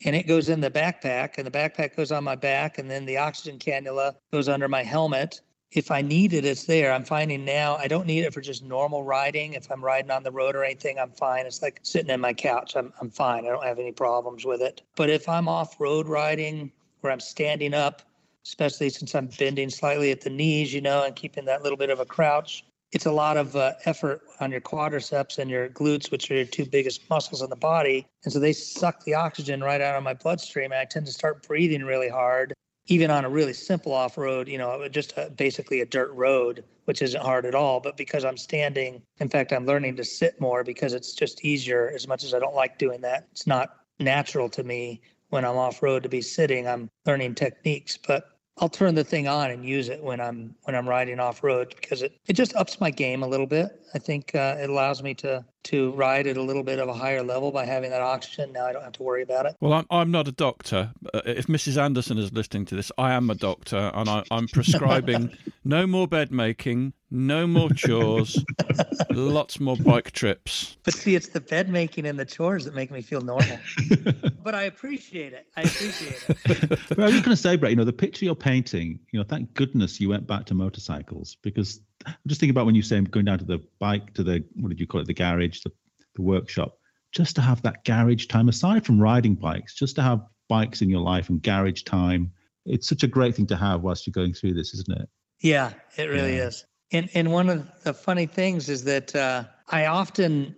and 0.06 0.16
it 0.16 0.28
goes 0.28 0.50
in 0.50 0.62
the 0.62 0.72
backpack 0.72 1.38
and 1.38 1.46
the 1.46 1.52
backpack 1.52 1.96
goes 1.96 2.12
on 2.12 2.24
my 2.24 2.36
back 2.36 2.78
and 2.78 2.90
then 2.90 3.06
the 3.06 3.18
oxygen 3.18 3.60
cannula 3.60 4.16
goes 4.32 4.48
under 4.48 4.68
my 4.68 4.84
helmet 4.84 5.42
if 5.72 5.92
I 5.92 6.02
need 6.02 6.34
it, 6.34 6.46
it's 6.46 6.66
there. 6.66 6.92
I'm 6.92 7.04
finding 7.04 7.46
now 7.46 7.76
I 7.76 7.88
don't 7.88 8.08
need 8.08 8.24
it 8.24 8.34
for 8.34 8.42
just 8.42 8.64
normal 8.64 9.04
riding. 9.04 9.54
If 9.54 9.72
I'm 9.72 9.84
riding 9.84 10.10
on 10.10 10.24
the 10.24 10.32
road 10.32 10.56
or 10.56 10.64
anything, 10.64 10.98
I'm 10.98 11.12
fine. 11.12 11.46
It's 11.46 11.62
like 11.62 11.80
sitting 11.84 12.10
in 12.10 12.20
my 12.20 12.34
couch. 12.34 12.76
I'm, 12.76 12.92
I'm 13.00 13.10
fine. 13.10 13.46
I 13.46 13.50
don't 13.50 13.64
have 13.64 13.80
any 13.80 13.92
problems 13.92 14.46
with 14.46 14.62
it. 14.62 14.82
But 14.96 15.10
if 15.10 15.30
I'm 15.30 15.48
off 15.48 15.80
road 15.80 16.08
riding 16.08 16.72
where 17.02 17.14
I'm 17.14 17.20
standing 17.20 17.74
up, 17.74 18.02
especially 18.46 18.90
since 18.90 19.14
I'm 19.14 19.28
bending 19.28 19.70
slightly 19.70 20.12
at 20.12 20.22
the 20.22 20.30
knees, 20.30 20.74
you 20.74 20.82
know, 20.82 21.04
and 21.04 21.16
keeping 21.16 21.46
that 21.46 21.62
little 21.62 21.78
bit 21.78 21.90
of 21.90 22.00
a 22.00 22.06
crouch. 22.06 22.66
It's 22.92 23.06
a 23.06 23.12
lot 23.12 23.38
of 23.38 23.56
uh, 23.56 23.74
effort 23.86 24.22
on 24.40 24.50
your 24.50 24.62
quadriceps 24.62 25.38
and 25.38 25.52
your 25.52 25.70
glutes, 25.70 26.10
which 26.10 26.32
are 26.32 26.36
your 26.36 26.46
two 26.46 26.66
biggest 26.66 27.08
muscles 27.08 27.44
in 27.44 27.50
the 27.52 27.56
body. 27.56 28.08
And 28.24 28.34
so 28.34 28.40
they 28.40 28.54
suck 28.54 29.04
the 29.04 29.14
oxygen 29.14 29.62
right 29.62 29.80
out 29.80 29.96
of 29.96 30.04
my 30.04 30.16
bloodstream. 30.16 30.72
And 30.72 30.80
I 30.82 30.86
tend 30.86 31.06
to 31.06 31.12
start 31.12 31.46
breathing 31.46 31.84
really 31.84 32.10
hard, 32.10 32.54
even 32.90 33.12
on 33.12 33.24
a 33.24 33.30
really 33.30 33.54
simple 33.54 33.94
off 33.94 34.18
road, 34.18 34.48
you 34.48 34.58
know, 34.58 34.88
just 34.90 35.14
a, 35.16 35.30
basically 35.30 35.82
a 35.82 35.86
dirt 35.86 36.12
road, 36.14 36.64
which 36.86 37.02
isn't 37.04 37.22
hard 37.22 37.46
at 37.46 37.54
all. 37.54 37.80
But 37.80 37.96
because 37.96 38.26
I'm 38.26 38.38
standing, 38.38 39.02
in 39.20 39.30
fact, 39.30 39.54
I'm 39.54 39.66
learning 39.66 39.96
to 39.98 40.04
sit 40.04 40.42
more 40.42 40.64
because 40.64 40.94
it's 40.94 41.14
just 41.14 41.46
easier. 41.46 41.92
As 41.94 42.08
much 42.08 42.24
as 42.24 42.34
I 42.34 42.40
don't 42.40 42.56
like 42.56 42.80
doing 42.80 43.02
that, 43.02 43.28
it's 43.32 43.46
not 43.46 43.78
natural 44.00 44.50
to 44.50 44.64
me 44.64 45.02
when 45.30 45.46
I'm 45.46 45.56
off 45.56 45.84
road 45.84 46.02
to 46.04 46.10
be 46.10 46.22
sitting. 46.22 46.68
I'm 46.68 46.90
learning 47.06 47.36
techniques, 47.36 47.96
but 47.96 48.39
I'll 48.62 48.70
turn 48.70 48.96
the 48.96 49.04
thing 49.04 49.28
on 49.28 49.52
and 49.52 49.66
use 49.66 49.90
it 49.90 50.04
when 50.04 50.20
I'm 50.20 50.54
when 50.64 50.76
I'm 50.76 50.88
riding 50.88 51.20
off 51.20 51.44
road 51.44 51.76
because 51.80 52.02
it, 52.02 52.20
it 52.28 52.34
just 52.34 52.56
ups 52.56 52.80
my 52.80 52.92
game 52.92 53.24
a 53.24 53.28
little 53.28 53.48
bit. 53.48 53.82
I 53.94 54.00
think 54.00 54.36
uh, 54.36 54.58
it 54.60 54.70
allows 54.70 55.02
me 55.02 55.14
to 55.16 55.46
to 55.64 55.92
ride 55.92 56.28
at 56.28 56.38
a 56.38 56.42
little 56.42 56.64
bit 56.64 56.80
of 56.80 56.90
a 56.90 56.94
higher 56.94 57.24
level 57.24 57.52
by 57.52 57.66
having 57.66 57.90
that 57.92 58.02
oxygen. 58.02 58.52
Now 58.52 58.66
I 58.66 58.74
don't 58.74 58.84
have 58.84 58.94
to 58.94 59.04
worry 59.04 59.24
about 59.24 59.46
it. 59.46 59.56
Well, 59.62 59.74
I'm 59.74 59.86
I'm 59.90 60.12
not 60.12 60.28
a 60.28 60.32
doctor. 60.32 60.92
Uh, 61.14 61.22
if 61.26 61.48
Mrs. 61.48 61.82
Anderson 61.82 62.18
is 62.18 62.34
listening 62.34 62.66
to 62.66 62.76
this, 62.76 62.92
I 62.98 63.14
am 63.14 63.30
a 63.30 63.36
doctor, 63.36 63.92
and 63.94 64.10
I, 64.10 64.24
I'm 64.30 64.48
prescribing 64.48 65.32
no 65.64 65.88
more 65.88 66.08
bed 66.08 66.32
making, 66.32 66.94
no 67.12 67.48
more 67.48 67.70
chores, 67.70 68.44
lots 69.10 69.60
more 69.60 69.76
bike 69.78 70.12
trips. 70.12 70.78
But 70.84 70.94
see, 70.94 71.16
it's 71.16 71.30
the 71.30 71.42
bed 71.42 71.70
making 71.70 72.06
and 72.06 72.20
the 72.20 72.26
chores 72.26 72.66
that 72.66 72.76
make 72.76 72.92
me 72.92 73.02
feel 73.02 73.22
normal. 73.22 73.58
but 74.44 74.54
I 74.54 74.64
appreciate 74.64 75.34
it. 75.34 75.48
I 75.56 75.62
appreciate 75.62 76.24
it. 76.30 76.80
but 76.90 77.00
I 77.00 77.06
was 77.06 77.14
going 77.14 77.24
to 77.24 77.36
say, 77.36 77.56
Brett, 77.56 77.72
you 77.72 77.76
know, 77.76 77.84
the 77.84 77.94
picture 77.94 78.26
you're 78.26 78.36
painting, 78.36 79.00
you 79.12 79.20
know, 79.20 79.26
thank 79.28 79.54
goodness 79.54 80.00
you 80.00 80.10
went 80.10 80.28
back 80.28 80.46
to 80.46 80.54
motorcycles 80.54 81.38
because 81.42 81.82
I'm 82.06 82.16
just 82.28 82.40
thinking 82.40 82.52
about 82.52 82.66
when 82.66 82.76
you 82.76 82.84
say 82.84 83.02
going 83.02 83.26
down 83.26 83.40
to 83.40 83.46
the 83.46 83.60
bike, 83.80 84.14
to 84.14 84.24
the, 84.24 84.44
what 84.56 84.70
did 84.70 84.80
you 84.80 84.88
call 84.88 85.02
it, 85.02 85.08
the 85.08 85.14
garage, 85.14 85.62
the, 85.62 85.72
the 86.16 86.22
workshop, 86.22 86.78
just 87.12 87.36
to 87.38 87.42
have 87.42 87.62
that 87.64 87.84
garage 87.86 88.28
time 88.28 88.50
aside 88.50 88.86
from 88.86 89.02
riding 89.02 89.34
bikes, 89.34 89.74
just 89.74 89.96
to 89.96 90.04
have 90.04 90.22
bikes 90.48 90.82
in 90.82 90.90
your 90.90 91.02
life 91.02 91.30
and 91.30 91.42
garage 91.42 91.84
time. 91.84 92.32
It's 92.66 92.88
such 92.88 93.04
a 93.04 93.08
great 93.08 93.36
thing 93.36 93.48
to 93.48 93.56
have 93.56 93.82
whilst 93.82 94.06
you're 94.06 94.12
going 94.12 94.34
through 94.34 94.54
this, 94.54 94.74
isn't 94.76 95.02
it? 95.02 95.10
Yeah, 95.42 95.72
it 95.98 96.10
really 96.10 96.38
yeah. 96.38 96.48
is. 96.48 96.66
And 96.92 97.10
and 97.14 97.32
one 97.32 97.50
of 97.50 97.68
the 97.84 97.94
funny 97.94 98.26
things 98.26 98.70
is 98.70 98.84
that 98.86 99.16
uh, 99.16 99.44
I 99.70 99.86
often, 99.86 100.56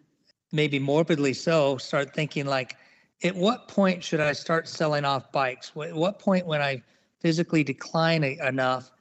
maybe 0.51 0.79
morbidly 0.79 1.33
so, 1.33 1.77
start 1.77 2.13
thinking 2.13 2.45
like, 2.45 2.77
at 3.23 3.35
what 3.35 3.67
point 3.67 4.03
should 4.03 4.19
I 4.19 4.33
start 4.33 4.67
selling 4.67 5.05
off 5.05 5.31
bikes? 5.31 5.71
At 5.75 5.93
what 5.93 6.19
point 6.19 6.45
when 6.45 6.61
I 6.61 6.81
physically 7.19 7.63
decline 7.63 8.23
enough? 8.23 8.91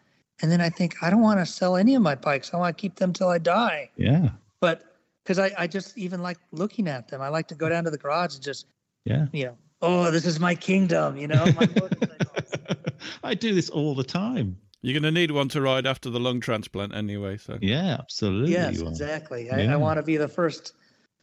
And 0.42 0.50
then 0.50 0.60
I 0.60 0.70
think 0.70 0.96
I 1.02 1.10
don't 1.10 1.22
want 1.22 1.38
to 1.38 1.46
sell 1.46 1.76
any 1.76 1.94
of 1.94 2.02
my 2.02 2.14
bikes. 2.14 2.52
I 2.52 2.56
want 2.56 2.76
to 2.76 2.80
keep 2.80 2.96
them 2.96 3.12
till 3.12 3.28
I 3.28 3.38
die. 3.38 3.90
Yeah. 3.96 4.30
But 4.60 4.90
because 5.22 5.38
I, 5.38 5.52
I 5.56 5.66
just 5.66 5.96
even 5.96 6.22
like 6.22 6.38
looking 6.50 6.88
at 6.88 7.08
them. 7.08 7.20
I 7.20 7.28
like 7.28 7.46
to 7.48 7.54
go 7.54 7.68
down 7.68 7.84
to 7.84 7.90
the 7.90 7.98
garage 7.98 8.34
and 8.34 8.42
just, 8.42 8.66
yeah, 9.04 9.26
you 9.32 9.46
know, 9.46 9.56
oh, 9.82 10.10
this 10.10 10.26
is 10.26 10.40
my 10.40 10.54
kingdom. 10.54 11.16
You 11.16 11.28
know, 11.28 11.46
I 13.22 13.34
do 13.34 13.54
this 13.54 13.70
all 13.70 13.94
the 13.94 14.04
time. 14.04 14.56
You're 14.82 14.98
going 14.98 15.14
to 15.14 15.18
need 15.20 15.30
one 15.30 15.48
to 15.50 15.60
ride 15.60 15.86
after 15.86 16.08
the 16.08 16.20
lung 16.20 16.40
transplant 16.40 16.94
anyway. 16.94 17.36
So 17.36 17.58
yeah, 17.60 17.96
absolutely. 17.98 18.52
Yes, 18.52 18.80
exactly. 18.80 19.46
Yeah. 19.46 19.56
I, 19.56 19.74
I 19.74 19.76
want 19.76 19.98
to 19.98 20.02
be 20.02 20.16
the 20.16 20.28
first 20.28 20.72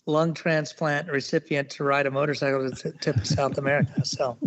lung 0.06 0.34
transplant 0.34 1.12
recipient 1.12 1.70
to 1.72 1.84
ride 1.84 2.06
a 2.06 2.12
motorcycle 2.12 2.70
to 2.70 2.92
the 2.92 2.98
tip 3.00 3.16
of 3.18 3.28
South 3.28 3.58
America. 3.58 4.06
So 4.06 4.38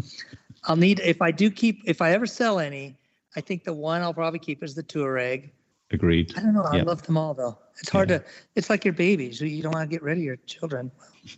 I'll 0.64 0.76
need 0.76 1.00
if 1.00 1.20
I 1.20 1.30
do 1.30 1.50
keep 1.50 1.82
if 1.84 2.00
I 2.00 2.12
ever 2.12 2.26
sell 2.26 2.58
any, 2.60 2.96
I 3.36 3.40
think 3.40 3.64
the 3.64 3.74
one 3.74 4.02
I'll 4.02 4.14
probably 4.14 4.38
keep 4.38 4.62
is 4.62 4.74
the 4.74 4.82
Tuareg. 4.82 5.50
Agreed. 5.92 6.32
I 6.36 6.42
don't 6.42 6.54
know. 6.54 6.64
Yep. 6.72 6.82
I 6.82 6.82
love 6.82 7.02
them 7.02 7.16
all 7.16 7.34
though. 7.34 7.58
It's 7.80 7.90
hard 7.90 8.10
yeah. 8.10 8.18
to. 8.18 8.24
It's 8.54 8.70
like 8.70 8.84
your 8.84 8.94
babies. 8.94 9.40
You 9.40 9.62
don't 9.62 9.74
want 9.74 9.90
to 9.90 9.92
get 9.92 10.02
rid 10.02 10.18
of 10.18 10.24
your 10.24 10.36
children. 10.46 10.90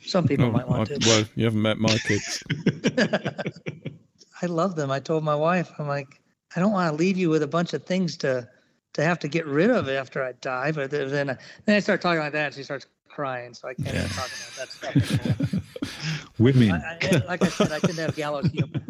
Some 0.05 0.29
people 0.29 0.47
oh, 0.47 0.51
might 0.51 0.69
want 0.69 0.91
I, 0.91 0.95
to. 0.97 1.09
Well, 1.09 1.25
you 1.37 1.45
haven't 1.45 1.63
met 1.63 1.79
my 1.79 1.97
kids. 1.99 2.43
I 4.43 4.47
love 4.47 4.77
them. 4.77 4.91
I 4.91 5.01
told 5.01 5.25
my 5.25 5.35
wife, 5.35 5.71
I'm 5.79 5.89
like, 5.89 6.21
I 6.55 6.61
don't 6.61 6.73
want 6.73 6.91
to 6.91 6.97
leave 6.97 7.17
you 7.17 7.31
with 7.31 7.43
a 7.43 7.47
bunch 7.47 7.73
of 7.73 7.85
things 7.85 8.17
to 8.19 8.49
to 8.95 9.03
have 9.03 9.19
to 9.21 9.29
get 9.29 9.47
rid 9.47 9.71
of 9.71 9.89
after 9.89 10.23
I 10.23 10.33
die. 10.33 10.73
But 10.73 10.91
then 10.91 11.39
then 11.65 11.77
I 11.77 11.81
start 11.81 12.01
talking 12.01 12.21
like 12.21 12.33
that, 12.33 12.47
and 12.47 12.55
she 12.55 12.63
starts 12.63 12.87
crying, 13.09 13.55
so 13.55 13.69
I 13.69 13.75
can't 13.75 13.95
yeah. 13.95 14.07
talk 14.09 14.29
about 14.29 14.57
that 14.57 14.71
stuff 14.71 15.63
With 16.39 16.57
me, 16.57 16.71
I, 16.71 16.99
I, 17.01 17.23
like 17.27 17.43
I 17.43 17.49
said, 17.49 17.73
I 17.73 17.79
couldn't 17.79 17.97
have 17.97 18.17
gallows 18.17 18.51
humor. 18.51 18.81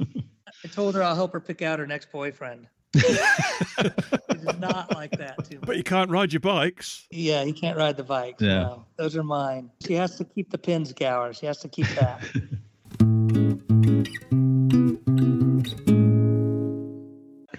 I 0.65 0.69
told 0.69 0.95
her 0.95 1.03
I'll 1.03 1.17
help 1.17 1.33
her 1.33 1.41
pick 1.41 1.61
out 1.61 1.79
her 1.79 1.87
next 1.87 2.13
boyfriend. 2.13 2.69
He's 2.95 4.59
not 4.59 4.95
like 4.95 5.13
that 5.13 5.45
too. 5.49 5.57
Much. 5.57 5.67
But 5.67 5.77
you 5.77 5.83
can't 5.83 6.11
ride 6.11 6.33
your 6.33 6.41
bikes. 6.41 7.07
Yeah, 7.11 7.45
he 7.45 7.53
can't 7.53 7.77
ride 7.77 7.97
the 7.97 8.05
bikes. 8.05 8.43
Yeah, 8.43 8.63
no, 8.63 8.85
those 8.97 9.17
are 9.17 9.25
mine. 9.25 9.71
She 9.85 9.95
has 9.95 10.17
to 10.17 10.25
keep 10.25 10.51
the 10.51 10.59
Pinzgauer. 10.59 11.39
She 11.39 11.47
has 11.47 11.59
to 11.59 11.69
keep 11.69 11.89
that. 11.89 12.23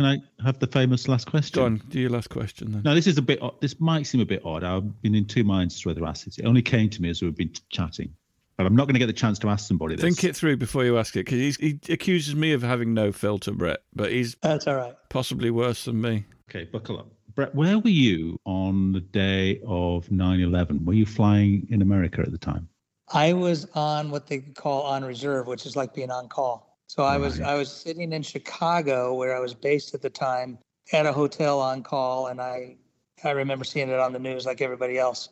Can 0.04 0.22
I 0.22 0.44
have 0.46 0.60
the 0.60 0.68
famous 0.68 1.08
last 1.08 1.28
question? 1.28 1.62
Go 1.62 1.66
on, 1.66 1.82
do 1.88 1.98
your 1.98 2.10
last 2.10 2.30
question 2.30 2.74
then. 2.74 2.82
Now, 2.84 2.94
this 2.94 3.08
is 3.08 3.18
a 3.18 3.22
bit. 3.22 3.40
This 3.62 3.80
might 3.80 4.06
seem 4.06 4.20
a 4.20 4.26
bit 4.26 4.42
odd. 4.44 4.66
I've 4.66 5.02
been 5.02 5.16
in 5.16 5.24
two 5.24 5.46
minds 5.46 5.76
as 5.76 5.82
to 5.82 5.90
whether 5.90 6.02
to 6.02 6.08
ask 6.08 6.28
it. 6.28 6.40
It 6.40 6.46
only 6.46 6.62
came 6.62 6.90
to 6.90 7.02
me 7.02 7.10
as 7.10 7.22
we've 7.22 7.34
been 7.34 7.54
chatting, 7.70 8.14
but 8.58 8.66
I'm 8.66 8.76
not 8.76 8.84
going 8.88 8.96
to 8.96 9.00
get 9.00 9.06
the 9.06 9.14
chance 9.14 9.40
to 9.40 9.48
ask 9.48 9.66
somebody. 9.66 9.96
This. 9.96 10.04
Think 10.04 10.26
it 10.26 10.36
through 10.36 10.58
before 10.58 10.84
you 10.84 10.98
ask 10.98 11.16
it, 11.16 11.26
because 11.26 11.56
he 11.56 11.80
accuses 11.88 12.36
me 12.36 12.52
of 12.52 12.62
having 12.62 12.94
no 12.94 13.14
filter, 13.14 13.54
Brett. 13.54 13.80
But 13.96 14.12
he's 14.12 14.36
that's 14.42 14.68
all 14.68 14.76
right. 14.76 14.94
Possibly 15.08 15.52
worse 15.52 15.86
than 15.86 16.02
me. 16.02 16.26
Okay, 16.50 16.66
buckle 16.66 17.00
up, 17.00 17.08
Brett. 17.34 17.56
Where 17.56 17.80
were 17.80 17.90
you 17.90 18.42
on 18.44 18.92
the 18.92 19.00
day 19.00 19.62
of 19.66 20.10
9/11? 20.10 20.84
Were 20.84 20.96
you 20.96 21.06
flying 21.06 21.66
in 21.70 21.82
America 21.82 22.20
at 22.20 22.32
the 22.32 22.38
time? 22.38 22.68
I 23.14 23.32
was 23.32 23.70
on 23.74 24.12
what 24.12 24.28
they 24.28 24.40
call 24.40 24.82
on 24.82 25.06
reserve, 25.06 25.48
which 25.48 25.66
is 25.66 25.78
like 25.78 25.94
being 25.94 26.12
on 26.12 26.28
call. 26.28 26.73
So 26.96 27.02
I 27.02 27.18
was 27.18 27.42
I 27.42 27.56
was 27.56 27.72
sitting 27.72 28.14
in 28.14 28.22
Chicago 28.22 29.16
where 29.16 29.36
I 29.36 29.40
was 29.40 29.56
based 29.56 29.96
at 29.96 30.04
the 30.04 30.12
time 30.12 30.60
at 30.92 31.08
a 31.08 31.12
hotel 31.12 31.60
on 31.60 31.82
call, 31.82 32.28
and 32.28 32.40
I 32.40 32.76
I 33.24 33.32
remember 33.32 33.66
seeing 33.66 33.90
it 33.90 34.00
on 34.00 34.14
the 34.14 34.20
news 34.20 34.46
like 34.46 34.62
everybody 34.62 35.00
else. 35.00 35.30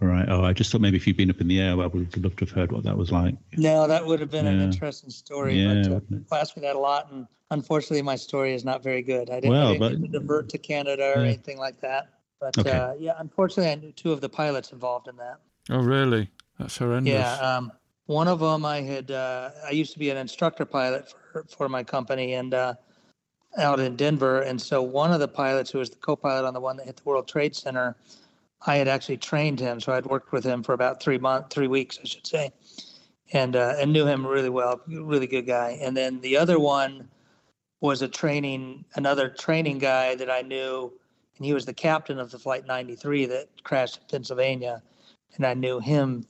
All 0.00 0.06
right. 0.06 0.24
Oh, 0.28 0.44
I 0.44 0.52
just 0.52 0.70
thought 0.70 0.80
maybe 0.80 0.98
if 0.98 1.08
you'd 1.08 1.16
been 1.16 1.28
up 1.28 1.40
in 1.40 1.48
the 1.48 1.60
air, 1.60 1.72
I 1.72 1.86
would 1.86 2.14
have 2.14 2.22
loved 2.22 2.38
to 2.38 2.44
have 2.44 2.52
heard 2.52 2.70
what 2.70 2.84
that 2.84 2.96
was 2.96 3.10
like. 3.10 3.34
No, 3.56 3.88
that 3.88 4.06
would 4.06 4.20
have 4.20 4.30
been 4.30 4.44
yeah. 4.44 4.52
an 4.52 4.60
interesting 4.60 5.10
story. 5.10 5.60
Yeah, 5.60 5.82
but 5.88 5.96
uh, 5.96 6.00
people 6.00 6.36
ask 6.36 6.56
me 6.56 6.60
that 6.62 6.76
a 6.76 6.78
lot, 6.78 7.10
and 7.10 7.26
unfortunately, 7.50 8.02
my 8.02 8.14
story 8.14 8.54
is 8.54 8.64
not 8.64 8.80
very 8.80 9.02
good. 9.02 9.30
I 9.30 9.40
didn't, 9.40 9.50
well, 9.50 9.70
I 9.70 9.88
didn't 9.88 10.12
but, 10.12 10.12
divert 10.12 10.48
to 10.50 10.58
Canada 10.58 11.12
or 11.16 11.22
yeah. 11.22 11.26
anything 11.26 11.58
like 11.58 11.80
that. 11.80 12.10
But 12.38 12.56
okay. 12.56 12.70
uh, 12.70 12.92
yeah, 13.00 13.14
unfortunately, 13.18 13.72
I 13.72 13.74
knew 13.74 13.90
two 13.90 14.12
of 14.12 14.20
the 14.20 14.28
pilots 14.28 14.70
involved 14.70 15.08
in 15.08 15.16
that. 15.16 15.40
Oh, 15.70 15.80
really? 15.80 16.30
That's 16.60 16.76
horrendous. 16.76 17.12
Yeah. 17.12 17.34
Um, 17.34 17.72
one 18.10 18.26
of 18.26 18.40
them, 18.40 18.64
I 18.64 18.80
had, 18.80 19.12
uh, 19.12 19.50
I 19.64 19.70
used 19.70 19.92
to 19.92 19.98
be 20.00 20.10
an 20.10 20.16
instructor 20.16 20.64
pilot 20.64 21.14
for, 21.32 21.44
for 21.44 21.68
my 21.68 21.84
company 21.84 22.34
and 22.34 22.52
uh, 22.52 22.74
out 23.56 23.78
in 23.78 23.94
Denver. 23.94 24.40
And 24.42 24.60
so 24.60 24.82
one 24.82 25.12
of 25.12 25.20
the 25.20 25.28
pilots 25.28 25.70
who 25.70 25.78
was 25.78 25.90
the 25.90 25.96
co-pilot 25.96 26.44
on 26.44 26.52
the 26.52 26.60
one 26.60 26.76
that 26.78 26.86
hit 26.86 26.96
the 26.96 27.04
World 27.04 27.28
Trade 27.28 27.54
Center, 27.54 27.94
I 28.66 28.76
had 28.76 28.88
actually 28.88 29.18
trained 29.18 29.60
him. 29.60 29.78
So 29.78 29.92
I'd 29.92 30.06
worked 30.06 30.32
with 30.32 30.42
him 30.42 30.64
for 30.64 30.72
about 30.72 31.00
three 31.00 31.18
months, 31.18 31.54
three 31.54 31.68
weeks, 31.68 32.00
I 32.02 32.06
should 32.08 32.26
say, 32.26 32.50
and 33.32 33.54
uh, 33.54 33.74
and 33.78 33.92
knew 33.92 34.06
him 34.06 34.26
really 34.26 34.50
well, 34.50 34.80
really 34.88 35.28
good 35.28 35.46
guy. 35.46 35.78
And 35.80 35.96
then 35.96 36.20
the 36.20 36.36
other 36.36 36.58
one 36.58 37.08
was 37.80 38.02
a 38.02 38.08
training, 38.08 38.84
another 38.96 39.28
training 39.28 39.78
guy 39.78 40.16
that 40.16 40.28
I 40.28 40.42
knew, 40.42 40.92
and 41.36 41.46
he 41.46 41.54
was 41.54 41.64
the 41.64 41.72
captain 41.72 42.18
of 42.18 42.32
the 42.32 42.40
Flight 42.40 42.66
93 42.66 43.26
that 43.26 43.48
crashed 43.62 43.98
in 43.98 44.02
Pennsylvania, 44.10 44.82
and 45.36 45.46
I 45.46 45.54
knew 45.54 45.78
him 45.78 46.26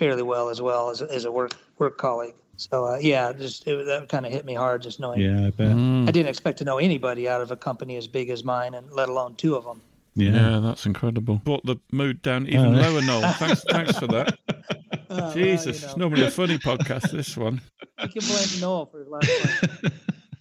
fairly 0.00 0.22
well 0.22 0.48
as 0.48 0.60
well 0.62 0.88
as, 0.88 1.02
as 1.02 1.26
a 1.26 1.30
work 1.30 1.52
work 1.78 1.98
colleague. 1.98 2.34
So 2.56 2.86
uh, 2.86 2.98
yeah, 3.00 3.32
just 3.32 3.66
it, 3.68 3.86
that 3.86 4.08
kind 4.08 4.26
of 4.26 4.32
hit 4.32 4.44
me 4.44 4.54
hard 4.54 4.82
just 4.82 4.98
knowing. 4.98 5.20
Yeah, 5.20 5.46
I 5.46 5.50
bet. 5.50 5.68
Mm. 5.68 6.08
I 6.08 6.10
didn't 6.10 6.28
expect 6.28 6.58
to 6.58 6.64
know 6.64 6.78
anybody 6.78 7.28
out 7.28 7.40
of 7.40 7.50
a 7.52 7.56
company 7.56 7.96
as 7.96 8.08
big 8.08 8.30
as 8.30 8.42
mine, 8.42 8.74
and 8.74 8.90
let 8.92 9.08
alone 9.08 9.36
two 9.36 9.54
of 9.54 9.64
them. 9.64 9.80
Yeah, 10.16 10.32
yeah 10.32 10.60
that's 10.60 10.86
incredible. 10.86 11.36
Brought 11.44 11.64
the 11.64 11.76
mood 11.92 12.22
down 12.22 12.48
even 12.48 12.74
uh, 12.74 12.82
lower, 12.82 13.02
Noel. 13.02 13.32
Thanks, 13.34 13.62
thanks 13.70 13.96
for 13.96 14.08
that. 14.08 14.36
Uh, 15.08 15.34
Jesus, 15.34 15.64
well, 15.66 15.74
you 15.74 15.80
know. 15.80 15.86
it's 15.88 15.96
normally 15.96 16.24
a 16.24 16.30
funny 16.30 16.56
podcast. 16.56 17.10
This 17.10 17.36
one. 17.36 17.60
I 17.98 18.06
can 18.06 18.22
blame 18.24 18.60
Noel 18.60 18.86
for 18.86 19.00
his 19.00 19.08
last 19.08 19.82
one. 19.82 19.92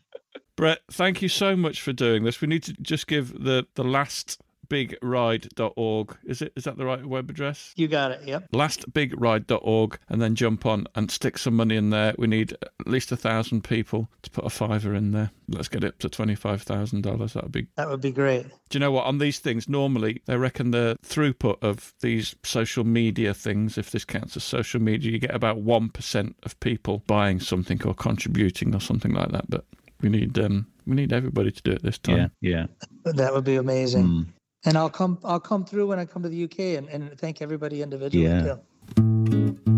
Brett, 0.55 0.81
thank 0.91 1.23
you 1.23 1.27
so 1.27 1.55
much 1.55 1.81
for 1.81 1.91
doing 1.91 2.23
this. 2.23 2.39
We 2.39 2.47
need 2.47 2.61
to 2.63 2.73
just 2.73 3.07
give 3.07 3.43
the 3.43 3.65
the 3.73 3.83
last 3.83 4.39
lastbigride.org. 4.69 6.17
Is 6.25 6.41
it? 6.41 6.53
Is 6.55 6.63
that 6.63 6.77
the 6.77 6.85
right 6.85 7.05
web 7.05 7.29
address? 7.29 7.73
You 7.75 7.87
got 7.87 8.11
it. 8.11 8.21
Yep. 8.25 8.51
Lastbigride.org, 8.51 9.99
and 10.09 10.21
then 10.21 10.35
jump 10.35 10.65
on 10.65 10.87
and 10.95 11.11
stick 11.11 11.37
some 11.37 11.55
money 11.55 11.75
in 11.75 11.89
there. 11.89 12.15
We 12.17 12.27
need 12.27 12.53
at 12.53 12.87
least 12.87 13.11
a 13.11 13.17
thousand 13.17 13.63
people 13.63 14.09
to 14.23 14.29
put 14.29 14.45
a 14.45 14.49
fiver 14.49 14.93
in 14.93 15.11
there. 15.11 15.31
Let's 15.47 15.67
get 15.67 15.83
it 15.83 15.87
up 15.87 15.99
to 15.99 16.09
twenty-five 16.09 16.61
thousand 16.61 17.01
dollars. 17.01 17.33
That 17.33 17.43
would 17.43 17.51
be. 17.51 17.67
That 17.75 17.89
would 17.89 18.01
be 18.01 18.11
great. 18.11 18.43
Do 18.69 18.77
you 18.77 18.79
know 18.79 18.91
what? 18.91 19.05
On 19.05 19.17
these 19.17 19.39
things, 19.39 19.67
normally 19.67 20.21
they 20.25 20.37
reckon 20.37 20.71
the 20.71 20.97
throughput 21.03 21.61
of 21.61 21.93
these 22.01 22.35
social 22.43 22.83
media 22.83 23.33
things, 23.33 23.77
if 23.77 23.91
this 23.91 24.05
counts 24.05 24.37
as 24.37 24.43
social 24.43 24.81
media, 24.81 25.11
you 25.11 25.19
get 25.19 25.33
about 25.35 25.57
one 25.57 25.89
percent 25.89 26.35
of 26.43 26.59
people 26.59 27.03
buying 27.07 27.39
something 27.39 27.81
or 27.85 27.93
contributing 27.93 28.75
or 28.75 28.79
something 28.81 29.13
like 29.13 29.31
that. 29.31 29.49
But 29.49 29.65
We 30.01 30.09
need 30.09 30.37
um, 30.39 30.67
we 30.85 30.95
need 30.95 31.11
everybody 31.13 31.51
to 31.51 31.61
do 31.63 31.71
it 31.71 31.83
this 31.83 31.97
time. 31.97 32.31
Yeah, 32.41 32.67
yeah. 33.05 33.11
That 33.13 33.33
would 33.33 33.43
be 33.43 33.55
amazing. 33.55 34.05
Mm. 34.05 34.25
And 34.65 34.77
I'll 34.77 34.89
come 34.89 35.17
I'll 35.23 35.39
come 35.39 35.63
through 35.65 35.87
when 35.87 35.99
I 35.99 36.05
come 36.05 36.21
to 36.23 36.29
the 36.29 36.43
UK 36.43 36.59
and, 36.77 36.89
and 36.89 37.17
thank 37.17 37.41
everybody 37.41 37.81
individually 37.81 38.25
Yeah. 38.25 38.55
too. 38.55 39.69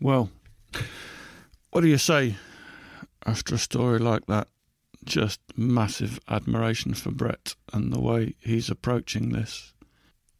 Well, 0.00 0.30
what 1.70 1.80
do 1.80 1.88
you 1.88 1.98
say 1.98 2.36
after 3.26 3.54
a 3.54 3.58
story 3.58 3.98
like 3.98 4.26
that? 4.26 4.48
Just 5.04 5.40
massive 5.56 6.20
admiration 6.28 6.94
for 6.94 7.10
Brett 7.10 7.54
and 7.72 7.92
the 7.92 8.00
way 8.00 8.34
he's 8.40 8.70
approaching 8.70 9.30
this. 9.30 9.72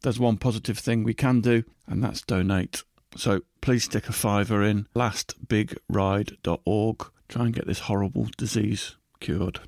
There's 0.01 0.19
one 0.19 0.37
positive 0.37 0.77
thing 0.77 1.03
we 1.03 1.13
can 1.13 1.41
do, 1.41 1.63
and 1.87 2.01
that's 2.03 2.21
donate. 2.21 2.83
So 3.17 3.41
please 3.61 3.85
stick 3.85 4.07
a 4.07 4.13
fiver 4.13 4.63
in 4.63 4.87
lastbigride.org. 4.95 7.11
Try 7.27 7.45
and 7.45 7.53
get 7.53 7.67
this 7.67 7.79
horrible 7.79 8.27
disease 8.37 8.95
cured. 9.19 9.59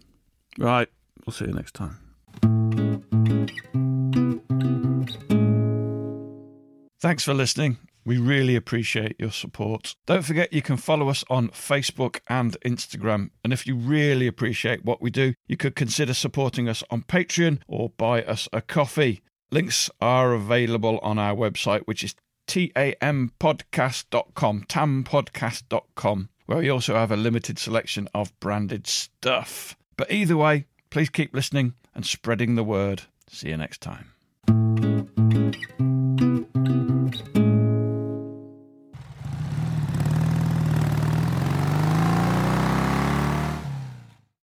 Right, 0.57 0.87
we'll 1.25 1.33
see 1.33 1.45
you 1.45 1.53
next 1.53 1.73
time. 1.73 1.97
Thanks 6.99 7.23
for 7.23 7.33
listening. 7.33 7.77
We 8.03 8.17
really 8.17 8.55
appreciate 8.55 9.15
your 9.19 9.31
support. 9.31 9.95
Don't 10.07 10.25
forget 10.25 10.53
you 10.53 10.61
can 10.61 10.77
follow 10.77 11.09
us 11.09 11.23
on 11.29 11.49
Facebook 11.49 12.19
and 12.27 12.57
Instagram. 12.65 13.29
And 13.43 13.53
if 13.53 13.67
you 13.67 13.75
really 13.75 14.27
appreciate 14.27 14.83
what 14.83 15.01
we 15.01 15.11
do, 15.11 15.33
you 15.47 15.57
could 15.57 15.75
consider 15.75 16.13
supporting 16.13 16.67
us 16.67 16.83
on 16.89 17.03
Patreon 17.03 17.59
or 17.67 17.89
buy 17.89 18.23
us 18.23 18.49
a 18.51 18.61
coffee. 18.61 19.21
Links 19.51 19.89
are 19.99 20.33
available 20.33 20.99
on 21.03 21.19
our 21.19 21.35
website, 21.35 21.81
which 21.81 22.03
is 22.03 22.15
tampodcast.com, 22.47 24.63
tampodcast.com, 24.63 26.29
where 26.51 26.59
we 26.59 26.69
also 26.69 26.95
have 26.95 27.11
a 27.11 27.15
limited 27.15 27.57
selection 27.57 28.09
of 28.13 28.37
branded 28.41 28.85
stuff. 28.85 29.77
But 29.95 30.11
either 30.11 30.35
way, 30.35 30.65
please 30.89 31.09
keep 31.09 31.33
listening 31.33 31.75
and 31.95 32.05
spreading 32.05 32.55
the 32.55 32.63
word. 32.63 33.03
See 33.29 33.47
you 33.47 33.55
next 33.55 33.79
time. 33.79 34.11